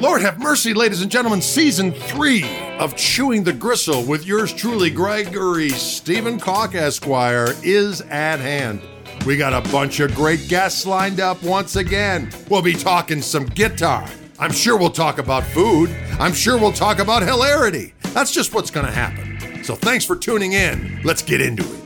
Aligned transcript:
Lord 0.00 0.20
have 0.20 0.38
mercy, 0.38 0.74
ladies 0.74 1.00
and 1.00 1.10
gentlemen, 1.10 1.40
season 1.40 1.90
three 1.90 2.44
of 2.78 2.94
Chewing 2.96 3.42
the 3.42 3.52
Gristle 3.52 4.04
with 4.04 4.26
yours 4.26 4.52
truly, 4.52 4.90
Gregory 4.90 5.70
Stephen 5.70 6.38
Koch 6.38 6.74
Esquire, 6.74 7.54
is 7.62 8.02
at 8.02 8.38
hand. 8.38 8.82
We 9.24 9.38
got 9.38 9.54
a 9.54 9.66
bunch 9.72 10.00
of 10.00 10.14
great 10.14 10.48
guests 10.48 10.84
lined 10.84 11.18
up 11.18 11.42
once 11.42 11.76
again. 11.76 12.30
We'll 12.50 12.60
be 12.60 12.74
talking 12.74 13.22
some 13.22 13.46
guitar. 13.46 14.06
I'm 14.38 14.52
sure 14.52 14.76
we'll 14.76 14.90
talk 14.90 15.16
about 15.16 15.44
food. 15.44 15.88
I'm 16.20 16.34
sure 16.34 16.58
we'll 16.58 16.72
talk 16.72 16.98
about 16.98 17.22
hilarity. 17.22 17.94
That's 18.12 18.32
just 18.32 18.52
what's 18.52 18.70
going 18.70 18.86
to 18.86 18.92
happen. 18.92 19.64
So 19.64 19.74
thanks 19.74 20.04
for 20.04 20.14
tuning 20.14 20.52
in. 20.52 21.00
Let's 21.04 21.22
get 21.22 21.40
into 21.40 21.64
it. 21.64 21.85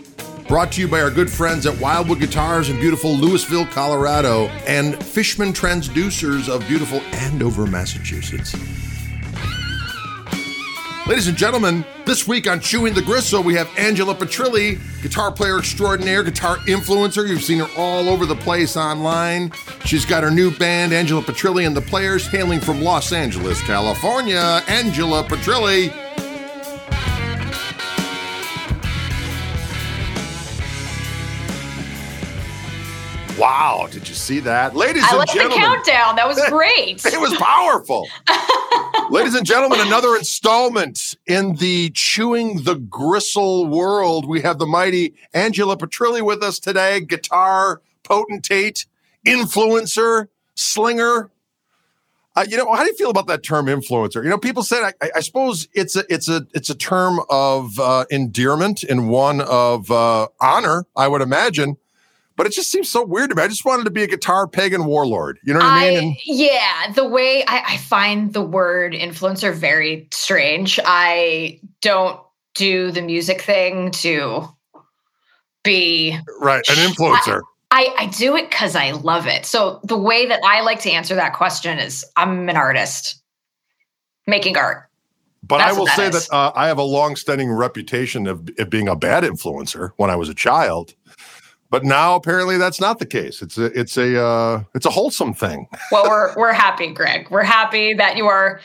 Brought 0.51 0.73
to 0.73 0.81
you 0.81 0.89
by 0.89 1.01
our 1.01 1.13
good 1.13 1.31
friends 1.31 1.65
at 1.65 1.81
Wildwood 1.81 2.19
Guitars 2.19 2.71
in 2.71 2.81
beautiful 2.81 3.15
Louisville, 3.15 3.67
Colorado, 3.67 4.49
and 4.67 5.01
Fishman 5.01 5.53
Transducers 5.53 6.49
of 6.49 6.67
beautiful 6.67 6.99
Andover, 7.13 7.69
Massachusetts. 7.69 8.53
Ladies 11.07 11.29
and 11.29 11.37
gentlemen, 11.37 11.85
this 12.05 12.27
week 12.27 12.51
on 12.51 12.59
Chewing 12.59 12.95
the 12.95 13.03
Gristle, 13.03 13.45
we 13.45 13.55
have 13.55 13.71
Angela 13.79 14.13
Petrilli, 14.13 14.81
guitar 15.03 15.31
player 15.31 15.61
extraordinaire, 15.61 16.25
guitar 16.25 16.57
influencer. 16.67 17.29
You've 17.29 17.45
seen 17.45 17.61
her 17.61 17.71
all 17.77 18.09
over 18.09 18.27
the 18.27 18.35
place 18.35 18.77
online. 18.77 19.53
She's 19.85 20.05
got 20.05 20.25
her 20.25 20.33
new 20.33 20.51
band, 20.51 20.93
Angela 20.93 21.23
Petrilli 21.23 21.65
and 21.65 21.77
the 21.77 21.81
Players, 21.81 22.27
hailing 22.27 22.59
from 22.59 22.83
Los 22.83 23.13
Angeles, 23.13 23.63
California. 23.63 24.65
Angela 24.67 25.23
Petrilli. 25.23 26.10
Wow, 33.41 33.89
did 33.91 34.07
you 34.07 34.15
see 34.15 34.41
that? 34.41 34.77
Ladies 34.77 35.03
and 35.03 35.27
gentlemen, 35.27 35.29
I 35.31 35.65
and 35.65 35.73
like 35.73 35.85
the 35.85 35.93
countdown. 35.93 36.17
That 36.17 36.29
was 36.29 36.39
great. 36.51 37.07
It 37.07 37.19
was 37.19 37.35
powerful. 37.39 38.07
Ladies 39.11 39.35
and 39.35 39.47
gentlemen, 39.47 39.81
another 39.81 40.15
installment 40.15 41.17
in 41.27 41.55
the 41.55 41.89
Chewing 41.95 42.65
the 42.65 42.75
Gristle 42.75 43.67
world. 43.67 44.29
We 44.29 44.43
have 44.43 44.59
the 44.59 44.67
mighty 44.67 45.15
Angela 45.33 45.79
Petrilli 45.79 46.21
with 46.21 46.43
us 46.43 46.59
today, 46.59 47.01
guitar 47.01 47.81
potentate, 48.03 48.85
influencer, 49.27 50.29
slinger. 50.55 51.31
Uh, 52.37 52.45
you 52.47 52.59
know, 52.59 52.71
how 52.71 52.85
do 52.85 52.91
you 52.91 52.97
feel 52.97 53.11
about 53.11 53.27
that 53.29 53.43
term 53.43 53.67
influencer? 53.67 54.23
You 54.23 54.29
know, 54.29 54.39
people 54.39 54.63
said, 54.63 54.93
I, 55.01 55.11
I 55.17 55.21
suppose 55.21 55.67
it's 55.73 55.97
a, 55.97 56.05
it's 56.13 56.29
a, 56.29 56.47
it's 56.53 56.69
a 56.69 56.75
term 56.75 57.21
of 57.31 57.81
uh, 57.81 58.05
endearment 58.11 58.83
and 58.83 59.09
one 59.09 59.41
of 59.41 59.91
uh, 59.91 60.29
honor, 60.43 60.85
I 60.95 61.09
would 61.09 61.23
imagine. 61.23 61.79
But 62.41 62.47
it 62.47 62.55
just 62.55 62.71
seems 62.71 62.89
so 62.89 63.05
weird 63.05 63.29
to 63.29 63.37
me. 63.37 63.43
I 63.43 63.49
just 63.49 63.67
wanted 63.67 63.85
to 63.85 63.91
be 63.91 64.03
a 64.03 64.07
guitar 64.07 64.49
pagan 64.49 64.87
warlord. 64.87 65.39
You 65.45 65.53
know 65.53 65.59
what 65.59 65.69
I, 65.69 65.89
I 65.89 65.91
mean? 65.91 66.05
And- 66.05 66.17
yeah, 66.25 66.91
the 66.95 67.07
way 67.07 67.45
I, 67.47 67.75
I 67.75 67.77
find 67.77 68.33
the 68.33 68.41
word 68.41 68.95
influencer 68.95 69.53
very 69.55 70.09
strange. 70.11 70.81
I 70.83 71.61
don't 71.83 72.19
do 72.55 72.93
the 72.93 73.03
music 73.03 73.43
thing 73.43 73.91
to 73.91 74.49
be 75.65 76.17
right, 76.41 76.67
an 76.71 76.77
influencer. 76.77 77.43
I, 77.71 77.95
I 77.99 78.07
do 78.07 78.35
it 78.37 78.49
because 78.49 78.75
I 78.75 78.93
love 78.93 79.27
it. 79.27 79.45
So 79.45 79.79
the 79.85 79.99
way 79.99 80.25
that 80.25 80.41
I 80.43 80.63
like 80.63 80.81
to 80.81 80.91
answer 80.91 81.17
that 81.17 81.35
question 81.35 81.79
is 81.79 82.07
I'm 82.17 82.49
an 82.49 82.57
artist 82.57 83.23
making 84.27 84.57
art. 84.57 84.87
But 85.43 85.59
That's 85.59 85.75
I 85.75 85.79
will 85.79 85.87
that 85.87 85.97
say 85.97 86.07
is. 86.09 86.29
that 86.29 86.35
uh, 86.35 86.53
I 86.55 86.69
have 86.69 86.79
a 86.79 86.83
long-standing 86.83 87.51
reputation 87.51 88.27
of, 88.27 88.49
of 88.59 88.71
being 88.71 88.89
a 88.89 88.95
bad 88.95 89.25
influencer 89.25 89.91
when 89.97 90.09
I 90.09 90.17
was 90.17 90.29
a 90.29 90.35
child. 90.35 90.95
But 91.71 91.85
now 91.85 92.17
apparently 92.17 92.59
that's 92.59 92.81
not 92.81 92.99
the 92.99 93.07
case. 93.07 93.43
It's 93.43 93.57
a 93.57 93.67
it's 93.79 93.97
a 93.97 94.21
uh, 94.23 94.63
it's 94.75 94.87
a 94.87 94.91
wholesome 94.91 95.35
thing. 95.35 95.69
Well, 95.93 96.05
we're 96.09 96.35
we're 96.37 96.53
happy, 96.53 96.93
Greg. 96.93 97.31
We're 97.31 97.45
happy 97.45 97.95
that 97.95 98.17
you 98.17 98.27
are 98.27 98.61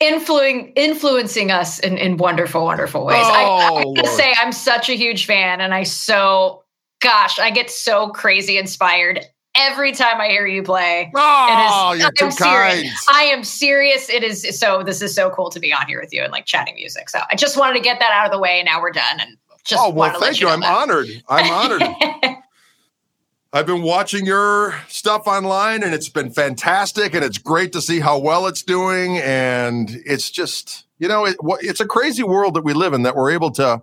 influencing 0.00 0.72
influencing 0.76 1.50
us 1.50 1.78
in, 1.78 1.98
in 1.98 2.16
wonderful, 2.16 2.64
wonderful 2.64 3.04
ways. 3.04 3.24
I, 3.24 3.44
Oh, 3.44 3.92
I 3.92 3.94
gotta 3.96 4.08
say, 4.08 4.32
I'm 4.38 4.52
such 4.52 4.88
a 4.88 4.94
huge 4.94 5.26
fan, 5.26 5.60
and 5.60 5.74
I 5.74 5.82
so 5.84 6.62
gosh, 7.00 7.38
I 7.38 7.50
get 7.50 7.70
so 7.70 8.08
crazy 8.10 8.58
inspired 8.58 9.20
every 9.56 9.92
time 9.92 10.20
I 10.20 10.28
hear 10.28 10.46
you 10.46 10.62
play. 10.62 11.10
Oh, 11.14 11.92
It 11.94 11.96
is- 11.96 12.02
you're 12.02 12.12
too 12.12 12.24
I'm 12.26 12.30
serious. 12.30 13.04
kind. 13.06 13.16
I 13.16 13.22
am 13.24 13.44
serious. 13.44 14.08
It 14.10 14.22
is 14.22 14.58
so. 14.58 14.82
This 14.82 15.02
is 15.02 15.14
so 15.14 15.30
cool 15.30 15.50
to 15.50 15.60
be 15.60 15.72
on 15.72 15.86
here 15.86 16.00
with 16.00 16.12
you 16.12 16.22
and 16.22 16.32
like 16.32 16.44
chatting 16.46 16.74
music. 16.74 17.08
So 17.10 17.20
I 17.30 17.34
just 17.34 17.56
wanted 17.56 17.74
to 17.74 17.80
get 17.80 17.98
that 18.00 18.10
out 18.12 18.26
of 18.26 18.32
the 18.32 18.38
way. 18.38 18.62
Now 18.64 18.80
we're 18.80 18.92
done, 18.92 19.20
and 19.20 19.36
just 19.64 19.82
oh 19.82 19.90
well, 19.90 19.96
wanted 20.10 20.12
to 20.14 20.18
let 20.20 20.26
thank 20.28 20.40
you. 20.40 20.46
know 20.46 20.52
I'm 20.54 20.60
that. 20.60 20.78
honored. 20.78 21.06
I'm 21.28 21.50
honored. 21.50 21.82
I've 23.52 23.66
been 23.66 23.82
watching 23.82 24.26
your 24.26 24.74
stuff 24.86 25.26
online, 25.26 25.82
and 25.82 25.92
it's 25.92 26.08
been 26.08 26.30
fantastic, 26.30 27.14
and 27.14 27.24
it's 27.24 27.38
great 27.38 27.72
to 27.72 27.80
see 27.80 27.98
how 27.98 28.16
well 28.18 28.46
it's 28.46 28.62
doing. 28.62 29.18
And 29.18 29.90
it's 30.06 30.30
just 30.30 30.84
you 30.98 31.08
know, 31.08 31.24
it, 31.24 31.36
it's 31.60 31.80
a 31.80 31.86
crazy 31.86 32.22
world 32.22 32.54
that 32.54 32.62
we 32.64 32.74
live 32.74 32.92
in 32.92 33.02
that 33.02 33.16
we're 33.16 33.30
able 33.32 33.50
to 33.52 33.82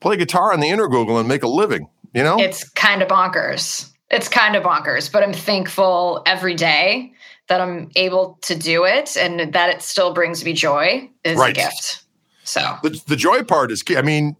play 0.00 0.16
guitar 0.16 0.52
on 0.52 0.60
the 0.60 0.68
Intergoogle 0.68 1.18
and 1.20 1.28
make 1.28 1.42
a 1.42 1.48
living. 1.48 1.88
You 2.14 2.22
know, 2.22 2.38
It's 2.38 2.68
kind 2.70 3.02
of 3.02 3.08
bonkers. 3.08 3.90
It's 4.10 4.28
kind 4.28 4.54
of 4.56 4.62
bonkers, 4.62 5.10
but 5.12 5.22
I'm 5.22 5.32
thankful 5.32 6.22
every 6.26 6.54
day 6.54 7.12
that 7.48 7.60
I'm 7.60 7.90
able 7.96 8.38
to 8.42 8.54
do 8.54 8.84
it 8.84 9.16
and 9.16 9.52
that 9.52 9.70
it 9.70 9.82
still 9.82 10.14
brings 10.14 10.44
me 10.44 10.52
joy 10.54 11.10
is 11.24 11.38
Right. 11.38 11.50
a 11.50 11.54
gift. 11.54 12.03
So 12.44 12.78
the, 12.82 13.02
the 13.06 13.16
joy 13.16 13.42
part 13.42 13.70
is 13.72 13.82
key. 13.82 13.96
I 13.96 14.02
mean, 14.02 14.36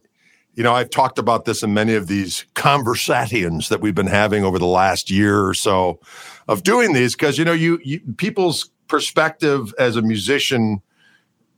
you 0.54 0.62
know, 0.62 0.74
I've 0.74 0.90
talked 0.90 1.18
about 1.18 1.46
this 1.46 1.62
in 1.62 1.74
many 1.74 1.94
of 1.94 2.06
these 2.06 2.46
conversations 2.54 3.68
that 3.70 3.80
we've 3.80 3.94
been 3.94 4.06
having 4.06 4.44
over 4.44 4.58
the 4.58 4.66
last 4.66 5.10
year 5.10 5.44
or 5.44 5.54
so 5.54 5.98
of 6.46 6.62
doing 6.62 6.92
these 6.92 7.14
because 7.14 7.38
you 7.38 7.44
know, 7.44 7.52
you, 7.52 7.80
you 7.82 8.00
people's 8.16 8.70
perspective 8.86 9.74
as 9.78 9.96
a 9.96 10.02
musician 10.02 10.80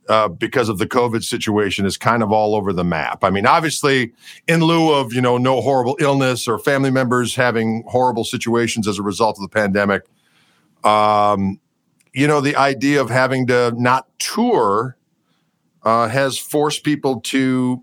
uh, 0.09 0.29
because 0.29 0.69
of 0.69 0.77
the 0.77 0.87
COVID 0.87 1.23
situation 1.23 1.85
is 1.85 1.97
kind 1.97 2.23
of 2.23 2.31
all 2.31 2.55
over 2.55 2.71
the 2.71 2.83
map. 2.83 3.23
I 3.23 3.29
mean, 3.29 3.45
obviously, 3.45 4.13
in 4.47 4.61
lieu 4.61 4.93
of 4.93 5.13
you 5.13 5.21
know 5.21 5.37
no 5.37 5.61
horrible 5.61 5.97
illness 5.99 6.47
or 6.47 6.57
family 6.57 6.91
members 6.91 7.35
having 7.35 7.83
horrible 7.87 8.23
situations 8.23 8.87
as 8.87 8.97
a 8.97 9.03
result 9.03 9.37
of 9.37 9.41
the 9.41 9.49
pandemic, 9.49 10.03
um, 10.83 11.59
you 12.13 12.25
know, 12.25 12.41
the 12.41 12.55
idea 12.55 13.01
of 13.01 13.09
having 13.09 13.47
to 13.47 13.73
not 13.75 14.07
tour 14.17 14.97
uh, 15.87 16.09
has 16.09 16.37
forced 16.37 16.83
people 16.83 17.21
to 17.21 17.81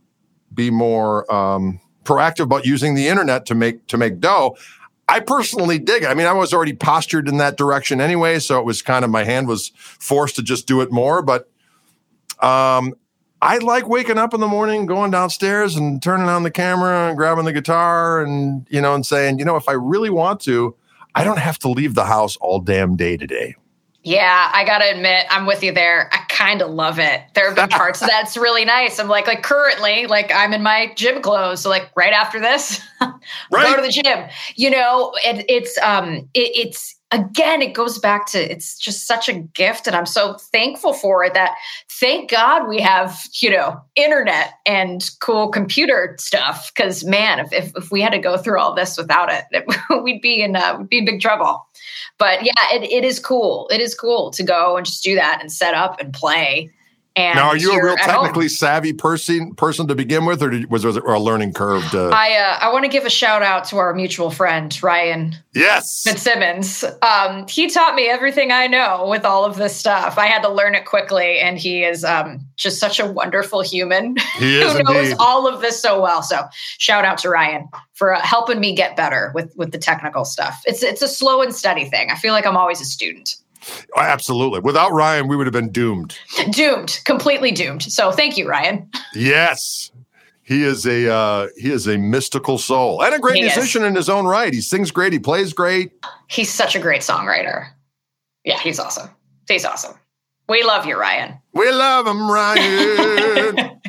be 0.53 0.70
more 0.70 1.32
um, 1.34 1.81
proactive 2.04 2.42
about 2.42 2.66
using 2.66 2.94
the 2.94 3.09
internet 3.09 3.47
to 3.47 3.54
make 3.54 3.87
to 3.87 3.97
make 3.97 4.20
dough. 4.20 4.59
I 5.09 5.20
personally 5.20 5.78
dig 5.78 6.03
it. 6.03 6.06
I 6.06 6.12
mean, 6.12 6.26
I 6.26 6.34
was 6.34 6.53
already 6.53 6.75
postured 6.75 7.28
in 7.28 7.38
that 7.38 7.56
direction 7.56 8.03
anyway, 8.03 8.41
so 8.41 8.59
it 8.59 8.66
was 8.66 8.82
kind 8.82 9.06
of 9.06 9.10
my 9.10 9.25
hand 9.25 9.48
was 9.48 9.72
forced 9.75 10.37
to 10.37 10.43
just 10.43 10.66
do 10.66 10.82
it 10.82 10.93
more. 10.93 11.22
But 11.22 11.50
um, 12.41 12.93
I 13.41 13.56
like 13.59 13.88
waking 13.88 14.19
up 14.19 14.34
in 14.34 14.41
the 14.41 14.48
morning, 14.48 14.84
going 14.84 15.10
downstairs 15.10 15.75
and 15.75 16.03
turning 16.03 16.28
on 16.28 16.43
the 16.43 16.50
camera 16.50 17.09
and 17.09 17.16
grabbing 17.16 17.47
the 17.47 17.54
guitar 17.54 18.22
and 18.22 18.66
you 18.69 18.82
know 18.82 18.94
and 18.94 19.06
saying, 19.06 19.38
you 19.38 19.47
know, 19.47 19.56
if 19.56 19.66
I 19.66 19.72
really 19.72 20.10
want 20.10 20.41
to, 20.43 20.76
I 21.14 21.25
don't 21.25 21.38
have 21.38 21.59
to 21.60 21.70
leave 21.70 21.94
the 21.94 22.04
house 22.04 22.37
all 22.37 22.60
damn 22.60 22.97
day 22.97 23.16
today. 23.16 23.56
Yeah, 24.04 24.50
I 24.53 24.65
gotta 24.65 24.91
admit, 24.91 25.26
I'm 25.31 25.47
with 25.47 25.62
you 25.62 25.72
there. 25.72 26.10
I 26.12 26.19
kind 26.28 26.60
of 26.60 26.70
love 26.70 26.98
it. 26.98 27.22
There 27.34 27.47
have 27.47 27.56
been 27.56 27.69
parts 27.76 28.03
of 28.03 28.09
that's 28.09 28.37
really 28.37 28.65
nice. 28.66 28.98
I'm 29.00 29.09
like, 29.09 29.26
like 29.26 29.42
currently, 29.42 30.06
like 30.06 30.31
I'm 30.32 30.53
in 30.53 30.62
my 30.62 30.92
gym 30.94 31.22
clothes. 31.22 31.62
So 31.62 31.70
like 31.70 31.91
right 31.97 32.12
after 32.12 32.38
this, 32.38 32.81
go 33.00 33.12
Right. 33.50 33.75
to 33.76 33.82
the 33.82 33.88
gym. 33.88 34.28
You 34.56 34.70
know, 34.70 35.12
it, 35.25 35.47
it's 35.48 35.78
um, 35.78 36.28
it, 36.34 36.50
it's 36.54 36.94
again, 37.10 37.62
it 37.62 37.72
goes 37.72 37.98
back 37.98 38.26
to 38.32 38.38
it's 38.53 38.78
just 38.78 39.06
such 39.06 39.28
a 39.28 39.32
gift, 39.32 39.87
and 39.87 39.97
I'm 39.97 40.06
so 40.06 40.34
thankful 40.34 40.93
for 40.93 41.25
it. 41.25 41.32
That 41.32 41.54
thank 42.04 42.31
God 42.31 42.69
we 42.69 42.81
have 42.81 43.26
you 43.41 43.50
know 43.50 43.81
internet 43.97 44.53
and 44.66 45.10
cool 45.20 45.48
computer 45.48 46.15
stuff. 46.19 46.70
Because 46.75 47.03
man, 47.03 47.38
if, 47.38 47.53
if 47.53 47.72
if 47.76 47.91
we 47.91 48.03
had 48.03 48.12
to 48.12 48.19
go 48.19 48.37
through 48.37 48.60
all 48.60 48.75
this 48.75 48.98
without 48.98 49.32
it, 49.32 49.44
it 49.53 49.65
we'd 50.03 50.20
be 50.20 50.43
in 50.43 50.55
uh, 50.55 50.82
be 50.82 50.99
in 50.99 51.06
big 51.06 51.20
trouble. 51.20 51.67
But 52.19 52.44
yeah, 52.44 52.52
it, 52.73 52.82
it 52.84 53.05
is 53.05 53.19
cool. 53.19 53.69
It 53.70 53.81
is 53.81 53.94
cool 53.94 54.31
to 54.32 54.43
go 54.43 54.76
and 54.76 54.84
just 54.84 55.02
do 55.02 55.14
that 55.14 55.38
and 55.40 55.50
set 55.50 55.75
up 55.75 55.99
and 55.99 56.12
play. 56.12 56.70
And 57.16 57.37
Now, 57.37 57.49
are 57.49 57.56
you 57.56 57.70
a 57.70 57.84
real 57.84 57.94
technically 57.94 58.49
savvy 58.49 58.93
person 58.93 59.55
person 59.55 59.87
to 59.87 59.94
begin 59.94 60.25
with, 60.25 60.43
or 60.43 60.50
did, 60.50 60.69
was 60.69 60.82
there 60.82 60.93
a 60.96 61.20
learning 61.20 61.52
curve? 61.52 61.88
To, 61.93 62.11
I 62.12 62.34
uh, 62.34 62.58
I 62.61 62.72
want 62.72 62.84
to 62.84 62.88
give 62.88 63.05
a 63.05 63.11
shout 63.11 63.40
out 63.40 63.64
to 63.66 63.76
our 63.76 63.94
mutual 63.94 64.32
friend 64.32 64.76
Ryan 64.82 65.37
yes, 65.55 66.02
Fitzsimmons. 66.02 66.82
Um, 67.02 67.46
he 67.46 67.70
taught 67.70 67.94
me 67.94 68.08
everything 68.08 68.50
I 68.50 68.66
know 68.66 69.06
with 69.08 69.25
all 69.25 69.44
of 69.44 69.56
this 69.56 69.76
stuff. 69.76 70.19
I 70.19 70.26
had 70.26 70.43
to 70.43 70.49
learn 70.49 70.75
it 70.75 70.87
quickly, 70.87 71.38
and 71.38 71.56
he 71.56 71.84
is 71.84 72.05
um, 72.05 72.40
just 72.56 72.81
such 72.81 72.99
a 72.99 73.06
wonderful 73.06 73.62
human 73.62 74.17
who 74.38 74.82
knows 74.82 75.14
all 75.20 75.46
of 75.46 75.60
this 75.60 75.81
so 75.81 76.02
well. 76.02 76.20
So 76.20 76.43
shout 76.78 77.05
out 77.05 77.19
to 77.19 77.28
Ryan 77.28 77.69
for 77.93 78.14
uh, 78.14 78.20
helping 78.22 78.58
me 78.58 78.75
get 78.75 78.96
better 78.96 79.31
with 79.37 79.55
with 79.56 79.70
the 79.70 79.78
technical 79.78 80.25
stuff. 80.25 80.62
It's 80.67 80.82
it's 80.82 81.00
a 81.00 81.08
slow 81.08 81.43
and 81.43 81.55
steady 81.55 81.84
thing. 81.84 82.10
I 82.10 82.17
feel 82.17 82.32
like 82.32 82.44
I'm 82.44 82.56
always 82.56 82.81
a 82.81 82.84
student. 82.84 83.37
Oh, 83.96 84.00
Absolutely. 84.00 84.61
Without 84.61 84.93
Ryan, 84.93 85.28
we 85.28 85.37
would 85.37 85.46
have 85.46 85.52
been 85.52 85.70
doomed. 85.72 86.16
Doomed, 86.50 87.00
completely 87.05 87.50
doomed. 87.52 87.82
So 87.82 88.11
thank 88.12 88.37
you, 88.37 88.49
Ryan. 88.49 88.88
Yes. 89.14 89.90
He 90.43 90.62
is 90.62 90.84
a 90.84 91.11
uh, 91.11 91.49
he 91.56 91.70
is 91.70 91.87
a 91.87 91.96
mystical 91.96 92.58
soul 92.58 93.02
and 93.02 93.14
a 93.14 93.19
great 93.19 93.37
He 93.37 93.43
is. 93.44 93.56
musician 93.56 93.82
in 93.82 93.94
his 93.94 94.11
own 94.11 94.26
right. 94.26 94.52
He 94.52 94.61
sings 94.61 94.90
great. 94.90 95.12
He 95.14 95.19
plays 95.19 95.55
great. 95.55 95.93
He's 96.28 96.52
such 96.52 96.76
a 96.76 96.78
great 96.78 97.00
songwriter. 97.00 97.69
Yeah, 98.44 98.58
he's 98.58 98.78
awesome. 98.78 99.08
He's 99.49 99.64
awesome. 99.64 99.94
We 100.46 100.62
love 100.62 100.84
you, 100.84 100.99
Ryan. 101.00 101.38
We 101.55 101.70
love 101.70 102.06
him, 102.06 102.31
Ryan. 102.31 103.81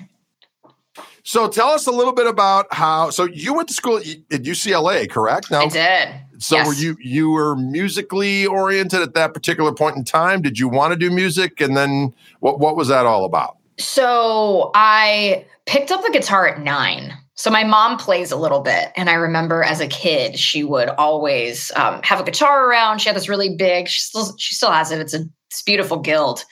so 1.23 1.49
tell 1.49 1.67
us 1.69 1.87
a 1.87 1.91
little 1.91 2.13
bit 2.13 2.27
about 2.27 2.73
how. 2.73 3.09
So 3.09 3.25
you 3.25 3.53
went 3.53 3.67
to 3.67 3.73
school 3.73 3.97
at 3.97 4.05
UCLA, 4.05 5.09
correct? 5.09 5.51
Now, 5.51 5.59
I 5.61 5.67
did. 5.67 6.09
So 6.39 6.57
yes. 6.57 6.67
were 6.67 6.73
you 6.73 6.97
you 6.99 7.29
were 7.29 7.55
musically 7.55 8.45
oriented 8.45 9.01
at 9.01 9.13
that 9.13 9.33
particular 9.33 9.73
point 9.73 9.95
in 9.97 10.03
time? 10.03 10.41
Did 10.41 10.59
you 10.59 10.67
want 10.67 10.93
to 10.93 10.97
do 10.97 11.09
music? 11.09 11.61
And 11.61 11.75
then 11.75 12.13
what 12.39 12.59
what 12.59 12.75
was 12.75 12.87
that 12.89 13.05
all 13.05 13.25
about? 13.25 13.57
So 13.77 14.71
I 14.73 15.45
picked 15.65 15.91
up 15.91 16.03
the 16.03 16.11
guitar 16.11 16.47
at 16.47 16.61
nine. 16.61 17.13
So 17.37 17.49
my 17.49 17.65
mom 17.65 17.97
plays 17.97 18.31
a 18.31 18.37
little 18.37 18.61
bit, 18.61 18.93
and 18.95 19.09
I 19.09 19.15
remember 19.15 19.61
as 19.61 19.81
a 19.81 19.87
kid, 19.87 20.39
she 20.39 20.63
would 20.63 20.87
always 20.89 21.69
um, 21.75 22.01
have 22.01 22.21
a 22.21 22.23
guitar 22.23 22.69
around. 22.69 22.99
She 22.99 23.09
had 23.09 23.15
this 23.15 23.27
really 23.27 23.57
big. 23.57 23.89
She 23.89 23.99
still 23.99 24.35
she 24.37 24.55
still 24.55 24.71
has 24.71 24.91
it. 24.91 24.99
It's 24.99 25.13
a 25.13 25.25
it's 25.49 25.61
beautiful 25.61 25.99
guild. 25.99 26.45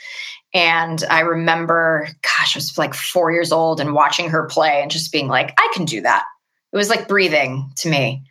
And 0.54 1.04
I 1.10 1.22
remember, 1.22 2.08
gosh, 2.22 2.56
I 2.56 2.60
was 2.60 2.78
like 2.78 2.94
four 2.94 3.32
years 3.32 3.52
old 3.52 3.80
and 3.80 3.94
watching 3.94 4.30
her 4.30 4.46
play 4.46 4.82
and 4.82 4.92
just 4.92 5.12
being 5.12 5.28
like, 5.28 5.52
I 5.58 5.72
can 5.74 5.86
do 5.86 6.02
that. 6.02 6.26
It 6.72 6.78
was 6.78 6.90
like 6.90 7.08
breathing 7.08 7.72
to 7.78 7.90
me 7.90 8.24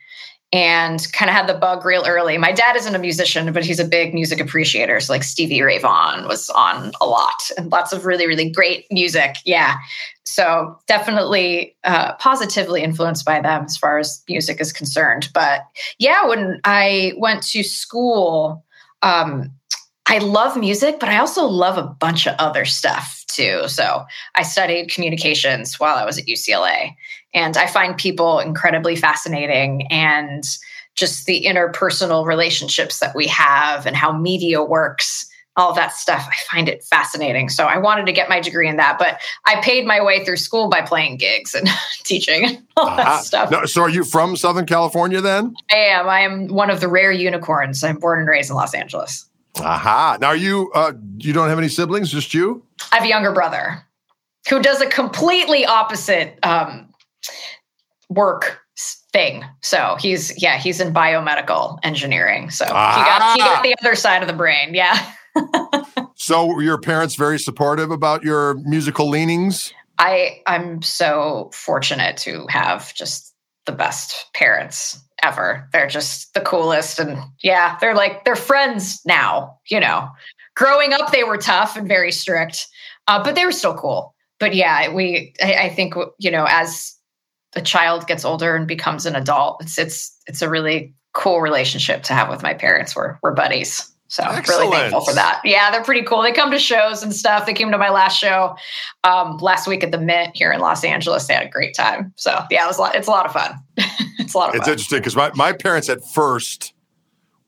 and 0.52 1.10
kind 1.12 1.30
of 1.30 1.34
had 1.34 1.46
the 1.46 1.54
bug 1.54 1.84
real 1.84 2.04
early. 2.06 2.36
My 2.36 2.52
dad 2.52 2.76
isn't 2.76 2.94
a 2.94 2.98
musician, 2.98 3.50
but 3.52 3.64
he's 3.64 3.80
a 3.80 3.86
big 3.86 4.12
music 4.12 4.38
appreciator. 4.38 5.00
So 5.00 5.12
like 5.12 5.22
Stevie 5.22 5.62
Ray 5.62 5.78
Vaughan 5.78 6.28
was 6.28 6.50
on 6.50 6.92
a 7.00 7.06
lot 7.06 7.50
and 7.56 7.72
lots 7.72 7.92
of 7.92 8.04
really, 8.04 8.26
really 8.26 8.50
great 8.50 8.86
music. 8.90 9.36
Yeah. 9.46 9.76
So 10.24 10.78
definitely 10.86 11.74
uh, 11.84 12.14
positively 12.14 12.82
influenced 12.82 13.24
by 13.24 13.40
them 13.40 13.64
as 13.64 13.78
far 13.78 13.98
as 13.98 14.22
music 14.28 14.60
is 14.60 14.72
concerned. 14.72 15.30
But 15.32 15.62
yeah, 15.98 16.26
when 16.26 16.60
I 16.64 17.14
went 17.16 17.42
to 17.44 17.62
school, 17.62 18.62
um, 19.00 19.50
I 20.06 20.18
love 20.18 20.56
music, 20.56 21.00
but 21.00 21.08
I 21.08 21.18
also 21.18 21.46
love 21.46 21.78
a 21.78 21.88
bunch 21.88 22.26
of 22.26 22.34
other 22.38 22.66
stuff 22.66 23.21
too. 23.34 23.68
So 23.68 24.04
I 24.34 24.42
studied 24.42 24.90
communications 24.90 25.78
while 25.78 25.96
I 25.96 26.04
was 26.04 26.18
at 26.18 26.26
UCLA. 26.26 26.94
And 27.34 27.56
I 27.56 27.66
find 27.66 27.96
people 27.96 28.38
incredibly 28.38 28.96
fascinating 28.96 29.86
and 29.90 30.44
just 30.94 31.24
the 31.26 31.44
interpersonal 31.46 32.26
relationships 32.26 32.98
that 33.00 33.16
we 33.16 33.26
have 33.28 33.86
and 33.86 33.96
how 33.96 34.12
media 34.12 34.62
works 34.62 35.28
all 35.56 35.74
that 35.74 35.92
stuff. 35.92 36.26
I 36.28 36.54
find 36.54 36.68
it 36.68 36.82
fascinating. 36.82 37.48
So 37.48 37.66
I 37.66 37.76
wanted 37.78 38.06
to 38.06 38.12
get 38.12 38.28
my 38.28 38.40
degree 38.40 38.68
in 38.68 38.76
that, 38.76 38.98
but 38.98 39.20
I 39.44 39.60
paid 39.60 39.86
my 39.86 40.02
way 40.02 40.24
through 40.24 40.38
school 40.38 40.68
by 40.68 40.80
playing 40.80 41.18
gigs 41.18 41.54
and 41.54 41.68
teaching 42.04 42.44
and 42.44 42.62
all 42.76 42.96
that 42.96 43.06
uh, 43.06 43.20
stuff. 43.20 43.50
No, 43.50 43.64
so 43.66 43.82
are 43.82 43.90
you 43.90 44.04
from 44.04 44.36
Southern 44.36 44.66
California 44.66 45.20
then? 45.20 45.54
I 45.70 45.76
am. 45.76 46.08
I 46.08 46.20
am 46.20 46.48
one 46.48 46.70
of 46.70 46.80
the 46.80 46.88
rare 46.88 47.12
unicorns. 47.12 47.84
I'm 47.84 47.98
born 47.98 48.20
and 48.20 48.28
raised 48.28 48.50
in 48.50 48.56
Los 48.56 48.74
Angeles. 48.74 49.28
Aha. 49.60 50.18
Now 50.20 50.32
you 50.32 50.70
uh 50.74 50.92
you 51.18 51.32
don't 51.32 51.48
have 51.48 51.58
any 51.58 51.68
siblings, 51.68 52.10
just 52.10 52.34
you? 52.34 52.64
I 52.90 52.96
have 52.96 53.04
a 53.04 53.08
younger 53.08 53.32
brother 53.32 53.86
who 54.48 54.60
does 54.60 54.80
a 54.80 54.86
completely 54.86 55.64
opposite 55.66 56.38
um 56.42 56.88
work 58.08 58.62
thing. 59.12 59.44
So 59.60 59.96
he's 60.00 60.40
yeah, 60.42 60.58
he's 60.58 60.80
in 60.80 60.92
biomedical 60.92 61.78
engineering. 61.82 62.50
So 62.50 62.66
ah. 62.68 62.98
he 62.98 63.04
got 63.04 63.34
he 63.34 63.40
got 63.40 63.62
the 63.62 63.86
other 63.86 63.94
side 63.94 64.22
of 64.22 64.28
the 64.28 64.34
brain. 64.34 64.74
Yeah. 64.74 65.12
so 66.14 66.46
were 66.46 66.62
your 66.62 66.78
parents 66.78 67.14
very 67.14 67.38
supportive 67.38 67.90
about 67.90 68.22
your 68.22 68.54
musical 68.54 69.08
leanings? 69.08 69.72
I 69.98 70.40
I'm 70.46 70.82
so 70.82 71.50
fortunate 71.52 72.16
to 72.18 72.46
have 72.48 72.94
just 72.94 73.34
the 73.66 73.72
best 73.72 74.26
parents 74.34 74.98
ever. 75.22 75.68
They're 75.72 75.88
just 75.88 76.34
the 76.34 76.40
coolest. 76.40 76.98
And 76.98 77.18
yeah, 77.42 77.78
they're 77.80 77.94
like, 77.94 78.24
they're 78.24 78.36
friends 78.36 79.00
now, 79.06 79.58
you 79.68 79.80
know. 79.80 80.08
Growing 80.54 80.92
up, 80.92 81.12
they 81.12 81.24
were 81.24 81.38
tough 81.38 81.76
and 81.76 81.88
very 81.88 82.12
strict, 82.12 82.66
uh, 83.08 83.22
but 83.22 83.34
they 83.34 83.44
were 83.44 83.52
still 83.52 83.74
cool. 83.74 84.14
But 84.38 84.54
yeah, 84.54 84.92
we, 84.92 85.32
I, 85.42 85.54
I 85.54 85.68
think, 85.68 85.94
you 86.18 86.30
know, 86.30 86.46
as 86.48 86.94
a 87.54 87.62
child 87.62 88.06
gets 88.06 88.24
older 88.24 88.56
and 88.56 88.66
becomes 88.66 89.06
an 89.06 89.14
adult, 89.14 89.62
it's, 89.62 89.78
it's, 89.78 90.16
it's 90.26 90.42
a 90.42 90.50
really 90.50 90.94
cool 91.14 91.40
relationship 91.40 92.02
to 92.04 92.14
have 92.14 92.28
with 92.28 92.42
my 92.42 92.54
parents. 92.54 92.96
We're, 92.96 93.18
we're 93.22 93.34
buddies. 93.34 93.91
So 94.12 94.22
Excellent. 94.24 94.60
really 94.60 94.76
thankful 94.76 95.00
for 95.06 95.14
that. 95.14 95.40
Yeah, 95.42 95.70
they're 95.70 95.82
pretty 95.82 96.02
cool. 96.02 96.20
They 96.20 96.32
come 96.32 96.50
to 96.50 96.58
shows 96.58 97.02
and 97.02 97.14
stuff. 97.14 97.46
They 97.46 97.54
came 97.54 97.70
to 97.70 97.78
my 97.78 97.88
last 97.88 98.18
show 98.18 98.54
um, 99.04 99.38
last 99.38 99.66
week 99.66 99.82
at 99.82 99.90
the 99.90 99.96
Mint 99.96 100.36
here 100.36 100.52
in 100.52 100.60
Los 100.60 100.84
Angeles. 100.84 101.26
They 101.26 101.32
had 101.32 101.46
a 101.46 101.48
great 101.48 101.74
time. 101.74 102.12
So 102.16 102.44
yeah, 102.50 102.64
it 102.64 102.66
was 102.66 102.76
a 102.76 102.82
lot, 102.82 102.94
it's 102.94 103.08
a 103.08 103.10
lot 103.10 103.24
of 103.24 103.32
fun. 103.32 103.58
it's 104.18 104.34
a 104.34 104.36
lot 104.36 104.50
of 104.50 104.56
it's 104.56 104.64
fun. 104.64 104.72
interesting 104.72 104.98
because 104.98 105.16
my, 105.16 105.30
my 105.34 105.54
parents 105.54 105.88
at 105.88 106.04
first 106.04 106.74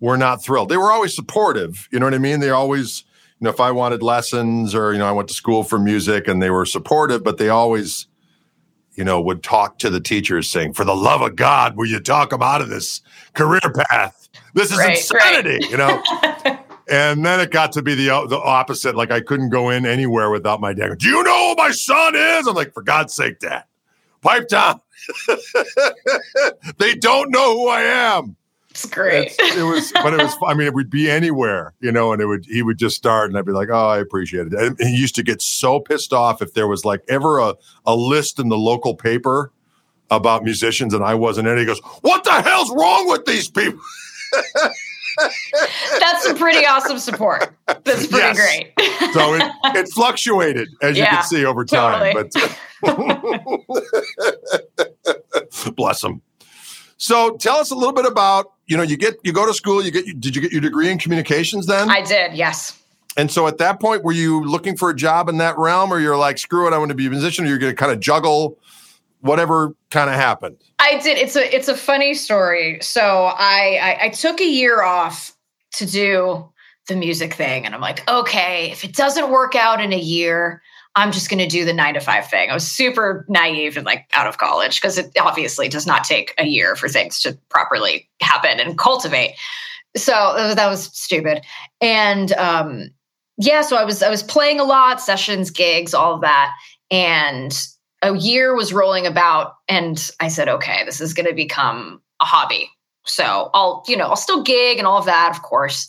were 0.00 0.16
not 0.16 0.42
thrilled. 0.42 0.70
They 0.70 0.78
were 0.78 0.90
always 0.90 1.14
supportive. 1.14 1.86
You 1.92 1.98
know 1.98 2.06
what 2.06 2.14
I 2.14 2.18
mean? 2.18 2.40
They 2.40 2.48
always, 2.48 3.04
you 3.40 3.44
know, 3.44 3.50
if 3.50 3.60
I 3.60 3.70
wanted 3.70 4.02
lessons 4.02 4.74
or, 4.74 4.94
you 4.94 4.98
know, 4.98 5.06
I 5.06 5.12
went 5.12 5.28
to 5.28 5.34
school 5.34 5.64
for 5.64 5.78
music 5.78 6.28
and 6.28 6.40
they 6.42 6.48
were 6.48 6.64
supportive, 6.64 7.22
but 7.22 7.36
they 7.36 7.50
always, 7.50 8.06
you 8.94 9.04
know, 9.04 9.20
would 9.20 9.42
talk 9.42 9.78
to 9.80 9.90
the 9.90 10.00
teachers 10.00 10.48
saying, 10.48 10.72
for 10.72 10.86
the 10.86 10.96
love 10.96 11.20
of 11.20 11.36
God, 11.36 11.76
will 11.76 11.84
you 11.84 12.00
talk 12.00 12.30
them 12.30 12.40
out 12.40 12.62
of 12.62 12.70
this 12.70 13.02
career 13.34 13.60
path? 13.90 14.23
This 14.54 14.70
is 14.70 14.78
right, 14.78 14.96
insanity, 14.96 15.50
right. 15.50 15.70
you 15.70 15.76
know? 15.76 16.02
and 16.88 17.24
then 17.24 17.40
it 17.40 17.50
got 17.50 17.72
to 17.72 17.82
be 17.82 17.94
the, 17.94 18.06
the 18.28 18.38
opposite. 18.38 18.94
Like 18.94 19.10
I 19.10 19.20
couldn't 19.20 19.50
go 19.50 19.70
in 19.70 19.84
anywhere 19.84 20.30
without 20.30 20.60
my 20.60 20.72
dad. 20.72 20.96
Do 20.98 21.08
you 21.08 21.22
know 21.22 21.50
who 21.50 21.56
my 21.56 21.70
son 21.72 22.14
is? 22.14 22.46
I'm 22.46 22.54
like, 22.54 22.72
for 22.72 22.82
God's 22.82 23.14
sake, 23.14 23.40
dad, 23.40 23.64
pipe 24.22 24.48
down. 24.48 24.80
they 26.78 26.94
don't 26.94 27.30
know 27.30 27.56
who 27.56 27.68
I 27.68 27.82
am. 27.82 28.36
It's 28.70 28.86
great. 28.86 29.34
It's, 29.38 29.56
it 29.56 29.62
was, 29.62 29.92
but 29.92 30.14
it 30.14 30.20
was. 30.20 30.36
I 30.44 30.54
mean, 30.54 30.66
it 30.66 30.74
would 30.74 30.90
be 30.90 31.08
anywhere, 31.08 31.74
you 31.80 31.92
know, 31.92 32.12
and 32.12 32.20
it 32.20 32.26
would. 32.26 32.44
He 32.44 32.60
would 32.62 32.76
just 32.76 32.96
start, 32.96 33.30
and 33.30 33.38
I'd 33.38 33.44
be 33.44 33.52
like, 33.52 33.68
"Oh, 33.70 33.86
I 33.86 33.98
appreciate 33.98 34.48
it." 34.48 34.54
And 34.54 34.76
he 34.80 34.96
used 34.96 35.14
to 35.14 35.22
get 35.22 35.40
so 35.40 35.78
pissed 35.78 36.12
off 36.12 36.42
if 36.42 36.54
there 36.54 36.66
was 36.66 36.84
like 36.84 37.04
ever 37.08 37.38
a 37.38 37.54
a 37.86 37.94
list 37.94 38.40
in 38.40 38.48
the 38.48 38.58
local 38.58 38.96
paper 38.96 39.52
about 40.10 40.42
musicians, 40.42 40.92
and 40.92 41.04
I 41.04 41.14
wasn't 41.14 41.46
in. 41.46 41.56
It. 41.56 41.60
He 41.60 41.66
goes, 41.66 41.78
"What 42.00 42.24
the 42.24 42.32
hell's 42.32 42.74
wrong 42.74 43.08
with 43.08 43.26
these 43.26 43.48
people?" 43.48 43.78
That's 45.98 46.24
some 46.24 46.36
pretty 46.36 46.66
awesome 46.66 46.98
support. 46.98 47.54
That's 47.66 48.06
pretty 48.06 48.16
yes. 48.16 48.36
great. 48.36 48.72
so 49.12 49.34
it, 49.34 49.42
it 49.76 49.88
fluctuated, 49.90 50.68
as 50.82 50.96
yeah, 50.96 51.04
you 51.04 51.16
can 51.16 51.24
see 51.24 51.44
over 51.44 51.64
time. 51.64 52.14
Totally. 52.14 52.30
But 52.82 55.76
bless 55.76 56.00
them. 56.00 56.22
So 56.96 57.36
tell 57.36 57.56
us 57.56 57.70
a 57.70 57.74
little 57.74 57.92
bit 57.92 58.06
about 58.06 58.52
you 58.66 58.76
know 58.76 58.82
you 58.82 58.96
get 58.96 59.16
you 59.22 59.32
go 59.32 59.46
to 59.46 59.54
school 59.54 59.84
you 59.84 59.90
get 59.90 60.20
did 60.20 60.34
you 60.34 60.42
get 60.42 60.52
your 60.52 60.60
degree 60.60 60.90
in 60.90 60.98
communications 60.98 61.66
then? 61.66 61.90
I 61.90 62.02
did. 62.02 62.34
Yes. 62.34 62.80
And 63.16 63.30
so 63.30 63.46
at 63.46 63.58
that 63.58 63.80
point, 63.80 64.02
were 64.02 64.12
you 64.12 64.42
looking 64.42 64.76
for 64.76 64.90
a 64.90 64.96
job 64.96 65.28
in 65.28 65.38
that 65.38 65.56
realm, 65.56 65.92
or 65.92 66.00
you're 66.00 66.16
like, 66.16 66.36
screw 66.36 66.66
it, 66.66 66.72
I 66.72 66.78
want 66.78 66.88
to 66.88 66.96
be 66.96 67.06
a 67.06 67.10
musician, 67.10 67.44
or 67.44 67.48
you're 67.48 67.58
going 67.58 67.70
to 67.70 67.76
kind 67.76 67.92
of 67.92 68.00
juggle 68.00 68.58
whatever 69.24 69.74
kind 69.90 70.10
of 70.10 70.16
happened? 70.16 70.58
I 70.78 70.98
did. 70.98 71.18
It's 71.18 71.34
a 71.34 71.54
it's 71.54 71.68
a 71.68 71.76
funny 71.76 72.14
story. 72.14 72.78
So 72.82 73.24
I, 73.24 73.78
I 73.82 74.04
I 74.04 74.08
took 74.10 74.40
a 74.40 74.46
year 74.46 74.82
off 74.82 75.34
to 75.72 75.86
do 75.86 76.48
the 76.88 76.94
music 76.94 77.34
thing, 77.34 77.64
and 77.64 77.74
I'm 77.74 77.80
like, 77.80 78.08
okay, 78.08 78.70
if 78.70 78.84
it 78.84 78.94
doesn't 78.94 79.30
work 79.30 79.54
out 79.54 79.80
in 79.80 79.92
a 79.92 79.98
year, 79.98 80.62
I'm 80.94 81.10
just 81.10 81.30
going 81.30 81.38
to 81.38 81.48
do 81.48 81.64
the 81.64 81.72
nine 81.72 81.94
to 81.94 82.00
five 82.00 82.28
thing. 82.28 82.50
I 82.50 82.54
was 82.54 82.70
super 82.70 83.24
naive 83.28 83.76
and 83.76 83.86
like 83.86 84.06
out 84.12 84.26
of 84.26 84.38
college 84.38 84.80
because 84.80 84.98
it 84.98 85.10
obviously 85.18 85.68
does 85.68 85.86
not 85.86 86.04
take 86.04 86.34
a 86.38 86.44
year 86.44 86.76
for 86.76 86.88
things 86.88 87.20
to 87.22 87.36
properly 87.48 88.08
happen 88.20 88.60
and 88.60 88.78
cultivate. 88.78 89.36
So 89.96 90.12
that 90.54 90.68
was 90.68 90.84
stupid. 90.92 91.42
And 91.80 92.32
um, 92.32 92.90
yeah, 93.38 93.62
so 93.62 93.76
I 93.76 93.84
was 93.84 94.02
I 94.02 94.10
was 94.10 94.22
playing 94.22 94.60
a 94.60 94.64
lot, 94.64 95.00
sessions, 95.00 95.50
gigs, 95.50 95.94
all 95.94 96.14
of 96.14 96.20
that, 96.20 96.52
and 96.90 97.66
a 98.04 98.16
year 98.16 98.54
was 98.54 98.72
rolling 98.72 99.06
about 99.06 99.56
and 99.66 100.10
I 100.20 100.28
said, 100.28 100.48
okay, 100.48 100.84
this 100.84 101.00
is 101.00 101.14
going 101.14 101.26
to 101.26 101.34
become 101.34 102.02
a 102.20 102.26
hobby. 102.26 102.70
So 103.06 103.50
I'll, 103.54 103.82
you 103.88 103.96
know, 103.96 104.08
I'll 104.08 104.16
still 104.16 104.42
gig 104.42 104.78
and 104.78 104.86
all 104.86 104.98
of 104.98 105.06
that, 105.06 105.30
of 105.34 105.42
course. 105.42 105.88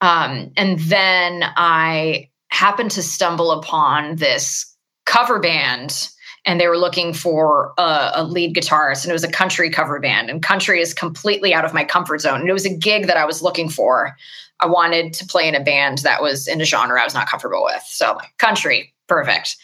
Um, 0.00 0.52
and 0.56 0.78
then 0.78 1.42
I 1.56 2.30
happened 2.50 2.92
to 2.92 3.02
stumble 3.02 3.50
upon 3.50 4.16
this 4.16 4.72
cover 5.04 5.40
band 5.40 6.08
and 6.44 6.60
they 6.60 6.68
were 6.68 6.78
looking 6.78 7.12
for 7.12 7.74
a, 7.76 8.10
a, 8.14 8.24
lead 8.24 8.54
guitarist 8.54 9.04
and 9.04 9.10
it 9.10 9.12
was 9.12 9.24
a 9.24 9.30
country 9.30 9.68
cover 9.68 9.98
band 9.98 10.30
and 10.30 10.42
country 10.42 10.80
is 10.80 10.94
completely 10.94 11.52
out 11.52 11.64
of 11.64 11.74
my 11.74 11.84
comfort 11.84 12.20
zone 12.20 12.40
and 12.40 12.48
it 12.48 12.52
was 12.52 12.66
a 12.66 12.74
gig 12.74 13.06
that 13.06 13.16
i 13.16 13.24
was 13.24 13.42
looking 13.42 13.68
for 13.68 14.14
i 14.60 14.66
wanted 14.66 15.12
to 15.12 15.26
play 15.26 15.48
in 15.48 15.54
a 15.54 15.62
band 15.62 15.98
that 15.98 16.22
was 16.22 16.46
in 16.46 16.60
a 16.60 16.64
genre 16.64 17.00
i 17.00 17.04
was 17.04 17.14
not 17.14 17.28
comfortable 17.28 17.64
with 17.64 17.82
so 17.86 18.18
country 18.38 18.94
perfect 19.08 19.56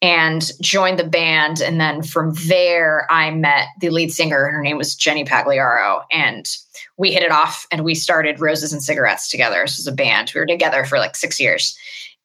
and 0.00 0.52
joined 0.60 0.98
the 0.98 1.04
band. 1.04 1.60
And 1.60 1.80
then 1.80 2.02
from 2.02 2.34
there, 2.46 3.06
I 3.10 3.30
met 3.30 3.68
the 3.80 3.90
lead 3.90 4.12
singer. 4.12 4.48
Her 4.50 4.62
name 4.62 4.76
was 4.76 4.94
Jenny 4.94 5.24
Pagliaro. 5.24 6.02
And 6.12 6.48
we 6.96 7.12
hit 7.12 7.22
it 7.22 7.32
off 7.32 7.66
and 7.72 7.84
we 7.84 7.94
started 7.94 8.40
Roses 8.40 8.72
and 8.72 8.82
Cigarettes 8.82 9.28
together. 9.28 9.62
This 9.62 9.76
was 9.76 9.86
a 9.86 9.92
band. 9.92 10.30
We 10.34 10.40
were 10.40 10.46
together 10.46 10.84
for 10.84 10.98
like 10.98 11.16
six 11.16 11.40
years. 11.40 11.76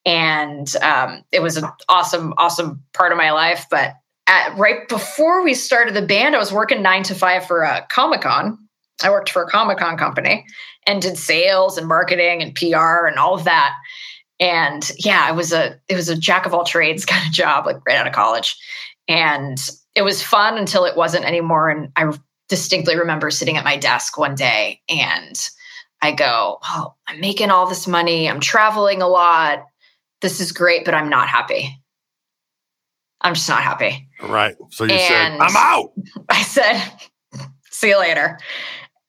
And 0.05 0.75
um, 0.77 1.23
it 1.31 1.41
was 1.41 1.57
an 1.57 1.65
awesome, 1.89 2.33
awesome 2.37 2.83
part 2.93 3.11
of 3.11 3.17
my 3.17 3.31
life. 3.31 3.65
But 3.71 3.95
at, 4.27 4.55
right 4.57 4.87
before 4.87 5.43
we 5.43 5.53
started 5.53 5.95
the 5.95 6.05
band, 6.05 6.35
I 6.35 6.39
was 6.39 6.53
working 6.53 6.81
nine 6.81 7.03
to 7.03 7.15
five 7.15 7.45
for 7.45 7.63
a 7.63 7.85
Comic 7.89 8.21
Con. 8.21 8.57
I 9.01 9.09
worked 9.09 9.31
for 9.31 9.43
a 9.43 9.49
Comic 9.49 9.79
Con 9.79 9.97
company 9.97 10.45
and 10.85 11.01
did 11.01 11.17
sales 11.17 11.77
and 11.77 11.87
marketing 11.87 12.41
and 12.41 12.53
PR 12.53 13.07
and 13.07 13.17
all 13.17 13.33
of 13.33 13.45
that 13.45 13.73
And 14.43 14.91
yeah, 14.97 15.31
it 15.31 15.37
was 15.37 15.53
a 15.53 15.79
it 15.87 15.95
was 15.95 16.09
a 16.09 16.17
jack 16.17 16.45
of 16.45 16.53
all 16.53 16.65
trades 16.65 17.05
kind 17.05 17.25
of 17.25 17.31
job, 17.31 17.65
like 17.65 17.77
right 17.87 17.97
out 17.97 18.07
of 18.07 18.13
college. 18.13 18.57
And 19.07 19.57
it 19.95 20.01
was 20.01 20.21
fun 20.21 20.57
until 20.57 20.83
it 20.83 20.97
wasn't 20.97 21.25
anymore. 21.25 21.69
And 21.69 21.91
I 21.95 22.11
distinctly 22.49 22.97
remember 22.97 23.31
sitting 23.31 23.55
at 23.55 23.63
my 23.63 23.77
desk 23.77 24.17
one 24.17 24.35
day 24.35 24.81
and 24.89 25.49
I 26.01 26.11
go, 26.11 26.59
Oh, 26.61 26.93
I'm 27.07 27.21
making 27.21 27.51
all 27.51 27.67
this 27.67 27.87
money. 27.87 28.29
I'm 28.29 28.41
traveling 28.41 29.01
a 29.01 29.07
lot. 29.07 29.65
This 30.19 30.41
is 30.41 30.51
great, 30.51 30.83
but 30.83 30.93
I'm 30.93 31.09
not 31.09 31.29
happy. 31.29 31.79
I'm 33.21 33.35
just 33.35 33.47
not 33.47 33.63
happy. 33.63 34.09
Right. 34.21 34.57
So 34.71 34.83
you 34.83 34.91
and 34.91 35.01
said, 35.01 35.39
I'm 35.39 35.55
out. 35.55 35.93
I 36.29 36.41
said, 36.41 36.83
see 37.71 37.89
you 37.89 37.99
later 37.99 38.37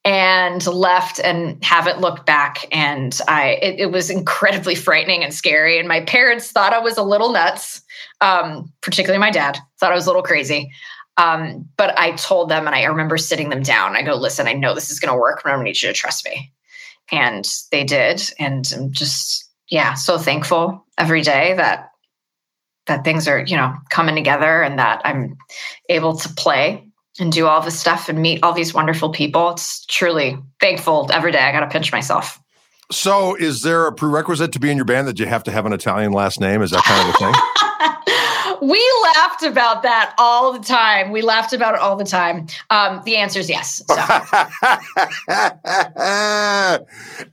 and 0.04 0.66
left 0.66 1.18
and 1.20 1.62
haven't 1.64 2.00
looked 2.00 2.26
back. 2.26 2.66
And 2.70 3.18
i 3.28 3.58
it, 3.62 3.80
it, 3.80 3.90
was 3.90 4.10
incredibly 4.10 4.74
frightening 4.86 5.24
and 5.24 5.34
scary. 5.34 5.78
And 5.78 5.88
my 5.88 6.00
parents 6.02 6.52
thought 6.52 6.72
i 6.72 6.78
was 6.78 6.96
a 6.96 7.02
little 7.02 7.32
nuts 7.32 7.82
um, 8.20 8.72
particularly 8.80 9.18
my 9.18 9.30
dad 9.30 9.58
thought 9.78 9.92
i 9.92 9.94
was 9.94 10.06
a 10.06 10.08
little 10.08 10.22
crazy. 10.22 10.70
Um, 11.16 11.68
but 11.76 11.96
i 11.98 12.12
told 12.12 12.48
them 12.48 12.66
and 12.66 12.74
i 12.74 12.84
remember 12.84 13.16
sitting 13.16 13.48
them 13.48 13.62
down. 13.62 13.96
I 13.96 14.02
go 14.02 14.14
listen 14.14 14.46
i 14.46 14.52
know 14.52 14.74
this 14.74 14.90
is 14.90 15.00
going 15.00 15.12
to 15.12 15.20
work 15.20 15.42
but 15.42 15.52
i 15.52 15.62
need 15.62 15.80
you 15.80 15.88
to 15.88 15.94
trust 15.94 16.24
me. 16.26 16.52
And 17.10 17.48
they 17.70 17.84
did. 17.84 18.22
And 18.38 18.70
i'm 18.76 18.92
just 18.92 19.48
yeah 19.68 19.94
so 19.94 20.18
thankful 20.18 20.84
every 20.98 21.22
day 21.22 21.54
that 21.54 21.90
that 22.86 23.04
things 23.04 23.26
are 23.26 23.42
you 23.44 23.56
know 23.56 23.74
coming 23.90 24.14
together 24.14 24.62
and 24.62 24.78
that 24.78 25.00
i'm 25.04 25.36
able 25.88 26.16
to 26.16 26.28
play 26.34 26.83
and 27.18 27.32
do 27.32 27.46
all 27.46 27.60
this 27.60 27.78
stuff 27.78 28.08
and 28.08 28.20
meet 28.20 28.42
all 28.42 28.52
these 28.52 28.74
wonderful 28.74 29.10
people. 29.10 29.50
It's 29.50 29.86
truly 29.86 30.36
thankful 30.60 31.08
every 31.12 31.30
day. 31.32 31.38
I 31.38 31.52
got 31.52 31.60
to 31.60 31.68
pinch 31.68 31.92
myself. 31.92 32.40
So, 32.90 33.36
is 33.36 33.62
there 33.62 33.86
a 33.86 33.92
prerequisite 33.92 34.52
to 34.52 34.60
be 34.60 34.70
in 34.70 34.76
your 34.76 34.84
band 34.84 35.08
that 35.08 35.18
you 35.18 35.24
have 35.26 35.42
to 35.44 35.50
have 35.50 35.64
an 35.64 35.72
Italian 35.72 36.12
last 36.12 36.38
name? 36.38 36.60
Is 36.60 36.72
that 36.72 36.84
kind 36.84 37.08
of 37.08 37.14
a 37.14 37.18
thing? 37.18 37.32
we 38.68 38.78
laughed 39.14 39.42
about 39.42 39.82
that 39.84 40.14
all 40.18 40.52
the 40.52 40.58
time. 40.58 41.10
We 41.10 41.22
laughed 41.22 41.54
about 41.54 41.72
it 41.74 41.80
all 41.80 41.96
the 41.96 42.04
time. 42.04 42.46
Um, 42.68 43.00
the 43.04 43.16
answer 43.16 43.40
is 43.40 43.48
yes. 43.48 43.82
So. 43.88 43.94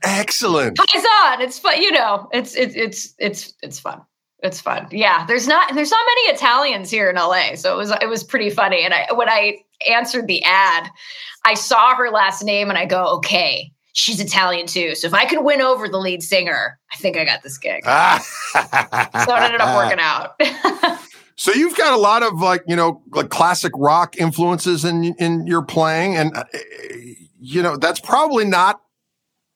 Excellent. 0.02 0.80
Eyes 0.80 1.04
on. 1.24 1.42
It's 1.42 1.58
fun. 1.58 1.82
You 1.82 1.92
know, 1.92 2.30
it's 2.32 2.56
it's 2.56 2.74
it's 2.74 3.12
it's 3.18 3.52
it's 3.62 3.78
fun 3.78 4.00
it's 4.42 4.60
fun. 4.60 4.88
Yeah, 4.90 5.24
there's 5.26 5.46
not 5.46 5.74
there's 5.74 5.90
not 5.90 6.04
many 6.06 6.36
Italians 6.36 6.90
here 6.90 7.08
in 7.08 7.16
LA, 7.16 7.54
so 7.54 7.72
it 7.72 7.76
was 7.76 7.92
it 8.02 8.08
was 8.08 8.24
pretty 8.24 8.50
funny. 8.50 8.84
And 8.84 8.92
I 8.92 9.06
when 9.14 9.28
I 9.28 9.58
answered 9.88 10.26
the 10.26 10.42
ad, 10.44 10.90
I 11.44 11.54
saw 11.54 11.94
her 11.94 12.10
last 12.10 12.42
name 12.42 12.68
and 12.68 12.78
I 12.78 12.84
go, 12.84 13.04
okay, 13.16 13.72
she's 13.92 14.20
Italian 14.20 14.66
too. 14.66 14.94
So 14.94 15.06
if 15.06 15.14
I 15.14 15.26
can 15.26 15.44
win 15.44 15.60
over 15.60 15.88
the 15.88 15.98
lead 15.98 16.22
singer, 16.22 16.78
I 16.92 16.96
think 16.96 17.16
I 17.16 17.24
got 17.24 17.42
this 17.42 17.56
gig. 17.56 17.84
so 17.84 17.90
it 18.52 19.42
ended 19.42 19.60
up 19.60 19.76
working 19.76 20.00
out. 20.00 20.40
so 21.36 21.52
you've 21.52 21.76
got 21.76 21.92
a 21.92 21.98
lot 21.98 22.24
of 22.24 22.40
like 22.40 22.62
you 22.66 22.74
know 22.74 23.02
like 23.10 23.30
classic 23.30 23.72
rock 23.76 24.16
influences 24.16 24.84
in 24.84 25.04
in 25.18 25.46
your 25.46 25.62
playing, 25.62 26.16
and 26.16 26.36
uh, 26.36 26.44
you 27.38 27.62
know 27.62 27.76
that's 27.76 28.00
probably 28.00 28.44
not 28.44 28.80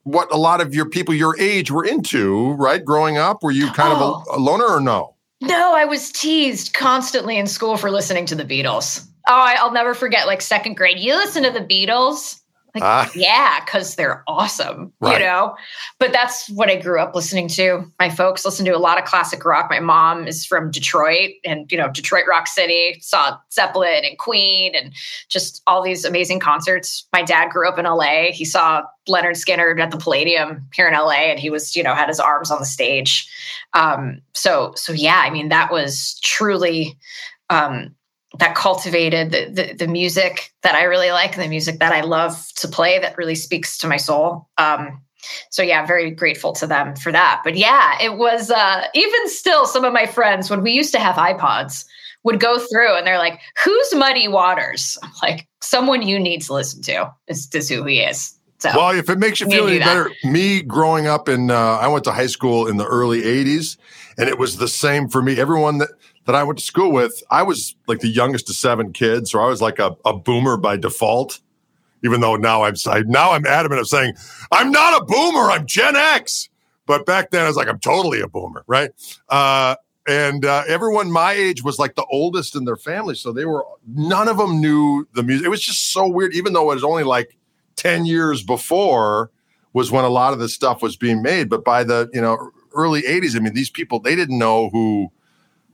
what 0.07 0.33
a 0.33 0.37
lot 0.37 0.61
of 0.61 0.73
your 0.73 0.89
people 0.89 1.13
your 1.13 1.37
age 1.41 1.73
were 1.73 1.85
into, 1.85 2.53
right? 2.53 2.85
Growing 2.85 3.19
up, 3.19 3.43
were 3.43 3.51
you 3.51 3.67
kind 3.73 3.93
oh. 3.93 3.97
of 3.97 4.01
a, 4.01 4.31
oh. 4.31 4.37
a 4.37 4.39
loner 4.39 4.65
or 4.65 4.81
no? 4.81 5.17
No, 5.41 5.75
I 5.75 5.85
was 5.85 6.13
teased 6.13 6.75
constantly 6.75 7.37
in 7.37 7.49
school 7.49 7.77
for 7.77 7.91
listening 7.91 8.25
to 8.27 8.37
the 8.37 8.45
Beatles. 8.45 9.05
Oh, 9.29 9.35
I, 9.35 9.63
will 9.63 9.73
never 9.73 9.95
forget, 9.95 10.29
like 10.29 10.41
second 10.41 10.75
grade. 10.77 11.01
You 11.01 11.17
listen 11.17 11.43
to 11.43 11.51
the 11.51 11.61
Beatles? 11.61 12.41
Like, 12.77 13.09
uh, 13.09 13.11
yeah, 13.15 13.65
because 13.65 13.95
they're 13.95 14.23
awesome, 14.29 14.93
right. 15.01 15.15
you 15.15 15.19
know? 15.19 15.57
But 15.99 16.13
that's 16.13 16.49
what 16.51 16.69
I 16.69 16.77
grew 16.77 17.01
up 17.01 17.15
listening 17.15 17.49
to. 17.49 17.85
My 17.99 18.11
folks 18.11 18.45
listen 18.45 18.65
to 18.67 18.73
a 18.73 18.79
lot 18.79 18.99
of 18.99 19.05
classic 19.05 19.45
rock. 19.45 19.69
My 19.71 19.81
mom 19.81 20.29
is 20.29 20.45
from 20.45 20.71
Detroit 20.71 21.31
and, 21.45 21.71
you 21.73 21.79
know, 21.79 21.91
Detroit 21.91 22.25
Rock 22.29 22.47
City, 22.47 22.99
saw 23.01 23.39
Zeppelin 23.51 24.05
and 24.05 24.19
Queen 24.19 24.75
and 24.75 24.93
just 25.29 25.63
all 25.67 25.83
these 25.83 26.05
amazing 26.05 26.39
concerts. 26.39 27.07
My 27.13 27.23
dad 27.23 27.51
grew 27.51 27.69
up 27.69 27.79
in 27.79 27.87
LA. 27.87 28.33
He 28.33 28.45
saw 28.45 28.83
Lynyrd 29.09 29.43
Skynyrd 29.43 29.81
at 29.81 29.91
the 29.91 29.99
Palladium 29.99 30.69
here 30.75 30.87
in 30.87 30.95
LA 30.95 31.31
and 31.31 31.41
he 31.41 31.51
was, 31.51 31.75
you 31.75 31.83
know, 31.83 31.95
had 31.95 32.09
his 32.09 32.21
arms 32.21 32.51
on 32.51 32.59
the 32.59 32.67
stage. 32.67 33.29
Um, 33.73 34.21
so, 34.35 34.75
so 34.77 34.93
yeah, 34.93 35.23
I 35.25 35.31
mean, 35.31 35.49
that 35.49 35.73
was 35.73 36.21
truly, 36.23 36.99
um, 37.51 37.96
that 38.39 38.55
cultivated 38.55 39.31
the, 39.31 39.51
the, 39.51 39.73
the 39.75 39.89
music 39.89 40.53
that 40.63 40.75
I 40.75 40.85
really 40.85 41.11
like 41.11 41.35
and 41.35 41.43
the 41.43 41.49
music 41.49 41.79
that 41.79 41.93
I 41.93 42.03
love 42.03 42.53
to 42.57 42.69
play 42.69 42.99
that 42.99 43.17
really 43.17 43.35
speaks 43.35 43.79
to 43.79 43.89
my 43.89 43.97
soul. 43.97 44.49
Um, 44.59 45.03
so 45.51 45.63
yeah, 45.63 45.85
very 45.87 46.11
grateful 46.11 46.53
to 46.55 46.67
them 46.67 46.97
for 46.97 47.13
that. 47.13 47.43
But 47.45 47.57
yeah, 47.57 48.01
it 48.01 48.17
was 48.17 48.51
uh, 48.51 48.87
even 48.95 49.29
still 49.29 49.67
some 49.67 49.85
of 49.85 49.93
my 49.93 50.07
friends 50.07 50.51
when 50.51 50.63
we 50.63 50.73
used 50.73 50.93
to 50.93 51.01
have 51.01 51.17
iPods 51.17 51.85
would 52.23 52.41
go 52.41 52.59
through 52.59 52.97
and 52.97 53.07
they're 53.07 53.19
like, 53.19 53.41
"Who's 53.65 53.95
Muddy 53.95 54.29
Waters?" 54.29 54.99
I'm 55.03 55.13
like, 55.23 55.49
"Someone 55.61 56.03
you 56.03 56.19
need 56.19 56.43
to 56.43 56.55
listen 56.55 56.83
to 56.83 57.13
is, 57.29 57.49
is 57.55 57.69
who 57.69 57.85
he 57.85 58.01
is." 58.01 58.35
So, 58.59 58.71
well, 58.75 58.91
if 58.91 59.11
it 59.11 59.19
makes 59.19 59.41
you 59.41 59.49
feel 59.49 59.69
any 59.69 59.79
better, 59.79 60.11
me 60.25 60.63
growing 60.63 61.07
up 61.07 61.29
in, 61.29 61.51
uh, 61.51 61.55
I 61.55 61.89
went 61.89 62.05
to 62.05 62.13
high 62.13 62.27
school 62.27 62.67
in 62.67 62.79
the 62.79 62.87
early 62.87 63.23
'80s, 63.23 63.77
and 64.19 64.29
it 64.29 64.39
was 64.39 64.57
the 64.57 64.69
same 64.69 65.09
for 65.09 65.23
me. 65.23 65.39
Everyone 65.39 65.79
that 65.79 65.91
that 66.27 66.35
I 66.35 66.43
went 66.45 66.59
to 66.59 66.65
school 66.65 66.93
with, 66.93 67.23
I 67.31 67.43
was 67.43 67.75
like 67.87 68.01
the 68.01 68.09
youngest 68.09 68.51
of 68.51 68.57
seven 68.57 68.93
kids, 68.93 69.31
so 69.31 69.41
I 69.41 69.47
was 69.47 69.63
like 69.63 69.79
a, 69.79 69.97
a 70.05 70.17
boomer 70.17 70.57
by 70.57 70.77
default. 70.77 71.41
Even 72.05 72.21
though 72.21 72.37
now 72.37 72.63
I'm 72.63 72.75
I, 72.87 73.03
now 73.07 73.33
I'm 73.33 73.47
adamant 73.47 73.81
of 73.81 73.89
saying 73.89 74.15
I'm 74.53 74.71
not 74.71 75.01
a 75.01 75.05
boomer, 75.05 75.51
I'm 75.51 75.67
Gen 75.67 75.97
X. 75.97 76.49
But 76.87 77.05
back 77.05 77.31
then 77.31 77.45
I 77.45 77.49
was 77.49 77.57
like 77.57 77.69
I'm 77.69 77.81
totally 77.81 78.21
a 78.21 78.29
boomer, 78.29 78.65
right? 78.67 78.91
Uh, 79.29 79.77
and 80.07 80.45
uh, 80.45 80.63
everyone 80.69 81.11
my 81.11 81.33
age 81.33 81.65
was 81.65 81.79
like 81.79 81.97
the 81.97 82.07
oldest 82.11 82.55
in 82.55 82.65
their 82.65 82.77
family, 82.77 83.15
so 83.15 83.33
they 83.33 83.45
were 83.45 83.65
none 83.89 84.29
of 84.29 84.37
them 84.37 84.61
knew 84.61 85.07
the 85.15 85.23
music. 85.23 85.47
It 85.47 85.51
was 85.51 85.63
just 85.63 85.93
so 85.93 86.07
weird, 86.07 86.35
even 86.35 86.53
though 86.53 86.71
it 86.71 86.75
was 86.75 86.85
only 86.85 87.03
like 87.03 87.37
ten 87.77 88.05
years 88.07 88.43
before 88.43 89.31
was 89.73 89.91
when 89.91 90.05
a 90.05 90.09
lot 90.09 90.33
of 90.33 90.39
this 90.39 90.55
stuff 90.55 90.81
was 90.81 90.97
being 90.97 91.23
made. 91.23 91.49
But 91.49 91.65
by 91.65 91.83
the 91.83 92.09
you 92.13 92.21
know 92.21 92.51
early 92.75 93.03
'80s, 93.03 93.37
I 93.37 93.41
mean 93.41 93.55
these 93.55 93.71
people 93.71 93.99
they 93.99 94.15
didn't 94.15 94.39
know 94.39 94.71
who 94.71 95.11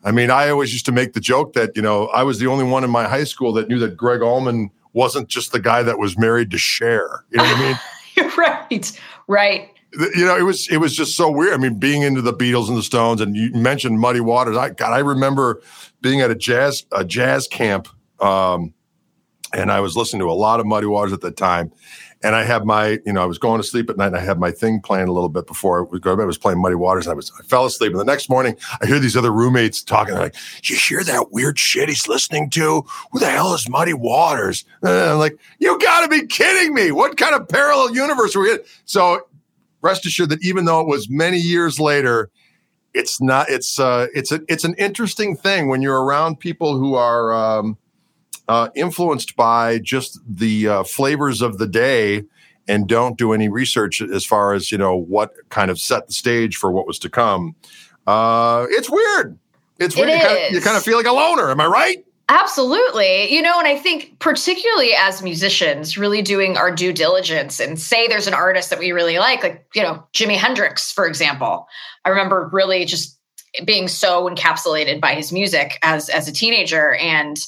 I 0.05 0.11
mean, 0.11 0.31
I 0.31 0.49
always 0.49 0.73
used 0.73 0.87
to 0.87 0.93
make 0.93 1.13
the 1.13 1.21
joke 1.21 1.53
that, 1.53 1.77
you 1.77 1.83
know, 1.83 2.09
I 2.09 2.23
was 2.25 2.39
the 2.39 2.47
only 2.47 2.65
one 2.65 2.83
in 2.83 2.91
my 2.91 3.05
high 3.05 3.25
school 3.25 3.53
that 3.55 3.69
knew 3.69 3.79
that 3.79 3.97
Gregg 3.97 4.21
Allman 4.21 4.71
wasn't 4.93 5.29
just 5.29 5.53
the 5.53 5.61
guy 5.61 5.83
that 5.83 5.99
was 5.99 6.19
married 6.19 6.51
to 6.51 6.59
Cher. 6.59 7.25
You 7.31 7.39
know 7.39 7.45
what 7.45 7.57
I 7.57 7.63
mean? 7.63 7.79
You're 8.17 8.31
right. 8.37 9.01
Right. 9.29 9.71
You 9.93 10.25
know, 10.25 10.37
it 10.37 10.43
was 10.43 10.69
it 10.69 10.79
was 10.79 10.97
just 10.97 11.17
so 11.17 11.31
weird. 11.31 11.53
I 11.53 11.59
mean, 11.59 11.79
being 11.79 12.01
into 12.03 12.23
the 12.23 12.33
Beatles 12.33 12.69
and 12.69 12.79
the 12.79 12.83
Stones, 12.83 13.21
and 13.21 13.37
you 13.37 13.53
mentioned 13.53 14.01
Muddy 14.01 14.21
Waters. 14.21 14.57
I 14.57 14.71
God, 14.71 14.93
I 14.93 15.01
remember 15.01 15.61
being 16.01 16.23
at 16.23 16.31
a 16.31 16.35
jazz 16.35 16.87
a 16.93 17.05
jazz 17.05 17.47
camp, 17.47 17.89
um, 18.19 18.73
and 19.53 19.71
I 19.71 19.81
was 19.81 19.95
listening 19.95 20.21
to 20.21 20.31
a 20.31 20.33
lot 20.33 20.61
of 20.61 20.67
Muddy 20.67 20.87
Waters 20.87 21.13
at 21.13 21.21
the 21.21 21.31
time 21.31 21.73
and 22.23 22.35
I 22.35 22.45
had 22.45 22.65
my, 22.65 23.01
you 23.05 23.13
know, 23.13 23.23
I 23.23 23.27
was 23.27 23.39
going 23.39 23.61
to 23.61 23.67
sleep 23.67 23.91
at 23.91 23.97
night 23.97 24.09
and 24.09 24.17
I 24.17 24.21
had 24.21 24.39
my 24.39 24.51
thing 24.51 24.81
playing 24.81 25.09
a 25.09 25.13
little 25.13 25.29
bit 25.29 25.47
before 25.47 25.81
I 25.81 25.83
would 25.83 26.03
go 26.03 26.11
to 26.11 26.17
bed. 26.17 26.23
I 26.23 26.27
was 26.27 26.39
playing 26.39 26.61
Muddy 26.61 26.75
Waters. 26.77 27.07
And 27.07 27.13
I 27.13 27.17
was, 27.17 27.33
I 27.39 27.43
fell 27.43 27.65
asleep. 27.65 27.93
And 27.93 28.01
the 28.01 28.05
next 28.05 28.29
morning 28.29 28.57
I 28.81 28.87
hear 28.87 28.99
these 28.99 29.17
other 29.17 29.33
roommates 29.33 29.83
talking. 29.83 30.15
They're 30.15 30.23
like, 30.23 30.37
you 30.63 30.77
hear 30.77 31.03
that 31.05 31.33
weird 31.33 31.59
shit 31.59 31.89
he's 31.89 32.07
listening 32.07 32.51
to? 32.51 32.85
Who 33.11 33.19
the 33.19 33.31
hell 33.31 33.55
is 33.55 33.69
Muddy 33.69 33.95
Waters? 33.95 34.65
And 34.83 34.91
I'm 34.91 35.19
like, 35.19 35.39
you 35.59 35.79
gotta 35.79 36.09
be 36.09 36.27
kidding 36.27 36.75
me. 36.75 36.93
What 36.93 37.17
kind 37.17 37.35
of 37.35 37.49
parallel 37.49 37.95
universe 37.95 38.37
are 38.37 38.41
we 38.41 38.53
in? 38.53 38.59
So 38.85 39.23
rest 39.81 40.07
assured 40.07 40.31
that 40.31 40.45
even 40.45 40.65
though 40.65 40.81
it 40.81 40.87
was 40.87 41.11
many 41.11 41.39
years 41.39 41.81
later, 41.81 42.31
it's 42.95 43.21
not, 43.21 43.49
it's, 43.49 43.81
uh, 43.81 44.07
it's 44.15 44.31
a, 44.31 44.41
it's 44.49 44.65
an 44.65 44.75
interesting 44.79 45.35
thing 45.35 45.69
when 45.69 45.83
you're 45.83 46.03
around 46.03 46.39
people 46.39 46.77
who 46.77 46.95
are, 46.95 47.33
um, 47.33 47.79
uh, 48.53 48.69
influenced 48.75 49.35
by 49.35 49.79
just 49.79 50.21
the 50.29 50.69
uh, 50.69 50.83
flavors 50.85 51.41
of 51.41 51.57
the 51.57 51.67
day 51.67 52.23
and 52.69 52.87
don't 52.87 53.17
do 53.17 53.33
any 53.33 53.49
research 53.49 54.03
as 54.03 54.27
far 54.27 54.53
as 54.53 54.71
you 54.71 54.77
know 54.77 54.95
what 54.95 55.33
kind 55.49 55.71
of 55.71 55.81
set 55.81 56.07
the 56.07 56.13
stage 56.13 56.57
for 56.57 56.71
what 56.71 56.87
was 56.87 56.99
to 56.99 57.09
come. 57.09 57.57
Uh, 58.07 58.67
it's 58.69 58.91
weird. 58.91 59.39
It's 59.79 59.97
weird. 59.97 60.11
It 60.11 60.17
you, 60.17 60.21
kind 60.21 60.47
of, 60.47 60.53
you 60.53 60.61
kind 60.61 60.77
of 60.77 60.83
feel 60.83 60.99
like 60.99 61.07
a 61.07 61.13
loner. 61.13 61.51
Am 61.51 61.63
I 61.63 61.67
right? 61.67 62.05
Absolutely. 62.29 63.33
You 63.33 63.41
know, 63.41 63.59
and 63.59 63.67
I 63.67 63.77
think 63.79 64.19
particularly 64.19 64.91
as 64.99 65.23
musicians, 65.23 65.97
really 65.97 66.21
doing 66.21 66.59
our 66.59 66.71
due 66.71 66.93
diligence 66.93 67.59
and 67.59 67.81
say 67.81 68.07
there's 68.07 68.27
an 68.27 68.35
artist 68.35 68.69
that 68.69 68.79
we 68.79 68.93
really 68.93 69.19
like, 69.19 69.43
like, 69.43 69.67
you 69.75 69.83
know, 69.83 70.05
Jimi 70.13 70.37
Hendrix, 70.37 70.93
for 70.93 71.07
example. 71.07 71.67
I 72.05 72.11
remember 72.11 72.51
really 72.53 72.85
just 72.85 73.19
being 73.65 73.89
so 73.89 74.29
encapsulated 74.29 75.01
by 75.01 75.15
his 75.15 75.33
music 75.33 75.79
as 75.83 76.11
as 76.11 76.29
a 76.29 76.33
teenager 76.33 76.95
and 76.97 77.39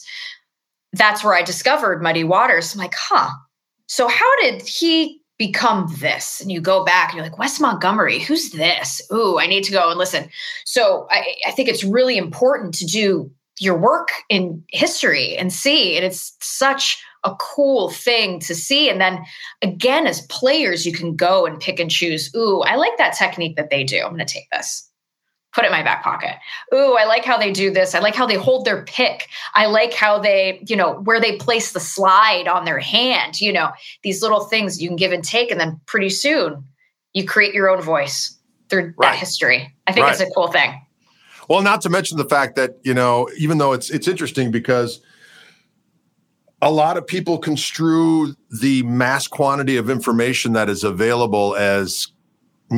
that's 0.97 1.25
where 1.25 1.35
I 1.35 1.43
discovered 1.43 2.03
Muddy 2.03 2.25
Waters. 2.25 2.75
I'm 2.75 2.79
like, 2.79 2.95
huh. 2.97 3.31
So 3.87 4.09
how 4.09 4.41
did 4.41 4.63
he 4.63 5.21
become 5.39 5.93
this? 5.99 6.41
And 6.41 6.51
you 6.51 6.61
go 6.61 6.85
back 6.85 7.11
and 7.11 7.17
you're 7.17 7.27
like, 7.27 7.39
Wes 7.39 7.61
Montgomery, 7.61 8.21
who's 8.21 8.51
this? 8.51 9.03
Ooh, 9.13 9.39
I 9.39 9.47
need 9.47 9.65
to 9.65 9.73
go 9.73 9.91
and 9.91 9.99
listen. 9.99 10.29
So 10.65 11.07
I, 11.11 11.35
I 11.47 11.51
think 11.51 11.69
it's 11.69 11.85
really 11.85 12.17
important 12.17 12.75
to 12.75 12.87
do 12.87 13.31
your 13.61 13.79
work 13.79 14.09
in 14.29 14.63
history 14.71 15.37
and 15.37 15.53
see. 15.53 15.97
And 15.97 16.05
it's 16.05 16.37
such 16.41 17.03
a 17.25 17.35
cool 17.37 17.91
thing 17.91 18.39
to 18.41 18.55
see. 18.55 18.89
And 18.89 19.01
then 19.01 19.25
again, 19.63 20.07
as 20.07 20.27
players, 20.27 20.87
you 20.87 20.93
can 20.93 21.17
go 21.17 21.47
and 21.47 21.61
pick 21.61 21.81
and 21.81 21.91
choose. 21.91 22.35
Ooh, 22.37 22.61
I 22.61 22.77
like 22.77 22.97
that 22.99 23.17
technique 23.17 23.57
that 23.57 23.71
they 23.71 23.85
do. 23.85 23.99
I'm 23.99 24.15
going 24.15 24.19
to 24.19 24.33
take 24.33 24.51
this. 24.51 24.91
Put 25.55 25.65
it 25.65 25.69
in 25.69 25.73
my 25.73 25.83
back 25.83 26.03
pocket. 26.03 26.37
Ooh, 26.75 26.97
I 26.99 27.05
like 27.05 27.25
how 27.25 27.39
they 27.39 27.53
do 27.53 27.71
this. 27.71 27.95
I 27.95 28.01
like 28.01 28.15
how 28.15 28.27
they 28.27 28.35
hold 28.35 28.65
their 28.65 28.83
pick. 28.85 29.29
I 29.55 29.67
like 29.67 29.95
how 29.95 30.19
they, 30.19 30.63
you 30.67 30.77
know, 30.77 31.01
where 31.01 31.21
they 31.21 31.37
place 31.37 31.73
the 31.73 31.81
slide 31.81 32.49
on 32.49 32.65
their 32.65 32.81
hand, 32.81 33.41
you 33.41 33.53
know, 33.53 33.71
these 34.03 34.21
little 34.21 34.45
things 34.45 34.83
you 34.83 34.89
can 34.89 34.97
give 34.97 35.13
and 35.13 35.25
take. 35.25 35.51
And 35.51 35.61
then 35.61 35.81
pretty 35.87 36.11
soon 36.11 36.65
you 37.13 37.25
create 37.25 37.55
your 37.55 37.71
own 37.71 37.81
voice 37.81 38.37
through 38.69 38.93
right. 38.97 39.13
that 39.13 39.17
history. 39.17 39.73
I 39.87 39.93
think 39.93 40.07
right. 40.07 40.13
it's 40.13 40.29
a 40.29 40.35
cool 40.35 40.49
thing. 40.49 40.81
Well, 41.49 41.63
not 41.63 41.83
to 41.83 41.89
mention 41.89 42.19
the 42.19 42.25
fact 42.25 42.57
that, 42.57 42.79
you 42.83 42.95
know, 42.95 43.29
even 43.39 43.59
though 43.59 43.73
it's 43.73 43.91
it's 43.91 44.09
interesting 44.09 44.51
because 44.51 45.01
a 46.63 46.71
lot 46.73 46.97
of 46.97 47.07
people 47.07 47.39
construe 47.39 48.35
the 48.63 48.83
mass 48.85 49.29
quantity 49.29 49.77
of 49.77 49.91
information 49.91 50.55
that 50.55 50.71
is 50.71 50.83
available 50.83 51.55
as 51.57 52.09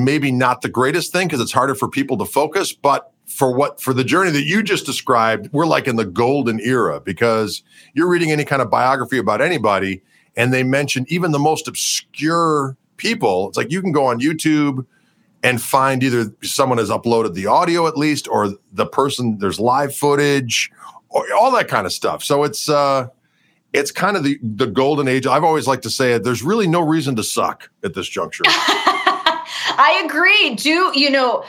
maybe 0.05 0.31
not 0.31 0.63
the 0.63 0.69
greatest 0.69 1.13
thing 1.13 1.29
because 1.29 1.41
it's 1.41 1.53
harder 1.53 1.75
for 1.75 1.89
people 1.89 2.17
to 2.19 2.25
focus, 2.25 2.73
but 2.73 3.13
for 3.27 3.53
what 3.53 3.81
for 3.81 3.93
the 3.93 4.05
journey 4.05 4.31
that 4.31 4.45
you 4.45 4.63
just 4.63 4.87
described, 4.87 5.49
we're 5.53 5.67
like 5.67 5.87
in 5.87 5.97
the 5.97 6.05
golden 6.05 6.61
era 6.61 7.01
because 7.01 7.63
you're 7.95 8.09
reading 8.09 8.31
any 8.31 8.45
kind 8.45 8.63
of 8.63 8.71
biography 8.71 9.19
about 9.19 9.41
anybody 9.41 10.03
and 10.37 10.53
they 10.53 10.63
mention 10.63 11.07
even 11.09 11.33
the 11.33 11.39
most 11.39 11.67
obscure 11.67 12.77
people. 12.97 13.49
It's 13.49 13.57
like 13.57 13.73
you 13.73 13.81
can 13.81 13.93
go 13.93 14.07
on 14.07 14.21
YouTube 14.21 14.87
and 15.43 15.61
find 15.61 16.03
either 16.03 16.33
someone 16.43 16.79
has 16.79 16.91
uploaded 16.91 17.35
the 17.35 17.47
audio 17.47 17.87
at 17.87 17.97
least 17.97 18.29
or 18.29 18.55
the 18.73 18.87
person 18.87 19.39
there's 19.39 19.61
live 19.61 19.95
footage 19.95 20.71
or 21.09 21.25
all 21.35 21.51
that 21.53 21.69
kind 21.69 21.87
of 21.87 21.93
stuff. 21.93 22.23
So 22.23 22.45
it's 22.45 22.69
uh 22.69 23.09
it's 23.73 23.91
kind 23.91 24.17
of 24.17 24.25
the 24.25 24.39
the 24.43 24.67
golden 24.67 25.09
age. 25.09 25.27
I've 25.27 25.45
always 25.45 25.67
liked 25.67 25.83
to 25.83 25.91
say 25.91 26.13
it. 26.13 26.25
There's 26.25 26.43
really 26.43 26.67
no 26.67 26.81
reason 26.81 27.17
to 27.17 27.23
suck 27.23 27.71
at 27.85 27.95
this 27.95 28.09
juncture. 28.09 28.45
I 29.79 30.03
agree. 30.05 30.55
Do, 30.55 30.93
you 30.99 31.11
know, 31.11 31.45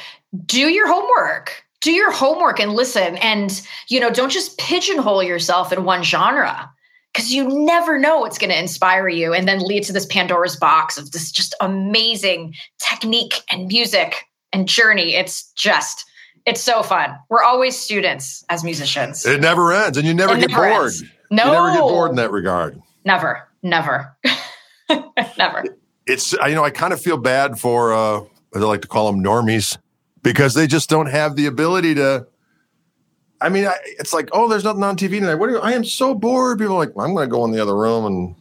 do 0.45 0.69
your 0.69 0.87
homework. 0.87 1.63
Do 1.81 1.91
your 1.91 2.11
homework 2.11 2.59
and 2.59 2.73
listen. 2.73 3.17
And, 3.17 3.61
you 3.87 3.99
know, 3.99 4.09
don't 4.09 4.31
just 4.31 4.57
pigeonhole 4.57 5.23
yourself 5.23 5.71
in 5.71 5.83
one 5.83 6.03
genre 6.03 6.69
because 7.13 7.33
you 7.33 7.47
never 7.65 7.97
know 7.97 8.19
what's 8.19 8.37
going 8.37 8.49
to 8.49 8.59
inspire 8.59 9.07
you 9.07 9.33
and 9.33 9.47
then 9.47 9.59
lead 9.59 9.83
to 9.83 9.93
this 9.93 10.05
Pandora's 10.05 10.55
box 10.55 10.97
of 10.97 11.11
this 11.11 11.31
just 11.31 11.55
amazing 11.61 12.53
technique 12.79 13.35
and 13.51 13.67
music 13.67 14.25
and 14.51 14.67
journey. 14.67 15.15
It's 15.15 15.51
just, 15.53 16.05
it's 16.45 16.61
so 16.61 16.83
fun. 16.83 17.15
We're 17.29 17.43
always 17.43 17.77
students 17.77 18.43
as 18.49 18.63
musicians. 18.63 19.25
It 19.25 19.41
never 19.41 19.71
ends 19.71 19.97
and 19.97 20.07
you 20.07 20.13
never 20.13 20.35
it 20.35 20.41
get 20.41 20.49
never 20.49 20.69
bored. 20.69 20.85
Ends. 20.85 21.03
No. 21.29 21.45
You 21.45 21.51
never 21.51 21.71
get 21.71 21.81
bored 21.81 22.09
in 22.11 22.15
that 22.17 22.31
regard. 22.31 22.81
Never, 23.05 23.47
never, 23.63 24.17
never 25.37 25.63
it's 26.07 26.33
you 26.33 26.55
know 26.55 26.63
I 26.63 26.69
kind 26.69 26.93
of 26.93 27.01
feel 27.01 27.17
bad 27.17 27.59
for 27.59 27.93
uh, 27.93 28.21
I 28.55 28.59
like 28.59 28.81
to 28.81 28.87
call 28.87 29.11
them 29.11 29.23
normies 29.23 29.77
because 30.23 30.53
they 30.53 30.67
just 30.67 30.89
don't 30.89 31.07
have 31.07 31.35
the 31.35 31.45
ability 31.45 31.95
to. 31.95 32.27
I 33.39 33.49
mean, 33.49 33.67
I, 33.67 33.75
it's 33.99 34.13
like, 34.13 34.29
oh, 34.31 34.47
there's 34.47 34.63
nothing 34.63 34.83
on 34.83 34.97
TV 34.97 35.19
tonight. 35.19 35.35
What 35.35 35.49
are 35.49 35.53
you? 35.53 35.59
I 35.59 35.73
am 35.73 35.85
so 35.85 36.15
bored. 36.15 36.57
People 36.57 36.73
are 36.73 36.79
like, 36.79 36.95
well, 36.95 37.05
I'm 37.05 37.13
going 37.13 37.29
to 37.29 37.31
go 37.31 37.45
in 37.45 37.51
the 37.51 37.61
other 37.61 37.75
room 37.75 38.05
and 38.05 38.35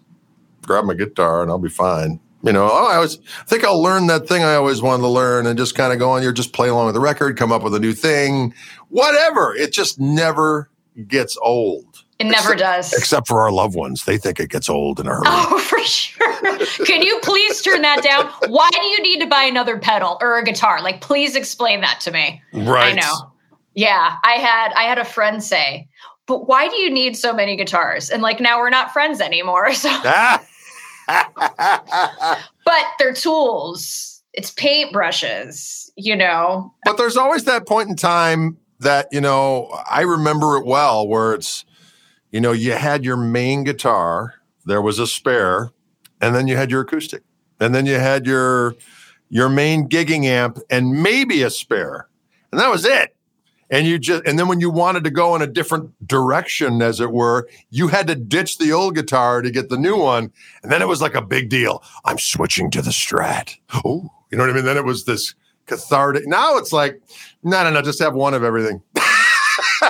grab 0.62 0.87
my 0.87 0.94
guitar 0.94 1.42
and 1.42 1.50
I'll 1.50 1.58
be 1.58 1.68
fine. 1.68 2.18
You 2.42 2.52
know, 2.52 2.68
oh, 2.70 2.87
I 2.87 2.99
was 2.99 3.18
I 3.40 3.44
think 3.44 3.64
I'll 3.64 3.82
learn 3.82 4.06
that 4.06 4.28
thing 4.28 4.42
I 4.42 4.54
always 4.54 4.80
wanted 4.80 5.02
to 5.02 5.08
learn 5.08 5.46
and 5.46 5.58
just 5.58 5.75
kind 5.75 5.92
of 5.92 5.99
go 5.99 6.11
on. 6.11 6.23
You're 6.23 6.32
just 6.32 6.52
play 6.52 6.68
along 6.68 6.87
with 6.87 6.94
the 6.94 7.00
record, 7.00 7.37
come 7.37 7.50
up 7.50 7.62
with 7.62 7.75
a 7.75 7.80
new 7.80 7.92
thing, 7.92 8.54
whatever. 8.88 9.54
It 9.54 9.73
just 9.73 9.99
never 9.99 10.70
gets 11.08 11.37
old. 11.42 11.95
It 12.18 12.25
never 12.25 12.54
except, 12.54 12.58
does. 12.58 12.92
Except 12.94 13.28
for 13.28 13.42
our 13.42 13.52
loved 13.52 13.75
ones. 13.75 14.04
They 14.04 14.16
think 14.16 14.40
it 14.40 14.49
gets 14.49 14.70
old 14.70 15.00
in 15.00 15.06
a 15.06 15.11
hurry. 15.11 15.25
Oh, 15.26 15.58
for 15.68 15.78
sure. 15.80 16.87
Can 16.87 17.02
you 17.02 17.18
please 17.23 17.61
turn 17.61 17.82
that 17.82 18.02
down? 18.02 18.26
Why 18.50 18.70
do 18.73 18.87
you 18.87 19.02
need 19.02 19.20
to 19.20 19.26
buy 19.26 19.42
another 19.42 19.78
pedal 19.78 20.16
or 20.23 20.38
a 20.38 20.44
guitar? 20.44 20.80
Like, 20.82 21.02
please 21.02 21.37
explain 21.37 21.82
that 21.82 22.00
to 22.00 22.10
me. 22.10 22.43
Right. 22.54 22.93
I 22.93 23.00
know. 23.00 23.32
Yeah. 23.75 24.17
I 24.25 24.32
had 24.32 24.73
I 24.75 24.84
had 24.84 24.99
a 24.99 25.04
friend 25.04 25.43
say, 25.43 25.88
but 26.26 26.49
why 26.49 26.69
do 26.69 26.76
you 26.76 26.90
need 26.90 27.17
so 27.17 27.34
many 27.34 27.54
guitars? 27.56 28.08
And 28.08 28.23
like 28.23 28.40
now 28.40 28.58
we're 28.58 28.71
not 28.71 28.93
friends 28.93 29.21
anymore. 29.21 29.69
So 29.75 29.90
but 32.64 32.84
they're 32.99 33.14
tools. 33.14 34.25
It's 34.32 34.50
paintbrushes, 34.50 35.90
you 35.97 36.17
know. 36.17 36.75
But 36.84 36.97
there's 36.99 37.17
always 37.17 37.45
that 37.45 37.67
point 37.67 37.88
in 37.88 37.95
time 37.95 38.56
that, 38.80 39.06
you 39.12 39.21
know, 39.21 39.69
I 39.88 40.00
remember 40.02 40.56
it 40.56 40.67
well 40.67 41.06
where 41.06 41.34
it's 41.34 41.64
you 42.30 42.41
know, 42.41 42.52
you 42.52 42.73
had 42.73 43.04
your 43.04 43.17
main 43.17 43.65
guitar, 43.65 44.34
there 44.65 44.82
was 44.82 44.99
a 44.99 45.06
spare, 45.06 45.71
and 46.21 46.34
then 46.34 46.49
you 46.49 46.56
had 46.56 46.71
your 46.71 46.82
acoustic. 46.82 47.23
And 47.60 47.75
then 47.75 47.86
you 47.86 47.95
had 47.95 48.26
your 48.26 48.75
your 49.28 49.49
main 49.49 49.89
gigging 49.89 50.25
amp 50.25 50.58
and 50.71 51.02
maybe 51.02 51.43
a 51.43 51.50
spare. 51.50 52.08
And 52.52 52.60
that 52.60 52.71
was 52.71 52.84
it. 52.84 53.17
And 53.71 53.86
you 53.86 53.99
just 53.99 54.25
and 54.26 54.39
then 54.39 54.47
when 54.47 54.60
you 54.60 54.71
wanted 54.71 55.04
to 55.04 55.10
go 55.10 55.34
in 55.34 55.43
a 55.43 55.47
different 55.47 55.91
direction 56.06 56.82
as 56.82 57.00
it 57.00 57.10
were, 57.10 57.49
you 57.71 57.89
had 57.89 58.06
to 58.06 58.15
ditch 58.15 58.58
the 58.58 58.73
old 58.73 58.95
guitar 58.95 59.43
to 59.43 59.50
get 59.50 59.69
the 59.69 59.78
new 59.78 59.97
one. 59.97 60.32
And 60.62 60.71
then 60.71 60.82
it 60.82 60.89
was 60.89 61.02
like 61.02 61.15
a 61.15 61.23
big 61.23 61.49
deal. 61.49 61.82
I'm 62.04 62.19
switching 62.19 62.71
to 62.73 62.82
the 62.82 62.91
Strat. 62.91 63.56
Oh, 63.84 64.10
you 64.30 64.39
know 64.39 64.45
what 64.45 64.50
I 64.50 64.54
mean? 64.54 64.65
Then 64.65 64.76
it 64.76 64.84
was 64.84 65.04
this 65.04 65.34
cathartic. 65.67 66.26
Now 66.26 66.56
it's 66.58 66.73
like, 66.73 67.00
no, 67.43 67.65
no, 67.65 67.71
no, 67.71 67.82
just 67.82 67.99
have 67.99 68.15
one 68.15 68.34
of 68.34 68.45
everything. 68.45 68.82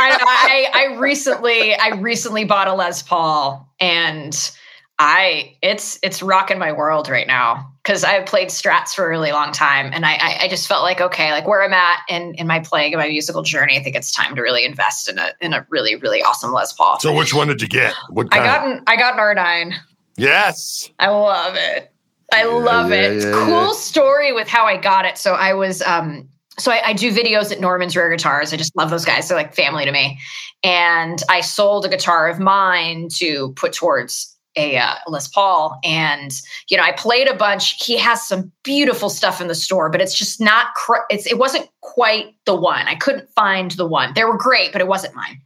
I, 0.00 0.68
I, 0.72 0.80
I 0.80 0.98
recently 0.98 1.74
I 1.74 1.88
recently 1.96 2.44
bought 2.44 2.68
a 2.68 2.74
Les 2.74 3.02
Paul 3.02 3.68
and 3.78 4.52
I 4.98 5.56
it's 5.62 5.98
it's 6.02 6.22
rocking 6.22 6.58
my 6.58 6.72
world 6.72 7.08
right 7.08 7.26
now 7.26 7.72
because 7.82 8.04
I've 8.04 8.26
played 8.26 8.48
strats 8.48 8.90
for 8.90 9.06
a 9.06 9.08
really 9.08 9.32
long 9.32 9.52
time 9.52 9.90
and 9.92 10.04
I, 10.04 10.12
I, 10.14 10.38
I 10.42 10.48
just 10.48 10.66
felt 10.66 10.82
like 10.82 11.00
okay 11.00 11.32
like 11.32 11.46
where 11.46 11.62
I'm 11.62 11.72
at 11.72 12.00
in 12.08 12.34
in 12.34 12.46
my 12.46 12.60
playing 12.60 12.92
and 12.92 13.00
my 13.00 13.08
musical 13.08 13.42
journey 13.42 13.78
I 13.78 13.82
think 13.82 13.96
it's 13.96 14.12
time 14.12 14.36
to 14.36 14.42
really 14.42 14.64
invest 14.64 15.08
in 15.08 15.18
a 15.18 15.32
in 15.40 15.52
a 15.52 15.66
really 15.70 15.96
really 15.96 16.22
awesome 16.22 16.52
Les 16.52 16.72
Paul. 16.72 16.98
So 17.00 17.14
which 17.14 17.34
one 17.34 17.48
did 17.48 17.62
you 17.62 17.68
get? 17.68 17.94
What 18.10 18.28
I 18.32 18.38
got 18.38 18.66
an 18.66 18.82
I 18.86 18.96
got 18.96 19.14
an 19.14 19.20
R9. 19.20 19.74
Yes, 20.16 20.90
I 20.98 21.08
love 21.08 21.54
it. 21.56 21.92
I 22.32 22.44
yeah, 22.44 22.48
love 22.48 22.90
yeah, 22.90 22.96
it. 22.96 23.24
Yeah, 23.24 23.32
cool 23.32 23.74
story 23.74 24.32
with 24.32 24.48
how 24.48 24.66
I 24.66 24.76
got 24.76 25.04
it. 25.04 25.18
So 25.18 25.34
I 25.34 25.54
was 25.54 25.82
um 25.82 26.28
so 26.58 26.72
I, 26.72 26.88
I, 26.88 26.92
do 26.92 27.12
videos 27.12 27.52
at 27.52 27.60
Norman's 27.60 27.96
Rare 27.96 28.10
Guitars. 28.10 28.52
I 28.52 28.56
just 28.56 28.76
love 28.76 28.90
those 28.90 29.04
guys. 29.04 29.28
They're 29.28 29.36
like 29.36 29.54
family 29.54 29.84
to 29.84 29.92
me. 29.92 30.18
And 30.62 31.22
I 31.28 31.40
sold 31.40 31.84
a 31.84 31.88
guitar 31.88 32.28
of 32.28 32.38
mine 32.38 33.08
to 33.16 33.52
put 33.52 33.72
towards 33.72 34.36
a 34.56 34.76
uh, 34.76 34.96
Les 35.06 35.28
Paul. 35.28 35.78
And, 35.84 36.32
you 36.68 36.76
know, 36.76 36.82
I 36.82 36.92
played 36.92 37.28
a 37.28 37.34
bunch. 37.34 37.82
He 37.84 37.96
has 37.98 38.26
some 38.26 38.50
beautiful 38.64 39.08
stuff 39.08 39.40
in 39.40 39.46
the 39.46 39.54
store, 39.54 39.90
but 39.90 40.00
it's 40.00 40.16
just 40.16 40.40
not, 40.40 40.74
cr- 40.74 41.06
it's, 41.08 41.26
it 41.26 41.38
wasn't 41.38 41.68
quite 41.80 42.34
the 42.46 42.56
one. 42.56 42.86
I 42.88 42.96
couldn't 42.96 43.30
find 43.30 43.70
the 43.72 43.86
one. 43.86 44.12
They 44.14 44.24
were 44.24 44.36
great, 44.36 44.72
but 44.72 44.80
it 44.80 44.88
wasn't 44.88 45.14
mine. 45.14 45.40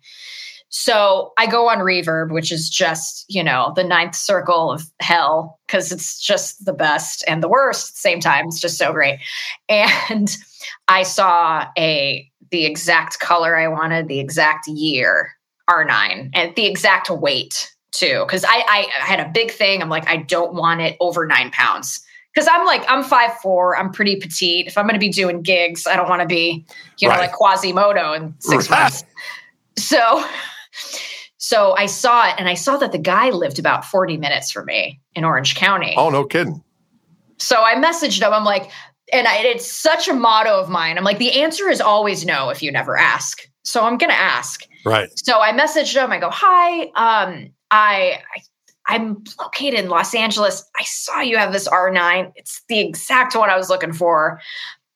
So 0.76 1.32
I 1.38 1.46
go 1.46 1.68
on 1.68 1.78
Reverb, 1.78 2.32
which 2.32 2.50
is 2.50 2.68
just, 2.68 3.24
you 3.28 3.44
know, 3.44 3.72
the 3.76 3.84
ninth 3.84 4.16
circle 4.16 4.72
of 4.72 4.82
hell 4.98 5.60
because 5.66 5.92
it's 5.92 6.18
just 6.18 6.64
the 6.64 6.72
best 6.72 7.22
and 7.28 7.44
the 7.44 7.48
worst 7.48 7.90
at 7.90 7.94
the 7.94 8.00
same 8.00 8.18
time. 8.18 8.46
It's 8.48 8.60
just 8.60 8.76
so 8.78 8.92
great. 8.92 9.20
And 9.68 10.36
I 10.88 11.02
saw 11.02 11.66
a 11.78 12.30
the 12.50 12.66
exact 12.66 13.20
color 13.20 13.56
I 13.56 13.68
wanted, 13.68 14.08
the 14.08 14.20
exact 14.20 14.68
year, 14.68 15.32
R9, 15.68 16.30
and 16.34 16.54
the 16.54 16.66
exact 16.66 17.10
weight 17.10 17.70
too. 17.90 18.24
Cause 18.28 18.44
I, 18.44 18.64
I, 18.68 19.04
had 19.04 19.20
a 19.20 19.30
big 19.32 19.50
thing. 19.50 19.80
I'm 19.80 19.88
like, 19.88 20.06
I 20.08 20.18
don't 20.18 20.54
want 20.54 20.80
it 20.80 20.96
over 21.00 21.26
nine 21.26 21.50
pounds. 21.50 22.04
Cause 22.36 22.48
I'm 22.50 22.66
like, 22.66 22.84
I'm 22.88 23.04
five 23.04 23.32
four, 23.38 23.76
I'm 23.76 23.92
pretty 23.92 24.16
petite. 24.16 24.66
If 24.66 24.76
I'm 24.76 24.86
gonna 24.86 24.98
be 24.98 25.08
doing 25.08 25.42
gigs, 25.42 25.86
I 25.86 25.96
don't 25.96 26.08
want 26.08 26.22
to 26.22 26.26
be, 26.26 26.66
you 26.98 27.08
know, 27.08 27.14
like 27.14 27.32
Quasimodo 27.32 28.12
in 28.12 28.34
six 28.40 28.68
right. 28.68 28.82
months. 28.82 29.04
So 29.76 30.24
so 31.44 31.76
I 31.76 31.84
saw 31.84 32.28
it 32.28 32.36
and 32.38 32.48
I 32.48 32.54
saw 32.54 32.78
that 32.78 32.92
the 32.92 32.98
guy 32.98 33.28
lived 33.28 33.58
about 33.58 33.84
40 33.84 34.16
minutes 34.16 34.50
from 34.50 34.64
me 34.64 34.98
in 35.14 35.24
Orange 35.24 35.54
County. 35.54 35.92
Oh, 35.94 36.08
no 36.08 36.24
kidding. 36.24 36.64
So 37.38 37.62
I 37.62 37.74
messaged 37.74 38.22
him. 38.22 38.32
I'm 38.32 38.44
like, 38.44 38.70
and 39.14 39.28
I, 39.28 39.36
it's 39.38 39.70
such 39.70 40.08
a 40.08 40.12
motto 40.12 40.58
of 40.60 40.68
mine. 40.68 40.98
I'm 40.98 41.04
like, 41.04 41.18
the 41.18 41.40
answer 41.40 41.68
is 41.70 41.80
always 41.80 42.26
no 42.26 42.50
if 42.50 42.62
you 42.62 42.72
never 42.72 42.96
ask. 42.96 43.48
So 43.62 43.84
I'm 43.84 43.96
going 43.96 44.10
to 44.10 44.18
ask. 44.18 44.64
Right. 44.84 45.08
So 45.14 45.40
I 45.40 45.52
messaged 45.52 45.94
him. 45.94 46.10
I 46.10 46.18
go, 46.18 46.30
hi, 46.30 46.82
um, 46.96 47.50
I, 47.70 48.20
I 48.34 48.42
I'm 48.86 49.24
located 49.38 49.80
in 49.80 49.88
Los 49.88 50.14
Angeles. 50.14 50.62
I 50.78 50.84
saw 50.84 51.20
you 51.20 51.38
have 51.38 51.52
this 51.52 51.68
R9. 51.68 52.32
It's 52.36 52.62
the 52.68 52.80
exact 52.80 53.34
one 53.34 53.48
I 53.48 53.56
was 53.56 53.70
looking 53.70 53.92
for. 53.92 54.40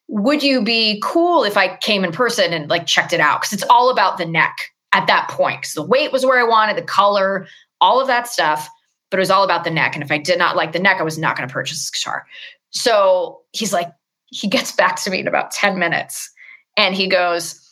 Would 0.09 0.43
you 0.43 0.63
be 0.63 1.01
cool 1.03 1.45
if 1.45 1.57
I 1.57 1.77
came 1.79 2.05
in 2.05 2.13
person 2.13 2.53
and 2.53 2.69
like 2.69 2.87
checked 2.87 3.13
it 3.13 3.21
out? 3.21 3.41
Because 3.41 3.55
it's 3.55 3.71
all 3.71 3.91
about 3.91 4.19
the 4.19 4.27
neck 4.27 4.57
at 4.93 5.07
that 5.07 5.29
point. 5.31 5.63
Because 5.63 5.75
the 5.75 5.83
weight 5.83 6.13
was 6.13 6.27
where 6.27 6.39
I 6.39 6.47
wanted, 6.47 6.77
the 6.77 6.83
color, 6.83 7.47
all 7.81 8.01
of 8.01 8.09
that 8.09 8.27
stuff. 8.27 8.69
But 9.11 9.19
it 9.19 9.21
was 9.21 9.31
all 9.31 9.45
about 9.45 9.65
the 9.65 9.71
neck. 9.71 9.95
And 9.95 10.05
if 10.05 10.11
I 10.11 10.19
did 10.19 10.39
not 10.39 10.55
like 10.55 10.73
the 10.73 10.79
neck, 10.79 10.99
I 11.01 11.03
was 11.03 11.17
not 11.17 11.37
going 11.37 11.49
to 11.49 11.53
purchase 11.53 11.79
this 11.79 11.91
guitar. 11.91 12.27
So 12.71 13.41
he's 13.53 13.73
like, 13.73 13.91
he 14.31 14.49
gets 14.49 14.73
back 14.73 14.97
to 15.03 15.11
me 15.11 15.21
in 15.21 15.29
about 15.29 15.51
10 15.51 15.79
minutes 15.79 16.31
and 16.77 16.95
he 16.95 17.07
goes, 17.07 17.65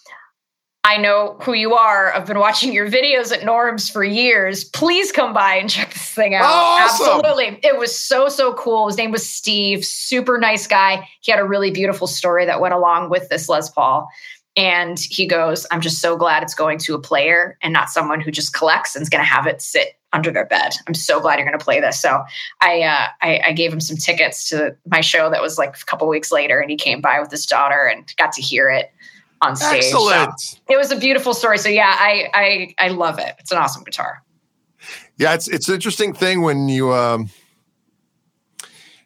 I 0.87 0.99
know 0.99 1.37
who 1.42 1.53
you 1.53 1.75
are. 1.75 2.14
I've 2.14 2.27
been 2.27 2.38
watching 2.38 2.73
your 2.73 2.88
videos 2.88 3.33
at 3.33 3.45
Norm's 3.45 3.90
for 3.90 4.05
years. 4.05 4.62
Please 4.62 5.11
come 5.11 5.35
by 5.35 5.57
and 5.57 5.69
check 5.69 5.92
this 5.92 6.12
thing 6.12 6.37
out. 6.37 6.45
Awesome. 6.45 7.19
Absolutely. 7.19 7.59
It 7.64 7.77
was 7.77 7.99
so, 7.99 8.29
so 8.29 8.55
cool. 8.55 8.87
His 8.87 8.97
name 8.97 9.11
was 9.11 9.29
Steve, 9.29 9.85
super 9.85 10.38
nice 10.38 10.69
guy. 10.69 11.09
He 11.23 11.33
had 11.33 11.40
a 11.40 11.45
really 11.45 11.73
beautiful 11.73 12.07
story 12.07 12.47
that 12.47 12.61
went 12.61 12.73
along 12.73 13.11
with 13.11 13.29
this 13.29 13.49
Les 13.49 13.69
Paul. 13.69 14.09
And 14.57 14.99
he 14.99 15.27
goes, 15.27 15.66
I'm 15.73 15.81
just 15.81 16.01
so 16.01 16.16
glad 16.16 16.45
it's 16.45 16.55
going 16.55 16.79
to 16.79 16.95
a 16.95 17.01
player 17.01 17.59
and 17.62 17.73
not 17.73 17.90
someone 17.90 18.21
who 18.21 18.31
just 18.31 18.55
collects 18.55 18.95
and 18.95 19.03
is 19.03 19.09
going 19.09 19.23
to 19.23 19.29
have 19.29 19.49
it 19.49 19.61
sit 19.61 19.99
under 20.16 20.31
their 20.31 20.46
bed. 20.46 20.72
I'm 20.88 20.94
so 20.94 21.20
glad 21.20 21.38
you're 21.38 21.46
going 21.46 21.59
to 21.59 21.64
play 21.64 21.79
this. 21.79 22.00
So 22.00 22.24
I, 22.62 22.83
uh, 22.83 23.07
I, 23.20 23.40
I 23.48 23.52
gave 23.52 23.70
him 23.72 23.81
some 23.81 23.98
tickets 23.98 24.48
to 24.48 24.74
my 24.87 25.02
show 25.02 25.29
that 25.29 25.42
was 25.42 25.59
like 25.59 25.76
a 25.76 25.85
couple 25.85 26.09
weeks 26.09 26.33
later, 26.33 26.59
and 26.59 26.70
he 26.70 26.76
came 26.76 27.02
by 27.02 27.20
with 27.20 27.31
his 27.31 27.44
daughter 27.44 27.85
and 27.85 28.12
got 28.16 28.33
to 28.33 28.42
hear 28.42 28.70
it 28.70 28.90
on 29.42 29.55
stage. 29.55 29.85
Excellent. 29.85 30.40
So 30.40 30.59
it 30.70 30.79
was 30.79 30.90
a 30.90 30.96
beautiful 30.96 31.35
story. 31.35 31.59
So 31.59 31.68
yeah, 31.68 31.94
I 31.98 32.29
I 32.33 32.74
I 32.79 32.88
love 32.88 33.18
it. 33.18 33.35
It's 33.38 33.52
an 33.52 33.59
awesome 33.59 33.85
guitar. 33.85 34.22
Yeah, 35.18 35.35
it's 35.35 35.48
it's 35.48 35.68
an 35.68 35.74
interesting 35.74 36.12
thing 36.14 36.40
when 36.42 36.68
you. 36.68 36.92
Um, 36.92 37.29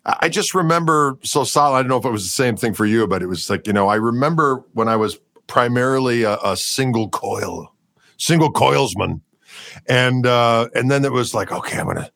I 0.06 0.30
just 0.30 0.54
remember 0.54 1.18
so 1.22 1.44
solid. 1.44 1.76
I 1.76 1.82
don't 1.82 1.88
know 1.88 1.98
if 1.98 2.06
it 2.06 2.10
was 2.10 2.22
the 2.22 2.30
same 2.30 2.56
thing 2.56 2.72
for 2.72 2.86
you, 2.86 3.06
but 3.06 3.20
it 3.20 3.26
was 3.26 3.50
like 3.50 3.66
you 3.66 3.72
know 3.72 3.88
I 3.88 3.96
remember 3.96 4.64
when 4.72 4.88
I 4.88 4.96
was 4.96 5.18
primarily 5.48 6.22
a, 6.22 6.36
a 6.44 6.56
single 6.56 7.08
coil, 7.08 7.74
single 8.16 8.52
coilsman, 8.52 9.22
and 9.86 10.26
uh, 10.26 10.68
and 10.74 10.90
then 10.90 11.04
it 11.04 11.12
was 11.12 11.34
like 11.34 11.52
okay, 11.52 11.78
I'm 11.78 11.86
gonna 11.86 12.10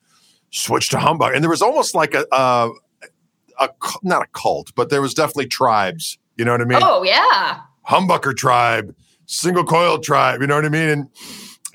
switch 0.51 0.89
to 0.89 0.99
humbug, 0.99 1.33
and 1.33 1.43
there 1.43 1.49
was 1.49 1.61
almost 1.61 1.95
like 1.95 2.13
a, 2.13 2.25
a, 2.31 2.69
a 3.59 3.69
not 4.03 4.23
a 4.23 4.27
cult, 4.33 4.73
but 4.75 4.89
there 4.89 5.01
was 5.01 5.13
definitely 5.13 5.47
tribes. 5.47 6.17
You 6.37 6.45
know 6.45 6.51
what 6.51 6.61
I 6.61 6.65
mean? 6.65 6.79
Oh 6.81 7.03
yeah, 7.03 7.61
humbucker 7.87 8.35
tribe, 8.35 8.95
single 9.25 9.63
coil 9.63 9.99
tribe. 9.99 10.41
You 10.41 10.47
know 10.47 10.55
what 10.55 10.65
I 10.65 10.69
mean? 10.69 10.89
And 10.89 11.09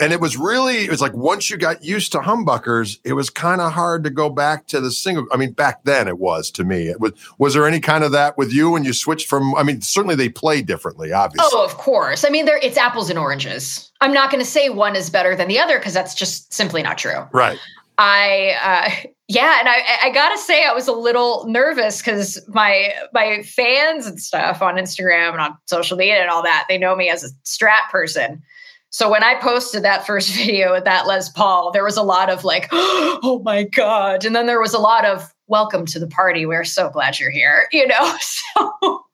and 0.01 0.13
it 0.13 0.21
was 0.21 0.37
really 0.37 0.85
it 0.85 0.91
was 0.91 1.01
like 1.01 1.15
once 1.15 1.51
you 1.51 1.57
got 1.57 1.85
used 1.85 2.13
to 2.13 2.19
humbuckers, 2.19 2.99
it 3.05 3.13
was 3.13 3.31
kind 3.31 3.61
of 3.61 3.73
hard 3.73 4.03
to 4.05 4.11
go 4.11 4.31
back 4.31 4.67
to 4.69 4.81
the 4.81 4.91
single. 4.91 5.27
I 5.33 5.37
mean, 5.37 5.53
back 5.53 5.85
then 5.85 6.09
it 6.09 6.19
was 6.19 6.51
to 6.53 6.65
me. 6.65 6.89
It 6.89 7.01
was 7.01 7.13
was 7.39 7.55
there 7.55 7.67
any 7.67 7.81
kind 7.81 8.03
of 8.03 8.13
that 8.13 8.39
with 8.39 8.53
you 8.53 8.71
when 8.71 8.85
you 8.85 8.93
switched 8.93 9.29
from? 9.29 9.55
I 9.55 9.63
mean, 9.63 9.81
certainly 9.83 10.15
they 10.15 10.29
play 10.29 10.63
differently, 10.63 11.13
obviously. 11.13 11.51
Oh, 11.53 11.65
of 11.65 11.77
course. 11.77 12.25
I 12.25 12.31
mean, 12.31 12.47
there 12.47 12.59
it's 12.59 12.79
apples 12.79 13.11
and 13.11 13.19
oranges. 13.19 13.93
I'm 14.01 14.13
not 14.13 14.31
going 14.31 14.43
to 14.43 14.51
say 14.51 14.71
one 14.71 14.97
is 14.97 15.11
better 15.11 15.37
than 15.37 15.49
the 15.49 15.59
other 15.59 15.79
because 15.79 15.93
that's 15.93 16.15
just 16.15 16.53
simply 16.53 16.83
not 16.83 16.97
true. 16.97 17.29
Right. 17.33 17.59
I 17.99 18.57
uh, 18.63 19.09
yeah, 19.29 19.61
and 19.61 19.69
I, 19.69 19.83
I 20.05 20.11
gotta 20.11 20.39
say 20.39 20.65
I 20.65 20.73
was 20.73 20.89
a 20.89 20.93
little 20.93 21.47
nervous 21.47 22.01
because 22.01 22.43
my 22.49 22.95
my 23.13 23.43
fans 23.43 24.07
and 24.07 24.19
stuff 24.19 24.63
on 24.63 24.77
Instagram 24.77 25.33
and 25.33 25.41
on 25.41 25.59
social 25.67 25.99
media 25.99 26.21
and 26.21 26.31
all 26.31 26.43
that 26.43 26.65
they 26.69 26.79
know 26.79 26.97
me 26.97 27.11
as 27.11 27.23
a 27.23 27.29
strat 27.45 27.91
person. 27.91 28.43
So 28.91 29.09
when 29.09 29.23
I 29.23 29.37
posted 29.37 29.85
that 29.85 30.07
first 30.07 30.31
video 30.35 30.73
with 30.73 30.85
that 30.85 31.07
Les 31.07 31.29
Paul, 31.31 31.71
there 31.71 31.85
was 31.85 31.97
a 31.97 32.03
lot 32.03 32.29
of 32.29 32.45
like, 32.45 32.69
oh 32.73 33.41
my 33.45 33.65
god, 33.65 34.25
and 34.25 34.35
then 34.35 34.47
there 34.47 34.61
was 34.61 34.75
a 34.75 34.79
lot 34.79 35.05
of 35.05 35.33
welcome 35.47 35.87
to 35.87 35.99
the 35.99 36.07
party. 36.07 36.45
We're 36.45 36.65
so 36.65 36.91
glad 36.91 37.19
you're 37.19 37.31
here. 37.31 37.69
You 37.73 37.87
know, 37.87 38.17
so 38.21 39.05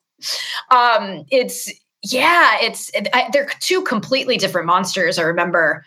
um, 0.70 1.24
it's 1.30 1.70
yeah, 2.02 2.56
it's 2.60 2.90
it, 2.94 3.08
I, 3.12 3.28
they're 3.32 3.50
two 3.60 3.82
completely 3.82 4.38
different 4.38 4.66
monsters. 4.66 5.18
I 5.18 5.22
remember 5.22 5.84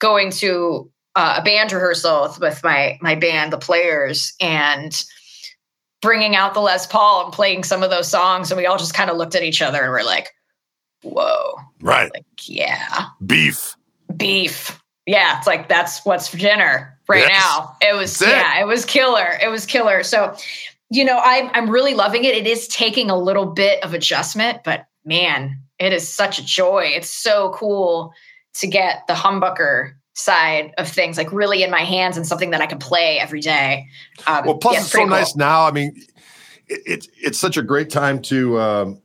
going 0.00 0.30
to 0.32 0.90
uh, 1.14 1.36
a 1.38 1.42
band 1.42 1.72
rehearsal 1.72 2.34
with 2.40 2.62
my 2.64 2.98
my 3.00 3.14
band, 3.14 3.52
the 3.52 3.58
Players, 3.58 4.34
and 4.40 5.04
bringing 6.02 6.36
out 6.36 6.54
the 6.54 6.60
Les 6.60 6.86
Paul 6.86 7.24
and 7.24 7.32
playing 7.32 7.64
some 7.64 7.82
of 7.82 7.90
those 7.90 8.08
songs, 8.08 8.50
and 8.50 8.58
we 8.58 8.66
all 8.66 8.78
just 8.78 8.94
kind 8.94 9.10
of 9.10 9.16
looked 9.16 9.34
at 9.34 9.42
each 9.42 9.62
other 9.62 9.82
and 9.82 9.90
we're 9.90 10.02
like, 10.02 10.30
"Whoa!" 11.02 11.54
Right? 11.80 12.10
Like, 12.14 12.24
yeah, 12.48 13.06
beef, 13.24 13.76
beef. 14.16 14.80
Yeah, 15.06 15.38
it's 15.38 15.46
like 15.46 15.68
that's 15.68 16.04
what's 16.04 16.28
for 16.28 16.36
dinner 16.36 16.98
right 17.08 17.26
yes. 17.26 17.30
now. 17.30 17.76
It 17.80 17.96
was 17.96 18.18
That's 18.18 18.30
yeah, 18.30 18.58
it. 18.58 18.62
it 18.62 18.66
was 18.66 18.84
killer. 18.84 19.38
It 19.42 19.48
was 19.48 19.66
killer. 19.66 20.02
So, 20.02 20.36
you 20.90 21.04
know, 21.04 21.18
I'm 21.24 21.50
I'm 21.54 21.70
really 21.70 21.94
loving 21.94 22.24
it. 22.24 22.34
It 22.34 22.46
is 22.46 22.68
taking 22.68 23.10
a 23.10 23.16
little 23.16 23.46
bit 23.46 23.82
of 23.82 23.94
adjustment, 23.94 24.58
but 24.64 24.86
man, 25.04 25.58
it 25.78 25.92
is 25.92 26.06
such 26.06 26.38
a 26.38 26.44
joy. 26.44 26.84
It's 26.84 27.10
so 27.10 27.50
cool 27.54 28.12
to 28.54 28.66
get 28.66 29.06
the 29.06 29.14
humbucker 29.14 29.92
side 30.14 30.74
of 30.78 30.88
things, 30.88 31.16
like 31.16 31.32
really 31.32 31.62
in 31.62 31.70
my 31.70 31.82
hands 31.84 32.16
and 32.16 32.26
something 32.26 32.50
that 32.50 32.60
I 32.60 32.66
can 32.66 32.78
play 32.78 33.18
every 33.18 33.40
day. 33.40 33.86
Um, 34.26 34.44
well, 34.44 34.58
plus 34.58 34.74
yeah, 34.74 34.80
it's 34.80 34.90
so 34.90 34.98
cool. 34.98 35.06
nice 35.06 35.36
now. 35.36 35.64
I 35.64 35.70
mean, 35.70 35.94
it, 36.66 36.82
it's 36.84 37.08
it's 37.16 37.38
such 37.38 37.56
a 37.56 37.62
great 37.62 37.88
time 37.88 38.20
to 38.22 38.60
um, 38.60 39.02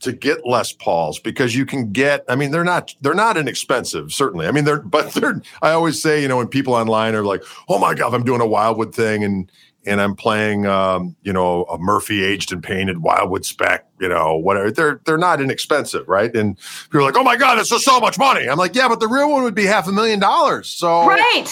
to 0.00 0.12
get 0.12 0.46
Les 0.46 0.72
Pauls 0.72 1.18
because 1.18 1.54
you 1.54 1.64
can 1.64 1.92
get. 1.92 2.24
I 2.28 2.36
mean, 2.36 2.50
they're 2.50 2.64
not 2.64 2.94
they're 3.00 3.14
not 3.14 3.36
inexpensive, 3.36 4.12
certainly. 4.12 4.46
I 4.46 4.52
mean, 4.52 4.64
they're 4.64 4.80
but 4.80 5.12
they're. 5.14 5.42
I 5.62 5.70
always 5.70 6.00
say, 6.00 6.22
you 6.22 6.28
know, 6.28 6.36
when 6.36 6.48
people 6.48 6.74
online 6.74 7.14
are 7.14 7.24
like, 7.24 7.42
"Oh 7.68 7.78
my 7.78 7.94
god, 7.94 8.14
I'm 8.14 8.24
doing 8.24 8.40
a 8.40 8.46
Wildwood 8.46 8.94
thing," 8.94 9.24
and 9.24 9.50
and 9.86 10.00
I'm 10.00 10.14
playing, 10.14 10.66
um, 10.66 11.16
you 11.22 11.32
know, 11.32 11.64
a 11.64 11.78
Murphy 11.78 12.22
aged 12.22 12.52
and 12.52 12.62
painted 12.62 13.02
Wildwood 13.02 13.44
spec, 13.46 13.86
you 13.98 14.08
know, 14.08 14.36
whatever. 14.36 14.70
They're 14.70 15.00
they're 15.04 15.18
not 15.18 15.40
inexpensive, 15.40 16.08
right? 16.08 16.34
And 16.34 16.58
people 16.84 17.00
are 17.00 17.04
like, 17.04 17.16
"Oh 17.16 17.24
my 17.24 17.36
god, 17.36 17.58
it's 17.58 17.70
just 17.70 17.84
so 17.84 18.00
much 18.00 18.18
money." 18.18 18.48
I'm 18.48 18.58
like, 18.58 18.74
"Yeah, 18.74 18.88
but 18.88 19.00
the 19.00 19.08
real 19.08 19.30
one 19.30 19.42
would 19.42 19.54
be 19.54 19.66
half 19.66 19.88
a 19.88 19.92
million 19.92 20.20
dollars." 20.20 20.68
So, 20.68 21.06
right, 21.06 21.48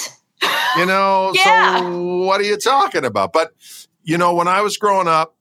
you 0.76 0.87
know, 0.87 1.32
yeah. 1.34 1.80
so 1.80 2.24
what 2.24 2.40
are 2.40 2.44
you 2.44 2.56
talking 2.56 3.04
about? 3.04 3.32
But 3.32 3.52
you 4.04 4.18
know, 4.18 4.34
when 4.34 4.48
I 4.48 4.62
was 4.62 4.76
growing 4.76 5.08
up, 5.08 5.34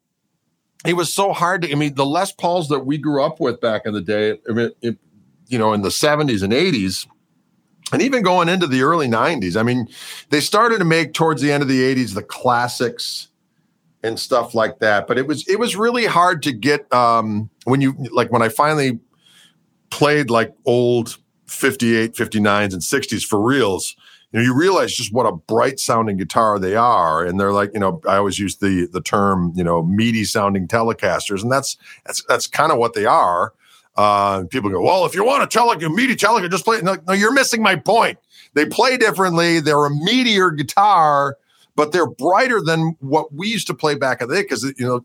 it 0.88 0.94
was 0.94 1.14
so 1.14 1.34
hard 1.34 1.64
to. 1.64 1.72
I 1.72 1.76
mean, 1.76 1.96
the 1.96 2.06
Les 2.06 2.32
Pauls 2.32 2.70
that 2.70 2.86
we 2.86 2.98
grew 2.98 3.22
up 3.22 3.40
with 3.40 3.60
back 3.60 3.86
in 3.86 3.94
the 3.94 4.02
day, 4.02 4.40
I 4.50 4.54
mean, 4.54 4.72
it, 4.82 4.98
you 5.48 5.60
know, 5.60 5.74
in 5.74 5.82
the 5.82 5.90
70s 5.90 6.42
and 6.42 6.54
80s 6.54 7.08
and 7.92 8.02
even 8.02 8.22
going 8.22 8.50
into 8.50 8.68
the 8.68 8.82
early 8.82 9.08
90s 9.08 9.56
i 9.56 9.64
mean 9.64 9.88
they 10.30 10.42
started 10.42 10.80
to 10.80 10.86
make 10.86 11.14
towards 11.14 11.42
the 11.42 11.52
end 11.52 11.64
of 11.64 11.70
the 11.70 11.82
80s 11.82 12.16
the 12.16 12.24
classics 12.24 13.30
and 14.04 14.20
stuff 14.20 14.54
like 14.54 14.80
that 14.80 15.08
but 15.08 15.18
it 15.18 15.26
was 15.28 15.48
it 15.48 15.58
was 15.58 15.76
really 15.76 16.06
hard 16.06 16.44
to 16.44 16.52
get 16.52 16.92
um 16.94 17.50
when 17.64 17.80
you 17.82 17.94
like 18.12 18.32
when 18.32 18.42
i 18.42 18.50
finally 18.50 19.00
played 19.90 20.30
like 20.30 20.54
old 20.66 21.18
58 21.46 22.14
59s 22.14 22.74
and 22.74 22.82
60s 22.82 23.24
for 23.24 23.42
reals 23.42 23.96
you 24.32 24.40
know 24.40 24.44
you 24.44 24.54
realize 24.54 24.94
just 24.94 25.14
what 25.14 25.26
a 25.26 25.32
bright 25.32 25.80
sounding 25.80 26.18
guitar 26.18 26.60
they 26.60 26.76
are 26.76 27.26
and 27.26 27.40
they're 27.40 27.54
like 27.54 27.72
you 27.74 27.80
know 27.80 28.02
i 28.08 28.16
always 28.16 28.40
use 28.40 28.58
the 28.58 28.88
the 28.92 29.02
term 29.02 29.54
you 29.56 29.64
know 29.64 29.84
meaty 29.84 30.24
sounding 30.24 30.68
telecasters 30.68 31.42
and 31.42 31.52
that's 31.52 31.78
that's 32.06 32.24
that's 32.28 32.48
kind 32.48 32.72
of 32.72 32.78
what 32.78 32.94
they 32.94 33.06
are 33.06 33.54
uh, 33.98 34.44
people 34.46 34.70
go, 34.70 34.80
well, 34.80 35.06
if 35.06 35.16
you 35.16 35.26
want 35.26 35.42
a 35.42 35.48
Teleca, 35.48 35.94
meaty 35.94 36.16
Teleca, 36.16 36.50
just 36.50 36.64
play. 36.64 36.80
No, 36.82 36.98
no, 37.08 37.14
you're 37.14 37.34
missing 37.34 37.64
my 37.64 37.76
point. 37.76 38.20
They 38.54 38.66
play 38.66 38.96
differently. 38.96 39.60
They're 39.60 39.88
a 39.88 39.90
meatier 39.90 40.56
guitar, 40.56 41.38
but 41.76 41.92
they're 41.92 42.08
brighter 42.08 42.62
than 42.62 42.96
what 43.00 43.34
we 43.34 43.48
used 43.48 43.68
to 43.68 43.74
play 43.74 43.96
back 43.96 44.22
in 44.22 44.28
the 44.30 44.36
day 44.36 44.42
because 44.44 44.64
you 44.64 44.86
know 44.86 45.04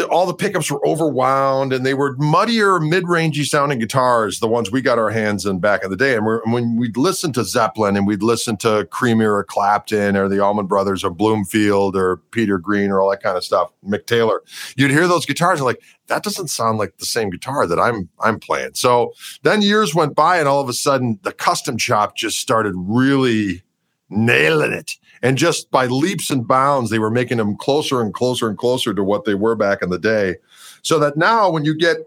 the, 0.00 0.08
all 0.08 0.26
the 0.26 0.34
pickups 0.34 0.70
were 0.70 0.80
overwound 0.80 1.74
and 1.74 1.84
they 1.84 1.94
were 1.94 2.16
muddier, 2.16 2.80
mid-rangey 2.80 3.44
sounding 3.44 3.78
guitars, 3.78 4.40
the 4.40 4.48
ones 4.48 4.70
we 4.70 4.80
got 4.80 4.98
our 4.98 5.10
hands 5.10 5.44
in 5.44 5.60
back 5.60 5.84
in 5.84 5.90
the 5.90 5.96
day. 5.96 6.16
And 6.16 6.24
when 6.24 6.76
we'd 6.76 6.96
listen 6.96 7.32
to 7.34 7.44
Zeppelin 7.44 7.96
and 7.96 8.06
we'd 8.06 8.22
listen 8.22 8.56
to 8.58 8.86
Creamer 8.90 9.34
or 9.34 9.44
Clapton 9.44 10.16
or 10.16 10.28
the 10.28 10.42
Allman 10.42 10.66
Brothers 10.66 11.04
or 11.04 11.10
Bloomfield 11.10 11.96
or 11.96 12.16
Peter 12.30 12.58
Green 12.58 12.90
or 12.90 13.00
all 13.00 13.10
that 13.10 13.22
kind 13.22 13.36
of 13.36 13.44
stuff, 13.44 13.70
Mick 13.86 14.06
Taylor, 14.06 14.42
you'd 14.76 14.90
hear 14.90 15.06
those 15.06 15.26
guitars 15.26 15.60
and 15.60 15.66
like, 15.66 15.82
that 16.06 16.22
doesn't 16.24 16.48
sound 16.48 16.78
like 16.78 16.96
the 16.98 17.06
same 17.06 17.30
guitar 17.30 17.66
that 17.66 17.78
I'm 17.78 18.08
I'm 18.18 18.40
playing. 18.40 18.70
So 18.74 19.12
then 19.42 19.62
years 19.62 19.94
went 19.94 20.16
by 20.16 20.38
and 20.38 20.48
all 20.48 20.60
of 20.60 20.68
a 20.68 20.72
sudden 20.72 21.20
the 21.22 21.32
custom 21.32 21.78
shop 21.78 22.16
just 22.16 22.40
started 22.40 22.74
really 22.76 23.62
nailing 24.08 24.72
it. 24.72 24.92
And 25.22 25.36
just 25.36 25.70
by 25.70 25.86
leaps 25.86 26.30
and 26.30 26.46
bounds, 26.46 26.90
they 26.90 26.98
were 26.98 27.10
making 27.10 27.38
them 27.38 27.56
closer 27.56 28.00
and 28.00 28.14
closer 28.14 28.48
and 28.48 28.56
closer 28.56 28.94
to 28.94 29.04
what 29.04 29.24
they 29.24 29.34
were 29.34 29.54
back 29.54 29.82
in 29.82 29.90
the 29.90 29.98
day. 29.98 30.36
So 30.82 30.98
that 30.98 31.16
now, 31.16 31.50
when 31.50 31.64
you 31.64 31.76
get, 31.76 31.98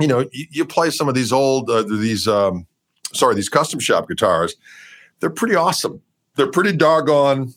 you 0.00 0.08
know, 0.08 0.28
you, 0.32 0.46
you 0.50 0.64
play 0.64 0.90
some 0.90 1.08
of 1.08 1.14
these 1.14 1.32
old, 1.32 1.70
uh, 1.70 1.82
these, 1.82 2.26
um, 2.26 2.66
sorry, 3.12 3.36
these 3.36 3.48
custom 3.48 3.78
shop 3.78 4.08
guitars, 4.08 4.56
they're 5.20 5.30
pretty 5.30 5.54
awesome. 5.54 6.02
They're 6.34 6.50
pretty 6.50 6.76
doggone 6.76 7.54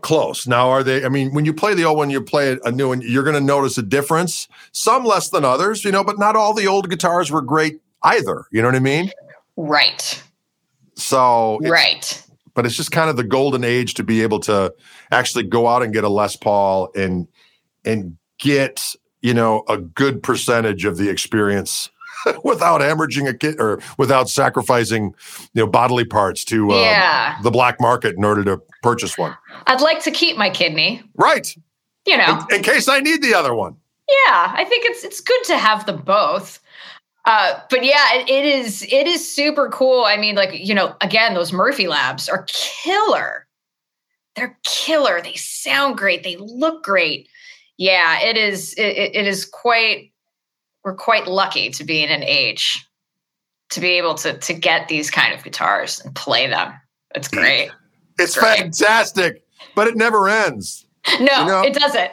close. 0.00 0.48
Now, 0.48 0.70
are 0.70 0.82
they? 0.82 1.04
I 1.04 1.08
mean, 1.08 1.32
when 1.32 1.44
you 1.44 1.52
play 1.52 1.74
the 1.74 1.84
old 1.84 1.98
one, 1.98 2.10
you 2.10 2.20
play 2.20 2.58
a 2.64 2.72
new 2.72 2.88
one, 2.88 3.02
you're 3.02 3.22
going 3.22 3.36
to 3.36 3.40
notice 3.40 3.78
a 3.78 3.82
difference. 3.82 4.48
Some 4.72 5.04
less 5.04 5.28
than 5.28 5.44
others, 5.44 5.84
you 5.84 5.92
know, 5.92 6.02
but 6.02 6.18
not 6.18 6.34
all 6.34 6.54
the 6.54 6.66
old 6.66 6.90
guitars 6.90 7.30
were 7.30 7.42
great 7.42 7.80
either. 8.02 8.46
You 8.50 8.62
know 8.62 8.68
what 8.68 8.74
I 8.74 8.80
mean? 8.80 9.12
Right. 9.56 10.20
So, 10.96 11.58
right 11.62 12.26
but 12.54 12.66
it's 12.66 12.76
just 12.76 12.92
kind 12.92 13.10
of 13.10 13.16
the 13.16 13.24
golden 13.24 13.64
age 13.64 13.94
to 13.94 14.02
be 14.02 14.22
able 14.22 14.40
to 14.40 14.74
actually 15.10 15.44
go 15.44 15.66
out 15.66 15.82
and 15.82 15.92
get 15.92 16.04
a 16.04 16.08
Les 16.08 16.36
Paul 16.36 16.90
and 16.94 17.28
and 17.84 18.16
get 18.38 18.94
you 19.20 19.34
know 19.34 19.64
a 19.68 19.78
good 19.78 20.22
percentage 20.22 20.84
of 20.84 20.96
the 20.96 21.08
experience 21.08 21.90
without 22.44 22.80
hemorrhaging 22.80 23.28
a 23.28 23.34
kid 23.34 23.60
or 23.60 23.80
without 23.98 24.28
sacrificing 24.28 25.14
you 25.54 25.62
know 25.62 25.66
bodily 25.66 26.04
parts 26.04 26.44
to 26.44 26.72
uh, 26.72 26.80
yeah. 26.80 27.38
the 27.42 27.50
black 27.50 27.80
market 27.80 28.16
in 28.16 28.24
order 28.24 28.44
to 28.44 28.60
purchase 28.82 29.16
one. 29.16 29.36
I'd 29.66 29.80
like 29.80 30.02
to 30.04 30.10
keep 30.10 30.36
my 30.36 30.50
kidney. 30.50 31.02
Right. 31.16 31.54
You 32.06 32.16
know, 32.16 32.44
in, 32.50 32.56
in 32.56 32.62
case 32.62 32.88
I 32.88 33.00
need 33.00 33.22
the 33.22 33.34
other 33.34 33.54
one. 33.54 33.76
Yeah, 34.08 34.52
I 34.56 34.64
think 34.68 34.84
it's 34.86 35.04
it's 35.04 35.20
good 35.20 35.44
to 35.44 35.56
have 35.56 35.86
them 35.86 36.02
both. 36.02 36.58
Uh, 37.24 37.60
but 37.70 37.84
yeah, 37.84 38.14
it, 38.14 38.28
it 38.28 38.44
is 38.44 38.82
it 38.90 39.06
is 39.06 39.32
super 39.32 39.68
cool. 39.68 40.04
I 40.04 40.16
mean, 40.16 40.34
like 40.34 40.50
you 40.52 40.74
know, 40.74 40.96
again, 41.00 41.34
those 41.34 41.52
Murphy 41.52 41.86
Labs 41.86 42.28
are 42.28 42.46
killer. 42.48 43.46
They're 44.34 44.58
killer. 44.64 45.20
They 45.22 45.34
sound 45.34 45.96
great. 45.96 46.24
They 46.24 46.36
look 46.36 46.82
great. 46.82 47.28
Yeah, 47.76 48.20
it 48.20 48.36
is. 48.36 48.74
It, 48.74 49.14
it 49.14 49.26
is 49.26 49.44
quite. 49.44 50.12
We're 50.84 50.96
quite 50.96 51.28
lucky 51.28 51.70
to 51.70 51.84
be 51.84 52.02
in 52.02 52.10
an 52.10 52.24
age 52.24 52.84
to 53.70 53.80
be 53.80 53.90
able 53.90 54.14
to 54.14 54.36
to 54.38 54.54
get 54.54 54.88
these 54.88 55.10
kind 55.10 55.32
of 55.32 55.44
guitars 55.44 56.00
and 56.00 56.14
play 56.14 56.48
them. 56.48 56.72
It's 57.14 57.28
great. 57.28 57.70
It's 58.18 58.36
great. 58.36 58.58
fantastic, 58.58 59.44
but 59.74 59.86
it 59.86 59.96
never 59.96 60.28
ends. 60.28 60.86
No, 61.18 61.40
you 61.40 61.46
know, 61.46 61.62
it 61.62 61.74
doesn't. 61.74 62.12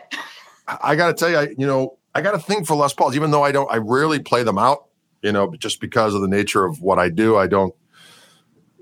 I 0.68 0.96
got 0.96 1.08
to 1.08 1.14
tell 1.14 1.30
you, 1.30 1.38
I, 1.38 1.56
you 1.58 1.68
know, 1.68 1.98
I 2.16 2.22
got 2.22 2.36
a 2.36 2.40
thing 2.40 2.66
for 2.66 2.76
Les 2.76 2.94
Pauls, 2.94 3.16
even 3.16 3.32
though 3.32 3.44
I 3.44 3.52
don't, 3.52 3.72
I 3.72 3.78
rarely 3.78 4.20
play 4.20 4.44
them 4.44 4.58
out, 4.58 4.89
you 5.22 5.32
know, 5.32 5.54
just 5.56 5.82
because 5.82 6.14
of 6.14 6.22
the 6.22 6.28
nature 6.28 6.66
of 6.66 6.82
what 6.82 7.00
I 7.00 7.10
do. 7.10 7.38
I 7.38 7.48
don't, 7.48 7.74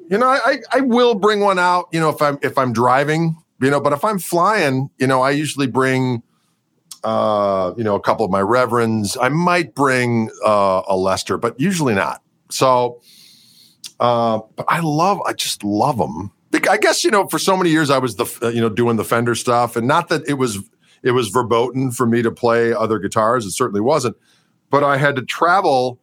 you 0.10 0.18
know, 0.18 0.28
I, 0.28 0.58
I 0.72 0.82
will 0.82 1.16
bring 1.16 1.42
one 1.42 1.60
out, 1.60 1.88
you 1.92 2.00
know, 2.00 2.10
if 2.10 2.22
I'm, 2.22 2.40
if 2.42 2.58
I'm 2.58 2.74
driving, 2.74 3.36
you 3.62 3.70
know, 3.70 3.82
but 3.82 3.94
if 3.94 4.04
I'm 4.04 4.20
flying, 4.20 4.90
you 4.98 5.08
know, 5.08 5.22
I 5.22 5.32
usually 5.32 5.68
bring, 5.68 6.24
uh, 7.04 7.74
you 7.78 7.84
know, 7.84 7.96
a 7.96 8.00
couple 8.00 8.26
of 8.26 8.32
my 8.32 8.42
reverends. 8.42 9.18
I 9.20 9.30
might 9.30 9.76
bring 9.76 10.30
uh, 10.46 10.84
a 10.88 10.96
Lester, 10.96 11.38
but 11.38 11.60
usually 11.60 11.94
not. 11.94 12.22
So, 12.50 13.02
uh, 14.00 14.40
but 14.56 14.66
I 14.70 14.80
love, 14.80 15.20
I 15.26 15.34
just 15.34 15.64
love 15.64 15.98
them. 15.98 16.32
I 16.70 16.78
guess 16.78 17.04
you 17.04 17.12
know, 17.12 17.28
for 17.28 17.40
so 17.40 17.58
many 17.58 17.70
years 17.70 17.90
I 17.90 17.98
was 17.98 18.16
the 18.16 18.52
you 18.54 18.62
know 18.62 18.70
doing 18.70 18.98
the 18.98 19.04
Fender 19.04 19.36
stuff, 19.36 19.76
and 19.76 19.88
not 19.88 20.10
that 20.10 20.28
it 20.28 20.36
was 20.36 20.60
it 21.04 21.12
was 21.12 21.30
verboten 21.30 21.92
for 21.92 22.06
me 22.06 22.22
to 22.22 22.32
play 22.32 22.74
other 22.74 23.00
guitars. 23.00 23.46
It 23.46 23.52
certainly 23.52 23.82
wasn't, 23.82 24.18
but 24.70 24.84
I 24.84 24.98
had 24.98 25.16
to 25.18 25.22
travel 25.22 26.00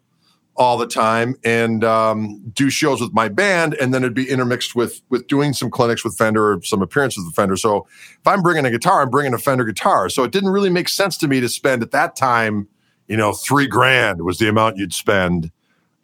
all 0.56 0.78
the 0.78 0.86
time 0.86 1.34
and 1.44 1.82
um, 1.82 2.40
do 2.52 2.70
shows 2.70 3.00
with 3.00 3.12
my 3.12 3.28
band, 3.28 3.74
and 3.74 3.92
then 3.92 4.02
it'd 4.02 4.14
be 4.14 4.28
intermixed 4.28 4.74
with 4.74 5.02
with 5.08 5.26
doing 5.26 5.52
some 5.52 5.70
clinics 5.70 6.04
with 6.04 6.16
Fender 6.16 6.52
or 6.52 6.62
some 6.62 6.82
appearances 6.82 7.24
with 7.24 7.34
Fender. 7.34 7.56
So 7.56 7.86
if 8.20 8.26
I'm 8.26 8.42
bringing 8.42 8.64
a 8.64 8.70
guitar, 8.70 9.02
I'm 9.02 9.10
bringing 9.10 9.34
a 9.34 9.38
Fender 9.38 9.64
guitar. 9.64 10.08
So 10.08 10.22
it 10.22 10.32
didn't 10.32 10.50
really 10.50 10.70
make 10.70 10.88
sense 10.88 11.16
to 11.18 11.28
me 11.28 11.40
to 11.40 11.48
spend 11.48 11.82
at 11.82 11.90
that 11.90 12.16
time, 12.16 12.68
you 13.08 13.16
know, 13.16 13.32
three 13.32 13.66
grand 13.66 14.22
was 14.22 14.38
the 14.38 14.48
amount 14.48 14.76
you'd 14.76 14.94
spend 14.94 15.50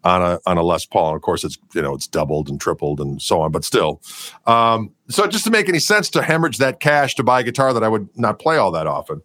on 0.03 0.23
a 0.23 0.41
on 0.47 0.59
a 0.59 0.63
Les 0.63 0.85
Paul. 0.87 1.11
And 1.11 1.17
of 1.17 1.23
course, 1.23 1.45
it's 1.45 1.59
you 1.75 1.83
know 1.83 1.95
it's 1.95 2.07
doubled 2.07 2.49
and 2.49 2.61
tripled 2.61 3.01
and 3.01 3.21
so 3.21 3.41
on, 3.41 3.53
but 3.53 3.65
still. 3.65 4.01
Um, 4.47 4.93
so 5.09 5.27
just 5.27 5.45
to 5.45 5.51
make 5.51 5.69
any 5.69 5.79
sense 5.79 6.11
to 6.11 6.23
hemorrhage 6.23 6.59
that 6.59 6.81
cash 6.81 7.15
to 7.17 7.23
buy 7.23 7.41
a 7.41 7.43
guitar 7.43 7.73
that 7.73 7.85
I 7.85 7.89
would 7.89 8.09
not 8.17 8.39
play 8.39 8.57
all 8.57 8.71
that 8.73 8.87
often. 8.87 9.23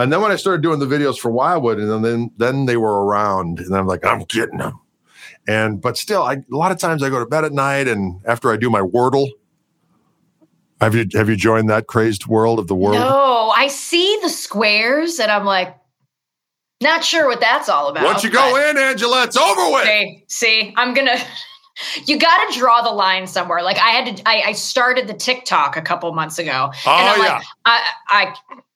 And 0.00 0.12
then 0.12 0.22
when 0.22 0.32
I 0.32 0.36
started 0.36 0.62
doing 0.62 0.78
the 0.78 0.86
videos 0.86 1.18
for 1.18 1.30
Wildwood, 1.30 1.78
and 1.78 2.04
then 2.04 2.30
then 2.36 2.66
they 2.66 2.76
were 2.76 3.04
around, 3.04 3.60
and 3.60 3.76
I'm 3.76 3.86
like, 3.86 4.04
I'm 4.04 4.20
getting 4.24 4.58
them. 4.58 4.80
And 5.46 5.80
but 5.80 5.96
still, 5.96 6.22
I, 6.22 6.34
a 6.34 6.56
lot 6.56 6.72
of 6.72 6.78
times 6.78 7.02
I 7.02 7.10
go 7.10 7.18
to 7.18 7.26
bed 7.26 7.44
at 7.44 7.52
night, 7.52 7.86
and 7.86 8.20
after 8.26 8.50
I 8.50 8.56
do 8.56 8.70
my 8.70 8.80
Wordle. 8.80 9.28
Have 10.80 10.94
you 10.94 11.06
have 11.12 11.28
you 11.28 11.36
joined 11.36 11.68
that 11.68 11.86
crazed 11.86 12.26
world 12.26 12.58
of 12.58 12.66
the 12.66 12.74
world? 12.74 12.94
No, 12.94 13.52
I 13.54 13.68
see 13.68 14.18
the 14.22 14.30
squares 14.30 15.18
and 15.18 15.30
I'm 15.30 15.44
like, 15.44 15.76
not 16.80 17.04
sure 17.04 17.26
what 17.26 17.40
that's 17.40 17.68
all 17.68 17.88
about. 17.88 18.04
Once 18.04 18.24
you 18.24 18.30
go 18.30 18.56
in, 18.56 18.78
Angela, 18.78 19.24
it's 19.24 19.36
over 19.36 19.70
with. 19.72 19.84
See, 19.84 20.24
see, 20.28 20.74
I'm 20.76 20.94
gonna. 20.94 21.16
You 22.04 22.18
got 22.18 22.46
to 22.46 22.58
draw 22.58 22.82
the 22.82 22.90
line 22.90 23.26
somewhere. 23.26 23.62
Like 23.62 23.78
I 23.78 23.88
had 23.88 24.16
to. 24.16 24.28
I, 24.28 24.42
I 24.48 24.52
started 24.52 25.06
the 25.06 25.14
TikTok 25.14 25.78
a 25.78 25.80
couple 25.80 26.12
months 26.12 26.38
ago, 26.38 26.70
oh, 26.86 26.90
and 26.90 27.08
I'm 27.08 27.22
yeah. 27.22 27.32
like, 27.36 27.42
I, 27.64 27.90
I, 28.08 28.34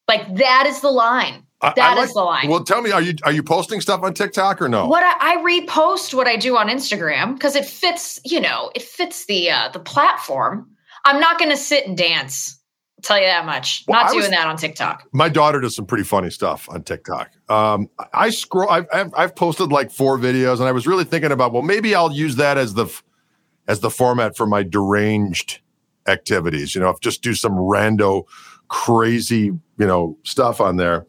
like 0.08 0.36
that 0.36 0.66
is 0.66 0.80
the 0.80 0.90
line. 0.90 1.42
That 1.60 1.78
I, 1.78 1.92
I 1.92 1.94
like, 1.94 2.08
is 2.08 2.14
the 2.14 2.20
line. 2.20 2.48
Well, 2.50 2.62
tell 2.62 2.82
me, 2.82 2.90
are 2.90 3.00
you 3.00 3.14
are 3.22 3.32
you 3.32 3.42
posting 3.42 3.80
stuff 3.80 4.02
on 4.02 4.12
TikTok 4.12 4.60
or 4.60 4.68
no? 4.68 4.86
What 4.86 5.02
I, 5.02 5.34
I 5.34 5.36
repost 5.42 6.12
what 6.12 6.26
I 6.26 6.36
do 6.36 6.56
on 6.56 6.68
Instagram 6.68 7.34
because 7.34 7.56
it 7.56 7.64
fits. 7.64 8.20
You 8.24 8.40
know, 8.40 8.70
it 8.74 8.82
fits 8.82 9.26
the 9.26 9.50
uh, 9.50 9.70
the 9.70 9.80
platform. 9.80 10.68
I'm 11.06 11.20
not 11.20 11.38
going 11.38 11.50
to 11.50 11.56
sit 11.56 11.86
and 11.86 11.96
dance 11.96 12.60
tell 13.04 13.18
you 13.18 13.26
that 13.26 13.46
much. 13.46 13.84
Well, 13.86 14.02
Not 14.02 14.10
doing 14.10 14.22
was, 14.22 14.30
that 14.30 14.46
on 14.46 14.56
TikTok. 14.56 15.08
My 15.12 15.28
daughter 15.28 15.60
does 15.60 15.76
some 15.76 15.86
pretty 15.86 16.04
funny 16.04 16.30
stuff 16.30 16.68
on 16.68 16.82
TikTok. 16.82 17.30
Um, 17.48 17.88
I 18.12 18.30
scroll. 18.30 18.68
I've, 18.68 18.86
I've, 18.92 19.14
I've 19.14 19.36
posted 19.36 19.70
like 19.70 19.90
four 19.90 20.18
videos, 20.18 20.58
and 20.58 20.64
I 20.64 20.72
was 20.72 20.86
really 20.86 21.04
thinking 21.04 21.30
about 21.30 21.52
well, 21.52 21.62
maybe 21.62 21.94
I'll 21.94 22.12
use 22.12 22.36
that 22.36 22.58
as 22.58 22.74
the 22.74 22.86
as 23.68 23.80
the 23.80 23.90
format 23.90 24.36
for 24.36 24.46
my 24.46 24.62
deranged 24.62 25.60
activities. 26.06 26.74
You 26.74 26.80
know, 26.80 26.90
if 26.90 27.00
just 27.00 27.22
do 27.22 27.34
some 27.34 27.52
rando, 27.52 28.24
crazy, 28.74 29.44
you 29.78 29.86
know, 29.86 30.18
stuff 30.24 30.60
on 30.60 30.76
there. 30.76 31.06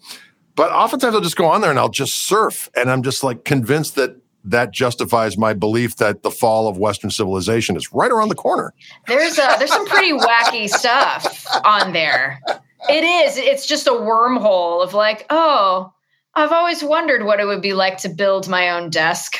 But 0.56 0.72
oftentimes 0.72 1.16
I'll 1.16 1.22
just 1.22 1.36
go 1.36 1.48
on 1.48 1.62
there 1.62 1.72
and 1.72 1.80
I'll 1.80 1.90
just 1.90 2.28
surf, 2.28 2.70
and 2.76 2.92
I'm 2.92 3.02
just 3.02 3.24
like 3.24 3.44
convinced 3.44 3.96
that 3.96 4.16
that 4.44 4.72
justifies 4.72 5.36
my 5.36 5.54
belief 5.54 5.96
that 5.96 6.22
the 6.22 6.30
fall 6.30 6.68
of 6.68 6.78
Western 6.78 7.10
civilization 7.10 7.76
is 7.76 7.92
right 7.92 8.12
around 8.12 8.30
the 8.30 8.36
corner. 8.36 8.72
There's 9.08 9.40
a, 9.40 9.56
there's 9.58 9.72
some 9.72 9.88
pretty 9.88 10.12
wacky 10.12 10.70
stuff 10.70 11.48
on 11.66 11.94
there. 11.94 12.40
It 12.88 13.04
is. 13.04 13.38
It's 13.38 13.66
just 13.66 13.88
a 13.88 13.92
wormhole 13.92 14.84
of 14.84 14.94
like, 14.94 15.26
oh, 15.32 15.92
I've 16.36 16.52
always 16.52 16.84
wondered 16.84 17.26
what 17.26 17.40
it 17.40 17.46
would 17.46 17.64
be 17.64 17.74
like 17.74 17.98
to 18.00 18.10
build 18.10 18.48
my 18.48 18.70
own 18.70 18.92
desk. 18.92 19.38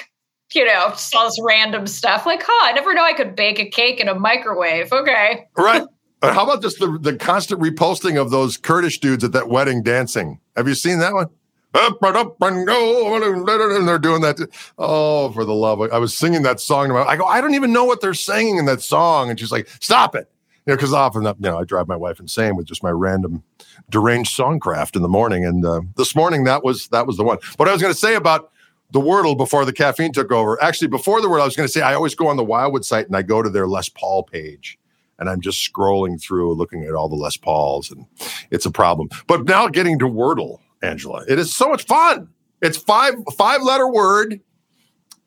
You 0.54 0.66
know, 0.66 0.90
just 0.90 1.14
all 1.16 1.26
this 1.26 1.40
random 1.46 1.86
stuff. 1.86 2.26
Like, 2.26 2.42
huh, 2.44 2.66
I 2.66 2.72
never 2.72 2.96
know 2.96 3.04
I 3.04 3.14
could 3.14 3.36
bake 3.36 3.60
a 3.60 3.70
cake 3.70 4.00
in 4.00 4.08
a 4.08 4.16
microwave. 4.16 4.92
Okay. 4.92 5.46
Right. 5.56 5.84
How 6.34 6.44
about 6.44 6.62
just 6.62 6.80
the, 6.80 6.98
the 7.00 7.16
constant 7.16 7.62
reposting 7.62 8.20
of 8.20 8.32
those 8.32 8.58
Kurdish 8.58 9.00
dudes 9.00 9.24
at 9.24 9.32
that 9.34 9.50
wedding 9.50 9.84
dancing? 9.84 10.40
Have 10.56 10.68
you 10.68 10.76
seen 10.76 11.00
that 11.00 11.14
one? 11.14 11.30
up 11.76 12.02
and 12.02 12.18
up 12.18 12.42
and 12.42 12.66
go, 12.66 13.16
and 13.16 13.88
they're 13.88 14.00
doing 14.00 14.22
that. 14.22 14.50
Oh, 14.78 15.32
for 15.32 15.46
the 15.46 15.54
love! 15.54 15.82
Of, 15.82 15.92
I 15.92 15.98
was 15.98 16.16
singing 16.16 16.44
that 16.44 16.60
song. 16.60 16.88
To 16.88 16.94
my. 16.94 17.04
I 17.04 17.18
go, 17.18 17.26
I 17.26 17.42
don't 17.42 17.54
even 17.54 17.74
know 17.74 17.84
what 17.84 18.02
they're 18.02 18.14
singing 18.14 18.58
in 18.58 18.66
that 18.66 18.82
song, 18.82 19.30
and 19.30 19.40
she's 19.40 19.52
like, 19.52 19.68
"Stop 19.80 20.16
it!" 20.16 20.32
You 20.66 20.72
know, 20.72 20.78
because 20.78 20.94
often, 20.94 21.24
you 21.24 21.34
know, 21.42 21.60
I 21.60 21.64
drive 21.64 21.88
my 21.88 21.96
wife 21.96 22.20
insane 22.20 22.56
with 22.56 22.66
just 22.66 22.82
my 22.82 22.90
random 22.90 23.44
deranged 23.90 24.36
songcraft 24.36 24.96
in 24.96 25.02
the 25.02 25.08
morning. 25.08 25.46
And 25.46 25.66
uh, 25.66 25.82
this 25.96 26.16
morning, 26.16 26.46
that 26.46 26.64
was 26.64 26.88
that 26.90 27.06
was 27.06 27.18
the 27.18 27.24
one. 27.24 27.38
What 27.58 27.70
I 27.70 27.72
was 27.72 27.82
going 27.82 27.94
to 27.94 28.00
say 28.00 28.16
about 28.16 28.52
the 28.92 29.00
Wordle 29.00 29.38
before 29.38 29.66
the 29.66 29.74
caffeine 29.74 30.14
took 30.14 30.32
over. 30.32 30.62
Actually, 30.64 30.88
before 30.88 31.22
the 31.22 31.28
Wordle, 31.28 31.42
I 31.42 31.46
was 31.46 31.56
going 31.56 31.68
to 31.68 31.72
say 31.72 31.82
I 31.82 31.94
always 31.94 32.16
go 32.16 32.28
on 32.28 32.38
the 32.38 32.44
Wildwood 32.44 32.86
site 32.86 33.08
and 33.08 33.16
I 33.16 33.22
go 33.22 33.42
to 33.42 33.50
their 33.50 33.68
Les 33.68 33.90
Paul 33.90 34.24
page 34.24 34.80
and 35.20 35.30
I'm 35.30 35.42
just 35.42 35.72
scrolling 35.72 36.22
through 36.22 36.54
looking 36.56 36.84
at 36.84 36.94
all 36.94 37.10
the 37.10 37.16
Les 37.16 37.38
Pauls, 37.38 37.92
and 37.92 38.06
it's 38.52 38.66
a 38.66 38.72
problem. 38.72 39.10
But 39.28 39.46
now 39.46 39.68
getting 39.68 40.00
to 40.00 40.06
Wordle, 40.06 40.60
Angela. 40.82 41.24
It 41.28 41.40
is 41.40 41.56
so 41.56 41.70
much 41.70 41.86
fun. 41.86 42.30
It's 42.62 42.78
five 42.78 43.16
five 43.38 43.62
letter 43.62 43.88
word. 43.88 44.42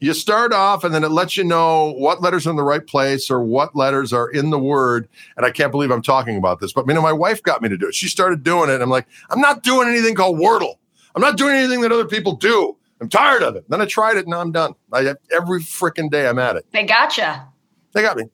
You 0.00 0.14
start 0.14 0.52
off 0.52 0.84
and 0.84 0.94
then 0.94 1.02
it 1.02 1.10
lets 1.10 1.36
you 1.36 1.42
know 1.42 1.92
what 1.92 2.22
letters 2.22 2.46
are 2.46 2.50
in 2.50 2.56
the 2.56 2.62
right 2.62 2.86
place 2.86 3.30
or 3.30 3.42
what 3.42 3.74
letters 3.74 4.12
are 4.12 4.30
in 4.30 4.50
the 4.50 4.58
word. 4.58 5.08
And 5.36 5.44
I 5.44 5.50
can't 5.50 5.72
believe 5.72 5.90
I'm 5.90 6.02
talking 6.02 6.36
about 6.36 6.60
this, 6.60 6.72
but 6.72 6.86
you 6.86 6.94
know, 6.94 7.02
my 7.02 7.12
wife 7.12 7.42
got 7.42 7.62
me 7.62 7.68
to 7.68 7.76
do 7.76 7.88
it. 7.88 7.96
She 7.96 8.06
started 8.06 8.44
doing 8.44 8.70
it. 8.70 8.74
And 8.74 8.82
I'm 8.82 8.90
like, 8.90 9.08
I'm 9.28 9.40
not 9.40 9.64
doing 9.64 9.88
anything 9.88 10.14
called 10.14 10.38
Wordle. 10.38 10.76
I'm 11.16 11.22
not 11.22 11.36
doing 11.36 11.56
anything 11.56 11.80
that 11.80 11.90
other 11.90 12.06
people 12.06 12.36
do. 12.36 12.76
I'm 13.00 13.08
tired 13.08 13.42
of 13.42 13.56
it. 13.56 13.68
Then 13.68 13.80
I 13.80 13.86
tried 13.86 14.16
it 14.16 14.20
and 14.20 14.28
now 14.28 14.40
I'm 14.40 14.52
done. 14.52 14.74
I 14.92 15.14
every 15.32 15.60
freaking 15.60 16.10
day 16.10 16.28
I'm 16.28 16.38
at 16.38 16.54
it. 16.54 16.66
They 16.72 16.84
gotcha. 16.84 17.48
They 17.92 18.02
got 18.02 18.16
me. 18.16 18.24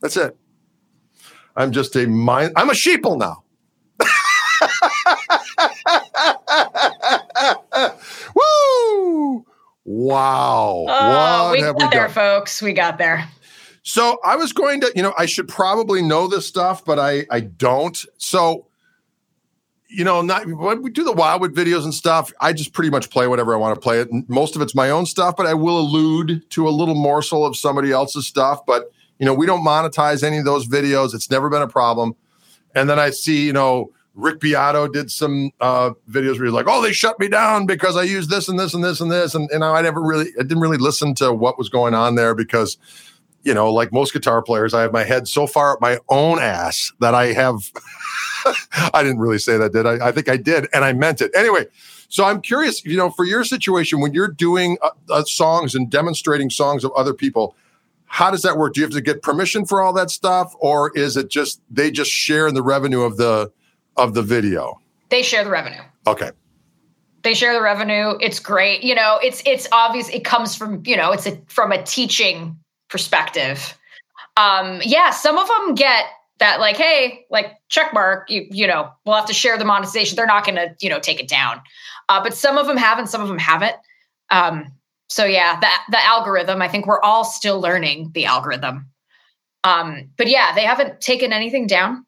That's 0.00 0.16
it. 0.18 0.36
I'm 1.56 1.72
just 1.72 1.96
a 1.96 2.06
mind. 2.06 2.52
I'm 2.56 2.70
a 2.70 2.72
sheeple 2.72 3.18
now. 3.18 3.42
Woo! 8.34 9.44
Wow. 9.84 10.86
Oh, 10.88 11.52
we 11.52 11.60
got 11.60 11.76
we 11.76 11.88
there, 11.88 12.08
folks. 12.08 12.62
We 12.62 12.72
got 12.72 12.98
there. 12.98 13.28
So 13.82 14.18
I 14.24 14.36
was 14.36 14.52
going 14.52 14.80
to, 14.80 14.90
you 14.96 15.02
know, 15.02 15.12
I 15.18 15.26
should 15.26 15.46
probably 15.46 16.02
know 16.02 16.26
this 16.26 16.46
stuff, 16.46 16.84
but 16.84 16.98
I 16.98 17.26
I 17.30 17.40
don't. 17.40 18.02
So, 18.16 18.66
you 19.88 20.04
know, 20.04 20.22
not 20.22 20.46
when 20.46 20.82
we 20.82 20.90
do 20.90 21.04
the 21.04 21.12
Wildwood 21.12 21.54
videos 21.54 21.84
and 21.84 21.92
stuff, 21.92 22.32
I 22.40 22.54
just 22.54 22.72
pretty 22.72 22.90
much 22.90 23.10
play 23.10 23.28
whatever 23.28 23.54
I 23.54 23.58
want 23.58 23.74
to 23.74 23.80
play 23.80 24.00
it. 24.00 24.08
Most 24.28 24.56
of 24.56 24.62
it's 24.62 24.74
my 24.74 24.90
own 24.90 25.06
stuff, 25.06 25.36
but 25.36 25.46
I 25.46 25.54
will 25.54 25.78
allude 25.78 26.48
to 26.50 26.66
a 26.66 26.70
little 26.70 26.94
morsel 26.94 27.44
of 27.44 27.56
somebody 27.56 27.92
else's 27.92 28.26
stuff. 28.26 28.64
But 28.66 28.90
you 29.18 29.26
know, 29.26 29.34
we 29.34 29.46
don't 29.46 29.64
monetize 29.64 30.22
any 30.22 30.38
of 30.38 30.44
those 30.44 30.66
videos. 30.66 31.14
It's 31.14 31.30
never 31.30 31.48
been 31.48 31.62
a 31.62 31.68
problem. 31.68 32.14
And 32.74 32.88
then 32.90 32.98
I 32.98 33.10
see, 33.10 33.46
you 33.46 33.52
know, 33.52 33.92
Rick 34.14 34.40
Beato 34.40 34.86
did 34.88 35.10
some 35.10 35.50
uh, 35.60 35.90
videos 36.08 36.36
where 36.36 36.44
he's 36.44 36.54
like, 36.54 36.66
"Oh, 36.68 36.80
they 36.80 36.92
shut 36.92 37.18
me 37.18 37.28
down 37.28 37.66
because 37.66 37.96
I 37.96 38.04
used 38.04 38.30
this 38.30 38.48
and 38.48 38.58
this 38.58 38.74
and 38.74 38.82
this 38.82 39.00
and 39.00 39.10
this," 39.10 39.34
and, 39.34 39.50
and 39.50 39.64
I 39.64 39.82
never 39.82 40.00
really, 40.00 40.30
I 40.38 40.42
didn't 40.42 40.60
really 40.60 40.78
listen 40.78 41.14
to 41.16 41.32
what 41.32 41.58
was 41.58 41.68
going 41.68 41.94
on 41.94 42.14
there 42.14 42.34
because, 42.34 42.76
you 43.42 43.52
know, 43.52 43.72
like 43.72 43.92
most 43.92 44.12
guitar 44.12 44.40
players, 44.40 44.72
I 44.72 44.82
have 44.82 44.92
my 44.92 45.02
head 45.02 45.26
so 45.26 45.46
far 45.46 45.72
up 45.72 45.80
my 45.80 45.98
own 46.08 46.38
ass 46.38 46.92
that 47.00 47.14
I 47.14 47.32
have. 47.32 47.72
I 48.94 49.02
didn't 49.02 49.18
really 49.18 49.38
say 49.38 49.56
that, 49.56 49.72
did 49.72 49.86
I? 49.86 50.08
I 50.08 50.12
think 50.12 50.28
I 50.28 50.36
did, 50.36 50.68
and 50.72 50.84
I 50.84 50.92
meant 50.92 51.20
it 51.20 51.32
anyway. 51.34 51.66
So 52.08 52.24
I'm 52.24 52.40
curious, 52.40 52.84
you 52.84 52.96
know, 52.96 53.10
for 53.10 53.24
your 53.24 53.42
situation 53.42 54.00
when 54.00 54.14
you're 54.14 54.28
doing 54.28 54.78
uh, 54.82 54.90
uh, 55.10 55.24
songs 55.24 55.74
and 55.74 55.90
demonstrating 55.90 56.50
songs 56.50 56.84
of 56.84 56.92
other 56.92 57.12
people, 57.12 57.56
how 58.06 58.30
does 58.30 58.42
that 58.42 58.56
work? 58.56 58.74
Do 58.74 58.80
you 58.80 58.86
have 58.86 58.94
to 58.94 59.00
get 59.00 59.22
permission 59.22 59.64
for 59.64 59.82
all 59.82 59.92
that 59.94 60.10
stuff, 60.10 60.54
or 60.58 60.96
is 60.96 61.16
it 61.16 61.28
just 61.30 61.60
they 61.70 61.90
just 61.90 62.10
share 62.10 62.46
in 62.46 62.54
the 62.54 62.62
revenue 62.62 63.02
of 63.02 63.16
the 63.16 63.50
of 63.96 64.14
the 64.14 64.22
video? 64.22 64.80
They 65.10 65.22
share 65.22 65.44
the 65.44 65.50
revenue. 65.50 65.82
Okay. 66.06 66.30
They 67.22 67.34
share 67.34 67.54
the 67.54 67.62
revenue. 67.62 68.18
It's 68.20 68.38
great. 68.38 68.82
You 68.82 68.94
know, 68.94 69.18
it's 69.22 69.42
it's 69.46 69.66
obvious. 69.72 70.08
It 70.10 70.24
comes 70.24 70.54
from 70.54 70.82
you 70.86 70.96
know, 70.96 71.12
it's 71.12 71.26
a, 71.26 71.40
from 71.48 71.72
a 71.72 71.82
teaching 71.82 72.56
perspective. 72.88 73.76
Um, 74.36 74.80
yeah, 74.84 75.10
some 75.10 75.38
of 75.38 75.48
them 75.48 75.74
get 75.74 76.06
that 76.38 76.60
like, 76.60 76.76
hey, 76.76 77.24
like 77.30 77.56
check 77.68 77.94
mark. 77.94 78.30
You 78.30 78.46
you 78.50 78.66
know, 78.66 78.90
we'll 79.04 79.16
have 79.16 79.26
to 79.26 79.34
share 79.34 79.56
the 79.58 79.64
monetization. 79.64 80.16
They're 80.16 80.26
not 80.26 80.44
going 80.44 80.56
to 80.56 80.74
you 80.80 80.90
know 80.90 81.00
take 81.00 81.20
it 81.20 81.28
down. 81.28 81.60
Uh, 82.08 82.22
but 82.22 82.34
some 82.34 82.58
of 82.58 82.66
them 82.66 82.76
haven't. 82.76 83.08
Some 83.08 83.22
of 83.22 83.28
them 83.28 83.38
haven't. 83.38 83.76
Um, 84.30 84.72
so 85.14 85.24
yeah, 85.24 85.60
the 85.60 85.68
the 85.92 86.04
algorithm. 86.04 86.60
I 86.60 86.66
think 86.66 86.88
we're 86.88 87.00
all 87.00 87.22
still 87.22 87.60
learning 87.60 88.10
the 88.14 88.24
algorithm. 88.24 88.86
Um, 89.62 90.10
but 90.16 90.26
yeah, 90.26 90.52
they 90.56 90.64
haven't 90.64 91.00
taken 91.00 91.32
anything 91.32 91.68
down. 91.68 92.04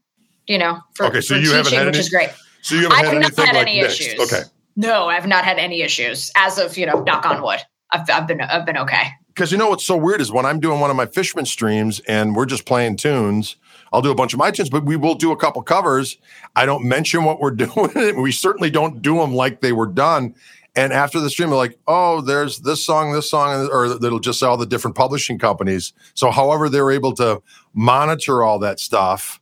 You 0.48 0.58
know, 0.58 0.80
for, 0.96 1.06
okay, 1.06 1.20
so 1.20 1.34
for 1.34 1.40
you 1.40 1.46
teaching, 1.46 1.56
haven't 1.56 1.72
had 1.72 1.86
which 1.86 1.94
any, 1.94 2.00
is 2.00 2.08
great. 2.08 2.30
So 2.62 2.74
you 2.74 2.82
haven't 2.82 2.96
had 2.96 3.06
I've 3.06 3.14
anything 3.14 3.36
not 3.36 3.46
had 3.46 3.54
like 3.54 3.68
any 3.68 3.80
next. 3.80 4.00
issues. 4.00 4.32
Okay. 4.32 4.42
No, 4.74 5.06
I've 5.06 5.28
not 5.28 5.44
had 5.44 5.58
any 5.58 5.82
issues 5.82 6.32
as 6.36 6.58
of 6.58 6.76
you 6.76 6.84
know, 6.84 7.00
knock 7.04 7.24
on 7.24 7.42
wood. 7.42 7.60
I've, 7.92 8.10
I've 8.10 8.26
been 8.26 8.40
I've 8.40 8.66
been 8.66 8.76
okay. 8.76 9.04
Because 9.28 9.52
you 9.52 9.58
know 9.58 9.68
what's 9.68 9.84
so 9.84 9.96
weird 9.96 10.20
is 10.20 10.32
when 10.32 10.44
I'm 10.44 10.58
doing 10.58 10.80
one 10.80 10.90
of 10.90 10.96
my 10.96 11.06
Fishman 11.06 11.46
streams 11.46 12.00
and 12.08 12.34
we're 12.34 12.46
just 12.46 12.66
playing 12.66 12.96
tunes, 12.96 13.54
I'll 13.92 14.02
do 14.02 14.10
a 14.10 14.16
bunch 14.16 14.32
of 14.32 14.40
my 14.40 14.50
tunes, 14.50 14.68
but 14.68 14.84
we 14.84 14.96
will 14.96 15.14
do 15.14 15.30
a 15.30 15.36
couple 15.36 15.62
covers. 15.62 16.16
I 16.56 16.66
don't 16.66 16.84
mention 16.84 17.22
what 17.22 17.38
we're 17.38 17.50
doing. 17.52 18.20
we 18.20 18.32
certainly 18.32 18.70
don't 18.70 19.00
do 19.00 19.18
them 19.18 19.32
like 19.32 19.60
they 19.60 19.72
were 19.72 19.86
done. 19.86 20.34
And 20.76 20.92
after 20.92 21.18
the 21.20 21.30
stream, 21.30 21.48
they're 21.48 21.56
like, 21.56 21.78
oh, 21.88 22.20
there's 22.20 22.60
this 22.60 22.84
song, 22.84 23.12
this 23.12 23.30
song, 23.30 23.68
or 23.72 23.86
it'll 23.86 24.18
just 24.18 24.42
all 24.42 24.58
the 24.58 24.66
different 24.66 24.94
publishing 24.94 25.38
companies. 25.38 25.94
So, 26.14 26.30
however, 26.30 26.68
they're 26.68 26.90
able 26.90 27.14
to 27.14 27.42
monitor 27.72 28.42
all 28.42 28.58
that 28.58 28.78
stuff. 28.78 29.40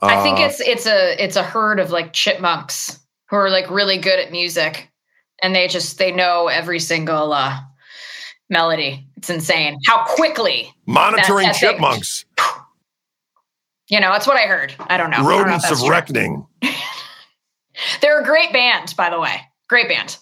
I 0.00 0.22
think 0.22 0.38
uh, 0.38 0.42
it's 0.42 0.60
it's 0.60 0.86
a 0.86 1.22
it's 1.22 1.36
a 1.36 1.42
herd 1.42 1.80
of 1.80 1.90
like 1.90 2.12
chipmunks 2.12 3.00
who 3.30 3.36
are 3.36 3.50
like 3.50 3.70
really 3.70 3.98
good 3.98 4.20
at 4.20 4.30
music, 4.30 4.92
and 5.42 5.54
they 5.54 5.66
just 5.66 5.98
they 5.98 6.12
know 6.12 6.48
every 6.48 6.78
single 6.78 7.32
uh, 7.32 7.58
melody. 8.50 9.08
It's 9.16 9.30
insane 9.30 9.78
how 9.86 10.04
quickly 10.04 10.72
monitoring 10.86 11.46
that 11.46 11.56
thing- 11.56 11.70
chipmunks, 11.72 12.24
You 13.88 14.00
know, 14.00 14.12
that's 14.12 14.26
what 14.26 14.36
I 14.36 14.42
heard. 14.42 14.74
I 14.78 14.98
don't 14.98 15.10
know. 15.10 15.16
I 15.16 15.20
don't 15.20 15.28
know 15.30 15.44
rodents 15.44 15.70
of 15.70 15.88
reckoning. 15.88 16.46
They're 18.00 18.20
a 18.20 18.24
great 18.24 18.52
band, 18.52 18.94
by 18.96 19.08
the 19.08 19.18
way. 19.18 19.40
Great 19.68 19.88
band. 19.88 20.18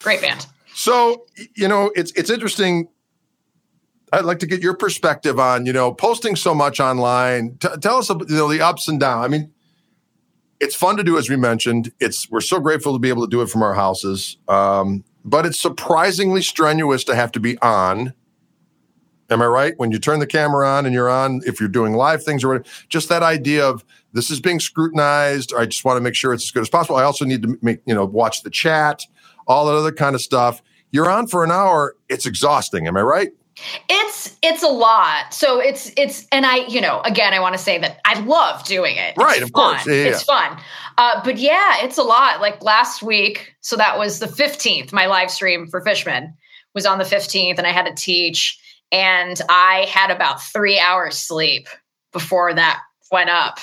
Great 0.00 0.20
band. 0.20 0.46
So 0.74 1.26
you 1.54 1.68
know, 1.68 1.90
it's 1.94 2.12
it's 2.12 2.30
interesting. 2.30 2.88
I'd 4.12 4.24
like 4.24 4.40
to 4.40 4.46
get 4.46 4.60
your 4.60 4.74
perspective 4.74 5.38
on 5.38 5.66
you 5.66 5.72
know 5.72 5.92
posting 5.92 6.36
so 6.36 6.54
much 6.54 6.80
online. 6.80 7.56
T- 7.58 7.68
tell 7.80 7.98
us 7.98 8.10
about, 8.10 8.28
you 8.28 8.36
know 8.36 8.48
the 8.48 8.60
ups 8.60 8.88
and 8.88 8.98
downs. 8.98 9.24
I 9.24 9.28
mean, 9.28 9.52
it's 10.58 10.74
fun 10.74 10.96
to 10.96 11.04
do, 11.04 11.18
as 11.18 11.28
we 11.28 11.36
mentioned. 11.36 11.92
It's 12.00 12.30
we're 12.30 12.40
so 12.40 12.60
grateful 12.60 12.92
to 12.92 12.98
be 12.98 13.08
able 13.08 13.24
to 13.26 13.30
do 13.30 13.42
it 13.42 13.48
from 13.48 13.62
our 13.62 13.74
houses, 13.74 14.38
um, 14.48 15.04
but 15.24 15.46
it's 15.46 15.60
surprisingly 15.60 16.42
strenuous 16.42 17.04
to 17.04 17.14
have 17.14 17.32
to 17.32 17.40
be 17.40 17.58
on. 17.58 18.14
Am 19.30 19.40
I 19.40 19.46
right? 19.46 19.74
When 19.76 19.92
you 19.92 19.98
turn 19.98 20.18
the 20.18 20.26
camera 20.26 20.68
on 20.68 20.86
and 20.86 20.94
you're 20.94 21.08
on, 21.08 21.40
if 21.46 21.60
you're 21.60 21.68
doing 21.68 21.94
live 21.94 22.24
things 22.24 22.42
or 22.42 22.48
whatever, 22.48 22.64
just 22.88 23.08
that 23.10 23.22
idea 23.22 23.64
of 23.64 23.84
this 24.12 24.28
is 24.28 24.40
being 24.40 24.58
scrutinized. 24.58 25.54
I 25.56 25.66
just 25.66 25.84
want 25.84 25.98
to 25.98 26.00
make 26.00 26.16
sure 26.16 26.34
it's 26.34 26.44
as 26.44 26.50
good 26.50 26.62
as 26.62 26.68
possible. 26.68 26.96
I 26.96 27.04
also 27.04 27.24
need 27.24 27.42
to 27.42 27.58
make 27.62 27.80
you 27.86 27.94
know 27.94 28.04
watch 28.04 28.42
the 28.42 28.50
chat, 28.50 29.02
all 29.46 29.66
that 29.66 29.74
other 29.74 29.92
kind 29.92 30.14
of 30.14 30.20
stuff. 30.20 30.62
You're 30.92 31.10
on 31.10 31.26
for 31.26 31.44
an 31.44 31.50
hour. 31.50 31.94
It's 32.08 32.26
exhausting. 32.26 32.86
Am 32.86 32.96
I 32.96 33.02
right? 33.02 33.28
It's 33.88 34.36
it's 34.42 34.62
a 34.62 34.68
lot. 34.68 35.34
So 35.34 35.60
it's 35.60 35.92
it's 35.96 36.26
and 36.32 36.46
I 36.46 36.66
you 36.66 36.80
know 36.80 37.00
again 37.02 37.34
I 37.34 37.40
want 37.40 37.54
to 37.54 37.58
say 37.62 37.78
that 37.78 38.00
I 38.04 38.18
love 38.20 38.64
doing 38.64 38.96
it. 38.96 39.10
It's 39.10 39.18
Right, 39.18 39.42
of 39.42 39.50
fun. 39.50 39.74
course. 39.74 39.86
Yeah, 39.86 39.94
yeah, 39.94 40.08
It's 40.10 40.22
fun. 40.22 40.58
Uh, 40.96 41.20
but 41.24 41.36
yeah, 41.38 41.76
it's 41.84 41.98
a 41.98 42.02
lot. 42.02 42.40
Like 42.40 42.62
last 42.62 43.02
week, 43.02 43.54
so 43.60 43.76
that 43.76 43.98
was 43.98 44.18
the 44.18 44.28
fifteenth. 44.28 44.92
My 44.92 45.06
live 45.06 45.30
stream 45.30 45.66
for 45.66 45.80
Fishman 45.82 46.34
was 46.74 46.86
on 46.86 46.98
the 46.98 47.04
fifteenth, 47.04 47.58
and 47.58 47.66
I 47.66 47.72
had 47.72 47.84
to 47.86 47.94
teach, 47.94 48.58
and 48.92 49.40
I 49.50 49.86
had 49.90 50.10
about 50.10 50.42
three 50.42 50.78
hours 50.78 51.18
sleep 51.18 51.68
before 52.12 52.54
that 52.54 52.80
went 53.10 53.30
up. 53.30 53.58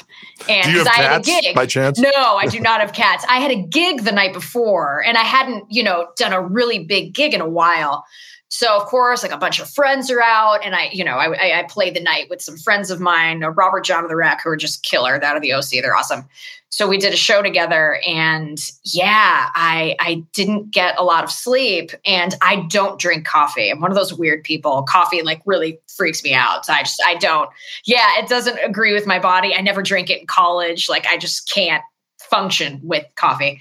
And 0.50 0.66
Do 0.66 0.72
you 0.72 0.78
have 0.80 0.88
I 0.88 1.02
had 1.02 1.22
a 1.22 1.24
gig. 1.24 1.56
by 1.56 1.66
chance? 1.66 2.00
No, 2.00 2.10
I 2.12 2.48
do 2.48 2.60
not 2.62 2.82
have 2.82 2.94
cats. 2.94 3.26
I 3.30 3.40
had 3.40 3.52
a 3.52 3.62
gig 3.62 4.04
the 4.04 4.12
night 4.12 4.34
before 4.34 5.04
and 5.06 5.18
I 5.18 5.24
hadn't, 5.24 5.66
you 5.70 5.84
know, 5.84 6.08
done 6.18 6.34
a 6.34 6.42
really 6.42 6.84
big 6.84 7.14
gig 7.14 7.34
in 7.34 7.42
a 7.42 7.50
while. 7.50 8.06
So 8.50 8.78
of 8.78 8.86
course, 8.86 9.24
like 9.24 9.34
a 9.34 9.38
bunch 9.38 9.60
of 9.60 9.70
friends 9.70 10.10
are 10.10 10.22
out, 10.22 10.64
and 10.64 10.74
I, 10.74 10.90
you 10.94 11.04
know, 11.04 11.18
I, 11.18 11.34
I, 11.34 11.60
I 11.60 11.64
played 11.64 11.96
the 11.96 12.00
night 12.00 12.28
with 12.30 12.42
some 12.42 12.58
friends 12.58 12.90
of 12.90 13.00
mine, 13.00 13.42
Robert 13.42 13.84
Jon 13.84 14.04
of 14.04 14.10
the 14.10 14.16
Wreck, 14.16 14.40
who 14.44 14.50
are 14.50 14.58
just 14.58 14.84
killer. 14.84 15.20
That 15.20 15.36
of 15.36 15.42
the 15.42 15.52
OC, 15.52 15.70
they're 15.82 15.96
awesome. 15.96 16.24
So 16.70 16.88
we 16.88 16.98
did 16.98 17.14
a 17.14 17.18
show 17.18 17.42
together, 17.42 18.00
and 18.08 18.58
yeah, 18.86 19.50
I 19.54 19.98
I 20.00 20.24
didn't 20.34 20.72
get 20.72 20.98
a 20.98 21.04
lot 21.04 21.26
of 21.26 21.32
sleep, 21.32 21.92
and 22.06 22.36
I 22.42 22.68
don't 22.70 23.00
drink 23.00 23.26
coffee. 23.26 23.70
I'm 23.70 23.82
one 23.82 23.92
of 23.92 23.98
those 23.98 24.14
weird 24.14 24.44
people. 24.44 24.84
Coffee 24.84 25.22
like 25.24 25.42
really 25.46 25.80
freaks 25.98 26.24
me 26.24 26.34
out. 26.34 26.66
So 26.66 26.74
I 26.74 26.84
just 26.84 27.02
I 27.06 27.16
don't. 27.16 27.50
Yeah, 27.86 28.08
it 28.20 28.30
doesn't 28.30 28.60
agree 28.60 28.94
with 28.94 29.06
my 29.06 29.20
body. 29.20 29.54
I 29.54 29.62
never 29.62 29.82
drank 29.82 30.10
it 30.10 30.22
in 30.22 30.28
college. 30.28 30.88
Like 30.88 31.06
I 31.08 31.18
just 31.18 31.52
can't 31.52 31.84
function 32.20 32.80
with 32.84 33.06
coffee. 33.16 33.60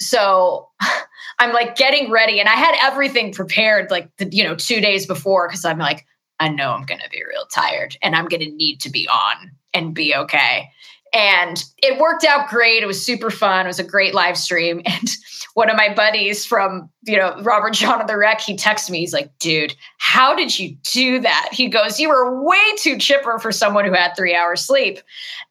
So 0.00 0.68
I'm 1.38 1.52
like 1.52 1.76
getting 1.76 2.10
ready 2.10 2.40
and 2.40 2.48
I 2.48 2.54
had 2.54 2.74
everything 2.80 3.32
prepared 3.32 3.90
like 3.90 4.08
the, 4.16 4.28
you 4.30 4.44
know, 4.44 4.54
2 4.54 4.80
days 4.80 5.06
before 5.06 5.48
cuz 5.48 5.64
I'm 5.64 5.78
like 5.78 6.06
I 6.40 6.48
know 6.48 6.70
I'm 6.70 6.84
going 6.84 7.00
to 7.00 7.10
be 7.10 7.22
real 7.24 7.46
tired 7.46 7.96
and 8.02 8.16
I'm 8.16 8.26
going 8.26 8.42
to 8.42 8.50
need 8.50 8.80
to 8.80 8.90
be 8.90 9.08
on 9.08 9.52
and 9.72 9.94
be 9.94 10.14
okay. 10.14 10.68
And 11.14 11.64
it 11.78 12.00
worked 12.00 12.24
out 12.24 12.48
great. 12.48 12.82
It 12.82 12.86
was 12.86 13.04
super 13.04 13.30
fun. 13.30 13.66
It 13.66 13.68
was 13.68 13.78
a 13.78 13.84
great 13.84 14.14
live 14.14 14.36
stream. 14.36 14.82
And 14.94 15.08
one 15.54 15.70
of 15.70 15.76
my 15.76 15.92
buddies 15.94 16.44
from, 16.44 16.90
you 17.04 17.16
know, 17.16 17.40
Robert 17.42 17.74
Jon 17.74 18.00
of 18.00 18.08
the 18.08 18.16
Wreck, 18.16 18.40
he 18.40 18.56
texted 18.56 18.90
me. 18.90 18.98
He's 18.98 19.12
like, 19.12 19.30
dude, 19.38 19.76
how 19.98 20.34
did 20.34 20.58
you 20.58 20.76
do 20.82 21.20
that? 21.20 21.50
He 21.52 21.68
goes, 21.68 22.00
you 22.00 22.08
were 22.08 22.42
way 22.42 22.58
too 22.78 22.98
chipper 22.98 23.38
for 23.38 23.52
someone 23.52 23.84
who 23.84 23.92
had 23.92 24.16
three 24.16 24.34
hours 24.34 24.64
sleep. 24.64 24.98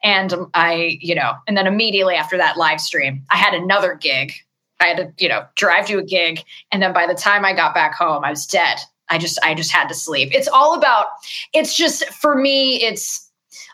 And 0.03 0.33
I, 0.53 0.97
you 0.99 1.15
know, 1.15 1.35
and 1.47 1.55
then 1.55 1.67
immediately 1.67 2.15
after 2.15 2.37
that 2.37 2.57
live 2.57 2.81
stream, 2.81 3.23
I 3.29 3.37
had 3.37 3.53
another 3.53 3.95
gig. 3.95 4.33
I 4.81 4.87
had 4.87 4.97
to, 4.97 5.13
you 5.17 5.29
know, 5.29 5.45
drive 5.55 5.87
to 5.87 5.99
a 5.99 6.03
gig. 6.03 6.43
And 6.73 6.81
then 6.83 6.91
by 6.91 7.07
the 7.07 7.15
time 7.15 7.45
I 7.45 7.53
got 7.53 7.73
back 7.73 7.95
home, 7.95 8.25
I 8.25 8.29
was 8.29 8.45
dead. 8.45 8.79
I 9.09 9.17
just, 9.17 9.39
I 9.43 9.53
just 9.53 9.71
had 9.71 9.87
to 9.87 9.95
sleep. 9.95 10.31
It's 10.33 10.49
all 10.49 10.75
about, 10.75 11.07
it's 11.53 11.77
just 11.77 12.05
for 12.09 12.35
me, 12.35 12.81
it's, 12.83 13.31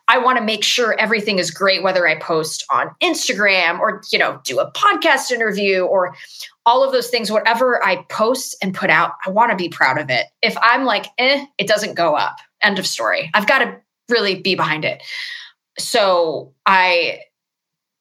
I 0.10 0.17
want 0.17 0.39
to 0.39 0.43
make 0.43 0.63
sure 0.63 1.00
everything 1.00 1.38
is 1.38 1.52
great, 1.52 1.84
whether 1.84 2.08
I 2.08 2.17
post 2.19 2.65
on 2.72 2.89
Instagram 3.02 3.80
or, 3.80 4.02
you 4.12 4.17
know, 4.17 4.41
do 4.43 4.60
a 4.60 4.72
podcast 4.72 5.30
interview 5.32 5.82
or 5.82 6.15
all 6.65 6.84
of 6.84 6.91
those 6.91 7.10
things, 7.10 7.32
whatever 7.32 7.86
I 7.86 7.98
post 8.10 8.58
and 8.62 8.74
put 8.74 8.89
out, 8.89 9.13
I 9.26 9.30
want 9.30 9.52
to 9.52 9.56
be 9.56 9.69
proud 9.69 10.00
of 10.00 10.10
it. 10.10 10.26
If 10.41 10.58
I'm 10.63 10.84
like, 10.84 11.06
eh, 11.19 11.45
it 11.60 11.67
doesn't 11.67 11.93
go 11.93 12.15
up, 12.15 12.38
end 12.62 12.80
of 12.80 12.88
story. 12.88 13.30
I've 13.36 13.48
got 13.48 13.60
to 13.60 13.80
really 14.10 14.41
be 14.41 14.56
behind 14.56 14.84
it. 14.84 15.04
So 15.78 16.56
I, 16.65 17.19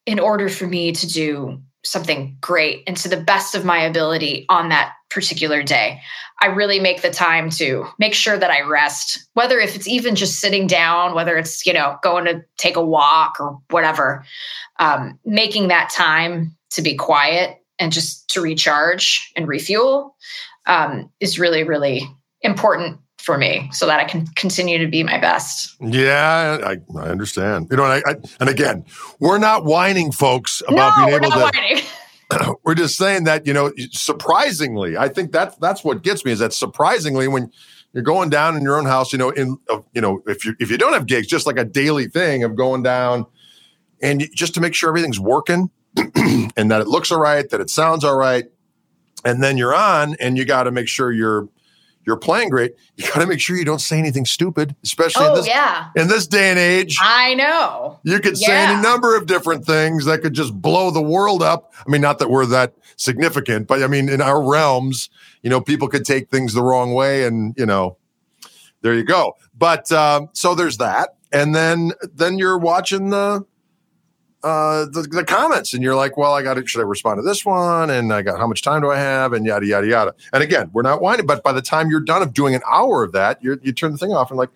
in 0.07 0.19
order 0.19 0.49
for 0.49 0.65
me 0.65 0.91
to 0.91 1.07
do 1.07 1.61
something 1.85 2.37
great 2.41 2.83
and 2.87 2.97
to 2.97 3.07
the 3.07 3.21
best 3.21 3.53
of 3.53 3.63
my 3.63 3.79
ability 3.79 4.47
on 4.49 4.69
that 4.69 4.93
particular 5.09 5.63
day, 5.63 6.01
I 6.41 6.47
really 6.47 6.79
make 6.79 7.01
the 7.01 7.09
time 7.09 7.49
to 7.51 7.85
make 7.97 8.13
sure 8.13 8.37
that 8.37 8.51
I 8.51 8.61
rest, 8.61 9.27
whether 9.33 9.59
if 9.59 9.75
it's 9.75 9.87
even 9.87 10.15
just 10.15 10.39
sitting 10.39 10.67
down, 10.67 11.13
whether 11.13 11.37
it's, 11.37 11.65
you 11.65 11.73
know, 11.73 11.97
going 12.01 12.25
to 12.25 12.43
take 12.57 12.75
a 12.75 12.85
walk 12.85 13.37
or 13.39 13.59
whatever, 13.69 14.23
um, 14.79 15.19
making 15.25 15.67
that 15.67 15.89
time 15.89 16.55
to 16.71 16.81
be 16.81 16.95
quiet 16.95 17.57
and 17.77 17.91
just 17.91 18.29
to 18.29 18.41
recharge 18.41 19.31
and 19.35 19.47
refuel 19.47 20.15
um, 20.65 21.09
is 21.19 21.39
really, 21.39 21.63
really 21.63 22.03
important 22.41 22.99
for 23.17 23.37
me 23.37 23.69
so 23.73 23.85
that 23.85 23.99
I 23.99 24.05
can 24.05 24.27
continue 24.27 24.77
to 24.77 24.87
be 24.87 25.03
my 25.03 25.19
best. 25.19 25.75
Yeah, 25.81 26.57
I, 26.63 26.97
I 26.97 27.09
understand. 27.09 27.67
You 27.69 27.77
know, 27.77 27.83
and, 27.83 28.01
I, 28.05 28.11
I, 28.11 28.15
and 28.39 28.49
again, 28.49 28.85
we're 29.19 29.39
not 29.39 29.65
whining, 29.65 30.11
folks, 30.11 30.63
about 30.67 30.97
no, 30.97 31.05
being 31.05 31.23
able 31.23 31.31
to. 31.31 31.39
whining. 31.39 31.83
we're 32.63 32.75
just 32.75 32.97
saying 32.97 33.23
that 33.25 33.45
you 33.47 33.53
know, 33.53 33.71
surprisingly, 33.91 34.97
I 34.97 35.07
think 35.07 35.31
that's 35.31 35.55
that's 35.57 35.83
what 35.83 36.03
gets 36.03 36.25
me 36.25 36.31
is 36.31 36.39
that 36.39 36.53
surprisingly 36.53 37.27
when 37.27 37.51
you're 37.93 38.03
going 38.03 38.29
down 38.29 38.55
in 38.55 38.63
your 38.63 38.77
own 38.77 38.85
house, 38.85 39.11
you 39.11 39.17
know, 39.17 39.29
in 39.31 39.57
uh, 39.69 39.79
you 39.93 40.01
know, 40.01 40.21
if 40.27 40.45
you 40.45 40.55
if 40.59 40.69
you 40.69 40.77
don't 40.77 40.93
have 40.93 41.05
gigs, 41.05 41.27
just 41.27 41.47
like 41.47 41.57
a 41.57 41.65
daily 41.65 42.07
thing 42.07 42.43
of 42.43 42.55
going 42.55 42.83
down 42.83 43.25
and 44.01 44.27
just 44.33 44.53
to 44.53 44.61
make 44.61 44.73
sure 44.73 44.89
everything's 44.89 45.19
working 45.19 45.69
and 45.95 46.71
that 46.71 46.81
it 46.81 46.87
looks 46.87 47.11
all 47.11 47.19
right, 47.19 47.49
that 47.49 47.59
it 47.59 47.69
sounds 47.69 48.03
all 48.03 48.15
right, 48.15 48.45
and 49.25 49.41
then 49.41 49.57
you're 49.57 49.75
on 49.75 50.15
and 50.19 50.37
you 50.37 50.45
got 50.45 50.63
to 50.63 50.71
make 50.71 50.87
sure 50.87 51.11
you're 51.11 51.49
you're 52.09 52.17
playing 52.17 52.49
great. 52.49 52.73
You 52.97 53.05
got 53.07 53.19
to 53.21 53.27
make 53.27 53.39
sure 53.39 53.55
you 53.55 53.63
don't 53.63 53.79
say 53.79 53.99
anything 53.99 54.25
stupid, 54.25 54.75
especially 54.83 55.27
in 55.27 55.31
Oh, 55.31 55.35
this 55.35 55.47
yeah. 55.47 55.89
in 55.95 56.07
this 56.07 56.25
day 56.25 56.49
and 56.49 56.57
age. 56.57 56.97
I 56.99 57.35
know. 57.35 57.99
You 58.03 58.19
could 58.19 58.35
say 58.35 58.51
Yeah. 58.51 58.71
any 58.71 58.81
number 58.81 59.15
of 59.15 59.27
different 59.27 59.63
things 59.63 60.05
that 60.05 60.21
could 60.23 60.33
just 60.33 60.59
blow 60.59 60.89
the 60.89 61.01
world 61.01 61.43
up. 61.43 61.71
I 61.85 61.89
mean, 61.91 62.01
not 62.01 62.17
that 62.17 62.31
we're 62.31 62.47
that 62.47 62.73
significant, 62.95 63.67
but 63.67 63.83
I 63.83 63.87
mean, 63.87 64.09
in 64.09 64.21
our 64.21 64.41
realms, 64.43 65.09
you 65.43 65.51
know, 65.51 65.61
people 65.61 65.87
could 65.87 66.03
take 66.03 66.29
things 66.31 66.53
the 66.55 66.63
wrong 66.63 66.93
way, 66.95 67.25
and 67.25 67.53
you 67.57 67.65
know, 67.67 67.97
there 68.81 68.95
you 68.95 69.03
go. 69.05 69.33
But 69.55 69.91
um, 69.91 70.29
so 70.33 70.55
there's 70.55 70.77
that, 70.77 71.09
and 71.31 71.53
then 71.53 71.91
then 72.13 72.39
you're 72.39 72.57
watching 72.57 73.11
the 73.11 73.45
uh, 74.43 74.85
the, 74.85 75.01
the 75.01 75.23
comments, 75.23 75.73
and 75.73 75.83
you're 75.83 75.95
like, 75.95 76.15
well, 76.17 76.33
I 76.33 76.41
got 76.41 76.57
it. 76.57 76.69
should 76.69 76.79
I 76.79 76.83
respond 76.83 77.17
to 77.17 77.21
this 77.23 77.45
one, 77.45 77.89
and 77.89 78.13
I 78.13 78.21
got 78.21 78.39
how 78.39 78.47
much 78.47 78.61
time 78.61 78.81
do 78.81 78.89
I 78.89 78.97
have, 78.97 79.33
and 79.33 79.45
yada 79.45 79.65
yada 79.65 79.87
yada. 79.87 80.15
And 80.31 80.41
again, 80.41 80.69
we're 80.73 80.81
not 80.81 81.01
whining, 81.01 81.25
but 81.25 81.43
by 81.43 81.51
the 81.51 81.61
time 81.61 81.89
you're 81.89 81.99
done 81.99 82.21
of 82.21 82.33
doing 82.33 82.55
an 82.55 82.61
hour 82.67 83.03
of 83.03 83.11
that, 83.11 83.43
you 83.43 83.59
you 83.61 83.73
turn 83.73 83.91
the 83.91 83.97
thing 83.97 84.13
off 84.13 84.31
and 84.31 84.37
like, 84.37 84.49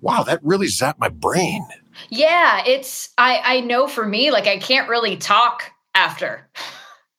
wow, 0.00 0.22
that 0.24 0.40
really 0.42 0.66
zapped 0.66 0.98
my 0.98 1.08
brain. 1.08 1.66
Yeah, 2.08 2.62
it's 2.66 3.10
I 3.18 3.40
I 3.44 3.60
know 3.60 3.86
for 3.86 4.06
me, 4.06 4.30
like 4.30 4.46
I 4.46 4.58
can't 4.58 4.88
really 4.88 5.16
talk 5.16 5.70
after. 5.94 6.48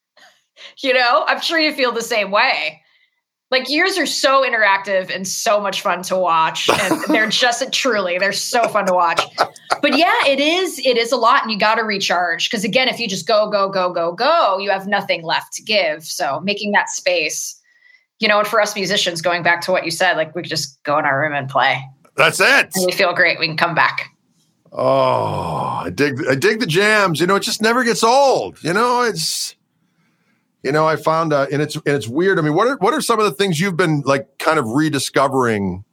you 0.79 0.93
know, 0.93 1.23
I'm 1.27 1.41
sure 1.41 1.59
you 1.59 1.73
feel 1.73 1.91
the 1.91 2.01
same 2.01 2.31
way 2.31 2.81
like 3.51 3.65
yours 3.67 3.97
are 3.97 4.05
so 4.05 4.43
interactive 4.43 5.13
and 5.13 5.27
so 5.27 5.59
much 5.59 5.81
fun 5.81 6.03
to 6.03 6.15
watch 6.15 6.69
and 6.69 7.01
they're 7.07 7.29
just 7.29 7.71
truly 7.73 8.17
they're 8.17 8.31
so 8.31 8.67
fun 8.67 8.85
to 8.85 8.93
watch. 8.93 9.21
But 9.81 9.97
yeah 9.97 10.25
it 10.27 10.39
is 10.39 10.79
it 10.79 10.97
is 10.97 11.11
a 11.11 11.17
lot 11.17 11.43
and 11.43 11.51
you 11.51 11.57
got 11.57 11.75
to 11.75 11.83
recharge 11.83 12.49
because 12.49 12.63
again 12.63 12.87
if 12.87 12.99
you 12.99 13.07
just 13.07 13.27
go 13.27 13.49
go 13.49 13.69
go 13.69 13.91
go 13.91 14.11
go 14.11 14.57
you 14.57 14.69
have 14.69 14.87
nothing 14.87 15.23
left 15.23 15.53
to 15.53 15.63
give. 15.63 16.03
So 16.03 16.39
making 16.41 16.71
that 16.73 16.89
space 16.89 17.59
you 18.19 18.27
know 18.27 18.39
and 18.39 18.47
for 18.47 18.61
us 18.61 18.75
musicians 18.75 19.21
going 19.21 19.43
back 19.43 19.61
to 19.61 19.71
what 19.71 19.85
you 19.85 19.91
said 19.91 20.17
like 20.17 20.35
we 20.35 20.41
could 20.41 20.49
just 20.49 20.81
go 20.83 20.97
in 20.99 21.05
our 21.05 21.19
room 21.19 21.33
and 21.33 21.49
play. 21.49 21.83
That's 22.15 22.39
it. 22.39 22.75
And 22.75 22.85
we 22.85 22.91
feel 22.91 23.13
great 23.13 23.39
we 23.39 23.47
can 23.47 23.57
come 23.57 23.75
back. 23.75 24.09
Oh 24.71 25.81
i 25.83 25.89
dig 25.89 26.21
i 26.29 26.35
dig 26.35 26.59
the 26.59 26.67
jams 26.67 27.19
you 27.19 27.27
know 27.27 27.35
it 27.35 27.43
just 27.43 27.61
never 27.61 27.83
gets 27.83 28.03
old 28.03 28.61
you 28.63 28.73
know 28.73 29.01
it's 29.01 29.55
you 30.63 30.71
know, 30.71 30.87
I 30.87 30.95
found, 30.95 31.31
uh, 31.33 31.47
and 31.51 31.61
it's 31.61 31.75
and 31.75 31.87
it's 31.87 32.07
weird. 32.07 32.37
I 32.37 32.41
mean, 32.41 32.53
what 32.53 32.67
are 32.67 32.77
what 32.77 32.93
are 32.93 33.01
some 33.01 33.19
of 33.19 33.25
the 33.25 33.31
things 33.31 33.59
you've 33.59 33.77
been 33.77 34.01
like, 34.05 34.37
kind 34.39 34.59
of 34.59 34.65
rediscovering, 34.67 35.85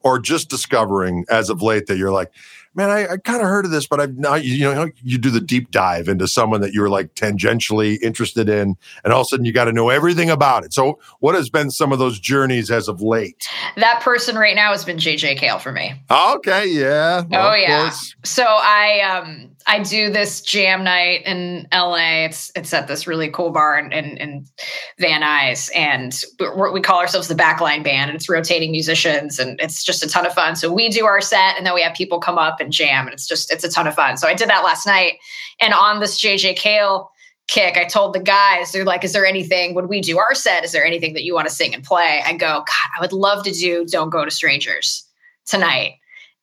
or 0.00 0.18
just 0.18 0.48
discovering 0.48 1.24
as 1.28 1.50
of 1.50 1.62
late 1.62 1.86
that 1.86 1.98
you're 1.98 2.12
like, 2.12 2.32
man, 2.74 2.90
I, 2.90 3.12
I 3.12 3.16
kind 3.18 3.40
of 3.40 3.48
heard 3.48 3.64
of 3.64 3.70
this, 3.70 3.86
but 3.86 4.00
I've 4.00 4.16
not, 4.16 4.44
you 4.44 4.64
know, 4.64 4.90
you 5.02 5.18
do 5.18 5.30
the 5.30 5.40
deep 5.40 5.70
dive 5.70 6.08
into 6.08 6.26
someone 6.26 6.60
that 6.60 6.72
you're 6.72 6.88
like 6.88 7.14
tangentially 7.14 8.00
interested 8.02 8.48
in, 8.48 8.76
and 9.04 9.12
all 9.12 9.20
of 9.20 9.26
a 9.26 9.28
sudden 9.28 9.44
you 9.44 9.52
got 9.52 9.64
to 9.64 9.72
know 9.72 9.90
everything 9.90 10.30
about 10.30 10.64
it. 10.64 10.72
So, 10.72 10.98
what 11.20 11.34
has 11.34 11.50
been 11.50 11.70
some 11.70 11.92
of 11.92 11.98
those 11.98 12.18
journeys 12.18 12.70
as 12.70 12.88
of 12.88 13.00
late? 13.00 13.46
That 13.76 14.00
person 14.00 14.36
right 14.36 14.56
now 14.56 14.72
has 14.72 14.84
been 14.84 14.96
JJ 14.96 15.38
Cale 15.38 15.58
for 15.58 15.72
me. 15.72 15.94
Okay, 16.10 16.66
yeah. 16.66 17.22
Well, 17.28 17.52
oh 17.52 17.54
yeah. 17.54 17.92
So 18.24 18.44
I 18.44 19.00
um 19.00 19.50
I 19.66 19.82
do 19.82 20.10
this 20.10 20.40
jam 20.42 20.84
night 20.84 21.22
in 21.24 21.66
LA. 21.72 22.24
It's 22.24 22.52
it's 22.54 22.72
at 22.74 22.86
this 22.86 23.06
really 23.06 23.30
cool 23.30 23.50
bar 23.50 23.78
in, 23.78 23.92
in, 23.92 24.16
in 24.18 24.46
Van 24.98 25.22
Nuys, 25.22 25.70
and 25.74 26.14
we 26.72 26.80
call 26.80 27.00
ourselves 27.00 27.28
the 27.28 27.34
Backline 27.34 27.82
Band, 27.82 28.10
and 28.10 28.16
it's 28.16 28.28
rotating 28.28 28.70
musicians, 28.70 29.38
and 29.38 29.58
it's 29.60 29.82
just 29.82 30.02
a 30.02 30.08
ton 30.08 30.26
of 30.26 30.34
fun. 30.34 30.56
So 30.56 30.72
we 30.72 30.90
do 30.90 31.06
our 31.06 31.20
set, 31.20 31.56
and 31.56 31.66
then 31.66 31.74
we 31.74 31.82
have 31.82 31.94
people 31.94 32.20
come 32.20 32.36
up 32.36 32.60
and 32.64 32.72
jam, 32.72 33.06
and 33.06 33.14
it's 33.14 33.26
just 33.26 33.52
it's 33.52 33.64
a 33.64 33.68
ton 33.68 33.86
of 33.86 33.94
fun. 33.94 34.16
So 34.16 34.26
I 34.26 34.34
did 34.34 34.48
that 34.48 34.64
last 34.64 34.86
night, 34.86 35.18
and 35.60 35.72
on 35.72 36.00
this 36.00 36.20
JJ 36.20 36.56
Cale 36.56 37.10
kick, 37.46 37.76
I 37.76 37.84
told 37.84 38.14
the 38.14 38.20
guys, 38.20 38.72
they're 38.72 38.84
like, 38.84 39.04
"Is 39.04 39.12
there 39.12 39.26
anything 39.26 39.74
when 39.74 39.88
we 39.88 40.00
do 40.00 40.18
our 40.18 40.34
set? 40.34 40.64
Is 40.64 40.72
there 40.72 40.84
anything 40.84 41.12
that 41.14 41.24
you 41.24 41.34
want 41.34 41.48
to 41.48 41.54
sing 41.54 41.74
and 41.74 41.84
play?" 41.84 42.22
I 42.24 42.32
go, 42.32 42.64
"God, 42.66 42.90
I 42.98 43.00
would 43.00 43.12
love 43.12 43.44
to 43.44 43.52
do 43.52 43.84
Don't 43.84 44.10
Go 44.10 44.24
to 44.24 44.30
Strangers 44.30 45.04
tonight." 45.46 45.94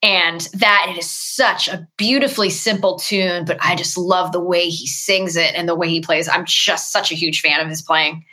And 0.03 0.41
that 0.55 0.87
it 0.89 0.97
is 0.97 1.11
such 1.11 1.67
a 1.67 1.87
beautifully 1.97 2.49
simple 2.49 2.97
tune, 2.97 3.45
but 3.45 3.57
I 3.61 3.75
just 3.75 3.97
love 3.97 4.31
the 4.31 4.39
way 4.39 4.67
he 4.67 4.87
sings 4.87 5.35
it 5.35 5.53
and 5.55 5.69
the 5.69 5.75
way 5.75 5.89
he 5.89 6.01
plays. 6.01 6.27
I'm 6.27 6.45
just 6.45 6.91
such 6.91 7.11
a 7.11 7.15
huge 7.15 7.41
fan 7.41 7.59
of 7.59 7.67
his 7.67 7.83
playing. 7.83 8.25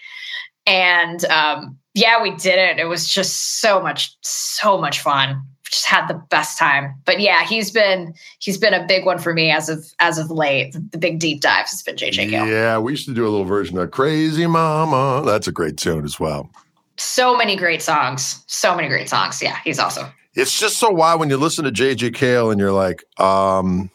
And 0.66 1.24
um, 1.26 1.78
yeah, 1.94 2.22
we 2.22 2.30
did 2.30 2.58
it. 2.58 2.78
It 2.78 2.84
was 2.84 3.08
just 3.08 3.60
so 3.60 3.80
much, 3.80 4.16
so 4.22 4.78
much 4.78 5.00
fun. 5.00 5.42
Just 5.70 5.86
had 5.86 6.06
the 6.06 6.14
best 6.14 6.58
time. 6.58 6.94
But 7.04 7.20
yeah, 7.20 7.44
he's 7.44 7.70
been 7.70 8.14
he's 8.38 8.58
been 8.58 8.74
a 8.74 8.86
big 8.86 9.04
one 9.04 9.18
for 9.18 9.34
me 9.34 9.50
as 9.50 9.68
of 9.68 9.86
as 10.00 10.18
of 10.18 10.30
late. 10.30 10.72
The, 10.72 10.98
big 10.98 11.18
deep 11.18 11.40
dives 11.40 11.70
has 11.70 11.82
been 11.82 11.96
JJ 11.96 12.30
Cale. 12.30 12.46
Yeah, 12.46 12.78
we 12.78 12.92
used 12.92 13.06
to 13.06 13.14
do 13.14 13.22
a 13.22 13.30
little 13.30 13.44
version 13.44 13.78
of 13.78 13.90
Crazy 13.90 14.46
Mama. 14.46 15.22
That's 15.24 15.46
a 15.46 15.52
great 15.52 15.76
tune 15.76 16.04
as 16.04 16.18
well. 16.18 16.50
So 16.96 17.36
many 17.36 17.54
great 17.56 17.82
songs. 17.82 18.42
So 18.46 18.74
many 18.74 18.88
great 18.88 19.08
songs. 19.08 19.40
Yeah, 19.40 19.58
he's 19.64 19.78
awesome 19.78 20.06
it's 20.38 20.58
just 20.58 20.78
so 20.78 20.90
wild 20.90 21.18
when 21.18 21.30
you 21.30 21.36
listen 21.36 21.64
to 21.64 21.72
JJ 21.72 22.14
Cale 22.14 22.52
and 22.52 22.60
you're 22.60 22.72
like, 22.72 23.04
um, 23.20 23.90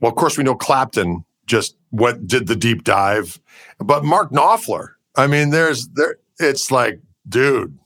well, 0.00 0.10
of 0.10 0.16
course 0.16 0.38
we 0.38 0.44
know 0.44 0.54
Clapton 0.54 1.24
just 1.46 1.76
what 1.90 2.26
did 2.26 2.46
the 2.46 2.54
deep 2.54 2.84
dive, 2.84 3.40
but 3.78 4.04
Mark 4.04 4.30
Knopfler. 4.30 4.90
I 5.16 5.26
mean, 5.26 5.50
there's 5.50 5.88
there. 5.88 6.18
It's 6.38 6.70
like, 6.70 7.00
dude. 7.28 7.78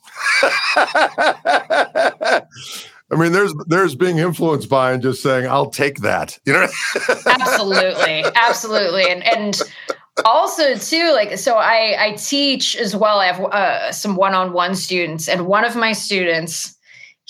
I 3.13 3.17
mean, 3.17 3.33
there's 3.33 3.53
there's 3.67 3.95
being 3.97 4.19
influenced 4.19 4.69
by 4.69 4.93
and 4.93 5.03
just 5.03 5.23
saying, 5.23 5.47
"I'll 5.47 5.71
take 5.71 5.99
that," 5.99 6.39
you 6.45 6.53
know. 6.53 6.69
absolutely, 7.27 8.25
absolutely, 8.35 9.11
and 9.11 9.25
and 9.25 9.61
also 10.25 10.77
too, 10.77 11.13
like 11.13 11.37
so, 11.39 11.57
I 11.57 11.97
I 11.99 12.13
teach 12.13 12.77
as 12.77 12.95
well. 12.95 13.19
I 13.19 13.27
have 13.27 13.41
uh, 13.41 13.93
some 13.93 14.15
one-on-one 14.15 14.77
students, 14.77 15.29
and 15.29 15.47
one 15.47 15.65
of 15.65 15.75
my 15.75 15.93
students 15.93 16.77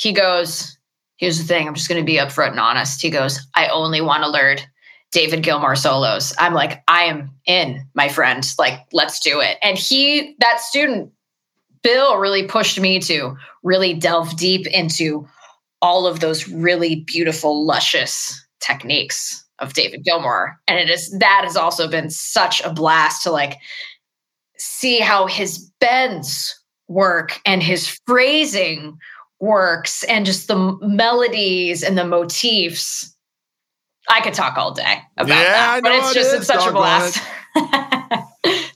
he 0.00 0.12
goes, 0.12 0.76
Here's 1.18 1.38
the 1.38 1.44
thing, 1.44 1.68
I'm 1.68 1.74
just 1.74 1.88
going 1.88 2.00
to 2.00 2.06
be 2.06 2.16
upfront 2.16 2.52
and 2.52 2.60
honest. 2.60 3.02
He 3.02 3.10
goes, 3.10 3.38
I 3.54 3.68
only 3.68 4.00
want 4.00 4.22
to 4.22 4.30
learn 4.30 4.56
David 5.12 5.42
Gilmour 5.42 5.76
solos. 5.76 6.32
I'm 6.38 6.54
like, 6.54 6.82
I 6.88 7.02
am 7.02 7.32
in, 7.44 7.86
my 7.94 8.08
friend. 8.08 8.42
Like, 8.58 8.80
let's 8.94 9.20
do 9.20 9.40
it. 9.40 9.58
And 9.62 9.76
he, 9.76 10.36
that 10.38 10.60
student, 10.60 11.12
Bill, 11.82 12.18
really 12.18 12.46
pushed 12.46 12.78
me 12.78 12.98
to 13.00 13.36
really 13.62 13.94
delve 13.94 14.36
deep 14.36 14.66
into 14.66 15.26
all 15.82 16.06
of 16.06 16.20
those 16.20 16.48
really 16.48 16.96
beautiful, 17.06 17.64
luscious 17.64 18.46
techniques 18.60 19.44
of 19.58 19.72
David 19.72 20.04
Gilmour. 20.04 20.58
And 20.66 20.78
it 20.78 20.90
is 20.90 21.10
that 21.18 21.42
has 21.44 21.56
also 21.56 21.88
been 21.88 22.10
such 22.10 22.60
a 22.62 22.72
blast 22.72 23.22
to 23.22 23.30
like 23.30 23.58
see 24.58 25.00
how 25.00 25.26
his 25.26 25.70
bends 25.80 26.58
work 26.88 27.40
and 27.46 27.62
his 27.62 27.88
phrasing 28.06 28.98
works 29.38 30.02
and 30.04 30.26
just 30.26 30.48
the 30.48 30.78
melodies 30.82 31.82
and 31.82 31.96
the 31.96 32.04
motifs. 32.04 33.14
I 34.08 34.20
could 34.20 34.34
talk 34.34 34.56
all 34.58 34.72
day 34.72 35.00
about 35.16 35.28
yeah, 35.38 35.44
that, 35.44 35.82
but 35.82 35.92
it's 35.92 36.14
just 36.14 36.34
it 36.34 36.38
it's 36.38 36.46
such 36.46 36.66
a 36.66 36.72
blast. 36.72 37.22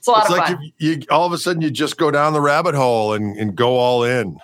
it's 0.05 0.07
a 0.07 0.11
lot 0.11 0.21
it's 0.21 0.31
of 0.31 0.37
like 0.37 0.47
fun. 0.47 0.71
You, 0.77 0.91
you, 0.91 1.01
all 1.09 1.25
of 1.25 1.33
a 1.33 1.37
sudden, 1.37 1.61
you 1.61 1.71
just 1.71 1.97
go 1.97 2.11
down 2.11 2.33
the 2.33 2.41
rabbit 2.41 2.75
hole 2.75 3.13
and, 3.13 3.35
and 3.37 3.55
go 3.55 3.77
all 3.77 4.03
in. 4.03 4.39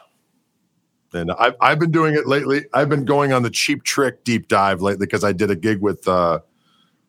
And 1.13 1.31
I've, 1.31 1.55
I've 1.59 1.79
been 1.79 1.91
doing 1.91 2.15
it 2.15 2.25
lately. 2.25 2.65
I've 2.73 2.89
been 2.89 3.05
going 3.05 3.33
on 3.33 3.43
the 3.43 3.49
cheap 3.49 3.83
trick 3.83 4.23
deep 4.23 4.47
dive 4.47 4.81
lately 4.81 5.05
because 5.05 5.23
I 5.23 5.33
did 5.33 5.51
a 5.51 5.55
gig 5.55 5.81
with 5.81 6.07
uh, 6.07 6.39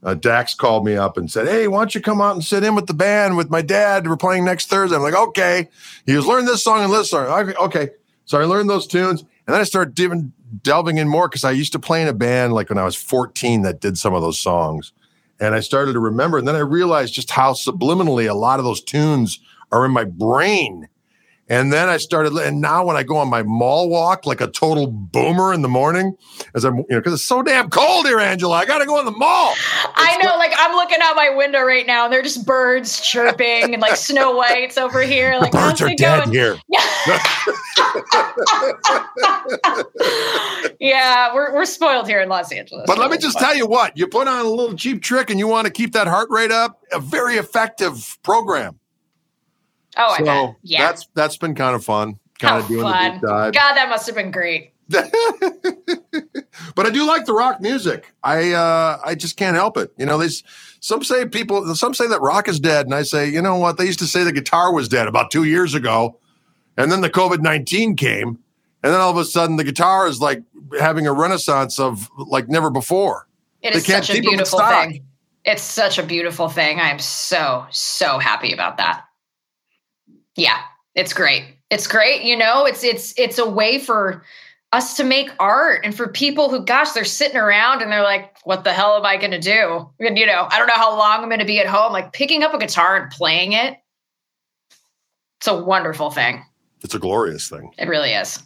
uh, 0.03 0.15
Daxx 0.17 0.57
called 0.57 0.85
me 0.85 0.97
up 0.97 1.17
and 1.17 1.31
said, 1.31 1.47
Hey, 1.47 1.69
why 1.69 1.79
don't 1.79 1.95
you 1.95 2.01
come 2.01 2.21
out 2.21 2.35
and 2.35 2.45
sit 2.45 2.65
in 2.65 2.75
with 2.75 2.87
the 2.87 2.95
band 2.95 3.37
with 3.37 3.51
my 3.51 3.63
dad? 3.63 4.09
We're 4.09 4.17
playing 4.17 4.45
next 4.45 4.67
Thursday. 4.69 4.97
I'm 4.97 5.03
like, 5.03 5.15
Okay. 5.15 5.69
He 6.05 6.17
was 6.17 6.27
learn 6.27 6.45
this 6.45 6.65
song 6.65 6.83
and 6.83 6.93
this 6.93 7.11
song. 7.11 7.55
Okay. 7.61 7.91
So 8.25 8.41
I 8.41 8.45
learned 8.45 8.71
those 8.71 8.87
tunes, 8.87 9.21
and 9.21 9.55
then 9.55 9.61
I 9.61 9.65
started 9.65 9.95
diving, 9.95 10.33
delving 10.63 10.99
in 10.99 11.09
more 11.09 11.29
because 11.29 11.45
I 11.45 11.51
used 11.51 11.73
to 11.73 11.79
play 11.79 12.03
in 12.03 12.09
a 12.09 12.13
band 12.13 12.53
like 12.53 12.69
when 12.69 12.79
I 12.79 12.85
was 12.85 12.97
14 12.97 13.63
that 13.63 13.81
did 13.81 13.99
some 13.99 14.15
of 14.15 14.23
those 14.23 14.39
songs. 14.39 14.93
And 15.43 15.57
I 15.57 15.61
started 15.61 15.95
to 15.95 15.99
remember, 15.99 16.39
and 16.39 16.47
then 16.47 16.55
I 16.55 16.61
realized 16.61 17.15
just 17.15 17.33
how 17.33 17.53
subliminally 17.53 18.31
a 18.31 18.35
lot 18.35 18.61
of 18.61 18.65
those 18.65 18.81
tunes 18.81 19.41
are 19.73 19.85
in 19.85 19.91
my 19.91 20.05
brain. 20.05 20.89
And 21.49 21.73
then 21.73 21.89
I 21.89 21.97
started, 21.97 22.33
and 22.35 22.61
now 22.61 22.85
when 22.85 22.97
I 22.97 23.03
go 23.03 23.17
on 23.17 23.29
my 23.29 23.43
mall 23.43 23.89
walk, 23.89 24.27
like 24.27 24.41
a 24.41 24.47
total 24.47 24.87
boomer 24.87 25.53
in 25.53 25.63
the 25.63 25.69
morning, 25.69 26.17
as 26.55 26.65
I'm, 26.65 26.79
you 26.79 26.85
know, 26.91 26.99
because 26.99 27.15
it's 27.15 27.25
so 27.25 27.43
damn 27.43 27.69
cold 27.69 28.07
here, 28.07 28.21
Angela, 28.21 28.57
I 28.57 28.65
got 28.65 28.79
to 28.79 28.87
go 28.87 28.99
in 29.01 29.05
the 29.05 29.11
mall. 29.11 29.53
It's 29.53 29.87
I 29.97 30.19
know, 30.23 30.37
like, 30.39 30.53
like, 30.53 30.59
I'm 30.59 30.75
looking 30.75 30.99
out 31.01 31.17
my 31.17 31.31
window 31.31 31.63
right 31.63 31.87
now, 31.87 32.05
and 32.05 32.13
they're 32.13 32.23
just 32.23 32.47
birds 32.47 33.01
chirping 33.01 33.73
and 33.73 33.81
like 33.81 33.97
Snow 33.97 34.37
White's 34.37 34.77
over 34.77 35.03
here. 35.03 35.39
Like, 35.39 35.53
birds 35.53 35.81
are 35.81 35.95
dead 35.95 36.25
going? 36.25 36.33
here. 36.33 36.59
yeah, 40.81 41.35
we're 41.35 41.55
we're 41.55 41.65
spoiled 41.65 42.09
here 42.09 42.21
in 42.21 42.29
Los 42.29 42.53
Angeles. 42.53 42.85
But 42.87 42.99
let 42.99 43.11
me 43.11 43.19
just 43.19 43.39
tell 43.39 43.55
you 43.55 43.67
what: 43.67 43.97
you 43.97 44.07
put 44.07 44.29
on 44.29 44.45
a 44.45 44.49
little 44.49 44.77
cheap 44.77 45.03
trick, 45.03 45.31
and 45.31 45.39
you 45.39 45.47
want 45.47 45.67
to 45.67 45.73
keep 45.73 45.93
that 45.93 46.07
heart 46.07 46.29
rate 46.31 46.51
up. 46.51 46.81
A 46.93 47.01
very 47.01 47.37
effective 47.37 48.19
program. 48.23 48.79
Oh, 49.97 50.15
so 50.17 50.23
I 50.23 50.27
bet. 50.27 50.57
Yeah. 50.63 50.87
That's 50.87 51.09
that's 51.15 51.37
been 51.37 51.55
kind 51.55 51.75
of 51.75 51.85
fun. 51.85 52.19
Kind 52.39 52.55
How 52.55 52.59
of 52.61 52.69
doing 52.69 52.83
fun. 52.83 53.05
the 53.05 53.11
deep 53.13 53.23
dive. 53.23 53.55
God, 53.55 53.75
that 53.75 53.89
must 53.89 54.07
have 54.07 54.15
been 54.15 54.31
great. 54.31 54.73
but 54.89 56.87
I 56.87 56.91
do 56.91 57.07
like 57.07 57.25
the 57.25 57.33
rock 57.33 57.61
music. 57.61 58.13
I 58.23 58.53
uh 58.53 58.99
I 59.05 59.15
just 59.15 59.37
can't 59.37 59.57
help 59.57 59.77
it. 59.77 59.93
You 59.97 60.07
know, 60.07 60.19
there's 60.19 60.43
some 60.81 61.03
say 61.03 61.27
people 61.27 61.75
some 61.75 61.95
say 61.95 62.07
that 62.09 62.21
rock 62.21 62.49
is 62.49 62.61
dead, 62.61 62.87
and 62.87 62.95
I 62.95 63.03
say, 63.03 63.29
you 63.29 63.41
know 63.41 63.57
what? 63.57 63.79
They 63.79 63.87
used 63.87 64.01
to 64.01 64.07
say 64.07 64.25
the 64.25 64.33
guitar 64.33 64.73
was 64.73 64.89
dead 64.89 65.09
about 65.09 65.31
two 65.31 65.45
years 65.45 65.75
ago, 65.75 66.19
and 66.77 66.91
then 66.93 67.01
the 67.01 67.11
COVID 67.11 67.41
nineteen 67.41 67.97
came, 67.97 68.39
and 68.83 68.93
then 68.93 69.01
all 69.01 69.11
of 69.11 69.17
a 69.17 69.25
sudden 69.25 69.57
the 69.57 69.65
guitar 69.65 70.07
is 70.07 70.21
like 70.21 70.43
having 70.79 71.07
a 71.07 71.13
renaissance 71.13 71.79
of 71.79 72.11
like 72.17 72.49
never 72.49 72.71
before. 72.71 73.29
It 73.63 73.75
is 73.75 73.87
such 73.87 74.11
a 74.11 74.21
beautiful 74.21 74.59
thing. 74.59 75.05
It's 75.45 75.63
such 75.63 75.99
a 75.99 76.03
beautiful 76.03 76.49
thing. 76.49 76.81
I'm 76.81 76.99
so 76.99 77.67
so 77.71 78.19
happy 78.19 78.53
about 78.53 78.77
that. 78.77 79.05
Yeah, 80.37 80.61
it's 80.95 81.13
great. 81.13 81.57
It's 81.71 81.87
great. 81.87 82.23
You 82.23 82.37
know, 82.37 82.67
it's 82.67 82.85
it's 82.85 83.19
it's 83.19 83.39
a 83.39 83.49
way 83.49 83.79
for 83.79 84.23
us 84.73 84.97
to 84.97 85.05
make 85.05 85.31
art 85.39 85.83
and 85.85 85.95
for 85.95 86.09
people 86.09 86.49
who 86.49 86.65
gosh 86.65 86.93
they're 86.93 87.05
sitting 87.05 87.37
around 87.37 87.83
and 87.83 87.93
they're 87.93 88.03
like 88.03 88.37
what 88.45 88.65
the 88.65 88.73
hell 88.73 88.97
am 88.97 89.05
i 89.05 89.17
going 89.17 89.31
to 89.31 89.39
do 89.39 89.89
and 90.01 90.17
you 90.17 90.27
know 90.27 90.49
i 90.51 90.59
don't 90.59 90.67
know 90.67 90.75
how 90.75 90.97
long 90.97 91.23
i'm 91.23 91.29
going 91.29 91.39
to 91.39 91.45
be 91.45 91.61
at 91.61 91.67
home 91.67 91.93
like 91.93 92.13
picking 92.13 92.43
up 92.43 92.55
a 92.55 92.59
guitar 92.59 92.97
and 92.97 93.11
playing 93.11 93.53
it 93.53 93.77
it's 95.39 95.47
a 95.47 95.63
wonderful 95.63 96.11
thing 96.11 96.43
it's 96.81 96.95
a 96.95 96.99
glorious 96.99 97.49
thing 97.49 97.71
it 97.79 97.87
really 97.87 98.13
is 98.13 98.43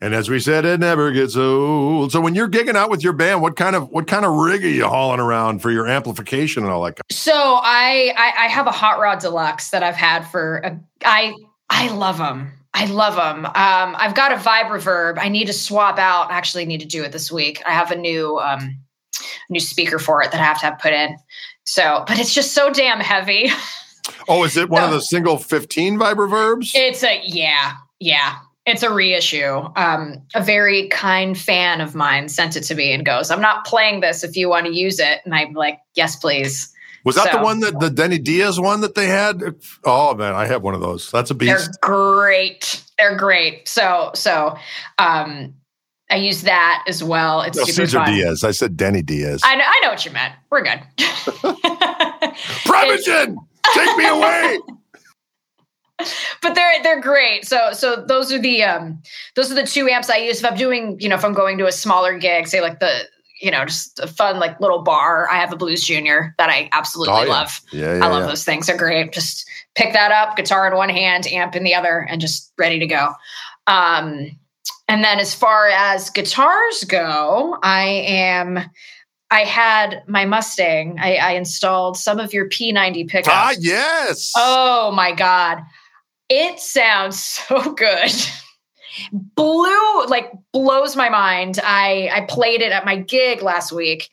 and 0.00 0.14
as 0.14 0.28
we 0.28 0.38
said 0.38 0.64
it 0.64 0.80
never 0.80 1.12
gets 1.12 1.36
old 1.36 2.12
so 2.12 2.20
when 2.20 2.34
you're 2.34 2.48
gigging 2.48 2.74
out 2.74 2.90
with 2.90 3.02
your 3.02 3.12
band 3.12 3.40
what 3.42 3.56
kind 3.56 3.76
of 3.76 3.88
what 3.90 4.06
kind 4.06 4.24
of 4.24 4.32
rig 4.32 4.64
are 4.64 4.68
you 4.68 4.86
hauling 4.86 5.20
around 5.20 5.60
for 5.60 5.70
your 5.70 5.86
amplification 5.86 6.62
and 6.62 6.72
all 6.72 6.82
that 6.82 6.96
Kind 6.96 7.04
of- 7.10 7.16
so 7.16 7.32
i 7.62 8.12
i, 8.16 8.44
I 8.44 8.48
have 8.48 8.66
a 8.66 8.72
hot 8.72 8.98
rod 8.98 9.18
deluxe 9.20 9.70
that 9.70 9.82
i've 9.82 9.96
had 9.96 10.26
for 10.26 10.58
a, 10.58 10.80
i 11.04 11.34
i 11.70 11.88
love 11.88 12.18
them 12.18 12.52
I 12.78 12.84
love 12.84 13.16
them. 13.16 13.46
Um, 13.46 13.96
I've 13.96 14.14
got 14.14 14.32
a 14.32 14.36
Vibroverb. 14.36 15.16
I 15.18 15.30
need 15.30 15.46
to 15.46 15.54
swap 15.54 15.98
out. 15.98 16.30
I 16.30 16.36
actually 16.36 16.66
need 16.66 16.80
to 16.80 16.86
do 16.86 17.02
it 17.04 17.10
this 17.10 17.32
week. 17.32 17.62
I 17.66 17.72
have 17.72 17.90
a 17.90 17.96
new 17.96 18.38
um, 18.38 18.76
new 19.48 19.60
speaker 19.60 19.98
for 19.98 20.22
it 20.22 20.30
that 20.30 20.40
I 20.42 20.44
have 20.44 20.60
to 20.60 20.66
have 20.66 20.78
put 20.78 20.92
in. 20.92 21.16
So, 21.64 22.04
but 22.06 22.18
it's 22.18 22.34
just 22.34 22.52
so 22.52 22.70
damn 22.70 23.00
heavy. 23.00 23.50
Oh, 24.28 24.44
is 24.44 24.58
it 24.58 24.68
one 24.68 24.82
so, 24.82 24.86
of 24.88 24.92
the 24.92 25.00
single 25.00 25.38
15 25.38 25.98
Vibroverbs? 25.98 26.72
It's 26.74 27.02
a 27.02 27.22
yeah, 27.24 27.72
yeah. 27.98 28.36
It's 28.66 28.82
a 28.82 28.92
reissue. 28.92 29.68
Um, 29.76 30.22
a 30.34 30.42
very 30.42 30.88
kind 30.88 31.38
fan 31.38 31.80
of 31.80 31.94
mine 31.94 32.28
sent 32.28 32.56
it 32.56 32.62
to 32.62 32.74
me 32.74 32.92
and 32.92 33.06
goes, 33.06 33.30
I'm 33.30 33.40
not 33.40 33.64
playing 33.64 34.00
this 34.00 34.24
if 34.24 34.36
you 34.36 34.48
want 34.48 34.66
to 34.66 34.74
use 34.74 34.98
it. 34.98 35.20
And 35.24 35.32
I'm 35.34 35.52
like, 35.52 35.78
yes, 35.94 36.16
please. 36.16 36.72
Was 37.04 37.14
that 37.14 37.30
so, 37.30 37.38
the 37.38 37.44
one 37.44 37.60
that 37.60 37.78
the 37.78 37.88
Denny 37.88 38.18
Diaz 38.18 38.58
one 38.58 38.80
that 38.80 38.96
they 38.96 39.06
had? 39.06 39.40
Oh 39.84 40.16
man, 40.16 40.34
I 40.34 40.46
have 40.46 40.62
one 40.62 40.74
of 40.74 40.80
those. 40.80 41.08
That's 41.12 41.30
a 41.30 41.34
beast. 41.36 41.64
They're 41.64 41.74
great. 41.80 42.84
They're 42.98 43.16
great. 43.16 43.68
So 43.68 44.10
so 44.14 44.58
um 44.98 45.54
I 46.10 46.16
use 46.16 46.42
that 46.42 46.84
as 46.88 47.04
well. 47.04 47.42
It's 47.42 47.56
no, 47.56 47.62
super 47.62 47.86
Cesar 47.86 47.98
fun. 47.98 48.12
Diaz. 48.12 48.42
I 48.42 48.50
said 48.50 48.76
Denny 48.76 49.02
Diaz. 49.02 49.42
I 49.44 49.54
know, 49.54 49.64
I 49.64 49.80
know 49.82 49.90
what 49.90 50.04
you 50.04 50.10
meant. 50.10 50.34
We're 50.50 50.62
good. 50.62 50.80
Prevagen, 52.66 53.36
take 53.72 53.96
me 53.96 54.06
away. 54.08 54.58
but 56.42 56.54
they're 56.54 56.82
they're 56.82 57.00
great. 57.00 57.46
So 57.46 57.72
so 57.72 58.04
those 58.06 58.32
are 58.32 58.38
the 58.38 58.62
um 58.62 59.02
those 59.34 59.50
are 59.50 59.54
the 59.54 59.66
two 59.66 59.88
amps 59.88 60.10
I 60.10 60.16
use 60.16 60.40
if 60.40 60.44
I'm 60.44 60.56
doing 60.56 60.96
you 61.00 61.08
know 61.08 61.14
if 61.14 61.24
I'm 61.24 61.32
going 61.32 61.58
to 61.58 61.66
a 61.66 61.72
smaller 61.72 62.18
gig, 62.18 62.46
say 62.46 62.60
like 62.60 62.80
the 62.80 63.06
you 63.40 63.50
know, 63.50 63.64
just 63.66 63.98
a 64.00 64.06
fun 64.06 64.38
like 64.38 64.58
little 64.60 64.82
bar. 64.82 65.28
I 65.28 65.36
have 65.36 65.52
a 65.52 65.56
Blues 65.56 65.82
Junior 65.84 66.34
that 66.38 66.48
I 66.48 66.68
absolutely 66.72 67.14
oh, 67.14 67.22
yeah. 67.22 67.28
love. 67.28 67.60
Yeah, 67.70 67.98
yeah, 67.98 68.04
I 68.04 68.08
love 68.08 68.22
yeah. 68.22 68.28
those 68.28 68.44
things. 68.44 68.66
They're 68.66 68.76
great. 68.76 69.12
Just 69.12 69.48
pick 69.74 69.92
that 69.92 70.10
up, 70.10 70.36
guitar 70.36 70.66
in 70.66 70.76
one 70.76 70.88
hand, 70.88 71.26
amp 71.26 71.54
in 71.54 71.62
the 71.62 71.74
other, 71.74 72.06
and 72.08 72.20
just 72.20 72.52
ready 72.58 72.78
to 72.78 72.86
go. 72.86 73.10
Um, 73.66 74.38
and 74.88 75.04
then 75.04 75.18
as 75.18 75.34
far 75.34 75.68
as 75.68 76.10
guitars 76.10 76.84
go, 76.84 77.58
I 77.62 77.84
am. 78.06 78.60
I 79.28 79.40
had 79.40 80.04
my 80.06 80.24
Mustang. 80.24 80.98
I, 81.00 81.16
I 81.16 81.32
installed 81.32 81.96
some 81.96 82.20
of 82.20 82.32
your 82.32 82.48
P90 82.48 83.08
pickups. 83.08 83.28
Ah, 83.28 83.54
yes. 83.58 84.32
Oh 84.36 84.92
my 84.92 85.12
god, 85.12 85.62
it 86.28 86.58
sounds 86.58 87.22
so 87.48 87.72
good 87.72 88.12
blew 89.10 90.06
like 90.06 90.32
blows 90.52 90.96
my 90.96 91.08
mind. 91.08 91.60
I 91.62 92.10
I 92.12 92.20
played 92.22 92.62
it 92.62 92.72
at 92.72 92.84
my 92.84 92.96
gig 92.96 93.42
last 93.42 93.72
week 93.72 94.08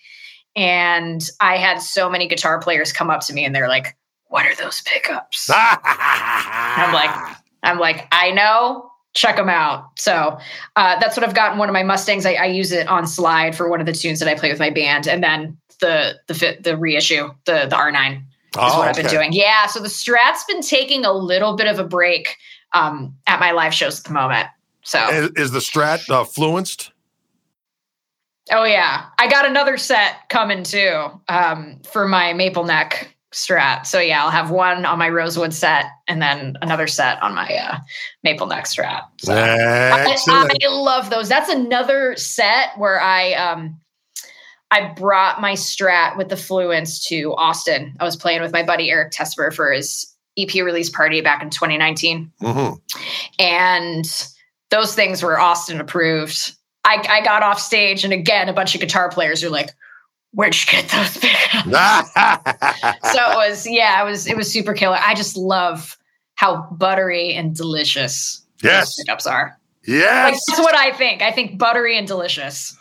and 0.56 1.28
I 1.40 1.58
had 1.58 1.82
so 1.82 2.10
many 2.10 2.28
guitar 2.28 2.60
players 2.60 2.94
come 2.94 3.10
up 3.10 3.22
to 3.22 3.34
me 3.34 3.46
and 3.46 3.56
they're 3.56 3.68
like, 3.70 3.96
"What 4.28 4.46
are 4.46 4.56
those 4.56 4.82
pickups?" 4.82 5.50
I'm 5.54 6.94
like 6.94 7.38
I'm 7.64 7.80
like, 7.80 8.08
"I 8.12 8.32
know. 8.32 8.90
Check 9.14 9.36
them 9.36 9.50
out." 9.50 9.92
So, 9.98 10.38
uh, 10.76 11.00
that's 11.00 11.16
what 11.16 11.28
I've 11.28 11.36
gotten 11.36 11.60
one 11.60 11.70
of 11.70 11.74
my 11.74 11.84
Mustangs. 11.84 12.26
I, 12.26 12.34
I 12.34 12.46
use 12.46 12.72
it 12.72 12.88
on 12.88 13.06
slide 13.08 13.56
for 13.56 13.70
one 13.70 13.80
of 13.80 13.86
the 13.86 13.94
tunes 13.94 14.20
that 14.20 14.28
I 14.28 14.36
play 14.36 14.50
with 14.50 14.60
my 14.60 14.72
band 14.72 15.08
and 15.08 15.24
then 15.24 15.58
the 15.80 16.20
the 16.28 16.58
the 16.62 16.78
reissue, 16.78 17.30
the 17.46 17.68
the 17.70 17.76
R9 17.76 18.24
is 18.56 18.74
oh, 18.74 18.80
what 18.80 18.88
I've 18.88 18.96
been 18.96 19.08
doing. 19.08 19.34
Yeah, 19.34 19.68
so 19.68 19.80
the 19.80 19.90
Strat's 19.90 20.44
been 20.46 20.62
taking 20.62 21.06
a 21.06 21.12
little 21.12 21.56
bit 21.56 21.68
of 21.68 21.80
a 21.80 21.84
break 21.84 22.36
um, 22.74 23.16
at 23.28 23.40
my 23.40 23.52
live 23.52 23.74
shows 23.74 24.00
at 24.00 24.06
the 24.06 24.14
moment. 24.14 24.48
So 24.84 25.08
is, 25.10 25.30
is 25.36 25.52
the 25.52 25.60
Strat 25.60 26.10
uh, 26.10 26.24
fluenced? 26.24 26.92
Oh 28.52 28.66
yeah, 28.66 29.06
I 29.18 29.28
got 29.28 29.46
another 29.46 29.78
set 29.78 30.28
coming 30.30 30.64
too 30.64 31.10
um, 31.30 31.80
for 31.90 32.08
my 32.08 32.34
maple 32.34 32.66
neck 32.66 33.16
Strat. 33.32 33.88
So 33.88 34.00
yeah, 34.00 34.24
I'll 34.24 34.32
have 34.32 34.52
one 34.52 34.86
on 34.86 35.00
my 35.00 35.10
rosewood 35.10 35.54
set 35.54 35.86
and 36.08 36.22
then 36.22 36.58
another 36.62 36.86
set 36.86 37.22
on 37.24 37.34
my 37.34 37.48
uh, 37.56 37.80
maple 38.24 38.48
neck 38.48 38.66
Strat. 38.66 39.04
So 39.18 39.34
I, 39.34 40.18
I, 40.28 40.68
love 40.68 41.10
those. 41.10 41.30
That's 41.30 41.50
another 41.50 42.16
set 42.18 42.78
where 42.78 43.02
I 43.02 43.34
um, 43.34 43.80
I 44.74 44.92
brought 44.96 45.40
my 45.40 45.54
Strat 45.54 46.18
with 46.18 46.30
the 46.30 46.36
Fluence 46.36 47.04
to 47.04 47.36
Austin. 47.36 47.96
I 48.00 48.04
was 48.04 48.16
playing 48.16 48.42
with 48.42 48.52
my 48.52 48.64
buddy 48.64 48.90
Eric 48.90 49.12
Tesper 49.12 49.52
for 49.52 49.72
his 49.72 50.12
EP 50.36 50.52
release 50.56 50.90
party 50.90 51.22
back 51.22 51.44
in 51.44 51.52
2019, 51.52 52.32
mm-hmm. 52.42 52.74
and 53.38 54.28
those 54.72 54.96
things 54.96 55.22
were 55.22 55.40
Austin 55.40 55.80
approved. 55.80 56.56
I, 56.86 57.06
I 57.08 57.24
got 57.24 57.44
off 57.44 57.60
stage, 57.60 58.04
and 58.04 58.12
again, 58.12 58.50
a 58.50 58.54
bunch 58.54 58.74
of 58.74 58.82
guitar 58.82 59.12
players 59.12 59.44
are 59.44 59.52
like, 59.52 59.70
"Where'd 60.32 60.56
you 60.56 60.72
get 60.72 60.90
those 60.90 61.20
pickups?" 61.20 61.66
so 63.14 63.32
it 63.32 63.36
was, 63.36 63.68
yeah, 63.70 64.02
it 64.02 64.10
was, 64.10 64.26
it 64.26 64.36
was 64.36 64.52
super 64.52 64.74
killer. 64.74 64.98
I 65.00 65.14
just 65.14 65.38
love 65.38 66.00
how 66.34 66.68
buttery 66.72 67.32
and 67.36 67.56
delicious 67.56 68.44
yes. 68.64 68.88
those 68.88 69.04
pickups 69.06 69.28
are. 69.28 69.56
Yes, 69.86 70.34
like, 70.34 70.42
that's 70.48 70.60
what 70.66 70.76
I 70.76 70.94
think. 70.94 71.22
I 71.22 71.32
think 71.32 71.60
buttery 71.60 71.96
and 71.96 72.08
delicious. 72.08 72.76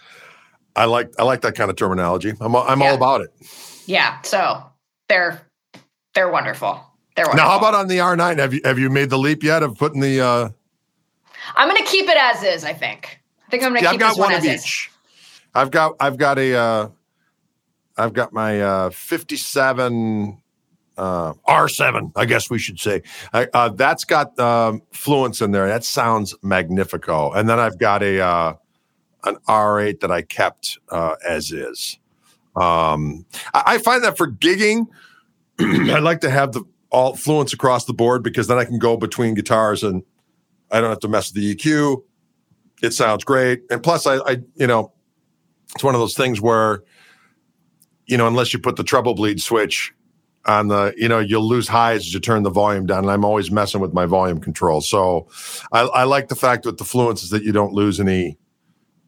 I 0.75 0.87
like, 0.87 1.13
I 1.19 1.25
like 1.25 1.43
that 1.43 1.55
kind 1.55 1.71
of 1.71 1.77
terminology. 1.77 2.33
I'm, 2.41 2.55
I'm 2.57 2.81
yeah. 2.81 2.89
all 2.89 2.95
about 2.95 3.21
it. 3.21 3.31
Yeah, 3.87 4.21
so 4.23 4.65
they're, 5.09 5.43
they're 6.15 6.31
wonderful. 6.31 6.81
They're 7.17 7.27
wonderful. 7.27 7.45
Now, 7.45 7.51
how 7.51 7.59
about 7.59 7.75
on 7.75 7.89
the 7.89 7.99
R9? 7.99 8.39
Have 8.39 8.55
you, 8.55 8.61
have 8.65 8.79
you 8.79 8.89
made 8.89 9.11
the 9.11 9.19
leap 9.19 9.43
yet 9.43 9.63
of 9.63 9.77
putting 9.77 10.01
the 10.01 10.21
uh, 10.21 10.49
I'm 11.57 11.69
going 11.69 11.83
to 11.83 11.91
keep 11.91 12.09
it 12.09 12.17
as 12.17 12.43
is. 12.43 12.65
I 12.65 12.73
think. 12.73 13.21
I 13.47 13.51
think 13.51 13.63
I'm 13.63 13.71
going 13.71 13.83
to 13.83 13.91
keep 13.91 13.95
I've 13.95 14.01
got 14.01 14.19
one, 14.19 14.31
one 14.31 14.39
of 14.39 14.45
each. 14.45 14.89
Is. 14.89 14.89
I've 15.55 15.71
got 15.71 15.97
I've 16.01 16.17
got 16.17 16.39
a 16.39 16.55
uh, 16.55 16.89
I've 17.97 18.13
got 18.13 18.33
my 18.33 18.61
uh, 18.61 18.91
57 18.91 20.39
uh, 20.97 21.33
R7, 21.49 22.13
I 22.17 22.25
guess 22.25 22.49
we 22.49 22.59
should 22.59 22.79
say. 22.79 23.03
I, 23.33 23.49
uh, 23.53 23.69
that's 23.71 24.05
got 24.05 24.39
um, 24.39 24.83
Fluence 24.93 25.43
in 25.43 25.51
there. 25.51 25.67
That 25.67 25.85
sounds 25.85 26.35
magnifico. 26.43 27.33
And 27.33 27.49
then 27.49 27.59
I've 27.59 27.79
got 27.79 28.03
a 28.03 28.21
uh, 28.21 28.55
an 29.25 29.37
R8 29.49 30.01
that 30.01 30.11
I 30.11 30.23
kept 30.23 30.79
uh, 30.91 31.17
as 31.27 31.53
is. 31.53 31.99
Um, 32.57 33.25
I, 33.55 33.63
I 33.67 33.79
find 33.79 34.05
that 34.05 34.17
for 34.17 34.31
gigging, 34.31 34.87
I 35.61 35.99
like 35.99 36.21
to 36.21 36.31
have 36.31 36.53
the 36.53 36.65
all 36.91 37.15
Fluence 37.15 37.53
across 37.53 37.87
the 37.87 37.95
board 37.95 38.23
because 38.23 38.47
then 38.47 38.59
I 38.59 38.65
can 38.65 38.79
go 38.79 38.97
between 38.97 39.35
guitars 39.35 39.83
and 39.83 40.03
I 40.71 40.81
don't 40.81 40.91
have 40.91 41.01
to 41.01 41.09
mess 41.09 41.33
with 41.33 41.43
the 41.43 41.55
EQ. 41.55 42.03
It 42.83 42.93
sounds 42.93 43.25
great. 43.25 43.63
And 43.71 43.83
plus, 43.83 44.07
I, 44.07 44.17
I, 44.19 44.39
you 44.57 44.67
know, 44.67 44.93
it's 45.75 45.83
one 45.83 45.95
of 45.95 46.01
those 46.01 46.15
things 46.15 46.41
where, 46.41 46.83
you 48.07 48.19
know, 48.19 48.27
unless 48.27 48.53
you 48.53 48.59
put 48.59 48.77
the 48.77 48.85
treble 48.85 49.15
bleed 49.15 49.41
switch 49.41 49.95
on 50.45 50.69
the, 50.69 50.93
you 50.97 51.09
know, 51.09 51.21
you'll 51.21 51.49
lose 51.49 51.69
highs 51.69 52.01
as 52.01 52.13
you 52.13 52.21
turn 52.21 52.43
the 52.43 52.51
volume 52.51 52.85
down. 52.85 53.05
And 53.05 53.11
I'm 53.11 53.25
always 53.25 53.51
messing 53.51 53.81
with 53.81 53.95
my 53.95 54.05
volume 54.05 54.41
control. 54.41 54.81
So 54.81 55.29
I, 55.71 55.83
I 55.83 56.05
like 56.05 56.29
the 56.29 56.35
fact 56.35 56.67
with 56.67 56.79
the 56.79 56.85
Fluence 56.85 57.23
is 57.23 57.31
that 57.31 57.45
you 57.45 57.53
don't 57.53 57.73
lose 57.73 58.01
any, 58.01 58.37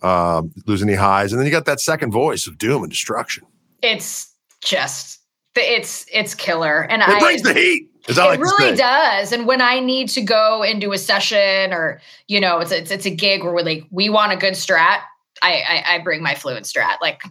uh, 0.04 0.42
lose 0.66 0.82
any 0.82 0.94
highs. 0.94 1.32
And 1.32 1.40
then 1.40 1.46
you 1.46 1.52
got 1.52 1.64
that 1.64 1.80
second 1.80 2.12
voice 2.12 2.46
of 2.46 2.58
doom 2.58 2.82
and 2.82 2.92
destruction. 2.92 3.44
It's 3.82 4.32
just, 4.62 5.20
it's, 5.56 6.06
it's 6.12 6.34
killer. 6.34 6.82
And 6.82 7.02
it 7.02 7.08
I, 7.08 7.18
brings 7.18 7.42
the 7.42 7.54
heat 7.54 7.88
it 8.06 8.16
like 8.18 8.38
really 8.38 8.76
does. 8.76 9.32
And 9.32 9.46
when 9.46 9.62
I 9.62 9.80
need 9.80 10.08
to 10.10 10.20
go 10.20 10.62
into 10.62 10.92
a 10.92 10.98
session 10.98 11.72
or, 11.72 12.00
you 12.28 12.38
know, 12.38 12.58
it's, 12.58 12.70
it's, 12.70 12.90
it's 12.90 13.06
a 13.06 13.10
gig 13.10 13.42
where 13.42 13.52
we're 13.52 13.62
like, 13.62 13.86
we 13.90 14.10
want 14.10 14.32
a 14.32 14.36
good 14.36 14.52
strat, 14.52 15.00
I, 15.42 15.62
I, 15.66 15.94
I 15.94 15.98
bring 16.00 16.22
my 16.22 16.34
Fluence 16.34 16.70
strat, 16.70 16.96
like 17.00 17.22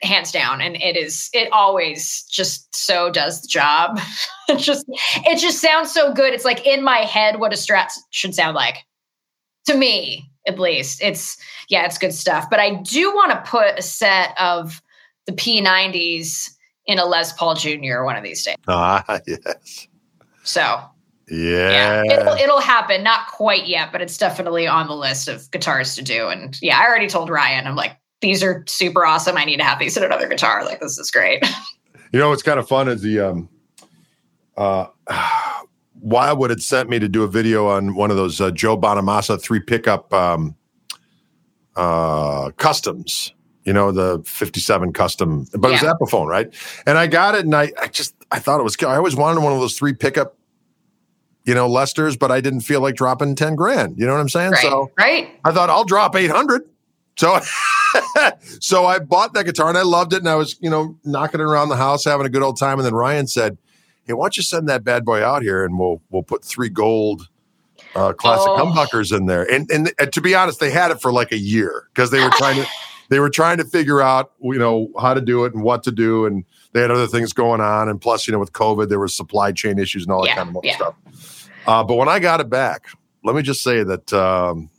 hands 0.00 0.32
down. 0.32 0.62
And 0.62 0.76
it 0.76 0.96
is, 0.96 1.28
it 1.34 1.52
always 1.52 2.24
just 2.30 2.74
so 2.74 3.10
does 3.10 3.42
the 3.42 3.48
job. 3.48 4.00
it 4.48 4.56
just, 4.56 4.86
it 4.88 5.38
just 5.38 5.60
sounds 5.60 5.92
so 5.92 6.14
good. 6.14 6.32
It's 6.32 6.46
like 6.46 6.66
in 6.66 6.82
my 6.82 7.00
head 7.00 7.38
what 7.38 7.52
a 7.52 7.56
strat 7.56 7.90
should 8.10 8.34
sound 8.34 8.54
like 8.54 8.78
to 9.66 9.76
me, 9.76 10.31
at 10.46 10.58
least. 10.58 11.02
It's, 11.02 11.36
yeah, 11.68 11.84
it's 11.84 11.98
good 11.98 12.14
stuff. 12.14 12.48
But 12.50 12.60
I 12.60 12.74
do 12.82 13.12
want 13.14 13.32
to 13.32 13.50
put 13.50 13.78
a 13.78 13.82
set 13.82 14.34
of 14.40 14.82
the 15.26 15.32
P90s 15.32 16.50
in 16.86 16.98
a 16.98 17.04
Les 17.04 17.32
Paul 17.32 17.54
Jr. 17.54 18.02
one 18.02 18.16
of 18.16 18.24
these 18.24 18.44
days. 18.44 18.56
Ah, 18.68 19.20
yes. 19.26 19.88
So 20.44 20.80
yeah. 21.28 22.02
yeah. 22.02 22.02
It'll, 22.04 22.34
it'll 22.34 22.60
happen. 22.60 23.02
Not 23.02 23.28
quite 23.28 23.66
yet, 23.66 23.92
but 23.92 24.02
it's 24.02 24.18
definitely 24.18 24.66
on 24.66 24.86
the 24.86 24.96
list 24.96 25.28
of 25.28 25.50
guitars 25.50 25.94
to 25.96 26.02
do. 26.02 26.28
And 26.28 26.58
yeah, 26.60 26.78
I 26.78 26.86
already 26.86 27.06
told 27.06 27.30
Ryan, 27.30 27.66
I'm 27.66 27.76
like, 27.76 27.96
these 28.20 28.42
are 28.42 28.64
super 28.66 29.04
awesome. 29.04 29.36
I 29.36 29.44
need 29.44 29.56
to 29.58 29.64
have 29.64 29.78
these 29.78 29.96
in 29.96 30.04
another 30.04 30.28
guitar. 30.28 30.64
Like, 30.64 30.80
this 30.80 30.98
is 30.98 31.10
great. 31.10 31.44
You 32.12 32.18
know, 32.18 32.28
what's 32.28 32.42
kind 32.42 32.60
of 32.60 32.68
fun 32.68 32.88
is 32.88 33.00
the, 33.00 33.20
um, 33.20 33.48
uh, 34.58 34.84
Wildwood 36.02 36.50
had 36.50 36.60
sent 36.60 36.90
me 36.90 36.98
to 36.98 37.08
do 37.08 37.22
a 37.22 37.28
video 37.28 37.68
on 37.68 37.94
one 37.94 38.10
of 38.10 38.16
those 38.16 38.40
uh, 38.40 38.50
Joe 38.50 38.76
Bonamassa 38.76 39.40
three 39.40 39.60
pickup 39.60 40.12
um, 40.12 40.56
uh, 41.76 42.50
customs. 42.56 43.32
You 43.64 43.72
know 43.72 43.92
the 43.92 44.20
'57 44.26 44.92
custom, 44.92 45.46
but 45.56 45.70
yeah. 45.70 45.76
it 45.76 45.84
was 45.84 45.94
Epiphone, 45.94 46.26
right? 46.26 46.52
And 46.84 46.98
I 46.98 47.06
got 47.06 47.36
it, 47.36 47.44
and 47.44 47.54
I, 47.54 47.70
I 47.80 47.86
just 47.86 48.16
I 48.32 48.40
thought 48.40 48.58
it 48.58 48.64
was. 48.64 48.76
I 48.82 48.96
always 48.96 49.14
wanted 49.14 49.40
one 49.44 49.52
of 49.52 49.60
those 49.60 49.78
three 49.78 49.92
pickup, 49.92 50.36
you 51.44 51.54
know, 51.54 51.68
Lesters, 51.68 52.16
but 52.16 52.32
I 52.32 52.40
didn't 52.40 52.62
feel 52.62 52.80
like 52.80 52.96
dropping 52.96 53.36
ten 53.36 53.54
grand. 53.54 53.96
You 53.96 54.06
know 54.06 54.14
what 54.14 54.20
I'm 54.20 54.28
saying? 54.28 54.52
Right. 54.52 54.62
So 54.62 54.90
right. 54.98 55.28
I 55.44 55.52
thought 55.52 55.70
I'll 55.70 55.84
drop 55.84 56.16
eight 56.16 56.32
hundred. 56.32 56.62
So, 57.16 57.38
so 58.60 58.84
I 58.84 58.98
bought 58.98 59.34
that 59.34 59.44
guitar 59.44 59.68
and 59.68 59.78
I 59.78 59.82
loved 59.82 60.12
it, 60.12 60.18
and 60.18 60.28
I 60.28 60.34
was 60.34 60.56
you 60.60 60.68
know 60.68 60.98
knocking 61.04 61.38
it 61.38 61.44
around 61.44 61.68
the 61.68 61.76
house, 61.76 62.04
having 62.04 62.26
a 62.26 62.30
good 62.30 62.42
old 62.42 62.58
time. 62.58 62.80
And 62.80 62.86
then 62.86 62.94
Ryan 62.94 63.28
said, 63.28 63.58
"Hey, 64.06 64.12
why 64.12 64.24
don't 64.24 64.36
you 64.36 64.42
send 64.42 64.68
that 64.68 64.84
bad 64.84 65.04
boy 65.04 65.24
out 65.24 65.42
here, 65.42 65.64
and 65.64 65.78
we'll 65.78 66.00
we'll 66.10 66.22
put 66.22 66.44
three 66.44 66.68
gold." 66.68 67.28
uh, 67.94 68.12
classic 68.12 68.48
oh. 68.48 68.64
humbuckers 68.64 69.16
in 69.16 69.26
there. 69.26 69.50
And, 69.50 69.70
and, 69.70 69.92
and 69.98 70.12
to 70.12 70.20
be 70.20 70.34
honest, 70.34 70.60
they 70.60 70.70
had 70.70 70.90
it 70.90 71.00
for 71.00 71.12
like 71.12 71.32
a 71.32 71.38
year 71.38 71.88
because 71.94 72.10
they 72.10 72.22
were 72.22 72.30
trying 72.30 72.56
to 72.56 72.68
they 73.08 73.20
were 73.20 73.30
trying 73.30 73.58
to 73.58 73.64
figure 73.64 74.00
out 74.00 74.32
you 74.40 74.58
know 74.58 74.88
how 75.00 75.14
to 75.14 75.20
do 75.20 75.44
it 75.44 75.54
and 75.54 75.62
what 75.62 75.82
to 75.84 75.92
do, 75.92 76.24
and 76.26 76.44
they 76.72 76.80
had 76.80 76.90
other 76.90 77.06
things 77.06 77.32
going 77.32 77.60
on. 77.60 77.88
And 77.88 78.00
plus, 78.00 78.26
you 78.26 78.32
know, 78.32 78.38
with 78.38 78.52
COVID, 78.52 78.88
there 78.88 79.00
was 79.00 79.14
supply 79.14 79.52
chain 79.52 79.78
issues 79.78 80.04
and 80.04 80.12
all 80.12 80.24
that 80.24 80.36
kind 80.36 80.56
of 80.56 80.64
yeah. 80.64 80.76
stuff. 80.76 81.50
Uh, 81.66 81.84
but 81.84 81.96
when 81.96 82.08
I 82.08 82.18
got 82.18 82.40
it 82.40 82.48
back, 82.48 82.86
let 83.24 83.36
me 83.36 83.42
just 83.42 83.62
say 83.62 83.84
that 83.84 84.12
um, 84.12 84.70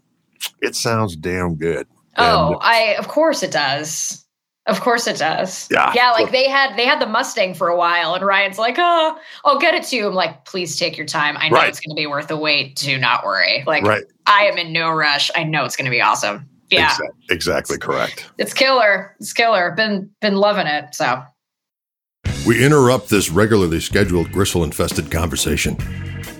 it 0.61 0.75
sounds 0.75 1.15
damn 1.15 1.55
good. 1.55 1.87
Oh, 2.17 2.53
and, 2.53 2.57
I 2.61 2.79
of 2.97 3.07
course 3.07 3.43
it 3.43 3.51
does. 3.51 4.22
Of 4.65 4.79
course 4.79 5.07
it 5.07 5.17
does. 5.17 5.67
Yeah. 5.69 5.91
Yeah, 5.93 6.11
like 6.11 6.31
they 6.31 6.47
had 6.47 6.77
they 6.77 6.85
had 6.85 7.01
the 7.01 7.05
Mustang 7.05 7.53
for 7.53 7.67
a 7.67 7.75
while 7.75 8.15
and 8.15 8.25
Ryan's 8.25 8.57
like, 8.57 8.75
"Oh, 8.77 9.17
I'll 9.43 9.59
get 9.59 9.73
it 9.73 9.83
to 9.85 9.95
you." 9.97 10.07
I'm 10.07 10.13
like, 10.13 10.45
"Please 10.45 10.77
take 10.77 10.95
your 10.95 11.05
time. 11.05 11.35
I 11.37 11.49
know 11.49 11.57
right. 11.57 11.67
it's 11.67 11.81
going 11.81 11.93
to 11.93 11.99
be 11.99 12.07
worth 12.07 12.29
the 12.29 12.37
wait. 12.37 12.75
Do 12.77 12.97
not 12.97 13.25
worry." 13.25 13.63
Like 13.67 13.83
right. 13.83 14.03
I 14.25 14.45
am 14.45 14.57
in 14.57 14.71
no 14.71 14.89
rush. 14.91 15.29
I 15.35 15.43
know 15.43 15.65
it's 15.65 15.75
going 15.75 15.85
to 15.85 15.91
be 15.91 16.01
awesome. 16.01 16.47
Yeah. 16.69 16.85
Exactly, 16.85 17.07
exactly 17.29 17.77
correct. 17.77 18.31
It's 18.37 18.53
killer. 18.53 19.15
It's 19.19 19.33
killer. 19.33 19.71
Been 19.71 20.09
been 20.21 20.37
loving 20.37 20.67
it. 20.67 20.95
So 20.95 21.21
we 22.47 22.63
interrupt 22.63 23.09
this 23.09 23.29
regularly 23.29 23.81
scheduled 23.81 24.31
gristle 24.31 24.63
infested 24.63 25.11
conversation 25.11 25.75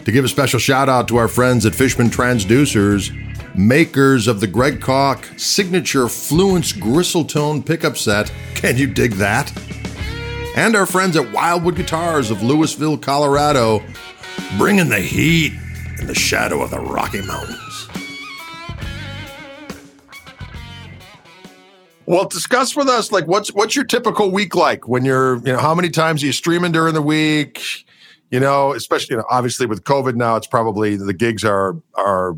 to 0.05 0.11
give 0.13 0.24
a 0.24 0.30
special 0.30 0.59
shout 0.59 0.88
out 0.88 1.09
to 1.09 1.17
our 1.17 1.28
friends 1.28 1.65
at 1.65 1.76
Fishman 1.76 2.09
Transducers 2.09 3.11
makers 3.56 4.28
of 4.28 4.39
the 4.39 4.47
Greg 4.47 4.82
Koch 4.82 5.26
signature 5.38 6.06
Fluence 6.06 6.74
Gristletone 6.74 7.66
pickup 7.66 7.97
set. 7.97 8.32
Can 8.56 8.78
you 8.78 8.88
dig 8.88 9.14
that? 9.14 9.51
And 10.56 10.76
our 10.76 10.86
friends 10.86 11.18
at 11.18 11.32
Wildwood 11.32 11.76
Guitars 11.76 12.30
of 12.30 12.43
Louisville, 12.43 12.97
Colorado, 12.97 13.84
bringing 14.58 14.89
the 14.89 14.99
heat 14.99 15.54
in 15.99 16.08
the 16.08 16.16
shadow 16.16 16.62
of 16.62 16.70
the 16.70 16.80
Rocky 16.80 17.22
Mountains. 17.22 17.60
Well, 22.06 22.26
discuss 22.26 22.76
with 22.76 22.89
us 22.89 23.12
like 23.12 23.28
what's 23.28 23.54
what's 23.54 23.76
your 23.76 23.86
typical 23.86 24.30
week 24.30 24.56
like 24.56 24.88
when 24.88 25.06
you're 25.06 25.38
you 25.38 25.54
know 25.54 25.60
how 25.60 25.74
many 25.74 25.89
times 25.89 26.22
are 26.22 26.26
you 26.26 26.34
streaming 26.34 26.74
during 26.74 26.93
the 26.93 27.01
week? 27.01 27.86
You 28.30 28.39
know, 28.41 28.74
especially 28.74 29.14
you 29.14 29.18
know 29.18 29.26
obviously 29.30 29.66
with 29.66 29.86
COVID 29.86 30.16
now, 30.16 30.36
it's 30.36 30.47
probably 30.47 30.97
the 30.97 31.14
gigs 31.14 31.45
are 31.45 31.78
are 31.95 32.36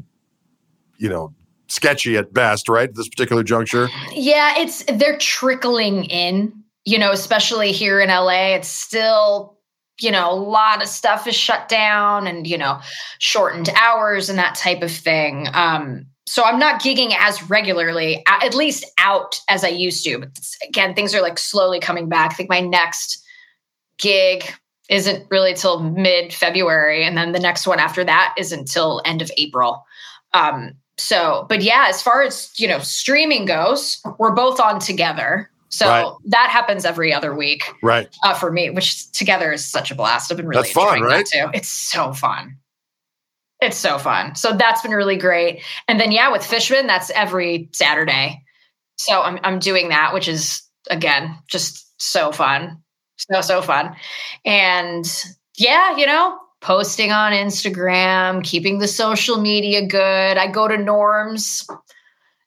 you 0.97 1.09
know 1.09 1.33
sketchy 1.67 2.17
at 2.17 2.33
best, 2.33 2.69
right? 2.69 2.89
At 2.89 2.95
this 2.95 3.09
particular 3.09 3.43
juncture. 3.43 3.89
Yeah, 4.11 4.53
it's 4.57 4.83
they're 4.83 5.17
trickling 5.17 6.05
in. 6.05 6.53
You 6.87 6.99
know, 6.99 7.11
especially 7.11 7.71
here 7.71 7.99
in 7.99 8.09
LA, 8.09 8.55
it's 8.55 8.67
still 8.67 9.57
you 9.99 10.11
know 10.11 10.31
a 10.31 10.35
lot 10.35 10.81
of 10.81 10.87
stuff 10.87 11.25
is 11.27 11.35
shut 11.35 11.67
down 11.67 12.27
and 12.27 12.45
you 12.45 12.57
know 12.57 12.79
shortened 13.19 13.69
hours 13.75 14.29
and 14.29 14.37
that 14.37 14.55
type 14.55 14.81
of 14.81 14.91
thing. 14.91 15.47
Um, 15.53 16.05
so 16.27 16.43
I'm 16.43 16.59
not 16.59 16.81
gigging 16.81 17.15
as 17.17 17.49
regularly, 17.49 18.23
at 18.27 18.55
least 18.55 18.85
out 18.99 19.39
as 19.47 19.63
I 19.63 19.67
used 19.67 20.03
to. 20.05 20.19
But 20.19 20.29
again, 20.67 20.95
things 20.95 21.13
are 21.13 21.21
like 21.21 21.37
slowly 21.37 21.79
coming 21.79 22.09
back. 22.09 22.31
I 22.31 22.35
think 22.35 22.49
my 22.49 22.61
next 22.61 23.23
gig 23.99 24.43
isn't 24.89 25.27
really 25.29 25.53
till 25.53 25.81
mid 25.81 26.33
February, 26.33 27.03
and 27.03 27.17
then 27.17 27.31
the 27.31 27.39
next 27.39 27.67
one 27.67 27.79
after 27.79 28.03
that 28.03 28.35
is 28.37 28.51
until 28.51 29.01
end 29.05 29.21
of 29.21 29.31
April. 29.37 29.83
Um, 30.33 30.73
so, 30.97 31.45
but 31.49 31.61
yeah, 31.61 31.85
as 31.89 32.01
far 32.01 32.23
as 32.23 32.51
you 32.57 32.67
know, 32.67 32.79
streaming 32.79 33.45
goes, 33.45 34.01
we're 34.17 34.33
both 34.33 34.59
on 34.59 34.79
together. 34.79 35.49
So 35.69 35.87
right. 35.87 36.13
that 36.25 36.49
happens 36.49 36.85
every 36.85 37.13
other 37.13 37.35
week, 37.35 37.63
right? 37.83 38.07
Uh, 38.23 38.33
for 38.33 38.51
me, 38.51 38.69
which 38.69 39.11
together 39.11 39.51
is 39.51 39.65
such 39.65 39.91
a 39.91 39.95
blast. 39.95 40.31
I've 40.31 40.37
been 40.37 40.47
really 40.47 40.61
that's 40.61 40.73
fun, 40.73 41.01
right? 41.01 41.25
too. 41.25 41.49
It's 41.53 41.67
so 41.67 42.13
fun. 42.13 42.57
It's 43.59 43.77
so 43.77 43.97
fun. 43.97 44.35
So 44.35 44.55
that's 44.55 44.81
been 44.81 44.91
really 44.91 45.17
great. 45.17 45.63
And 45.87 45.99
then 45.99 46.11
yeah, 46.11 46.31
with 46.31 46.45
Fishman, 46.45 46.87
that's 46.87 47.09
every 47.09 47.69
Saturday. 47.73 48.43
So 48.97 49.21
I'm 49.21 49.39
I'm 49.43 49.59
doing 49.59 49.89
that, 49.89 50.13
which 50.13 50.29
is 50.29 50.61
again 50.89 51.37
just 51.47 51.85
so 52.01 52.31
fun, 52.31 52.81
so 53.17 53.41
so 53.41 53.61
fun. 53.61 53.95
And 54.45 55.05
yeah, 55.57 55.97
you 55.97 56.05
know, 56.05 56.37
posting 56.65 57.11
on 57.11 57.31
Instagram, 57.31 58.43
keeping 58.43 58.79
the 58.79 58.87
social 58.87 59.39
media 59.39 59.85
good. 59.85 60.35
I 60.35 60.47
go 60.47 60.67
to 60.67 60.75
Norm's 60.75 61.67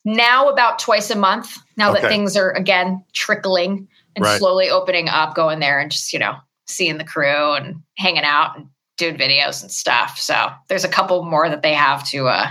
now 0.04 0.48
about 0.48 0.80
twice 0.80 1.08
a 1.10 1.16
month. 1.16 1.56
Now 1.76 1.92
okay. 1.92 2.00
that 2.00 2.08
things 2.08 2.36
are 2.36 2.50
again 2.50 3.04
trickling 3.12 3.86
and 4.16 4.24
right. 4.24 4.38
slowly 4.40 4.70
opening 4.70 5.08
up, 5.08 5.36
going 5.36 5.60
there 5.60 5.78
and 5.78 5.92
just, 5.92 6.12
you 6.12 6.18
know, 6.18 6.34
seeing 6.66 6.98
the 6.98 7.04
crew 7.04 7.52
and 7.52 7.76
hanging 7.96 8.24
out 8.24 8.58
and 8.58 8.66
doing 8.96 9.16
videos 9.16 9.62
and 9.62 9.70
stuff. 9.70 10.18
So 10.18 10.48
there's 10.68 10.84
a 10.84 10.88
couple 10.88 11.22
more 11.22 11.48
that 11.48 11.62
they 11.62 11.74
have 11.74 12.04
to 12.08 12.26
uh, 12.26 12.48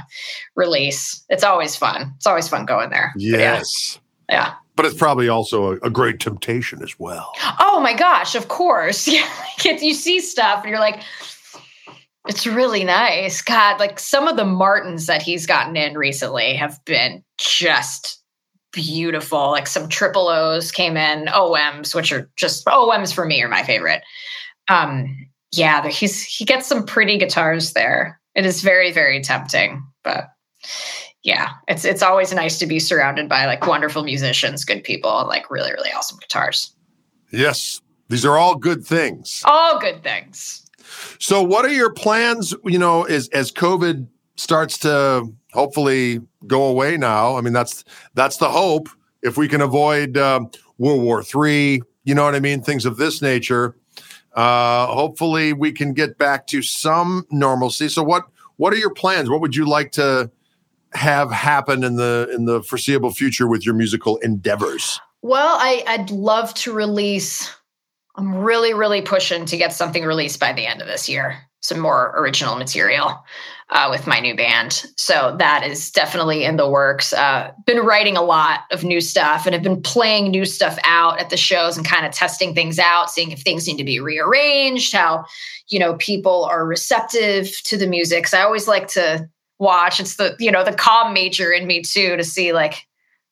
release. 0.56 1.22
It's 1.28 1.44
always 1.44 1.76
fun. 1.76 2.14
It's 2.16 2.28
always 2.28 2.48
fun 2.48 2.66
going 2.66 2.92
there. 2.92 3.12
Yes. 3.18 4.00
yeah. 4.30 4.36
yeah. 4.36 4.54
But 4.78 4.86
it's 4.86 4.96
probably 4.96 5.28
also 5.28 5.74
a, 5.74 5.76
a, 5.78 5.90
great 5.90 6.20
temptation 6.20 6.82
as 6.84 6.98
well. 7.00 7.34
Oh 7.60 7.80
my 7.82 7.94
gosh, 7.94 8.36
of 8.36 8.48
course. 8.48 9.10
Yeah. 9.66 9.82
you 9.82 9.96
see 9.96 10.22
stuff 10.22 10.62
and 10.62 10.70
you're 10.70 10.80
like, 10.80 11.02
it's 12.28 12.46
really 12.46 12.84
nice. 12.84 13.42
God, 13.42 13.80
like 13.80 14.00
some 14.00 14.28
of 14.28 14.38
the 14.38 14.46
Martins 14.46 15.06
that 15.08 15.22
he's 15.22 15.46
gotten 15.46 15.76
in 15.76 15.98
recently 15.98 16.56
have 16.56 16.84
been 16.86 17.24
just 17.38 18.22
beautiful. 18.72 19.52
Like 19.52 19.68
some 19.68 19.90
triple 19.90 20.28
O's 20.28 20.72
came 20.72 20.98
in, 20.98 21.26
OMs, 21.28 21.96
which 21.96 22.12
are 22.12 22.30
just 22.36 22.66
OMs 22.66 23.14
for 23.14 23.26
me 23.26 23.42
are 23.42 23.50
my 23.50 23.64
favorite. 23.64 24.04
Um, 24.68 25.28
yeah, 25.52 25.88
he's 25.88 26.24
he 26.24 26.46
gets 26.46 26.68
some 26.68 26.86
pretty 26.86 27.18
guitars 27.18 27.74
there. 27.74 28.20
It 28.36 28.46
is 28.46 28.62
very, 28.62 28.92
very 28.92 29.22
tempting, 29.22 29.84
but 30.04 30.28
yeah, 31.24 31.50
it's 31.68 31.86
it's 31.86 32.04
always 32.04 32.34
nice 32.34 32.60
to 32.60 32.68
be 32.68 32.80
surrounded 32.80 33.30
by 33.30 33.46
like 33.46 33.66
wonderful 33.66 34.04
musicians, 34.04 34.66
good 34.66 34.84
people, 34.84 35.26
like 35.28 35.50
really, 35.50 35.72
really 35.72 35.90
awesome 35.92 36.20
guitars. 36.20 36.76
Yes, 37.32 37.82
these 38.10 38.26
are 38.26 38.38
all 38.38 38.56
good 38.56 38.86
things. 38.86 39.42
All 39.46 39.80
good 39.80 40.04
things. 40.04 40.67
So, 41.20 41.44
what 41.44 41.66
are 41.66 41.74
your 41.74 41.92
plans? 41.92 42.54
You 42.66 42.80
know, 42.80 43.04
as 43.04 43.28
as 43.30 43.52
COVID 43.52 44.08
starts 44.36 44.78
to 44.80 45.28
hopefully 45.54 46.22
go 46.46 46.66
away 46.66 46.98
now. 46.98 47.38
I 47.38 47.42
mean, 47.42 47.54
that's 47.54 47.84
that's 48.14 48.38
the 48.38 48.50
hope. 48.50 48.90
If 49.24 49.38
we 49.38 49.48
can 49.48 49.62
avoid 49.62 50.18
um, 50.18 50.52
World 50.78 51.02
War 51.02 51.24
Three, 51.24 51.82
you 52.04 52.16
know 52.16 52.24
what 52.24 52.36
I 52.36 52.40
mean, 52.40 52.62
things 52.62 52.86
of 52.86 52.98
this 52.98 53.22
nature. 53.22 53.76
Uh, 54.34 54.86
hopefully, 54.88 55.54
we 55.54 55.72
can 55.72 55.94
get 55.94 56.18
back 56.18 56.48
to 56.48 56.62
some 56.62 57.26
normalcy. 57.32 57.90
So, 57.90 58.04
what 58.04 58.26
what 58.58 58.74
are 58.74 58.78
your 58.78 58.94
plans? 58.94 59.30
What 59.30 59.42
would 59.42 59.56
you 59.56 59.66
like 59.66 59.92
to 59.94 60.32
have 60.94 61.32
happen 61.32 61.84
in 61.84 61.96
the 61.96 62.30
in 62.34 62.46
the 62.46 62.62
foreseeable 62.64 63.12
future 63.12 63.48
with 63.48 63.66
your 63.66 63.76
musical 63.76 64.18
endeavors? 64.18 65.00
Well, 65.24 65.58
I, 65.60 65.84
I'd 65.88 66.12
love 66.12 66.54
to 66.56 66.72
release 66.72 67.52
I'm 68.18 68.36
really, 68.36 68.74
really 68.74 69.02
pushing 69.02 69.46
to 69.46 69.58
get 69.58 69.74
something 69.74 70.04
released 70.04 70.40
by 70.40 70.52
the 70.52 70.66
end 70.66 70.82
of 70.82 70.88
this 70.88 71.08
year. 71.08 71.38
Some 71.62 71.80
more 71.80 72.14
original 72.18 72.56
material 72.56 73.24
uh, 73.70 73.88
with 73.92 74.08
my 74.08 74.20
new 74.20 74.36
band. 74.36 74.86
So 74.96 75.36
that 75.40 75.66
is 75.66 75.92
definitely 75.92 76.44
in 76.44 76.56
the 76.56 76.70
works. 76.70 77.14
Uh, 77.14 77.52
been 77.66 77.86
writing 77.86 78.16
a 78.16 78.22
lot 78.22 78.62
of 78.72 78.84
new 78.84 79.02
stuff 79.02 79.46
and 79.46 79.54
have 79.54 79.64
been 79.64 79.82
playing 79.82 80.32
new 80.32 80.46
stuff 80.46 80.80
out 80.84 81.20
at 81.20 81.30
the 81.30 81.38
shows 81.38 81.78
and 81.78 81.86
kind 81.86 82.06
of 82.06 82.12
testing 82.12 82.56
things 82.56 82.80
out, 82.80 83.12
seeing 83.12 83.32
if 83.32 83.42
things 83.42 83.68
need 83.68 83.78
to 83.78 83.84
be 83.84 84.00
rearranged, 84.00 84.94
how 84.94 85.26
you 85.70 85.80
know 85.80 85.96
people 85.96 86.46
are 86.46 86.66
receptive 86.66 87.52
to 87.64 87.78
the 87.78 87.88
music. 87.88 88.20
Because 88.20 88.34
I 88.34 88.44
always 88.44 88.68
like 88.68 88.88
to 88.90 89.30
watch. 89.60 90.00
It's 90.00 90.16
the 90.16 90.36
you 90.40 90.52
know 90.52 90.64
the 90.64 90.72
comm 90.72 91.14
major 91.14 91.52
in 91.52 91.68
me 91.68 91.82
too 91.82 92.16
to 92.16 92.24
see 92.24 92.54
like, 92.54 92.88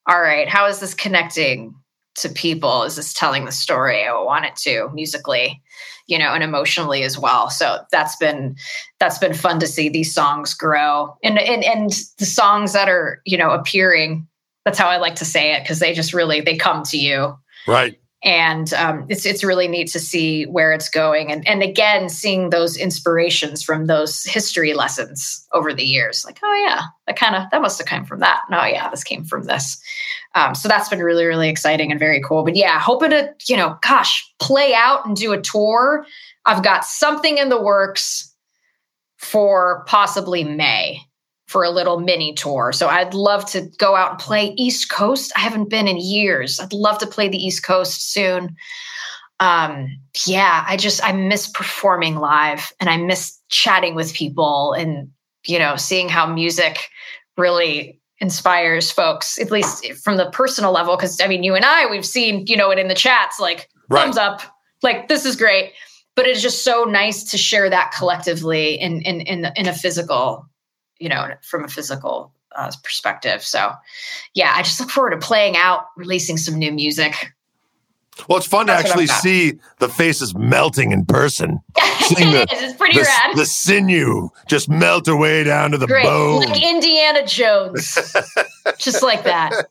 all 0.07 0.21
right, 0.21 0.49
how 0.49 0.65
is 0.67 0.79
this 0.79 0.93
connecting? 0.93 1.73
To 2.15 2.29
people 2.29 2.83
is 2.83 2.95
this 2.95 3.13
telling 3.13 3.45
the 3.45 3.51
story 3.51 4.05
I 4.05 4.13
want 4.13 4.45
it 4.45 4.55
to 4.57 4.89
musically, 4.93 5.61
you 6.07 6.17
know, 6.17 6.33
and 6.33 6.43
emotionally 6.43 7.03
as 7.03 7.19
well. 7.19 7.49
So 7.49 7.79
that's 7.91 8.15
been 8.15 8.55
that's 8.99 9.17
been 9.17 9.33
fun 9.33 9.59
to 9.59 9.67
see 9.67 9.89
these 9.89 10.13
songs 10.13 10.53
grow. 10.53 11.17
And 11.23 11.39
and 11.39 11.63
and 11.63 11.91
the 12.17 12.25
songs 12.25 12.73
that 12.73 12.87
are, 12.87 13.21
you 13.25 13.37
know, 13.37 13.51
appearing, 13.51 14.27
that's 14.63 14.79
how 14.79 14.87
I 14.87 14.97
like 14.97 15.15
to 15.15 15.25
say 15.25 15.53
it, 15.53 15.63
because 15.63 15.79
they 15.79 15.93
just 15.93 16.13
really 16.13 16.41
they 16.41 16.55
come 16.55 16.83
to 16.83 16.97
you. 16.97 17.37
Right. 17.67 17.99
And 18.25 18.73
um, 18.73 19.05
it's 19.07 19.23
it's 19.25 19.43
really 19.43 19.67
neat 19.67 19.87
to 19.91 19.99
see 19.99 20.45
where 20.47 20.73
it's 20.73 20.89
going. 20.89 21.31
And 21.31 21.47
and 21.47 21.61
again 21.61 22.09
seeing 22.09 22.49
those 22.49 22.75
inspirations 22.75 23.63
from 23.63 23.85
those 23.85 24.23
history 24.23 24.73
lessons 24.73 25.47
over 25.53 25.73
the 25.73 25.85
years 25.85 26.25
like 26.25 26.39
oh 26.43 26.65
yeah 26.67 26.81
that 27.05 27.17
kind 27.17 27.35
of 27.35 27.43
that 27.51 27.61
must 27.61 27.77
have 27.77 27.87
come 27.87 28.03
from 28.03 28.19
that. 28.19 28.41
No 28.49 28.59
oh, 28.59 28.65
yeah 28.65 28.89
this 28.89 29.03
came 29.03 29.23
from 29.23 29.43
this. 29.43 29.81
Um, 30.33 30.55
so 30.55 30.67
that's 30.67 30.89
been 30.89 31.03
really 31.03 31.25
really 31.25 31.49
exciting 31.49 31.91
and 31.91 31.99
very 31.99 32.21
cool. 32.21 32.43
But 32.43 32.55
yeah 32.55 32.79
hoping 32.79 33.11
to 33.11 33.31
you 33.47 33.55
know 33.55 33.77
gosh 33.81 34.27
play 34.39 34.73
out 34.73 35.05
and 35.05 35.15
do 35.15 35.31
a 35.31 35.41
tour. 35.41 36.05
I've 36.45 36.63
got 36.63 36.83
something 36.83 37.37
in 37.37 37.49
the 37.49 37.61
works 37.61 38.33
for 39.17 39.83
possibly 39.87 40.43
may 40.43 40.99
for 41.55 41.63
a 41.63 41.69
little 41.69 42.01
mini 42.01 42.33
tour. 42.33 42.73
So 42.73 42.89
I'd 42.89 43.13
love 43.13 43.49
to 43.51 43.61
go 43.77 43.95
out 43.95 44.09
and 44.09 44.19
play 44.19 44.53
East 44.57 44.89
Coast. 44.89 45.31
I 45.37 45.39
haven't 45.39 45.69
been 45.69 45.87
in 45.87 45.95
years. 45.95 46.59
I'd 46.59 46.73
love 46.73 46.97
to 46.97 47.07
play 47.07 47.29
the 47.29 47.37
East 47.37 47.63
Coast 47.63 48.11
soon. 48.11 48.57
Um, 49.39 49.87
yeah, 50.27 50.65
I 50.67 50.75
just 50.75 51.01
I 51.01 51.13
miss 51.13 51.47
performing 51.47 52.17
live 52.17 52.73
and 52.81 52.89
I 52.89 52.97
miss 52.97 53.39
chatting 53.47 53.95
with 53.95 54.13
people 54.13 54.73
and 54.73 55.09
you 55.45 55.57
know, 55.57 55.77
seeing 55.77 56.09
how 56.09 56.25
music 56.25 56.89
really 57.37 58.01
inspires 58.19 58.91
folks, 58.91 59.39
at 59.39 59.49
least 59.49 59.93
from 60.03 60.17
the 60.17 60.29
personal 60.31 60.73
level. 60.73 60.97
Cause 60.97 61.21
I 61.21 61.27
mean, 61.29 61.43
you 61.43 61.55
and 61.55 61.63
I, 61.63 61.85
we've 61.89 62.05
seen, 62.05 62.43
you 62.47 62.57
know, 62.57 62.69
it 62.69 62.79
in 62.79 62.89
the 62.89 62.95
chats, 62.95 63.39
like 63.39 63.69
right. 63.89 64.01
thumbs 64.01 64.17
up, 64.17 64.41
like 64.83 65.07
this 65.07 65.23
is 65.23 65.37
great. 65.37 65.71
But 66.17 66.27
it's 66.27 66.41
just 66.41 66.65
so 66.65 66.83
nice 66.83 67.23
to 67.31 67.37
share 67.37 67.69
that 67.69 67.93
collectively 67.97 68.73
in 68.73 69.01
in 69.03 69.21
in, 69.21 69.47
in 69.55 69.67
a 69.69 69.73
physical 69.73 70.49
you 70.99 71.09
know, 71.09 71.29
from 71.41 71.63
a 71.63 71.67
physical 71.67 72.31
uh, 72.55 72.71
perspective. 72.83 73.43
So, 73.43 73.73
yeah, 74.33 74.53
I 74.55 74.61
just 74.61 74.79
look 74.79 74.89
forward 74.89 75.11
to 75.11 75.17
playing 75.17 75.57
out, 75.57 75.87
releasing 75.95 76.37
some 76.37 76.55
new 76.55 76.71
music. 76.71 77.33
Well, 78.29 78.37
it's 78.37 78.47
fun 78.47 78.67
That's 78.67 78.83
to 78.83 78.89
actually 78.89 79.07
see 79.07 79.59
the 79.79 79.89
faces 79.89 80.33
melting 80.35 80.93
in 80.93 81.05
person. 81.05 81.59
Seeing 81.99 82.31
the, 82.31 82.47
it's 82.49 82.77
pretty 82.77 82.97
the, 82.97 83.03
rad. 83.03 83.35
The 83.35 83.45
sinew 83.45 84.29
just 84.47 84.69
melt 84.69 85.07
away 85.07 85.43
down 85.43 85.71
to 85.71 85.77
the 85.77 85.87
Great. 85.87 86.05
bone. 86.05 86.41
Like 86.41 86.63
Indiana 86.63 87.25
Jones. 87.25 87.97
just 88.77 89.03
like 89.03 89.23
that. 89.25 89.67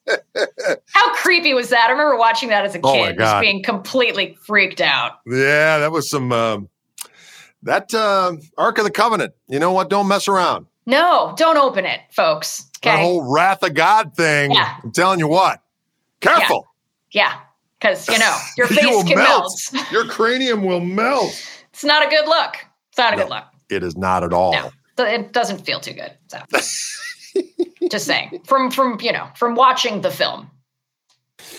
How 0.92 1.14
creepy 1.14 1.54
was 1.54 1.70
that? 1.70 1.86
I 1.88 1.92
remember 1.92 2.18
watching 2.18 2.50
that 2.50 2.64
as 2.64 2.74
a 2.74 2.80
oh 2.82 2.92
kid, 2.92 3.16
just 3.18 3.40
being 3.40 3.62
completely 3.62 4.36
freaked 4.42 4.80
out. 4.80 5.20
Yeah, 5.26 5.78
that 5.78 5.90
was 5.90 6.10
some, 6.10 6.30
um, 6.32 6.68
that 7.62 7.94
uh, 7.94 8.36
Ark 8.58 8.76
of 8.78 8.84
the 8.84 8.90
Covenant. 8.90 9.32
You 9.48 9.58
know 9.58 9.72
what? 9.72 9.88
Don't 9.88 10.06
mess 10.06 10.28
around. 10.28 10.66
No, 10.86 11.34
don't 11.36 11.56
open 11.56 11.86
it, 11.86 12.00
folks. 12.10 12.70
Okay. 12.78 12.96
The 12.96 13.02
whole 13.02 13.32
wrath 13.32 13.62
of 13.62 13.74
God 13.74 14.14
thing. 14.14 14.52
Yeah. 14.52 14.76
I'm 14.82 14.92
telling 14.92 15.18
you 15.18 15.28
what. 15.28 15.62
Careful. 16.20 16.66
Yeah. 17.10 17.40
Because, 17.78 18.06
yeah. 18.08 18.14
you 18.14 18.20
know, 18.20 18.36
your 18.58 18.66
face 18.66 18.82
you 18.82 19.04
can 19.04 19.18
melt. 19.18 19.50
melt. 19.72 19.86
your 19.92 20.06
cranium 20.06 20.64
will 20.64 20.80
melt. 20.80 21.32
It's 21.72 21.84
not 21.84 22.06
a 22.06 22.10
good 22.10 22.26
look. 22.26 22.56
It's 22.90 22.98
not 22.98 23.14
a 23.14 23.16
no, 23.16 23.22
good 23.22 23.30
look. 23.30 23.44
It 23.70 23.82
is 23.82 23.96
not 23.96 24.22
at 24.22 24.32
all. 24.32 24.52
No, 24.52 24.70
it 24.98 25.32
doesn't 25.32 25.64
feel 25.64 25.80
too 25.80 25.94
good. 25.94 26.12
So 26.28 26.38
just 27.90 28.06
saying. 28.06 28.42
From 28.46 28.70
from, 28.70 28.98
you 29.00 29.12
know, 29.12 29.28
from 29.36 29.54
watching 29.54 30.02
the 30.02 30.10
film. 30.10 30.50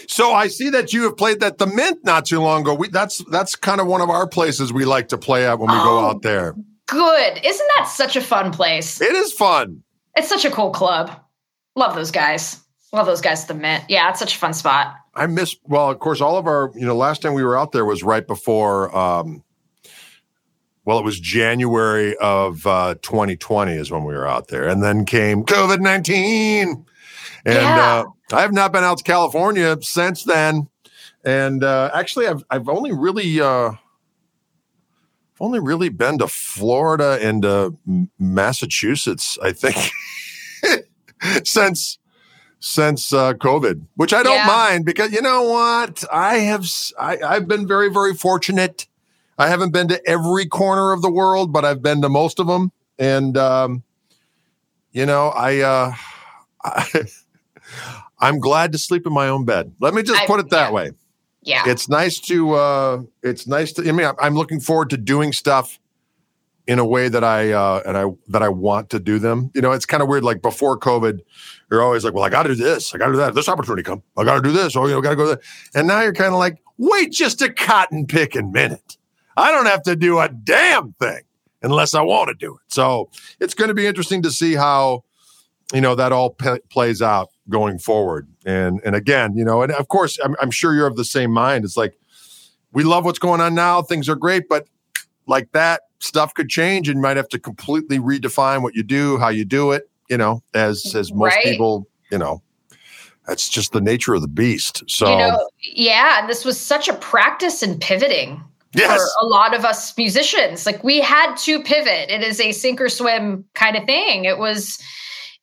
So 0.08 0.32
I 0.32 0.48
see 0.48 0.70
that 0.70 0.94
you 0.94 1.04
have 1.04 1.18
played 1.18 1.42
that 1.42 1.58
the 1.58 1.68
Mint 1.68 2.04
not 2.06 2.26
too 2.26 2.40
long 2.40 2.62
ago. 2.62 2.74
We, 2.74 2.88
that's 2.90 3.24
that's 3.30 3.56
kind 3.56 3.82
of 3.82 3.88
one 3.88 4.02
of 4.02 4.10
our 4.10 4.28
places 4.28 4.72
we 4.72 4.86
like 4.86 5.10
to 5.10 5.18
play 5.18 5.46
at 5.46 5.60
when 5.60 5.70
we 5.70 5.78
oh, 5.78 5.84
go 5.84 6.00
out 6.08 6.22
there 6.22 6.56
good. 6.88 7.40
Isn't 7.44 7.68
that 7.78 7.88
such 7.88 8.16
a 8.16 8.22
fun 8.22 8.52
place? 8.52 9.02
It 9.02 9.16
is 9.16 9.34
fun. 9.34 9.84
It's 10.16 10.30
such 10.30 10.46
a 10.46 10.52
cool 10.52 10.72
club. 10.72 11.12
Love 11.76 11.96
those 11.96 12.12
guys. 12.12 12.62
Love 12.94 13.06
those 13.06 13.22
guys 13.22 13.42
at 13.42 13.48
the 13.50 13.54
Mint. 13.54 13.84
Yeah, 13.90 14.10
it's 14.10 14.20
such 14.20 14.36
a 14.36 14.38
fun 14.38 14.54
spot. 14.54 14.96
I 15.16 15.28
miss 15.28 15.56
well, 15.64 15.90
of 15.90 16.00
course, 16.00 16.22
all 16.22 16.38
of 16.38 16.48
our, 16.48 16.72
you 16.76 16.86
know, 16.86 16.96
last 16.96 17.22
time 17.22 17.34
we 17.34 17.44
were 17.44 17.58
out 17.58 17.72
there 17.72 17.86
was 17.86 18.04
right 18.04 18.26
before 18.26 18.96
um 18.96 19.44
well, 20.86 21.00
it 21.00 21.06
was 21.06 21.20
January 21.20 22.16
of 22.18 22.66
uh 22.66 22.96
2020 23.02 23.74
is 23.74 23.92
when 23.92 24.04
we 24.04 24.14
were 24.14 24.28
out 24.28 24.48
there. 24.48 24.68
And 24.68 24.82
then 24.84 25.06
came 25.06 25.44
COVID-19. 25.44 26.86
And 27.46 27.56
yeah. 27.56 28.04
uh 28.32 28.36
I 28.36 28.42
have 28.42 28.54
not 28.54 28.72
been 28.72 28.84
out 28.84 29.00
to 29.00 29.04
California 29.04 29.78
since 29.82 30.24
then. 30.24 30.70
And 31.26 31.64
uh 31.64 31.92
actually 31.94 32.28
I've 32.28 32.44
I've 32.50 32.70
only 32.70 32.94
really 32.94 33.42
uh 33.42 33.72
I've 35.36 35.42
only 35.42 35.60
really 35.60 35.90
been 35.90 36.18
to 36.20 36.30
Florida 36.30 37.20
and 37.22 37.44
uh, 37.44 37.72
Massachusetts, 38.18 39.38
I 39.44 39.52
think, 39.52 39.76
since 41.46 42.00
since 42.60 43.12
uh, 43.12 43.34
COVID, 43.34 43.86
which 43.96 44.14
I 44.14 44.24
don't 44.24 44.38
yeah. 44.38 44.48
mind 44.48 44.86
because 44.86 45.12
you 45.12 45.22
know 45.22 45.44
what? 45.44 46.06
I 46.10 46.38
have 46.38 46.66
I, 46.98 47.18
I've 47.18 47.50
been 47.50 47.68
very 47.68 47.90
very 47.90 48.14
fortunate. 48.14 48.88
I 49.38 49.50
haven't 49.50 49.74
been 49.74 49.90
to 49.90 50.02
every 50.10 50.46
corner 50.46 50.94
of 50.94 51.02
the 51.02 51.12
world, 51.12 51.52
but 51.52 51.66
I've 51.66 51.82
been 51.82 52.02
to 52.04 52.08
most 52.08 52.40
of 52.40 52.48
them, 52.48 52.72
and 52.98 53.38
um, 53.38 53.84
you 54.94 55.06
know 55.06 55.28
I, 55.28 55.60
uh, 55.60 55.94
I 56.64 57.02
I'm 58.20 58.40
glad 58.40 58.72
to 58.72 58.78
sleep 58.78 59.06
in 59.06 59.12
my 59.12 59.28
own 59.28 59.44
bed. 59.44 59.74
Let 59.82 59.94
me 59.94 60.02
just 60.02 60.22
I, 60.22 60.28
put 60.28 60.40
it 60.40 60.50
that 60.52 60.70
yeah. 60.70 60.74
way 60.74 60.92
yeah. 61.46 61.64
It's 61.66 61.88
nice 61.88 62.20
to 62.22 62.54
uh 62.54 63.02
it's 63.24 63.48
nice 63.48 63.72
to 63.74 63.88
i 63.88 63.92
mean 63.92 64.12
i'm 64.20 64.36
looking 64.36 64.60
forward 64.60 64.90
to 64.90 64.98
doing 64.98 65.32
stuff 65.32 65.80
in 66.68 66.80
a 66.80 66.86
way 66.86 67.08
that 67.08 67.24
i 67.24 67.52
uh 67.52 67.82
and 67.86 67.98
i 67.98 68.06
that 68.28 68.42
i 68.42 68.50
want 68.50 68.90
to 68.90 69.00
do 69.00 69.20
them. 69.20 69.52
You 69.54 69.62
know 69.62 69.72
it's 69.72 69.86
kind 69.86 70.04
of 70.04 70.10
weird 70.10 70.24
like 70.24 70.42
before 70.42 70.78
covid 70.80 71.20
you're 71.72 71.82
always 71.82 72.04
like 72.04 72.14
well 72.14 72.24
i 72.24 72.30
gotta 72.30 72.50
do 72.50 72.56
this 72.56 72.94
i 72.94 72.98
gotta 72.98 73.14
do 73.14 73.18
that 73.18 73.36
this 73.36 73.48
opportunity 73.48 73.84
come 73.84 74.04
i 74.18 74.24
gotta 74.24 74.42
do 74.42 74.52
this 74.52 74.76
oh 74.76 74.86
you 74.88 74.94
know 74.94 75.02
gotta 75.02 75.16
go 75.16 75.28
there 75.28 75.42
and 75.74 75.88
now 75.88 76.02
you're 76.02 76.14
kind 76.14 76.34
of 76.34 76.40
like 76.40 76.60
wait 76.78 77.12
just 77.12 77.42
a 77.42 77.52
cotton 77.52 78.06
picking 78.06 78.52
minute. 78.52 78.98
I 79.38 79.52
don't 79.52 79.66
have 79.66 79.84
to 79.84 79.96
do 79.96 80.20
a 80.20 80.30
damn 80.30 80.94
thing 80.94 81.22
unless 81.62 81.94
i 81.94 82.02
want 82.02 82.30
to 82.30 82.36
do 82.36 82.56
it. 82.56 82.62
So 82.74 83.10
it's 83.40 83.54
going 83.54 83.70
to 83.70 83.74
be 83.74 83.86
interesting 83.86 84.22
to 84.24 84.32
see 84.32 84.56
how 84.56 85.04
you 85.74 85.82
know 85.82 85.96
that 85.96 86.12
all 86.12 86.36
plays 86.70 87.02
out 87.02 87.30
going 87.50 87.80
forward. 87.80 88.28
And 88.46 88.82
and 88.86 88.96
again, 88.96 89.36
you 89.36 89.46
know, 89.46 89.62
and 89.62 89.72
of 89.72 89.88
course, 89.88 90.20
I'm, 90.24 90.36
I'm 90.42 90.52
sure 90.52 90.74
you're 90.74 90.88
of 90.88 90.96
the 90.96 91.06
same 91.06 91.32
mind. 91.32 91.66
It's 91.66 91.78
like 91.78 91.98
we 92.72 92.84
love 92.84 93.06
what's 93.06 93.20
going 93.20 93.42
on 93.42 93.56
now; 93.56 93.82
things 93.82 94.10
are 94.10 94.16
great, 94.16 94.50
but 94.50 94.68
like 95.28 95.52
that 95.54 95.82
stuff 96.00 96.34
could 96.34 96.50
change, 96.50 96.88
and 96.88 96.98
you 96.98 97.02
might 97.02 97.18
have 97.18 97.30
to 97.30 97.40
completely 97.40 98.00
redefine 98.00 98.62
what 98.62 98.76
you 98.76 98.84
do, 98.84 99.18
how 99.18 99.30
you 99.30 99.46
do 99.46 99.72
it. 99.72 99.90
You 100.10 100.18
know, 100.18 100.44
as 100.54 100.94
as 100.96 101.14
most 101.14 101.36
right. 101.36 101.44
people, 101.44 101.88
you 102.12 102.18
know, 102.18 102.42
that's 103.28 103.50
just 103.50 103.72
the 103.72 103.82
nature 103.82 104.14
of 104.14 104.22
the 104.22 104.28
beast. 104.28 104.84
So, 104.88 105.10
you 105.10 105.18
know, 105.18 105.50
yeah, 105.62 106.20
and 106.20 106.30
this 106.30 106.46
was 106.46 106.60
such 106.60 106.88
a 106.88 106.94
practice 106.94 107.64
in 107.64 107.80
pivoting 107.80 108.44
yes. 108.74 108.98
for 108.98 109.26
a 109.26 109.26
lot 109.26 109.56
of 109.56 109.66
us 109.66 109.96
musicians. 109.98 110.66
Like 110.66 110.84
we 110.84 111.02
had 111.02 111.36
to 111.38 111.62
pivot. 111.64 112.10
It 112.10 112.24
is 112.24 112.40
a 112.40 112.52
sink 112.52 112.80
or 112.80 112.90
swim 112.90 113.46
kind 113.54 113.76
of 113.76 113.86
thing. 113.86 114.26
It 114.26 114.38
was 114.38 114.80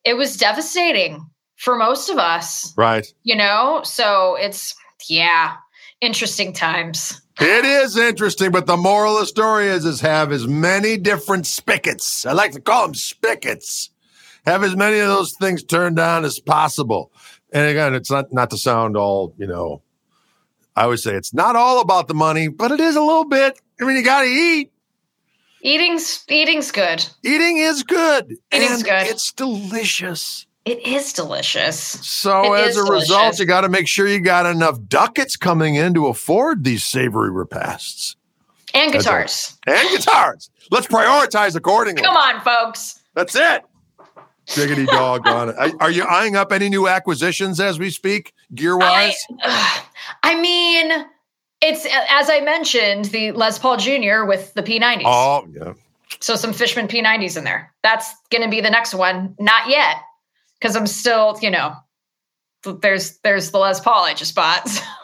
it 0.04 0.14
was 0.14 0.36
devastating 0.36 1.24
for 1.56 1.76
most 1.76 2.08
of 2.08 2.18
us. 2.18 2.72
Right. 2.76 3.06
You 3.22 3.36
know, 3.36 3.82
so 3.84 4.36
it's, 4.36 4.74
yeah, 5.08 5.54
interesting 6.00 6.52
times. 6.52 7.20
It 7.40 7.64
is 7.64 7.96
interesting, 7.96 8.50
but 8.50 8.66
the 8.66 8.76
moral 8.76 9.14
of 9.14 9.20
the 9.20 9.26
story 9.26 9.66
is, 9.66 9.84
is 9.84 10.00
have 10.00 10.32
as 10.32 10.46
many 10.46 10.98
different 10.98 11.46
spigots. 11.46 12.26
I 12.26 12.32
like 12.32 12.52
to 12.52 12.60
call 12.60 12.86
them 12.86 12.94
spigots. 12.94 13.90
Have 14.44 14.64
as 14.64 14.76
many 14.76 14.98
of 14.98 15.08
those 15.08 15.32
things 15.40 15.62
turned 15.62 15.98
on 15.98 16.24
as 16.24 16.38
possible. 16.40 17.12
And 17.52 17.68
again, 17.68 17.94
it's 17.94 18.10
not 18.10 18.32
not 18.32 18.50
to 18.50 18.58
sound 18.58 18.96
all, 18.96 19.34
you 19.38 19.46
know, 19.46 19.82
I 20.74 20.86
would 20.86 21.00
say 21.00 21.14
it's 21.14 21.32
not 21.32 21.54
all 21.54 21.80
about 21.80 22.08
the 22.08 22.14
money, 22.14 22.48
but 22.48 22.70
it 22.70 22.80
is 22.80 22.96
a 22.96 23.00
little 23.00 23.24
bit. 23.24 23.58
I 23.80 23.84
mean, 23.84 23.96
you 23.96 24.04
got 24.04 24.22
to 24.22 24.28
eat. 24.28 24.72
Eating's 25.62 26.24
eating's 26.28 26.72
good. 26.72 27.06
Eating 27.22 27.58
is 27.58 27.82
good. 27.82 28.36
Eating's 28.52 28.82
good. 28.82 29.06
It's 29.06 29.32
delicious. 29.32 30.46
It 30.64 30.86
is 30.86 31.12
delicious. 31.12 31.76
So 31.76 32.54
it 32.54 32.68
as 32.68 32.76
a 32.76 32.84
delicious. 32.84 33.10
result, 33.10 33.38
you 33.40 33.46
got 33.46 33.62
to 33.62 33.68
make 33.68 33.88
sure 33.88 34.06
you 34.06 34.20
got 34.20 34.46
enough 34.46 34.78
ducats 34.88 35.36
coming 35.36 35.74
in 35.74 35.94
to 35.94 36.06
afford 36.06 36.62
these 36.62 36.84
savory 36.84 37.30
repasts. 37.30 38.16
And 38.74 38.92
guitars. 38.92 39.58
and 39.66 39.88
guitars. 39.90 40.50
Let's 40.70 40.86
prioritize 40.86 41.56
accordingly. 41.56 42.02
Come 42.02 42.16
on, 42.16 42.40
folks. 42.40 43.00
That's 43.14 43.34
it. 43.34 43.64
Diggity 44.46 44.86
dog 44.86 45.26
on 45.26 45.50
it. 45.50 45.74
Are 45.80 45.90
you 45.90 46.04
eyeing 46.04 46.36
up 46.36 46.52
any 46.52 46.68
new 46.68 46.88
acquisitions 46.88 47.60
as 47.60 47.78
we 47.78 47.90
speak, 47.90 48.32
gear 48.54 48.76
wise? 48.76 49.14
I, 49.42 49.82
I 50.22 50.40
mean, 50.40 50.90
it's 51.60 51.86
as 51.86 52.30
I 52.30 52.40
mentioned, 52.40 53.06
the 53.06 53.32
Les 53.32 53.58
Paul 53.58 53.76
Jr. 53.76 54.24
with 54.24 54.54
the 54.54 54.62
P90s. 54.62 55.02
Oh, 55.04 55.46
yeah. 55.52 55.74
So 56.20 56.34
some 56.36 56.52
Fishman 56.52 56.88
P90s 56.88 57.36
in 57.36 57.44
there. 57.44 57.72
That's 57.82 58.14
going 58.30 58.42
to 58.42 58.48
be 58.48 58.60
the 58.60 58.70
next 58.70 58.94
one. 58.94 59.34
Not 59.38 59.68
yet 59.68 59.96
because 60.62 60.76
I'm 60.76 60.86
still, 60.86 61.36
you 61.42 61.50
know, 61.50 61.74
there's 62.62 63.18
there's 63.18 63.50
the 63.50 63.58
Les 63.58 63.80
Paul 63.80 64.04
I 64.04 64.14
just 64.14 64.34
bought. 64.34 64.68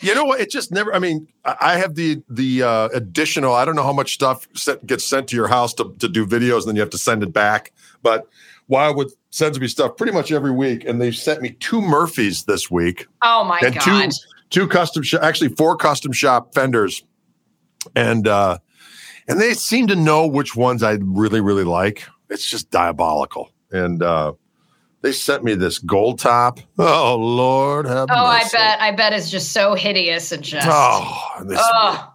You 0.00 0.14
know 0.14 0.24
what? 0.24 0.38
It 0.38 0.50
just 0.50 0.70
never. 0.70 0.94
I 0.94 0.98
mean, 0.98 1.28
I 1.46 1.78
have 1.78 1.94
the 1.94 2.20
the 2.28 2.62
uh, 2.62 2.88
additional. 2.92 3.54
I 3.54 3.64
don't 3.64 3.74
know 3.74 3.84
how 3.84 3.92
much 3.92 4.12
stuff 4.12 4.46
set, 4.52 4.84
gets 4.84 5.02
sent 5.02 5.28
to 5.28 5.36
your 5.36 5.46
house 5.46 5.72
to, 5.74 5.94
to 6.00 6.08
do 6.08 6.26
videos, 6.26 6.58
and 6.58 6.68
then 6.68 6.76
you 6.76 6.82
have 6.82 6.90
to 6.90 6.98
send 6.98 7.22
it 7.22 7.32
back. 7.32 7.72
But 8.02 8.26
Wildwood 8.68 9.12
sends 9.30 9.58
me 9.58 9.66
stuff 9.66 9.96
pretty 9.96 10.12
much 10.12 10.30
every 10.30 10.50
week, 10.50 10.84
and 10.84 11.00
they 11.00 11.10
sent 11.10 11.40
me 11.40 11.56
two 11.60 11.80
Murphys 11.80 12.44
this 12.44 12.70
week. 12.70 13.06
Oh 13.22 13.44
my 13.44 13.60
and 13.60 13.74
god! 13.76 14.10
Two, 14.50 14.64
two 14.64 14.68
custom 14.68 15.04
shop, 15.04 15.22
actually 15.22 15.50
four 15.50 15.74
custom 15.74 16.12
shop 16.12 16.52
fenders, 16.54 17.02
and 17.96 18.28
uh, 18.28 18.58
and 19.26 19.40
they 19.40 19.54
seem 19.54 19.86
to 19.86 19.96
know 19.96 20.26
which 20.26 20.54
ones 20.54 20.82
I 20.82 20.98
really 21.00 21.40
really 21.40 21.64
like. 21.64 22.06
It's 22.28 22.50
just 22.50 22.70
diabolical, 22.70 23.52
and 23.70 24.02
uh, 24.02 24.32
they 25.04 25.12
sent 25.12 25.44
me 25.44 25.54
this 25.54 25.78
gold 25.78 26.18
top. 26.18 26.60
Oh 26.78 27.16
Lord, 27.16 27.84
have 27.84 28.08
Oh, 28.10 28.24
I 28.24 28.42
bet. 28.50 28.80
I 28.80 28.90
bet 28.90 29.12
it's 29.12 29.30
just 29.30 29.52
so 29.52 29.74
hideous 29.74 30.32
and 30.32 30.42
just. 30.42 30.66
Oh, 30.68 31.30
and 31.36 31.52
Ugh. 31.54 32.08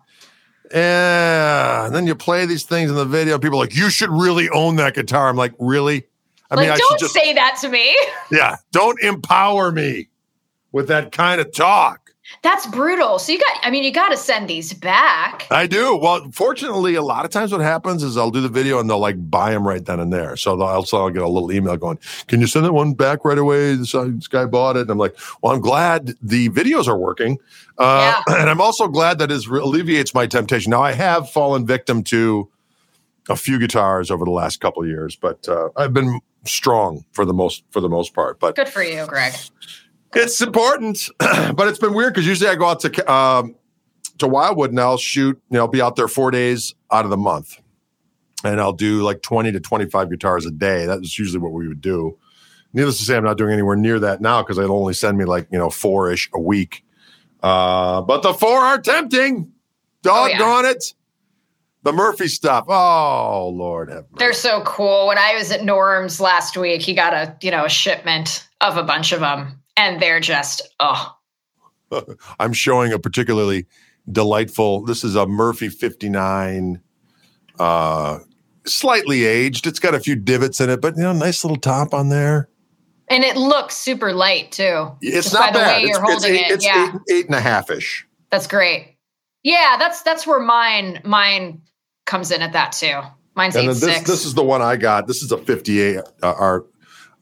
yeah. 0.73 1.85
And 1.85 1.93
then 1.93 2.07
you 2.07 2.15
play 2.15 2.47
these 2.47 2.63
things 2.63 2.89
in 2.89 2.95
the 2.95 3.05
video. 3.05 3.37
People 3.37 3.59
are 3.59 3.61
like, 3.61 3.75
you 3.75 3.91
should 3.91 4.09
really 4.09 4.49
own 4.49 4.77
that 4.77 4.95
guitar. 4.95 5.29
I'm 5.29 5.35
like, 5.35 5.53
really? 5.59 6.07
I 6.49 6.55
like, 6.55 6.67
mean, 6.67 6.77
don't 6.79 6.89
should 6.93 6.99
just 6.99 7.13
say 7.13 7.31
that 7.31 7.59
to 7.61 7.69
me. 7.69 7.95
yeah. 8.31 8.55
Don't 8.71 8.99
empower 9.03 9.71
me 9.71 10.09
with 10.71 10.87
that 10.87 11.11
kind 11.11 11.39
of 11.39 11.53
talk. 11.53 12.08
That's 12.41 12.67
brutal. 12.67 13.19
So 13.19 13.31
you 13.31 13.39
got. 13.39 13.59
I 13.63 13.71
mean, 13.71 13.83
you 13.83 13.91
got 13.91 14.09
to 14.09 14.17
send 14.17 14.49
these 14.49 14.73
back. 14.73 15.47
I 15.51 15.67
do. 15.67 15.95
Well, 15.97 16.29
fortunately, 16.31 16.95
a 16.95 17.01
lot 17.01 17.25
of 17.25 17.31
times 17.31 17.51
what 17.51 17.61
happens 17.61 18.03
is 18.03 18.17
I'll 18.17 18.31
do 18.31 18.41
the 18.41 18.49
video 18.49 18.79
and 18.79 18.89
they'll 18.89 18.99
like 18.99 19.29
buy 19.29 19.51
them 19.51 19.67
right 19.67 19.83
then 19.83 19.99
and 19.99 20.11
there. 20.13 20.37
So 20.37 20.55
they'll, 20.55 20.67
also 20.67 20.97
I'll 20.97 21.09
get 21.09 21.21
a 21.21 21.27
little 21.27 21.51
email 21.51 21.75
going, 21.77 21.99
"Can 22.27 22.39
you 22.39 22.47
send 22.47 22.65
that 22.65 22.73
one 22.73 22.93
back 22.93 23.25
right 23.25 23.37
away? 23.37 23.75
This, 23.75 23.93
uh, 23.93 24.09
this 24.09 24.27
guy 24.27 24.45
bought 24.45 24.77
it." 24.77 24.81
And 24.81 24.91
I'm 24.91 24.97
like, 24.97 25.17
"Well, 25.41 25.53
I'm 25.53 25.61
glad 25.61 26.15
the 26.21 26.49
videos 26.49 26.87
are 26.87 26.97
working, 26.97 27.39
uh, 27.77 28.21
and 28.27 28.49
I'm 28.49 28.61
also 28.61 28.87
glad 28.87 29.19
that 29.19 29.31
it 29.31 29.45
alleviates 29.47 30.13
my 30.13 30.27
temptation." 30.27 30.69
Now 30.69 30.81
I 30.81 30.93
have 30.93 31.29
fallen 31.29 31.65
victim 31.65 32.03
to 32.05 32.49
a 33.27 33.35
few 33.35 33.59
guitars 33.59 34.09
over 34.09 34.25
the 34.25 34.31
last 34.31 34.59
couple 34.59 34.83
of 34.83 34.89
years, 34.89 35.15
but 35.15 35.47
uh, 35.47 35.69
I've 35.75 35.93
been 35.93 36.19
strong 36.45 37.05
for 37.11 37.25
the 37.25 37.33
most 37.33 37.63
for 37.71 37.81
the 37.81 37.89
most 37.89 38.13
part. 38.13 38.39
But 38.39 38.55
Good 38.55 38.69
for 38.69 38.83
you, 38.83 39.05
Greg. 39.07 39.33
It's 40.13 40.41
important, 40.41 41.09
but 41.19 41.67
it's 41.67 41.79
been 41.79 41.93
weird 41.93 42.13
because 42.13 42.27
usually 42.27 42.49
I 42.49 42.55
go 42.55 42.65
out 42.67 42.79
to 42.81 43.11
um, 43.11 43.55
to 44.17 44.27
Wildwood 44.27 44.71
and 44.71 44.79
I'll 44.79 44.97
shoot. 44.97 45.41
You 45.49 45.57
know, 45.57 45.61
I'll 45.61 45.67
be 45.67 45.81
out 45.81 45.95
there 45.95 46.07
four 46.07 46.31
days 46.31 46.75
out 46.91 47.05
of 47.05 47.11
the 47.11 47.17
month, 47.17 47.59
and 48.43 48.59
I'll 48.59 48.73
do 48.73 49.01
like 49.01 49.21
twenty 49.21 49.51
to 49.51 49.59
twenty 49.59 49.89
five 49.89 50.09
guitars 50.09 50.45
a 50.45 50.51
day. 50.51 50.85
That's 50.85 51.17
usually 51.17 51.39
what 51.39 51.53
we 51.53 51.67
would 51.67 51.81
do. 51.81 52.17
Needless 52.73 52.99
to 52.99 53.03
say, 53.03 53.17
I'm 53.17 53.23
not 53.23 53.37
doing 53.37 53.53
anywhere 53.53 53.75
near 53.75 53.99
that 53.99 54.21
now 54.21 54.43
because 54.43 54.57
they'll 54.57 54.71
only 54.71 54.93
send 54.93 55.17
me 55.17 55.25
like 55.25 55.47
you 55.51 55.57
know 55.57 55.69
four 55.69 56.11
ish 56.11 56.29
a 56.33 56.39
week. 56.39 56.85
Uh, 57.41 58.01
but 58.01 58.21
the 58.21 58.33
four 58.33 58.59
are 58.59 58.79
tempting. 58.79 59.51
Oh, 60.05 60.27
yeah. 60.27 60.37
Doggone 60.37 60.65
it! 60.65 60.93
The 61.83 61.93
Murphy 61.93 62.27
stuff. 62.27 62.65
Oh 62.67 63.49
Lord. 63.49 64.05
They're 64.17 64.33
so 64.33 64.61
cool. 64.63 65.07
When 65.07 65.17
I 65.17 65.35
was 65.35 65.51
at 65.51 65.63
Norm's 65.63 66.19
last 66.19 66.57
week, 66.57 66.81
he 66.81 66.93
got 66.93 67.13
a 67.13 67.35
you 67.41 67.51
know 67.51 67.65
a 67.65 67.69
shipment 67.69 68.47
of 68.61 68.77
a 68.77 68.83
bunch 68.83 69.13
of 69.13 69.21
them, 69.21 69.58
and 69.79 70.01
they're 70.01 70.19
just 70.19 70.61
oh 70.79 71.15
I'm 72.39 72.53
showing 72.53 72.93
a 72.93 72.99
particularly 72.99 73.65
delightful. 74.11 74.83
This 74.85 75.03
is 75.03 75.15
a 75.15 75.25
Murphy 75.25 75.69
59, 75.69 76.81
uh, 77.59 78.19
slightly 78.65 79.25
aged. 79.25 79.65
It's 79.65 79.79
got 79.79 79.95
a 79.95 79.99
few 79.99 80.15
divots 80.15 80.59
in 80.61 80.69
it, 80.69 80.81
but 80.81 80.95
you 80.97 81.03
know, 81.03 81.13
nice 81.13 81.43
little 81.43 81.57
top 81.57 81.93
on 81.93 82.09
there. 82.09 82.49
and 83.09 83.23
it 83.23 83.35
looks 83.37 83.75
super 83.75 84.13
light 84.13 84.51
too. 84.51 84.91
It's 85.01 85.31
Just 85.31 85.33
not 85.33 85.51
by 85.53 85.59
the 85.59 85.63
bad. 85.65 85.77
way 85.77 85.81
it's, 85.83 85.89
you're 85.89 86.01
holding 86.01 86.35
eight, 86.35 86.41
it, 86.41 86.51
it's 86.51 86.65
yeah. 86.65 86.91
eight, 87.09 87.15
eight 87.15 87.25
and 87.25 87.35
a 87.35 87.41
half 87.41 87.71
ish. 87.71 88.07
That's 88.29 88.45
great. 88.47 88.97
Yeah, 89.43 89.77
that's 89.79 90.03
that's 90.03 90.27
where 90.27 90.39
mine 90.39 91.01
mine 91.03 91.61
comes 92.05 92.29
in 92.31 92.41
at 92.43 92.53
that 92.53 92.71
too. 92.73 92.99
Mine's 93.35 93.55
And 93.55 93.65
eight 93.65 93.67
this 93.67 93.81
six. 93.81 94.07
this 94.09 94.25
is 94.25 94.33
the 94.35 94.43
one 94.43 94.61
I 94.61 94.75
got. 94.75 95.07
This 95.07 95.23
is 95.23 95.31
a 95.31 95.37
58 95.39 95.97
uh, 95.99 96.03
R 96.21 96.65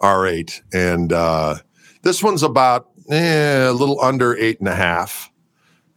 R8, 0.02 0.62
and 0.74 1.14
uh, 1.14 1.56
this 2.04 2.22
one's 2.24 2.44
about 2.44 2.90
eh, 3.10 3.68
a 3.70 3.74
little 3.74 4.00
under 4.02 4.36
eight 4.38 4.60
and 4.60 4.68
a 4.70 4.76
half. 4.76 5.32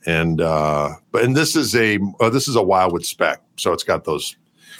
And 0.06 0.40
uh, 0.40 0.94
but 1.12 1.24
and 1.24 1.36
this 1.36 1.54
is 1.56 1.74
a 1.74 1.98
uh, 2.20 2.30
this 2.30 2.48
is 2.48 2.56
a 2.56 2.62
Wildwood 2.62 3.04
spec, 3.04 3.42
so 3.56 3.72
it's 3.72 3.84
got 3.84 4.04
those 4.04 4.34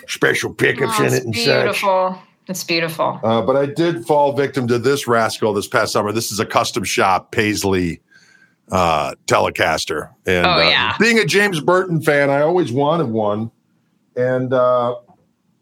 special 0.08 0.52
pickups 0.54 0.94
Oh, 0.98 1.04
in 1.04 1.12
it 1.12 1.24
and 1.24 1.36
such. 1.36 1.44
beautiful. 1.44 2.18
It's 2.48 2.64
beautiful. 2.64 3.20
Uh, 3.22 3.42
but 3.42 3.54
I 3.54 3.66
did 3.66 4.06
fall 4.06 4.32
victim 4.32 4.66
to 4.68 4.78
this 4.78 5.06
rascal 5.06 5.52
this 5.52 5.68
past 5.68 5.92
summer. 5.92 6.10
This 6.10 6.32
is 6.32 6.40
a 6.40 6.46
custom 6.46 6.84
shop 6.84 7.32
Paisley 7.32 8.00
uh, 8.72 9.14
Telecaster, 9.26 10.10
and 10.26 10.46
Oh, 10.46 10.50
uh, 10.50 10.94
being 10.98 11.18
a 11.18 11.26
James 11.26 11.60
Burton 11.60 12.00
fan, 12.00 12.30
I 12.30 12.40
always 12.40 12.72
wanted 12.72 13.08
one. 13.08 13.50
And 14.16 14.52
uh, 14.54 14.94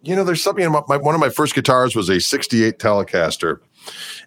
you 0.03 0.15
know, 0.15 0.23
there's 0.23 0.41
something. 0.43 0.65
About 0.65 0.89
my, 0.89 0.99
one 0.99 1.15
of 1.17 1.21
my 1.21 1.31
first 1.31 1.55
guitars 1.57 1.97
was 1.97 2.09
a 2.09 2.21
'68 2.21 2.79
Telecaster, 2.79 3.59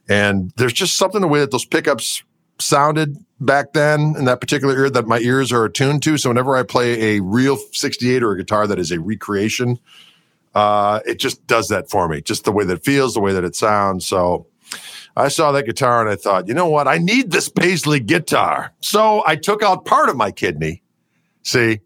and 0.09 0.51
there's 0.57 0.73
just 0.73 0.97
something 0.97 1.21
the 1.21 1.27
way 1.27 1.39
that 1.39 1.51
those 1.51 1.65
pickups 1.65 2.23
sounded 2.59 3.17
back 3.39 3.73
then 3.73 4.15
in 4.17 4.25
that 4.25 4.39
particular 4.39 4.75
era 4.75 4.89
that 4.89 5.07
my 5.07 5.19
ears 5.19 5.51
are 5.51 5.65
attuned 5.65 6.03
to. 6.03 6.17
So 6.17 6.29
whenever 6.29 6.55
I 6.55 6.63
play 6.63 7.17
a 7.17 7.21
real 7.21 7.57
68 7.57 8.23
or 8.23 8.31
a 8.31 8.37
guitar 8.37 8.67
that 8.67 8.79
is 8.79 8.91
a 8.91 8.99
recreation, 8.99 9.79
uh, 10.53 10.99
it 11.05 11.19
just 11.19 11.45
does 11.47 11.69
that 11.69 11.89
for 11.89 12.07
me. 12.07 12.21
Just 12.21 12.45
the 12.45 12.51
way 12.51 12.63
that 12.65 12.73
it 12.73 12.85
feels, 12.85 13.13
the 13.13 13.19
way 13.19 13.33
that 13.33 13.43
it 13.43 13.55
sounds. 13.55 14.05
So 14.05 14.47
I 15.15 15.27
saw 15.27 15.51
that 15.51 15.65
guitar 15.65 16.01
and 16.01 16.09
I 16.09 16.15
thought, 16.15 16.47
you 16.47 16.53
know 16.53 16.69
what? 16.69 16.87
I 16.87 16.97
need 16.97 17.31
this 17.31 17.49
Paisley 17.49 17.99
guitar. 17.99 18.73
So 18.81 19.23
I 19.25 19.35
took 19.35 19.63
out 19.63 19.85
part 19.85 20.09
of 20.09 20.15
my 20.15 20.31
kidney, 20.31 20.83
see, 21.43 21.81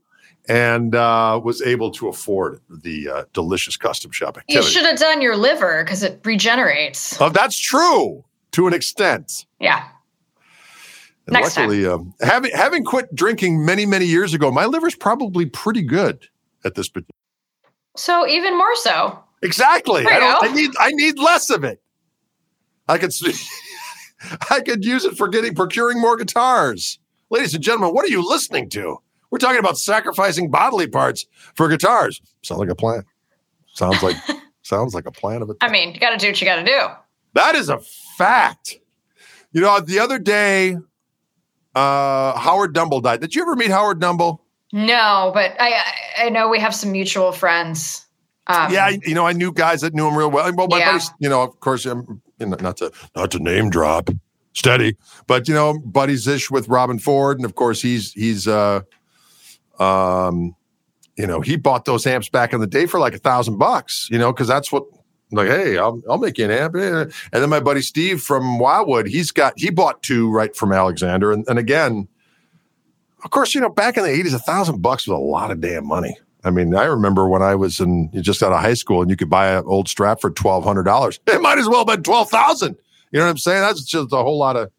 and 0.48 0.96
uh, 0.96 1.40
was 1.44 1.62
able 1.62 1.92
to 1.92 2.08
afford 2.08 2.62
the 2.70 3.10
uh, 3.10 3.24
delicious 3.34 3.78
custom 3.78 4.12
shop 4.12 4.38
You 4.48 4.64
should 4.64 4.86
have 4.86 5.00
done 5.00 5.22
your 5.22 5.36
liver 5.36 5.84
because 5.84 6.04
it 6.04 6.22
regenerates. 6.24 7.20
Oh, 7.20 7.30
that's 7.30 7.58
true 7.58 8.24
to 8.52 8.68
an 8.68 8.74
extent. 8.74 9.46
Yeah. 9.60 9.88
And 11.28 11.34
Next 11.34 11.58
luckily, 11.58 11.88
um, 11.88 12.14
having 12.22 12.52
having 12.52 12.84
quit 12.84 13.14
drinking 13.16 13.66
many 13.66 13.86
many 13.88 14.06
years 14.06 14.36
ago, 14.36 14.52
my 14.52 14.66
liver's 14.66 14.96
probably 14.96 15.48
pretty 15.48 15.82
good 15.82 16.28
at 16.64 16.76
this. 16.76 16.88
particular. 16.88 17.16
So 17.98 18.28
even 18.28 18.56
more 18.58 18.76
so. 18.76 19.20
Exactly. 19.42 20.06
I 20.06 20.20
don't. 20.20 20.44
I 20.44 20.54
need. 20.54 20.72
I 20.80 20.92
need 20.92 21.18
less 21.18 21.50
of 21.50 21.64
it. 21.64 21.82
I 22.88 23.00
could. 23.00 23.12
I 24.50 24.62
could 24.62 24.86
use 24.86 25.04
it 25.06 25.18
for 25.18 25.28
getting 25.28 25.56
procuring 25.56 26.00
more 26.00 26.16
guitars. 26.16 27.00
Ladies 27.32 27.56
and 27.56 27.64
gentlemen, 27.64 27.94
what 27.94 28.06
are 28.06 28.10
you 28.10 28.28
listening 28.28 28.70
to? 28.70 29.00
We're 29.36 29.40
talking 29.40 29.60
about 29.60 29.78
sacrificing 29.78 30.50
bodily 30.50 30.88
parts 30.88 31.26
for 31.56 31.68
guitars. 31.68 32.22
Sounds 32.42 32.58
like 32.62 32.70
a 32.70 32.76
plan. 32.76 33.04
Sounds 33.74 34.02
like 34.02 34.16
sounds 34.62 34.96
like 34.96 35.06
a 35.08 35.12
plan 35.12 35.42
of 35.42 35.50
it. 35.50 35.58
I 35.60 35.68
mean, 35.70 35.94
you 35.94 36.00
got 36.00 36.12
to 36.12 36.18
do 36.18 36.28
what 36.28 36.40
you 36.40 36.46
got 36.48 36.56
to 36.56 36.64
do. 36.64 36.80
That 37.34 37.54
is 37.56 37.68
a 37.68 37.80
fact. 38.18 38.78
You 39.52 39.60
know, 39.60 39.82
the 39.82 40.00
other 40.00 40.20
day, 40.20 40.78
uh, 41.76 42.38
Howard 42.40 42.74
Dumble 42.74 43.02
died. 43.02 43.20
Did 43.20 43.36
you 43.36 43.42
ever 43.42 43.58
meet 43.58 43.72
Howard 43.72 44.00
Dumble? 44.00 44.42
No, 44.72 45.32
but 45.34 45.54
I 45.60 45.84
I- 46.18 46.30
know 46.30 46.48
we 46.48 46.60
have 46.62 46.74
some 46.74 46.94
mutual 46.94 47.34
friends. 47.34 48.06
Um, 48.48 48.72
yeah, 48.72 48.88
you 48.88 49.16
know, 49.16 49.28
I 49.28 49.34
knew 49.34 49.52
guys 49.52 49.82
that 49.82 49.94
knew 49.94 50.08
him 50.08 50.16
real 50.18 50.32
well. 50.32 50.50
Well, 50.56 50.68
my 50.70 50.78
Yeah. 50.78 50.92
buddies, 50.94 51.12
you 51.20 51.28
know, 51.28 51.42
of 51.42 51.60
course, 51.60 51.86
um, 51.86 52.22
you 52.40 52.46
know, 52.46 52.56
not 52.62 52.78
to 52.78 52.90
not 53.18 53.32
to 53.32 53.40
name 53.40 53.70
drop, 53.70 54.10
steady, 54.54 54.96
but 55.28 55.50
you 55.50 55.54
know, 55.54 55.78
buddies 55.80 56.26
ish 56.26 56.50
with 56.50 56.70
Robben 56.70 57.02
Ford, 57.02 57.38
and 57.38 57.44
of 57.46 57.56
course, 57.56 57.82
he's 57.82 58.14
he's 58.14 58.48
uh, 58.48 58.80
um, 59.80 60.56
you 61.16 61.28
know, 61.28 61.42
he 61.42 61.56
bought 61.56 61.86
those 61.86 62.06
amps 62.06 62.30
back 62.30 62.54
in 62.54 62.60
the 62.60 62.68
day 62.68 62.86
for 62.86 63.00
like 63.00 63.14
a 63.14 63.20
thousand 63.20 63.58
bucks, 63.58 64.08
you 64.12 64.18
know, 64.18 64.32
because 64.32 64.48
that's 64.48 64.72
what. 64.72 64.84
Like, 65.32 65.48
hey, 65.48 65.80
I'll, 65.80 66.02
I'll 66.08 66.20
make 66.20 66.38
you 66.38 66.46
an 66.46 66.52
amp. 66.52 66.76
And 66.76 67.12
then 67.32 67.50
my 67.50 67.60
buddy 67.60 67.82
Steve 67.82 68.22
from 68.22 68.60
Wildwood, 68.60 69.08
he's 69.08 69.32
got 69.32 69.54
he 69.58 69.72
bought 69.72 70.04
two 70.04 70.32
right 70.32 70.56
from 70.56 70.72
Alexander, 70.72 71.32
and, 71.32 71.44
and 71.50 71.58
again, 71.58 72.08
of 73.24 73.32
course, 73.32 73.56
you 73.56 73.60
know, 73.60 73.70
back 73.70 73.98
in 73.98 74.04
the 74.04 74.10
eighties, 74.10 74.36
a 74.36 74.40
thousand 74.40 74.84
bucks 74.84 75.08
was 75.08 75.18
a 75.18 75.22
lot 75.22 75.50
of 75.50 75.60
damn 75.60 75.86
money. 75.88 76.16
I 76.44 76.52
mean, 76.52 76.76
I 76.76 76.84
remember 76.84 77.28
when 77.28 77.42
I 77.42 77.56
was 77.56 77.80
in 77.80 78.12
just 78.22 78.44
out 78.44 78.54
of 78.54 78.62
high 78.62 78.76
school 78.76 79.02
and 79.02 79.10
you 79.10 79.18
could 79.18 79.32
buy 79.32 79.48
an 79.48 79.64
old 79.66 79.88
Strat 79.88 80.22
for 80.22 80.30
twelve 80.30 80.64
hundred 80.64 80.84
dollars. 80.84 81.20
It 81.28 81.42
might 81.42 81.58
as 81.58 81.68
well 81.68 81.80
have 81.80 81.88
been 81.88 82.04
twelve 82.04 82.30
thousand. 82.30 82.78
You 83.12 83.20
know 83.20 83.26
what 83.26 83.32
I'm 83.32 83.38
saying? 83.40 83.62
That's 83.62 83.84
just 83.84 84.14
a 84.14 84.18
whole 84.18 84.38
lot 84.38 84.56
of 84.56 84.72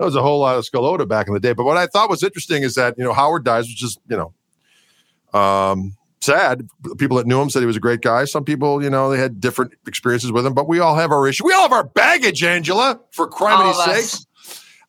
that 0.00 0.06
was 0.06 0.16
a 0.16 0.22
whole 0.22 0.40
lot 0.40 0.56
of 0.56 0.64
Scalota 0.64 1.06
back 1.06 1.28
in 1.28 1.34
the 1.34 1.40
day. 1.40 1.52
But 1.52 1.64
what 1.64 1.76
I 1.76 1.86
thought 1.86 2.08
was 2.08 2.22
interesting 2.22 2.62
is 2.62 2.74
that 2.74 2.96
you 2.96 3.04
know 3.04 3.12
Howard 3.12 3.44
dies, 3.44 3.66
which 3.66 3.84
is 3.84 3.98
you 4.08 4.16
know 4.16 5.38
um, 5.38 5.94
sad. 6.22 6.66
People 6.96 7.18
that 7.18 7.26
knew 7.26 7.38
him 7.38 7.50
said 7.50 7.60
he 7.60 7.66
was 7.66 7.76
a 7.76 7.80
great 7.80 8.00
guy. 8.00 8.24
Some 8.24 8.42
people, 8.42 8.82
you 8.82 8.88
know, 8.88 9.10
they 9.10 9.18
had 9.18 9.42
different 9.42 9.74
experiences 9.86 10.32
with 10.32 10.46
him. 10.46 10.54
But 10.54 10.66
we 10.68 10.80
all 10.80 10.96
have 10.96 11.12
our 11.12 11.28
issue. 11.28 11.44
We 11.44 11.52
all 11.52 11.64
have 11.64 11.72
our 11.72 11.84
baggage, 11.84 12.42
Angela. 12.42 12.98
For 13.10 13.28
criminy 13.28 13.74
sakes. 13.84 14.26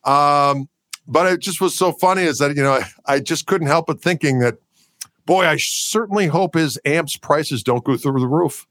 Um, 0.06 0.70
but 1.06 1.28
it 1.28 1.42
just 1.42 1.60
was 1.60 1.76
so 1.76 1.92
funny 1.92 2.22
is 2.22 2.38
that 2.38 2.56
you 2.56 2.64
know 2.64 2.80
I 3.06 3.20
just 3.20 3.48
couldn't 3.48 3.68
help 3.68 3.88
but 3.88 4.02
thinking 4.02 4.40
that 4.40 4.60
boy, 5.26 5.46
I 5.46 5.58
certainly 5.58 6.28
hope 6.28 6.56
his 6.56 6.80
amps 6.86 7.18
prices 7.18 7.64
don't 7.64 7.84
go 7.84 7.98
through 7.98 8.22
the 8.22 8.28
roof. 8.28 8.66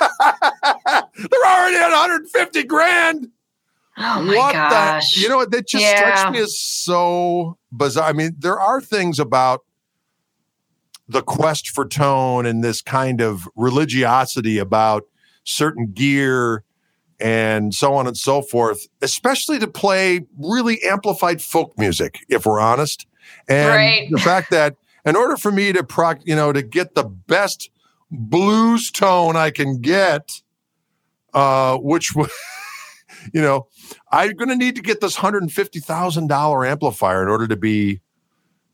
They're 0.20 1.46
already 1.46 1.76
at 1.76 1.88
150 1.88 2.64
grand. 2.64 3.28
Oh 3.98 4.22
my 4.22 4.36
what 4.36 4.52
gosh. 4.52 5.14
the? 5.14 5.20
You 5.22 5.28
know, 5.28 5.36
what? 5.38 5.50
that 5.52 5.66
just 5.68 5.84
Yeah. 5.84 5.96
strikes 5.96 6.30
me 6.30 6.38
as 6.40 6.58
so 6.58 7.58
bizarre. 7.72 8.08
I 8.08 8.12
mean, 8.12 8.36
there 8.38 8.58
are 8.60 8.80
things 8.80 9.18
about 9.18 9.62
the 11.08 11.22
quest 11.22 11.70
for 11.70 11.86
tone 11.86 12.46
and 12.46 12.62
this 12.64 12.82
kind 12.82 13.20
of 13.20 13.48
religiosity 13.56 14.58
about 14.58 15.04
certain 15.44 15.92
gear 15.92 16.64
and 17.20 17.74
so 17.74 17.94
on 17.94 18.06
and 18.06 18.16
so 18.16 18.42
forth, 18.42 18.88
especially 19.00 19.58
to 19.60 19.66
play 19.68 20.26
really 20.38 20.82
amplified 20.82 21.40
folk 21.40 21.78
music, 21.78 22.18
if 22.28 22.44
we're 22.44 22.60
honest. 22.60 23.06
And 23.48 23.68
Right. 23.68 24.08
the 24.10 24.18
fact 24.18 24.50
that 24.50 24.74
in 25.04 25.16
order 25.16 25.36
for 25.36 25.50
me 25.52 25.72
to 25.72 25.82
proc, 25.84 26.18
you 26.24 26.34
know, 26.36 26.52
to 26.52 26.62
get 26.62 26.94
the 26.94 27.04
best 27.04 27.70
blues 28.10 28.90
tone 28.90 29.36
I 29.36 29.50
can 29.50 29.80
get, 29.80 30.42
uh, 31.32 31.76
which 31.78 32.12
would, 32.16 32.30
you 33.32 33.40
know, 33.40 33.68
I'm 34.16 34.32
going 34.32 34.48
to 34.48 34.56
need 34.56 34.76
to 34.76 34.82
get 34.82 35.02
this 35.02 35.16
hundred 35.16 35.42
and 35.42 35.52
fifty 35.52 35.78
thousand 35.78 36.28
dollar 36.28 36.64
amplifier 36.64 37.22
in 37.22 37.28
order 37.28 37.46
to 37.46 37.56
be, 37.56 38.00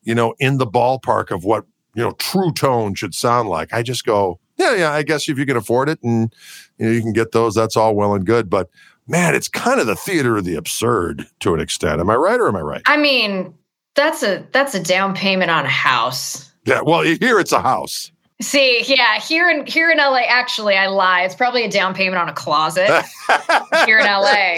you 0.02 0.14
know, 0.14 0.34
in 0.38 0.58
the 0.58 0.66
ballpark 0.66 1.32
of 1.32 1.44
what 1.44 1.64
you 1.94 2.02
know 2.02 2.12
true 2.12 2.52
tone 2.52 2.94
should 2.94 3.14
sound 3.14 3.48
like. 3.48 3.72
I 3.72 3.82
just 3.82 4.04
go, 4.04 4.38
yeah, 4.56 4.76
yeah. 4.76 4.92
I 4.92 5.02
guess 5.02 5.28
if 5.28 5.38
you 5.38 5.44
can 5.44 5.56
afford 5.56 5.88
it 5.88 6.00
and 6.02 6.32
you 6.78 6.86
know 6.86 6.92
you 6.92 7.00
can 7.00 7.12
get 7.12 7.32
those, 7.32 7.54
that's 7.56 7.76
all 7.76 7.96
well 7.96 8.14
and 8.14 8.24
good. 8.24 8.48
But 8.48 8.70
man, 9.08 9.34
it's 9.34 9.48
kind 9.48 9.80
of 9.80 9.88
the 9.88 9.96
theater 9.96 10.36
of 10.36 10.44
the 10.44 10.54
absurd 10.54 11.26
to 11.40 11.54
an 11.54 11.60
extent. 11.60 12.00
Am 12.00 12.08
I 12.08 12.14
right 12.14 12.38
or 12.38 12.46
am 12.46 12.54
I 12.54 12.60
right? 12.60 12.82
I 12.86 12.96
mean, 12.96 13.52
that's 13.96 14.22
a 14.22 14.46
that's 14.52 14.76
a 14.76 14.82
down 14.82 15.12
payment 15.12 15.50
on 15.50 15.64
a 15.64 15.70
house. 15.70 16.52
Yeah. 16.66 16.82
Well, 16.82 17.02
here 17.02 17.40
it's 17.40 17.52
a 17.52 17.60
house. 17.60 18.12
See, 18.42 18.82
yeah, 18.86 19.18
here 19.20 19.48
in 19.48 19.66
here 19.66 19.90
in 19.90 19.98
LA, 19.98 20.22
actually, 20.28 20.76
I 20.76 20.88
lie. 20.88 21.22
It's 21.22 21.34
probably 21.34 21.64
a 21.64 21.70
down 21.70 21.94
payment 21.94 22.20
on 22.20 22.28
a 22.28 22.32
closet 22.32 22.88
here 23.86 23.98
in 23.98 24.04
LA. 24.04 24.56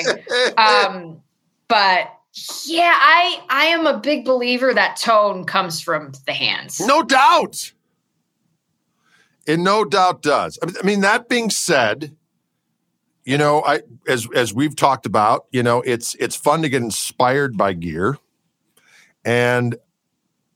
Um, 0.56 1.20
but 1.68 2.10
yeah, 2.64 2.94
I 2.96 3.40
I 3.50 3.64
am 3.66 3.86
a 3.86 3.98
big 3.98 4.24
believer 4.24 4.72
that 4.74 4.96
tone 4.96 5.44
comes 5.44 5.80
from 5.80 6.12
the 6.26 6.32
hands. 6.32 6.80
No 6.80 7.02
doubt. 7.02 7.72
It 9.46 9.58
no 9.58 9.84
doubt 9.84 10.22
does. 10.22 10.58
I 10.62 10.66
mean- 10.66 10.76
I 10.82 10.86
mean, 10.86 11.00
that 11.02 11.28
being 11.28 11.50
said, 11.50 12.16
you 13.24 13.36
know, 13.36 13.62
I 13.64 13.82
as 14.08 14.26
as 14.34 14.54
we've 14.54 14.74
talked 14.74 15.04
about, 15.04 15.44
you 15.52 15.62
know, 15.62 15.82
it's 15.82 16.14
it's 16.16 16.36
fun 16.36 16.62
to 16.62 16.68
get 16.68 16.82
inspired 16.82 17.56
by 17.56 17.74
gear. 17.74 18.18
And 19.26 19.76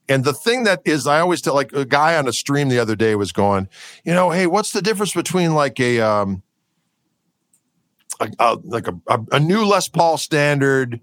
and 0.09 0.23
the 0.23 0.33
thing 0.33 0.63
that 0.63 0.81
is 0.83 1.07
I 1.07 1.19
always 1.19 1.41
tell 1.41 1.53
like 1.53 1.71
a 1.71 1.85
guy 1.85 2.17
on 2.17 2.27
a 2.27 2.33
stream 2.33 2.67
the 2.67 2.79
other 2.79 2.95
day 2.95 3.15
was 3.15 3.31
going, 3.31 3.69
you 4.03 4.13
know, 4.13 4.31
hey, 4.31 4.47
what's 4.47 4.73
the 4.73 4.81
difference 4.81 5.13
between 5.13 5.53
like 5.53 5.79
a 5.79 6.01
um 6.01 6.43
a, 8.19 8.29
a, 8.39 8.57
like 8.63 8.87
a, 8.87 8.99
a, 9.07 9.19
a 9.33 9.39
new 9.39 9.63
Les 9.63 9.87
Paul 9.87 10.17
standard 10.17 10.99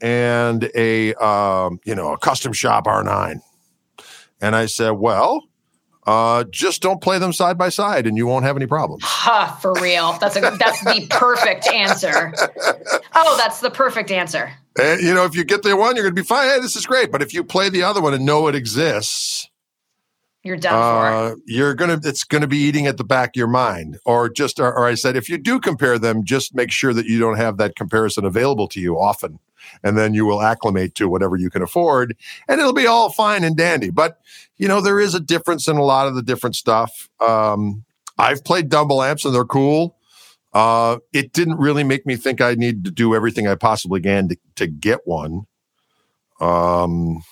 and 0.00 0.70
a 0.74 1.14
um, 1.14 1.80
you 1.84 1.94
know, 1.94 2.12
a 2.12 2.18
custom 2.18 2.52
shop 2.52 2.84
R9. 2.84 3.40
And 4.40 4.54
I 4.54 4.66
said, 4.66 4.90
well, 4.90 5.48
uh, 6.08 6.44
just 6.44 6.80
don't 6.80 7.02
play 7.02 7.18
them 7.18 7.32
side 7.32 7.58
by 7.58 7.68
side 7.68 8.06
and 8.06 8.16
you 8.16 8.26
won't 8.26 8.44
have 8.44 8.56
any 8.56 8.66
problems. 8.66 9.02
Ha, 9.04 9.58
for 9.60 9.74
real. 9.74 10.14
That's 10.20 10.36
a 10.36 10.40
that's 10.58 10.82
the 10.84 11.06
perfect 11.10 11.66
answer. 11.68 12.32
Oh, 13.14 13.36
that's 13.36 13.60
the 13.60 13.70
perfect 13.70 14.10
answer. 14.10 14.50
And, 14.80 15.00
you 15.02 15.12
know, 15.12 15.24
if 15.24 15.34
you 15.36 15.44
get 15.44 15.62
the 15.62 15.76
one, 15.76 15.96
you're 15.96 16.04
going 16.04 16.14
to 16.16 16.22
be 16.22 16.26
fine. 16.26 16.48
Hey, 16.48 16.60
this 16.60 16.76
is 16.76 16.86
great. 16.86 17.12
But 17.12 17.20
if 17.20 17.34
you 17.34 17.44
play 17.44 17.68
the 17.68 17.82
other 17.82 18.00
one 18.00 18.14
and 18.14 18.24
know 18.24 18.48
it 18.48 18.54
exists, 18.54 19.50
You're 20.44 20.56
done 20.56 20.72
for. 20.72 21.06
uh, 21.06 21.34
you're 21.46 21.74
going 21.74 22.00
to, 22.00 22.08
it's 22.08 22.24
going 22.24 22.42
to 22.42 22.46
be 22.48 22.58
eating 22.58 22.86
at 22.86 22.96
the 22.96 23.04
back 23.04 23.30
of 23.30 23.36
your 23.36 23.48
mind. 23.48 23.98
Or 24.06 24.28
just, 24.30 24.60
or, 24.60 24.72
or 24.72 24.86
I 24.86 24.94
said, 24.94 25.16
if 25.16 25.28
you 25.28 25.36
do 25.36 25.58
compare 25.60 25.98
them, 25.98 26.24
just 26.24 26.54
make 26.54 26.70
sure 26.70 26.94
that 26.94 27.06
you 27.06 27.18
don't 27.18 27.36
have 27.36 27.56
that 27.58 27.74
comparison 27.76 28.24
available 28.24 28.68
to 28.68 28.80
you 28.80 28.98
often. 28.98 29.40
And 29.82 29.96
then 29.96 30.14
you 30.14 30.26
will 30.26 30.42
acclimate 30.42 30.94
to 30.96 31.08
whatever 31.08 31.36
you 31.36 31.50
can 31.50 31.62
afford 31.62 32.16
and 32.48 32.60
it'll 32.60 32.72
be 32.72 32.86
all 32.86 33.10
fine 33.10 33.44
and 33.44 33.56
dandy. 33.56 33.90
But, 33.90 34.18
you 34.56 34.68
know, 34.68 34.80
there 34.80 35.00
is 35.00 35.14
a 35.14 35.20
difference 35.20 35.68
in 35.68 35.76
a 35.76 35.84
lot 35.84 36.06
of 36.06 36.14
the 36.14 36.22
different 36.22 36.56
stuff. 36.56 37.08
Um, 37.20 37.84
I've 38.18 38.44
played 38.44 38.68
Dumble 38.68 39.02
amps 39.02 39.24
and 39.24 39.34
they're 39.34 39.44
cool. 39.44 39.96
Uh, 40.52 40.98
it 41.12 41.32
didn't 41.32 41.58
really 41.58 41.84
make 41.84 42.06
me 42.06 42.16
think 42.16 42.40
I 42.40 42.54
need 42.54 42.84
to 42.84 42.90
do 42.90 43.14
everything 43.14 43.46
I 43.46 43.54
possibly 43.54 44.00
can 44.00 44.28
to, 44.28 44.36
to 44.56 44.66
get 44.66 45.06
one. 45.06 45.46
Um, 46.40 47.22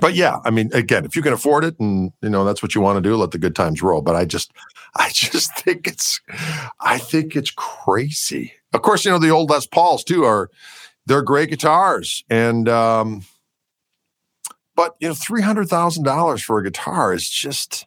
but 0.00 0.14
yeah, 0.14 0.38
I 0.44 0.50
mean, 0.50 0.70
again, 0.72 1.04
if 1.04 1.16
you 1.16 1.22
can 1.22 1.32
afford 1.32 1.64
it 1.64 1.78
and 1.80 2.12
you 2.22 2.28
know 2.28 2.44
that's 2.44 2.62
what 2.62 2.74
you 2.74 2.80
want 2.80 3.02
to 3.02 3.08
do, 3.08 3.16
let 3.16 3.30
the 3.30 3.38
good 3.38 3.56
times 3.56 3.82
roll. 3.82 4.02
But 4.02 4.14
I 4.16 4.24
just, 4.24 4.52
I 4.94 5.10
just 5.12 5.56
think 5.58 5.86
it's, 5.86 6.20
I 6.80 6.98
think 6.98 7.36
it's 7.36 7.50
crazy. 7.50 8.52
Of 8.72 8.82
course, 8.82 9.04
you 9.04 9.10
know 9.10 9.18
the 9.18 9.30
old 9.30 9.50
Les 9.50 9.66
Pauls 9.66 10.04
too 10.04 10.24
are, 10.24 10.50
they're 11.06 11.22
great 11.22 11.50
guitars, 11.50 12.24
and 12.28 12.68
um, 12.68 13.24
but 14.74 14.96
you 15.00 15.08
know 15.08 15.14
three 15.14 15.42
hundred 15.42 15.68
thousand 15.68 16.04
dollars 16.04 16.42
for 16.42 16.58
a 16.58 16.64
guitar 16.64 17.12
is 17.14 17.28
just. 17.28 17.86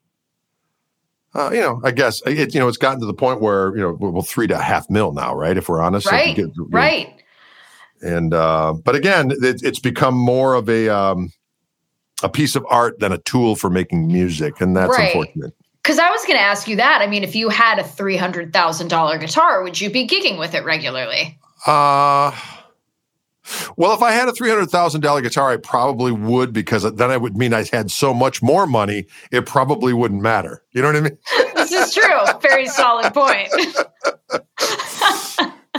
Uh, 1.35 1.51
you 1.53 1.59
know, 1.59 1.79
I 1.83 1.91
guess 1.91 2.23
it. 2.25 2.55
You 2.55 2.59
know, 2.59 2.67
it's 2.67 2.77
gotten 2.79 2.99
to 3.01 3.05
the 3.05 3.13
point 3.13 3.39
where 3.39 3.75
you 3.77 3.83
know, 3.83 3.95
well, 3.99 4.23
three 4.23 4.47
to 4.47 4.55
a 4.57 4.61
half 4.61 4.89
mil 4.89 5.11
now, 5.11 5.35
right? 5.35 5.55
If 5.55 5.69
we're 5.69 5.79
honest, 5.79 6.07
right. 6.07 6.35
get- 6.35 6.47
know, 6.57 6.65
right. 6.71 7.21
and 8.01 8.33
uh, 8.33 8.73
but 8.73 8.95
again, 8.95 9.29
it, 9.43 9.61
it's 9.61 9.77
become 9.77 10.15
more 10.15 10.55
of 10.55 10.67
a 10.67 10.89
um, 10.89 11.31
a 12.23 12.29
piece 12.29 12.55
of 12.55 12.65
art 12.67 12.99
than 12.99 13.11
a 13.11 13.19
tool 13.19 13.55
for 13.55 13.69
making 13.69 14.07
music, 14.07 14.59
and 14.59 14.75
that's 14.75 14.89
Right. 14.97 15.05
unfortunate. 15.15 15.53
Because 15.83 15.99
I 15.99 16.09
was 16.09 16.21
going 16.25 16.37
to 16.37 16.43
ask 16.43 16.67
you 16.67 16.75
that. 16.77 16.99
I 17.01 17.05
mean, 17.07 17.23
if 17.23 17.35
you 17.35 17.49
had 17.49 17.77
a 17.77 17.83
three 17.83 18.17
hundred 18.17 18.51
thousand 18.51 18.87
dollar 18.87 19.19
guitar, 19.19 19.61
would 19.61 19.79
you 19.79 19.91
be 19.91 20.07
gigging 20.07 20.39
with 20.39 20.55
it 20.55 20.65
regularly? 20.65 21.37
Uh, 21.67 22.31
well, 23.77 23.93
if 23.93 24.01
I 24.01 24.11
had 24.11 24.27
a 24.27 24.33
three 24.33 24.49
hundred 24.49 24.69
thousand 24.69 25.01
dollar 25.01 25.21
guitar, 25.21 25.51
I 25.51 25.57
probably 25.57 26.11
would 26.11 26.53
because 26.53 26.83
then 26.95 27.11
I 27.11 27.17
would 27.17 27.37
mean 27.37 27.53
I 27.53 27.65
had 27.71 27.91
so 27.91 28.13
much 28.13 28.41
more 28.41 28.67
money, 28.67 29.05
it 29.31 29.45
probably 29.45 29.93
wouldn't 29.93 30.21
matter. 30.21 30.63
You 30.71 30.81
know 30.81 30.87
what 30.89 30.97
I 30.97 31.01
mean? 31.01 31.17
This 31.55 31.71
is 31.71 31.93
true. 31.93 32.39
Very 32.41 32.67
solid 32.67 33.13
point. 33.13 33.49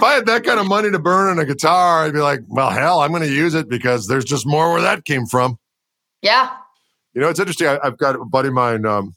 if 0.01 0.03
I 0.03 0.15
had 0.15 0.27
that 0.27 0.45
kind 0.45 0.61
of 0.61 0.67
money 0.67 0.91
to 0.91 0.99
burn 0.99 1.31
on 1.31 1.39
a 1.39 1.45
guitar, 1.45 2.05
I'd 2.05 2.13
be 2.13 2.21
like, 2.21 2.41
well, 2.49 2.71
hell, 2.71 3.01
I'm 3.01 3.11
going 3.11 3.23
to 3.23 3.33
use 3.33 3.55
it 3.55 3.69
because 3.69 4.07
there's 4.07 4.25
just 4.25 4.47
more 4.47 4.73
where 4.73 4.83
that 4.83 5.05
came 5.05 5.27
from. 5.27 5.59
yeah. 6.23 6.57
You 7.13 7.21
know, 7.21 7.29
it's 7.29 7.41
interesting. 7.41 7.67
I, 7.67 7.79
I've 7.83 7.99
got 7.99 8.15
a 8.15 8.25
buddy 8.25 8.49
of 8.49 8.55
mine 8.55 8.87
um, 8.87 9.17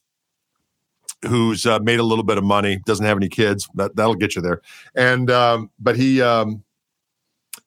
who's 1.28 1.66
uh, 1.66 1.78
made 1.80 2.00
a 2.00 2.04
little 2.04 2.24
bit 2.24 2.40
of 2.40 2.44
money, 2.44 2.80
doesn't 2.88 3.06
have 3.06 3.18
any 3.18 3.30
kids. 3.30 3.70
That 3.76 3.96
that'll 3.96 4.16
get 4.16 4.36
you 4.36 4.42
there. 4.42 4.62
And 4.96 5.30
um, 5.30 5.70
but 5.80 5.96
he 5.96 6.20
um, 6.20 6.64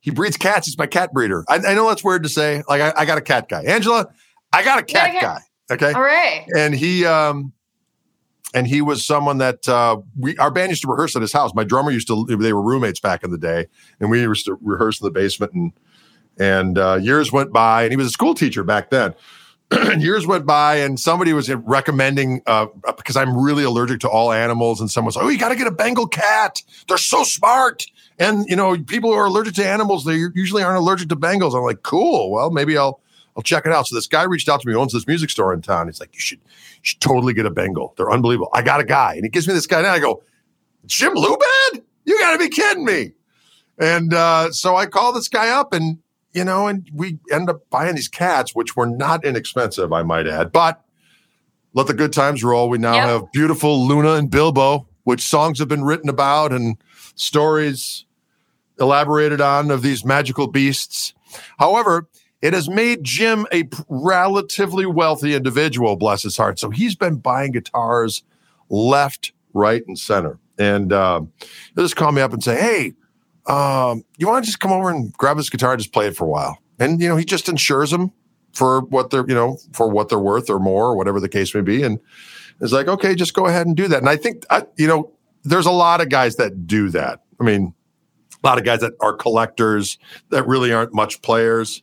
he 0.07 0.13
breeds 0.13 0.37
cats. 0.37 0.69
He's 0.69 0.79
my 0.79 0.87
cat 0.87 1.13
breeder. 1.13 1.45
I, 1.49 1.57
I 1.57 1.75
know 1.75 1.89
that's 1.89 2.05
weird 2.05 2.23
to 2.23 2.29
say. 2.29 2.63
Like 2.69 2.81
I, 2.81 2.93
I 2.97 3.05
got 3.07 3.19
a 3.19 3.21
cat 3.21 3.49
guy, 3.49 3.65
Angela. 3.65 4.07
I 4.53 4.63
got 4.63 4.79
a 4.79 4.85
cat 4.85 5.13
yeah. 5.13 5.21
guy. 5.21 5.41
Okay, 5.69 5.93
All 5.93 6.01
right. 6.01 6.47
and 6.57 6.73
he 6.73 7.05
um, 7.05 7.53
and 8.55 8.69
he 8.69 8.83
was 8.83 9.05
someone 9.05 9.39
that 9.39 9.69
uh, 9.69 9.97
we 10.17 10.37
our 10.37 10.53
band 10.53 10.71
used 10.71 10.83
to 10.83 10.89
rehearse 10.89 11.17
at 11.17 11.23
his 11.23 11.33
house. 11.33 11.53
My 11.57 11.65
drummer 11.65 11.91
used 11.91 12.07
to. 12.07 12.25
They 12.25 12.53
were 12.53 12.63
roommates 12.63 13.01
back 13.01 13.25
in 13.25 13.33
the 13.33 13.39
day, 13.39 13.67
and 13.99 14.09
we 14.09 14.21
used 14.21 14.45
to 14.45 14.57
rehearse 14.63 15.01
in 15.01 15.07
the 15.07 15.11
basement. 15.11 15.55
And 15.55 15.73
and 16.39 16.79
uh, 16.79 17.01
years 17.03 17.33
went 17.33 17.53
by, 17.53 17.83
and 17.83 17.93
he 17.93 17.97
was 17.97 18.07
a 18.07 18.11
school 18.11 18.35
teacher 18.35 18.63
back 18.63 18.91
then. 18.91 19.13
years 19.99 20.27
went 20.27 20.47
by, 20.47 20.77
and 20.77 20.99
somebody 20.99 21.33
was 21.33 21.53
recommending 21.53 22.41
uh, 22.47 22.67
because 22.97 23.17
I'm 23.17 23.37
really 23.37 23.64
allergic 23.64 24.01
to 24.01 24.09
all 24.09 24.33
animals, 24.33 24.81
and 24.81 24.91
someone 24.91 25.07
was, 25.07 25.17
"Oh, 25.17 25.29
you 25.29 25.39
got 25.39 25.49
to 25.49 25.57
get 25.57 25.67
a 25.67 25.73
Bengal 25.73 26.07
cat. 26.07 26.62
They're 26.89 26.99
so 26.99 27.25
smart." 27.25 27.85
And 28.19 28.47
you 28.49 28.57
know, 28.57 28.79
people 28.79 29.11
who 29.11 29.17
are 29.17 29.27
allergic 29.27 29.55
to 29.55 29.67
animals, 29.67 30.05
they 30.05 30.17
usually 30.35 30.62
aren't 30.62 30.79
allergic 30.79 31.09
to 31.09 31.17
Bengals. 31.17 31.55
I'm 31.55 31.62
like, 31.62 31.83
"Cool. 31.83 32.31
Well, 32.31 32.51
maybe 32.51 32.77
I'll." 32.77 33.01
I'll 33.37 33.43
check 33.43 33.67
it 33.67 33.73
out. 33.73 33.87
So 33.87 33.95
this 33.95 34.07
guy 34.07 34.23
reached 34.23 34.49
out 34.49 34.62
to 34.62 34.67
me, 34.67 34.75
owns 34.75 34.95
this 34.95 35.07
music 35.07 35.29
store 35.29 35.53
in 35.53 35.61
town. 35.61 35.89
He's 35.89 36.01
like, 36.01 36.14
you 36.14 36.21
should, 36.21 36.39
you 36.39 36.81
should 36.81 37.01
totally 37.01 37.35
get 37.35 37.45
a 37.45 37.51
Bengal. 37.51 37.93
They're 37.99 38.11
unbelievable. 38.11 38.49
I 38.55 38.62
got 38.62 38.81
a 38.81 38.85
guy. 38.85 39.12
And 39.12 39.25
he 39.25 39.29
gives 39.29 39.47
me 39.47 39.53
this 39.53 39.67
guy. 39.67 39.77
And 39.77 39.87
I 39.87 39.99
go, 39.99 40.23
Jim 40.87 41.12
Lubad? 41.14 41.83
You 42.07 42.19
got 42.19 42.33
to 42.33 42.39
be 42.39 42.49
kidding 42.49 42.87
me. 42.87 43.12
And 43.79 44.14
uh, 44.14 44.53
so 44.53 44.75
I 44.75 44.87
call 44.87 45.12
this 45.12 45.29
guy 45.29 45.51
up 45.51 45.75
and, 45.75 45.99
you 46.37 46.45
know, 46.45 46.68
and 46.68 46.89
we 46.93 47.18
end 47.32 47.49
up 47.49 47.68
buying 47.70 47.95
these 47.97 48.09
cats, 48.09 48.55
which 48.55 48.76
were 48.76 48.87
not 48.87 49.24
inexpensive, 49.24 49.93
I 49.93 50.03
might 50.03 50.26
add. 50.28 50.53
But 50.53 50.82
let 51.72 51.87
the 51.87 51.95
good 51.95 52.12
times 52.12 52.45
roll. 52.45 52.68
We 52.68 52.78
now 52.78 52.95
Yep. 52.95 53.09
have 53.09 53.32
beautiful 53.32 53.87
Luna 53.87 54.12
and 54.14 54.30
Bilbo, 54.30 54.87
which 55.05 55.22
songs 55.22 55.59
have 55.59 55.68
been 55.68 55.82
written 55.84 56.09
about 56.11 56.53
and 56.53 56.76
stories 57.14 58.05
elaborated 58.78 59.41
on 59.41 59.70
of 59.70 59.80
these 59.82 60.05
magical 60.05 60.47
beasts. 60.47 61.14
However, 61.59 62.09
it 62.43 62.53
has 62.53 62.68
made 62.68 63.03
Jim 63.03 63.47
a 63.53 63.64
relatively 63.89 64.84
wealthy 64.84 65.34
individual, 65.34 65.97
bless 65.97 66.22
his 66.22 66.37
heart. 66.37 66.59
So 66.59 66.68
he's 66.68 66.95
been 66.95 67.16
buying 67.16 67.53
guitars 67.53 68.22
left, 68.68 69.32
right, 69.55 69.82
and 69.89 69.99
center. 69.99 70.39
And 70.59 70.93
um, 70.93 71.32
he'll 71.74 71.84
just 71.84 71.97
call 71.97 72.12
me 72.12 72.20
up 72.20 72.32
and 72.34 72.45
say, 72.45 72.61
Hey, 72.61 72.93
um, 73.49 74.05
you 74.19 74.27
want 74.27 74.45
to 74.45 74.47
just 74.47 74.61
come 74.61 74.73
over 74.73 74.91
and 74.91 75.13
grab 75.13 75.37
his 75.37 75.51
guitar 75.51 75.73
and 75.73 75.81
just 75.81 75.93
play 75.93 76.09
it 76.09 76.17
for 76.17 76.25
a 76.25 76.29
while? 76.29 76.59
And, 76.79 77.01
you 77.01 77.09
know, 77.09 77.17
he 77.17 77.25
just 77.25 77.49
insures 77.49 77.91
them 77.91 78.13
for 78.53 78.81
what 78.83 79.11
they're, 79.11 79.27
you 79.27 79.35
know, 79.35 79.59
for 79.73 79.89
what 79.89 80.09
they're 80.09 80.19
worth 80.19 80.51
or 80.51 80.59
more, 80.59 80.87
or 80.87 80.97
whatever 80.97 81.21
the 81.21 81.29
case 81.29 81.55
may 81.55 81.61
be. 81.61 81.83
And 81.83 82.01
it's 82.61 82.73
like, 82.73 82.89
okay, 82.89 83.15
just 83.15 83.35
go 83.35 83.47
ahead 83.47 83.67
and 83.67 83.77
do 83.77 83.89
that. 83.89 83.99
And 83.99 84.09
I 84.09 84.17
think, 84.17 84.45
I, 84.51 84.65
you 84.77 84.87
know, 84.87 85.13
there's 85.45 85.67
a 85.67 85.71
lot 85.71 86.01
of 86.01 86.09
guys 86.09 86.37
that 86.37 86.67
do 86.67 86.89
that. 86.91 87.23
I 87.41 87.45
mean, 87.45 87.75
a 88.43 88.47
lot 88.47 88.59
of 88.59 88.65
guys 88.65 88.81
that 88.81 88.95
are 89.01 89.15
collectors 89.15 89.99
that 90.31 90.47
really 90.47 90.73
aren't 90.73 90.95
much 90.95 91.23
players 91.23 91.83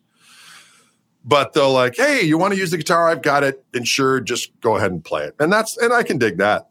but 1.24 1.54
they'll 1.54 1.72
like, 1.72 1.96
hey, 1.96 2.22
you 2.22 2.38
want 2.38 2.54
to 2.54 2.60
use 2.60 2.72
the 2.72 2.78
guitar? 2.78 3.10
I've 3.10 3.22
got 3.22 3.44
it 3.44 3.64
insured. 3.74 4.28
Just 4.28 4.60
go 4.62 4.76
ahead 4.76 4.92
and 4.92 5.04
play 5.04 5.24
it. 5.26 5.36
And 5.40 5.52
that's 5.52 5.78
and 5.78 5.94
I 5.94 6.04
can 6.04 6.18
dig 6.18 6.38
that. 6.38 6.70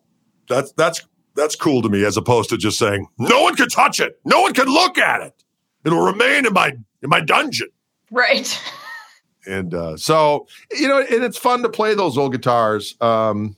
That's 0.49 0.73
that's 0.73 1.07
That's 1.35 1.57
cool 1.57 1.83
to 1.83 1.89
me, 1.89 2.05
as 2.05 2.17
opposed 2.17 2.51
to 2.51 2.59
just 2.59 2.79
saying 2.79 3.07
no 3.19 3.43
one 3.43 3.57
can 3.57 3.69
touch 3.69 4.01
it, 4.01 4.19
no 4.25 4.41
one 4.43 4.53
can 4.53 4.67
look 4.67 4.99
at 4.99 5.23
it. 5.23 5.45
It'll 5.85 6.05
remain 6.05 6.47
in 6.47 6.53
my 6.53 6.69
in 7.03 7.09
my 7.09 7.21
dungeon. 7.21 7.69
Right. 8.11 8.61
And 9.47 9.75
uh, 9.75 9.97
so 9.97 10.47
you 10.71 10.89
know, 10.89 11.01
and 11.01 11.25
it's 11.25 11.39
fun 11.39 11.63
to 11.63 11.69
play 11.69 11.95
those 11.95 12.17
old 12.17 12.33
guitars. 12.33 12.97
Um, 13.01 13.57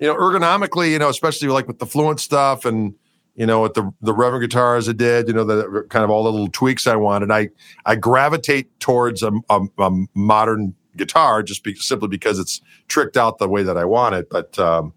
you 0.00 0.06
know, 0.06 0.14
ergonomically, 0.14 0.90
you 0.90 0.98
know, 0.98 1.08
especially 1.08 1.48
like 1.48 1.68
with 1.68 1.78
the 1.78 1.86
Fluence 1.86 2.20
stuff 2.20 2.64
and 2.64 2.94
you 3.34 3.46
know, 3.46 3.62
with 3.62 3.74
the 3.74 3.92
the 4.00 4.14
Reverend 4.14 4.42
guitars 4.42 4.88
I 4.88 4.92
did, 4.92 5.28
you 5.28 5.34
know, 5.34 5.44
the 5.44 5.86
kind 5.90 6.04
of 6.04 6.10
all 6.10 6.24
the 6.24 6.32
little 6.32 6.48
tweaks 6.48 6.86
I 6.86 6.96
wanted. 6.96 7.30
I 7.30 7.50
I 7.84 7.96
gravitate 7.96 8.78
towards 8.80 9.22
a, 9.22 9.32
a, 9.50 9.60
a 9.78 9.90
modern 10.14 10.74
guitar 10.96 11.42
just 11.42 11.64
be, 11.64 11.74
simply 11.74 12.08
because 12.08 12.38
it's 12.38 12.60
tricked 12.88 13.16
out 13.16 13.38
the 13.38 13.48
way 13.48 13.62
that 13.62 13.76
I 13.76 13.84
want 13.84 14.14
it. 14.14 14.30
But 14.30 14.58
um, 14.58 14.94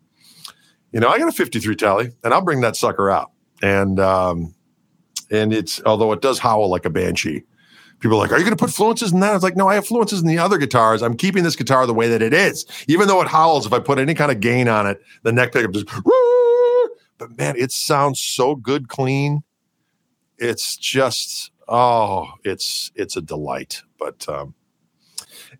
you 0.92 1.00
know, 1.00 1.10
I 1.10 1.18
got 1.20 1.28
a 1.28 1.32
53 1.32 1.76
Tele 1.76 2.10
and 2.24 2.34
I'll 2.34 2.42
bring 2.42 2.62
that 2.62 2.76
sucker 2.76 3.10
out. 3.10 3.32
And 3.62 4.00
um, 4.00 4.54
and 5.32 5.54
it's 5.54 5.82
although 5.86 6.12
it 6.14 6.22
does 6.22 6.40
howl 6.40 6.70
like 6.70 6.86
a 6.86 6.90
banshee. 6.90 7.44
People 8.00 8.18
are 8.18 8.22
like, 8.22 8.32
"Are 8.32 8.38
you 8.38 8.44
going 8.44 8.56
to 8.56 8.64
put 8.64 8.70
fluences 8.72 9.12
in 9.12 9.22
that?" 9.22 9.32
I 9.32 9.34
was 9.34 9.42
like, 9.42 9.56
"No, 9.58 9.68
I 9.68 9.74
have 9.74 9.88
fluences 9.88 10.22
in 10.22 10.28
the 10.28 10.38
other 10.38 10.60
guitars. 10.60 11.02
I'm 11.02 11.18
keeping 11.18 11.44
this 11.44 11.56
guitar 11.56 11.88
the 11.88 11.96
way 11.96 12.08
that 12.10 12.22
it 12.22 12.32
is, 12.32 12.64
even 12.88 13.08
though 13.08 13.22
it 13.24 13.28
howls. 13.28 13.66
If 13.66 13.74
I 13.74 13.80
put 13.80 13.98
any 13.98 14.14
kind 14.14 14.32
of 14.32 14.40
gain 14.40 14.68
on 14.68 14.86
it, 14.86 15.02
the 15.24 15.32
neck 15.32 15.52
pickup 15.54 15.72
just." 15.72 15.88
But 17.20 17.36
man, 17.36 17.56
it 17.58 17.72
sounds 17.72 18.20
so 18.22 18.54
good, 18.56 18.90
clean. 18.90 19.42
It's 20.38 20.78
just 20.78 21.50
oh, 21.68 22.28
it's 22.44 22.92
it's 22.94 23.18
a 23.18 23.22
delight. 23.22 23.82
But 23.98 24.30
um, 24.30 24.54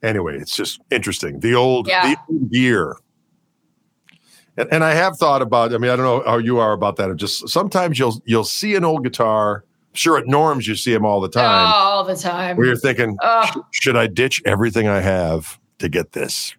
anyway, 0.04 0.38
it's 0.38 0.56
just 0.56 0.80
interesting. 0.92 1.40
The 1.40 1.56
old, 1.56 1.88
Yeah. 1.88 2.14
the 2.14 2.18
old 2.30 2.52
gear. 2.52 2.96
And, 4.58 4.68
and 4.72 4.84
I 4.84 4.94
have 4.94 5.18
thought 5.18 5.42
about. 5.42 5.74
I 5.74 5.78
mean, 5.78 5.92
I 5.92 5.96
don't 5.96 6.06
know 6.06 6.30
how 6.30 6.38
you 6.38 6.60
are 6.60 6.74
about 6.74 6.96
that. 6.98 7.16
Just 7.16 7.48
sometimes 7.48 7.98
you'll 8.00 8.22
you'll 8.26 8.44
see 8.44 8.76
an 8.76 8.84
old 8.84 9.04
guitar. 9.04 9.64
Sure, 9.94 10.18
at 10.18 10.28
Norm's 10.28 10.68
you 10.68 10.76
see 10.76 10.94
them 10.94 11.06
all 11.06 11.22
the 11.22 11.30
time. 11.30 11.72
All 11.74 12.04
the 12.04 12.16
time. 12.16 12.58
Where 12.58 12.68
you're 12.68 12.76
thinking, 12.76 13.18
Ugh. 13.24 13.64
should 13.72 13.96
I 13.96 14.06
ditch 14.06 14.42
everything 14.46 14.88
I 14.88 15.00
have 15.00 15.60
to 15.80 15.90
get 15.90 16.12
this? 16.12 16.56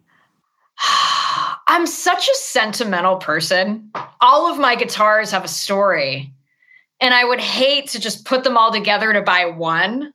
I'm 1.69 1.87
such 1.87 2.27
a 2.27 2.35
sentimental 2.35 3.17
person. 3.17 3.91
All 4.21 4.51
of 4.51 4.59
my 4.59 4.75
guitars 4.75 5.31
have 5.31 5.45
a 5.45 5.49
story. 5.49 6.33
And 7.01 7.15
I 7.15 7.25
would 7.25 7.41
hate 7.41 7.89
to 7.91 8.01
just 8.01 8.25
put 8.25 8.43
them 8.43 8.57
all 8.57 8.73
together 8.73 9.13
to 9.13 9.23
buy 9.23 9.45
one. 9.45 10.13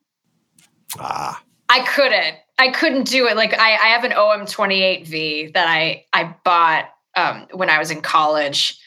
Ah, 1.00 1.42
I 1.70 1.82
couldn't. 1.86 2.36
I 2.60 2.70
couldn't 2.70 3.08
do 3.08 3.28
it. 3.28 3.38
Like 3.38 3.54
I, 3.54 3.76
I 3.76 3.88
have 3.88 4.04
an 4.04 4.12
OM28V 4.12 5.54
that 5.54 5.68
I 5.68 6.06
I 6.12 6.36
bought 6.44 6.90
um, 7.16 7.48
when 7.52 7.70
I 7.70 7.80
was 7.80 7.92
in 7.92 8.02
college, 8.02 8.80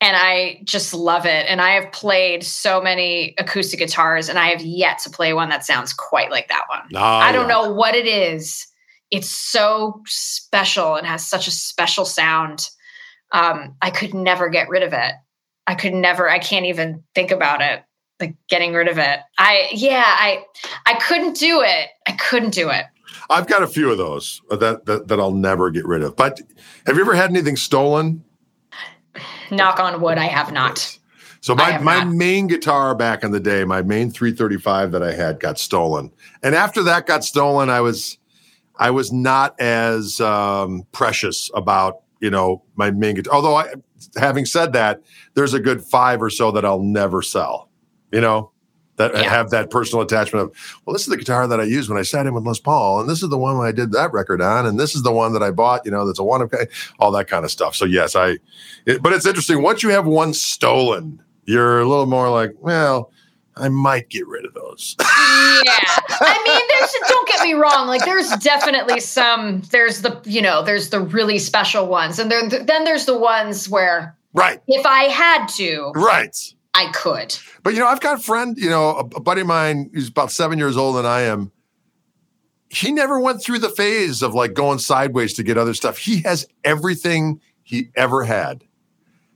and 0.00 0.16
I 0.16 0.60
just 0.64 0.92
love 0.92 1.24
it. 1.24 1.46
And 1.48 1.60
I 1.60 1.70
have 1.70 1.92
played 1.92 2.42
so 2.42 2.80
many 2.80 3.34
acoustic 3.38 3.78
guitars, 3.78 4.28
and 4.28 4.38
I 4.38 4.48
have 4.48 4.62
yet 4.62 4.98
to 5.00 5.10
play 5.10 5.32
one 5.32 5.48
that 5.48 5.64
sounds 5.64 5.92
quite 5.92 6.30
like 6.30 6.48
that 6.48 6.64
one. 6.68 6.88
ah, 6.94 7.20
I 7.20 7.32
don't 7.32 7.48
yeah. 7.48 7.54
know 7.54 7.72
what 7.72 7.94
it 7.94 8.06
is. 8.06 8.66
It's 9.10 9.28
so 9.28 10.02
special 10.06 10.96
and 10.96 11.06
has 11.06 11.26
such 11.26 11.46
a 11.46 11.52
special 11.52 12.04
sound. 12.04 12.68
Um, 13.32 13.76
I 13.80 13.90
could 13.90 14.14
never 14.14 14.48
get 14.48 14.68
rid 14.68 14.82
of 14.82 14.92
it. 14.92 15.12
I 15.66 15.74
could 15.74 15.94
never. 15.94 16.28
I 16.28 16.38
can't 16.38 16.66
even 16.66 17.02
think 17.14 17.30
about 17.30 17.62
it. 17.62 17.82
Like 18.20 18.36
getting 18.48 18.74
rid 18.74 18.88
of 18.88 18.98
it. 18.98 19.20
I 19.38 19.68
yeah. 19.72 20.04
I 20.06 20.44
I 20.86 20.94
couldn't 20.94 21.36
do 21.36 21.62
it. 21.62 21.88
I 22.06 22.12
couldn't 22.12 22.54
do 22.54 22.70
it. 22.70 22.84
I've 23.30 23.46
got 23.46 23.62
a 23.62 23.66
few 23.66 23.90
of 23.90 23.98
those 23.98 24.42
that, 24.50 24.86
that 24.86 25.08
that 25.08 25.20
I'll 25.20 25.32
never 25.32 25.70
get 25.70 25.86
rid 25.86 26.02
of. 26.02 26.16
But 26.16 26.40
have 26.86 26.96
you 26.96 27.02
ever 27.02 27.14
had 27.14 27.30
anything 27.30 27.56
stolen? 27.56 28.24
Knock 29.50 29.78
on 29.78 30.00
wood. 30.00 30.18
I 30.18 30.26
have 30.26 30.52
not. 30.52 30.98
So 31.40 31.54
my 31.54 31.76
my 31.78 31.98
not. 31.98 32.14
main 32.14 32.46
guitar 32.46 32.94
back 32.94 33.22
in 33.22 33.30
the 33.30 33.40
day, 33.40 33.64
my 33.64 33.82
main 33.82 34.10
335 34.10 34.92
that 34.92 35.02
I 35.02 35.12
had 35.12 35.38
got 35.40 35.58
stolen. 35.58 36.10
And 36.42 36.54
after 36.54 36.82
that 36.84 37.06
got 37.06 37.22
stolen, 37.22 37.68
I 37.68 37.82
was 37.82 38.18
I 38.76 38.90
was 38.90 39.12
not 39.12 39.58
as 39.60 40.20
um, 40.20 40.86
precious 40.92 41.50
about, 41.54 42.00
you 42.20 42.30
know, 42.30 42.62
my 42.76 42.90
main 42.90 43.16
guitar. 43.16 43.34
Although 43.34 43.56
I 43.56 43.74
having 44.16 44.46
said 44.46 44.72
that, 44.72 45.02
there's 45.34 45.52
a 45.54 45.60
good 45.60 45.82
5 45.82 46.22
or 46.22 46.30
so 46.30 46.50
that 46.50 46.64
I'll 46.64 46.82
never 46.82 47.20
sell. 47.20 47.68
You 48.10 48.22
know, 48.22 48.52
that 48.96 49.12
Yeah. 49.14 49.22
have 49.28 49.50
that 49.50 49.70
personal 49.70 50.02
attachment 50.02 50.44
of, 50.44 50.52
well, 50.84 50.92
this 50.92 51.02
is 51.02 51.08
the 51.08 51.16
guitar 51.16 51.46
that 51.48 51.60
I 51.60 51.64
used 51.64 51.88
when 51.88 51.98
I 51.98 52.02
sat 52.02 52.26
in 52.26 52.34
with 52.34 52.46
Les 52.46 52.60
Paul, 52.60 53.00
and 53.00 53.08
this 53.08 53.22
is 53.22 53.28
the 53.28 53.38
one 53.38 53.56
I 53.56 53.72
did 53.72 53.92
that 53.92 54.12
record 54.12 54.40
on, 54.40 54.66
and 54.66 54.78
this 54.78 54.94
is 54.94 55.02
the 55.02 55.12
one 55.12 55.32
that 55.32 55.42
I 55.42 55.50
bought, 55.50 55.84
you 55.84 55.90
know, 55.90 56.06
that's 56.06 56.18
a 56.18 56.24
one 56.24 56.42
of 56.42 56.52
all 56.98 57.10
that 57.12 57.26
kind 57.26 57.44
of 57.44 57.50
stuff. 57.50 57.74
So 57.74 57.84
yes, 57.84 58.14
I 58.14 58.38
it, 58.86 59.02
but 59.02 59.12
it's 59.12 59.26
interesting. 59.26 59.62
Once 59.62 59.82
you 59.82 59.90
have 59.90 60.06
one 60.06 60.32
stolen, 60.34 61.20
you're 61.44 61.80
a 61.80 61.88
little 61.88 62.06
more 62.06 62.30
like, 62.30 62.52
well, 62.60 63.10
I 63.56 63.68
might 63.68 64.08
get 64.10 64.26
rid 64.26 64.44
of 64.44 64.54
those. 64.54 64.96
Yeah. 65.64 65.78
I 66.10 66.42
mean, 66.46 66.62
there's 66.68 67.08
don't 67.08 67.28
get 67.28 67.40
me 67.42 67.54
wrong. 67.54 67.86
Like, 67.86 68.04
there's 68.04 68.28
definitely 68.36 69.00
some. 69.00 69.62
There's 69.70 70.02
the 70.02 70.20
you 70.24 70.42
know, 70.42 70.62
there's 70.62 70.90
the 70.90 71.00
really 71.00 71.38
special 71.38 71.86
ones, 71.86 72.18
and 72.18 72.30
there, 72.30 72.46
then 72.48 72.84
there's 72.84 73.06
the 73.06 73.16
ones 73.16 73.68
where 73.68 74.14
right, 74.34 74.60
if 74.66 74.84
I 74.84 75.04
had 75.04 75.46
to, 75.56 75.92
right. 75.94 76.36
I 76.74 76.90
could. 76.92 77.36
But 77.62 77.74
you 77.74 77.80
know, 77.80 77.86
I've 77.86 78.00
got 78.00 78.18
a 78.18 78.22
friend, 78.22 78.56
you 78.58 78.68
know, 78.68 78.90
a, 78.90 79.00
a 79.16 79.20
buddy 79.20 79.42
of 79.42 79.46
mine 79.46 79.90
who's 79.94 80.08
about 80.08 80.32
seven 80.32 80.58
years 80.58 80.76
older 80.76 80.98
than 80.98 81.06
I 81.06 81.22
am. 81.22 81.52
He 82.68 82.90
never 82.90 83.20
went 83.20 83.40
through 83.40 83.60
the 83.60 83.68
phase 83.68 84.22
of 84.22 84.34
like 84.34 84.54
going 84.54 84.80
sideways 84.80 85.34
to 85.34 85.44
get 85.44 85.56
other 85.56 85.74
stuff. 85.74 85.98
He 85.98 86.22
has 86.22 86.46
everything 86.64 87.40
he 87.62 87.90
ever 87.94 88.24
had. 88.24 88.64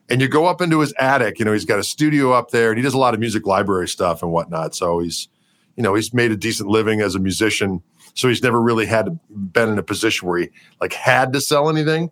And 0.08 0.20
you 0.20 0.28
go 0.28 0.46
up 0.46 0.60
into 0.60 0.80
his 0.80 0.92
attic, 0.98 1.38
you 1.38 1.44
know, 1.44 1.52
he's 1.52 1.66
got 1.66 1.78
a 1.78 1.84
studio 1.84 2.32
up 2.32 2.50
there 2.50 2.70
and 2.70 2.78
he 2.78 2.82
does 2.82 2.94
a 2.94 2.98
lot 2.98 3.14
of 3.14 3.20
music 3.20 3.46
library 3.46 3.86
stuff 3.86 4.22
and 4.22 4.32
whatnot. 4.32 4.74
So 4.74 4.98
he's, 4.98 5.28
you 5.76 5.82
know, 5.82 5.94
he's 5.94 6.14
made 6.14 6.32
a 6.32 6.36
decent 6.36 6.68
living 6.68 7.00
as 7.00 7.14
a 7.14 7.18
musician. 7.18 7.82
So 8.14 8.28
he's 8.28 8.42
never 8.42 8.60
really 8.60 8.86
had 8.86 9.20
been 9.28 9.68
in 9.68 9.78
a 9.78 9.82
position 9.82 10.26
where 10.26 10.38
he 10.40 10.50
like 10.80 10.94
had 10.94 11.32
to 11.34 11.40
sell 11.40 11.68
anything. 11.68 12.10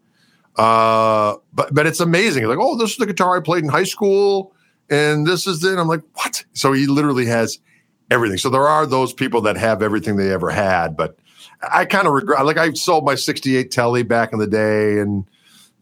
Uh, 0.56 1.36
but 1.52 1.74
but 1.74 1.86
it's 1.86 2.00
amazing. 2.00 2.44
Like, 2.44 2.58
oh, 2.60 2.76
this 2.76 2.92
is 2.92 2.96
the 2.96 3.06
guitar 3.06 3.36
I 3.36 3.40
played 3.40 3.64
in 3.64 3.68
high 3.68 3.84
school, 3.84 4.54
and 4.90 5.26
this 5.26 5.46
is 5.46 5.64
it. 5.64 5.78
I'm 5.78 5.88
like, 5.88 6.02
what? 6.14 6.44
So 6.52 6.72
he 6.72 6.86
literally 6.86 7.26
has 7.26 7.58
everything. 8.10 8.38
So 8.38 8.50
there 8.50 8.66
are 8.66 8.86
those 8.86 9.12
people 9.12 9.40
that 9.42 9.56
have 9.56 9.82
everything 9.82 10.16
they 10.16 10.32
ever 10.32 10.50
had, 10.50 10.96
but 10.96 11.16
I 11.72 11.84
kind 11.84 12.06
of 12.06 12.12
regret. 12.12 12.44
Like 12.44 12.58
I 12.58 12.72
sold 12.72 13.04
my 13.04 13.14
'68 13.14 13.70
Tele 13.70 14.02
back 14.02 14.32
in 14.32 14.38
the 14.38 14.46
day, 14.46 14.98
and 14.98 15.24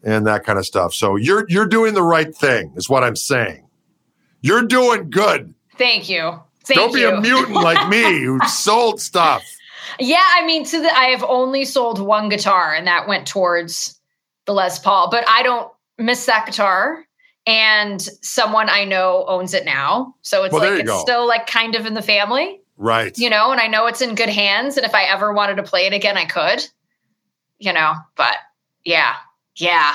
and 0.03 0.25
that 0.27 0.43
kind 0.43 0.59
of 0.59 0.65
stuff. 0.65 0.93
So 0.93 1.15
you're 1.15 1.45
you're 1.49 1.67
doing 1.67 1.93
the 1.93 2.03
right 2.03 2.33
thing, 2.33 2.73
is 2.75 2.89
what 2.89 3.03
I'm 3.03 3.15
saying. 3.15 3.67
You're 4.41 4.63
doing 4.63 5.09
good. 5.09 5.53
Thank 5.77 6.07
you. 6.09 6.39
Thank 6.63 6.79
Don't 6.79 6.93
be 6.93 7.01
you. 7.01 7.09
a 7.09 7.21
mutant 7.21 7.55
like 7.55 7.89
me 7.89 8.23
who 8.23 8.39
sold 8.47 9.01
stuff. 9.01 9.43
Yeah, 9.99 10.23
I 10.23 10.45
mean, 10.45 10.65
to 10.65 10.81
the 10.81 10.95
I 10.95 11.05
have 11.05 11.23
only 11.23 11.65
sold 11.65 11.99
one 11.99 12.29
guitar, 12.29 12.73
and 12.73 12.87
that 12.87 13.07
went 13.07 13.27
towards 13.27 13.99
the 14.45 14.53
Les 14.53 14.79
Paul. 14.79 15.09
But 15.09 15.25
I 15.27 15.43
don't 15.43 15.71
miss 15.97 16.25
that 16.25 16.45
guitar, 16.45 17.05
and 17.47 18.01
someone 18.21 18.69
I 18.69 18.85
know 18.85 19.25
owns 19.27 19.53
it 19.53 19.65
now, 19.65 20.15
so 20.21 20.43
it's 20.43 20.53
Well, 20.53 20.61
like 20.69 20.79
it's 20.81 20.89
go. 20.89 20.99
still 21.01 21.27
like 21.27 21.47
kind 21.47 21.75
of 21.75 21.85
in 21.85 21.93
the 21.93 22.01
family, 22.01 22.59
Right. 22.77 23.17
you 23.17 23.29
know. 23.29 23.51
And 23.51 23.59
I 23.61 23.67
know 23.67 23.85
it's 23.87 24.01
in 24.01 24.15
good 24.15 24.29
hands, 24.29 24.77
and 24.77 24.85
if 24.85 24.95
I 24.95 25.03
ever 25.03 25.31
wanted 25.33 25.55
to 25.57 25.63
play 25.63 25.85
it 25.85 25.93
again, 25.93 26.17
I 26.17 26.25
could, 26.25 26.65
you 27.59 27.71
know. 27.73 27.93
But 28.15 28.35
yeah, 28.83 29.13
yeah, 29.55 29.93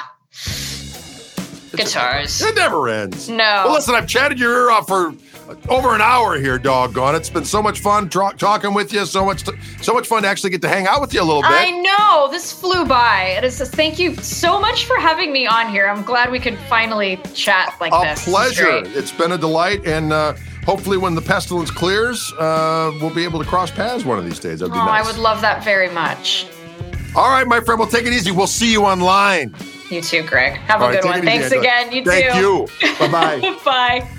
guitars. 1.76 2.40
It 2.42 2.54
never 2.56 2.88
ends. 2.88 3.28
No. 3.28 3.62
Well, 3.64 3.72
listen, 3.74 3.94
I've 3.94 4.08
chatted 4.08 4.38
your 4.38 4.52
ear 4.52 4.70
off 4.70 4.86
for 4.88 5.14
over 5.68 5.94
an 5.94 6.00
hour 6.00 6.38
here, 6.38 6.58
doggone. 6.58 7.14
It's 7.14 7.30
been 7.30 7.44
so 7.44 7.62
much 7.62 7.80
fun 7.80 8.08
tra- 8.08 8.34
talking 8.36 8.74
with 8.74 8.92
you. 8.92 9.04
So 9.06 9.24
much, 9.24 9.44
so 9.82 9.92
much 9.94 10.06
fun 10.06 10.22
to 10.22 10.28
actually 10.28 10.50
get 10.50 10.62
to 10.62 10.68
hang 10.68 10.86
out 10.86 11.00
with 11.00 11.12
you 11.14 11.22
a 11.22 11.24
little 11.24 11.42
bit. 11.42 11.50
I 11.52 11.70
know 11.70 12.28
this 12.30 12.52
flew 12.52 12.84
by. 12.84 13.34
It 13.36 13.44
is. 13.44 13.58
Just, 13.58 13.74
thank 13.74 13.98
you 13.98 14.14
so 14.16 14.60
much 14.60 14.84
for 14.86 14.96
having 14.96 15.32
me 15.32 15.46
on 15.46 15.68
here. 15.68 15.86
I'm 15.88 16.02
glad 16.02 16.30
we 16.30 16.38
could 16.38 16.58
finally 16.68 17.18
chat 17.34 17.74
like 17.80 17.92
a 17.92 18.00
this. 18.08 18.26
Is 18.26 18.32
pleasure. 18.32 18.64
great. 18.82 18.86
It's 18.96 19.12
been 19.12 19.32
a 19.32 19.38
delight, 19.38 19.86
and 19.86 20.12
uh, 20.12 20.34
hopefully, 20.64 20.96
when 20.98 21.14
the 21.14 21.22
pestilence 21.22 21.70
clears, 21.70 22.32
uh, 22.38 22.92
we'll 23.00 23.14
be 23.14 23.24
able 23.24 23.42
to 23.42 23.48
cross 23.48 23.70
paths 23.70 24.04
one 24.04 24.18
of 24.18 24.24
these 24.24 24.38
days. 24.38 24.60
That'd 24.60 24.72
be 24.72 24.78
Oh, 24.78 24.84
nice. 24.84 25.04
I 25.04 25.06
would 25.10 25.18
love 25.20 25.40
that 25.40 25.64
very 25.64 25.90
much. 25.90 26.46
All 27.16 27.28
right, 27.28 27.46
my 27.46 27.60
friend. 27.60 27.78
Well, 27.80 27.88
take 27.88 28.06
it 28.06 28.12
easy. 28.12 28.30
We'll 28.30 28.46
see 28.46 28.70
you 28.70 28.84
online. 28.84 29.54
You 29.90 30.00
too, 30.00 30.22
Greg. 30.22 30.52
Have 30.52 30.82
All 30.82 30.90
a 30.90 30.92
good 30.92 31.04
one. 31.04 31.22
Thanks 31.22 31.50
again. 31.50 31.90
You 31.90 32.04
Thank 32.04 32.32
too. 32.34 32.66
Thank 32.80 33.00
you. 33.00 33.06
Bye 33.08 33.40
bye. 33.40 33.58
Bye. 33.64 34.10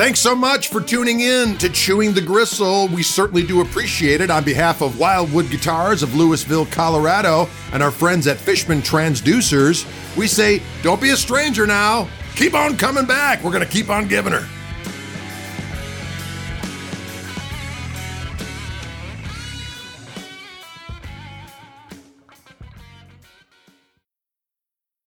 Thanks 0.00 0.20
so 0.20 0.34
much 0.34 0.68
for 0.68 0.80
tuning 0.80 1.20
in 1.20 1.58
to 1.58 1.68
Chewing 1.68 2.14
the 2.14 2.22
Gristle. 2.22 2.88
We 2.88 3.02
certainly 3.02 3.42
do 3.42 3.60
appreciate 3.60 4.22
it. 4.22 4.30
On 4.30 4.42
behalf 4.42 4.80
of 4.80 4.98
Wildwood 4.98 5.50
Guitars 5.50 6.02
of 6.02 6.14
Louisville, 6.14 6.64
Colorado, 6.64 7.50
and 7.74 7.82
our 7.82 7.90
friends 7.90 8.26
at 8.26 8.38
Fishman 8.38 8.80
Transducers, 8.80 9.84
we 10.16 10.26
say, 10.26 10.62
don't 10.82 11.02
be 11.02 11.10
a 11.10 11.16
stranger 11.18 11.66
now. 11.66 12.08
Keep 12.34 12.54
on 12.54 12.78
coming 12.78 13.04
back. 13.04 13.44
We're 13.44 13.50
going 13.50 13.62
to 13.62 13.70
keep 13.70 13.90
on 13.90 14.08
giving 14.08 14.32
her. 14.32 14.48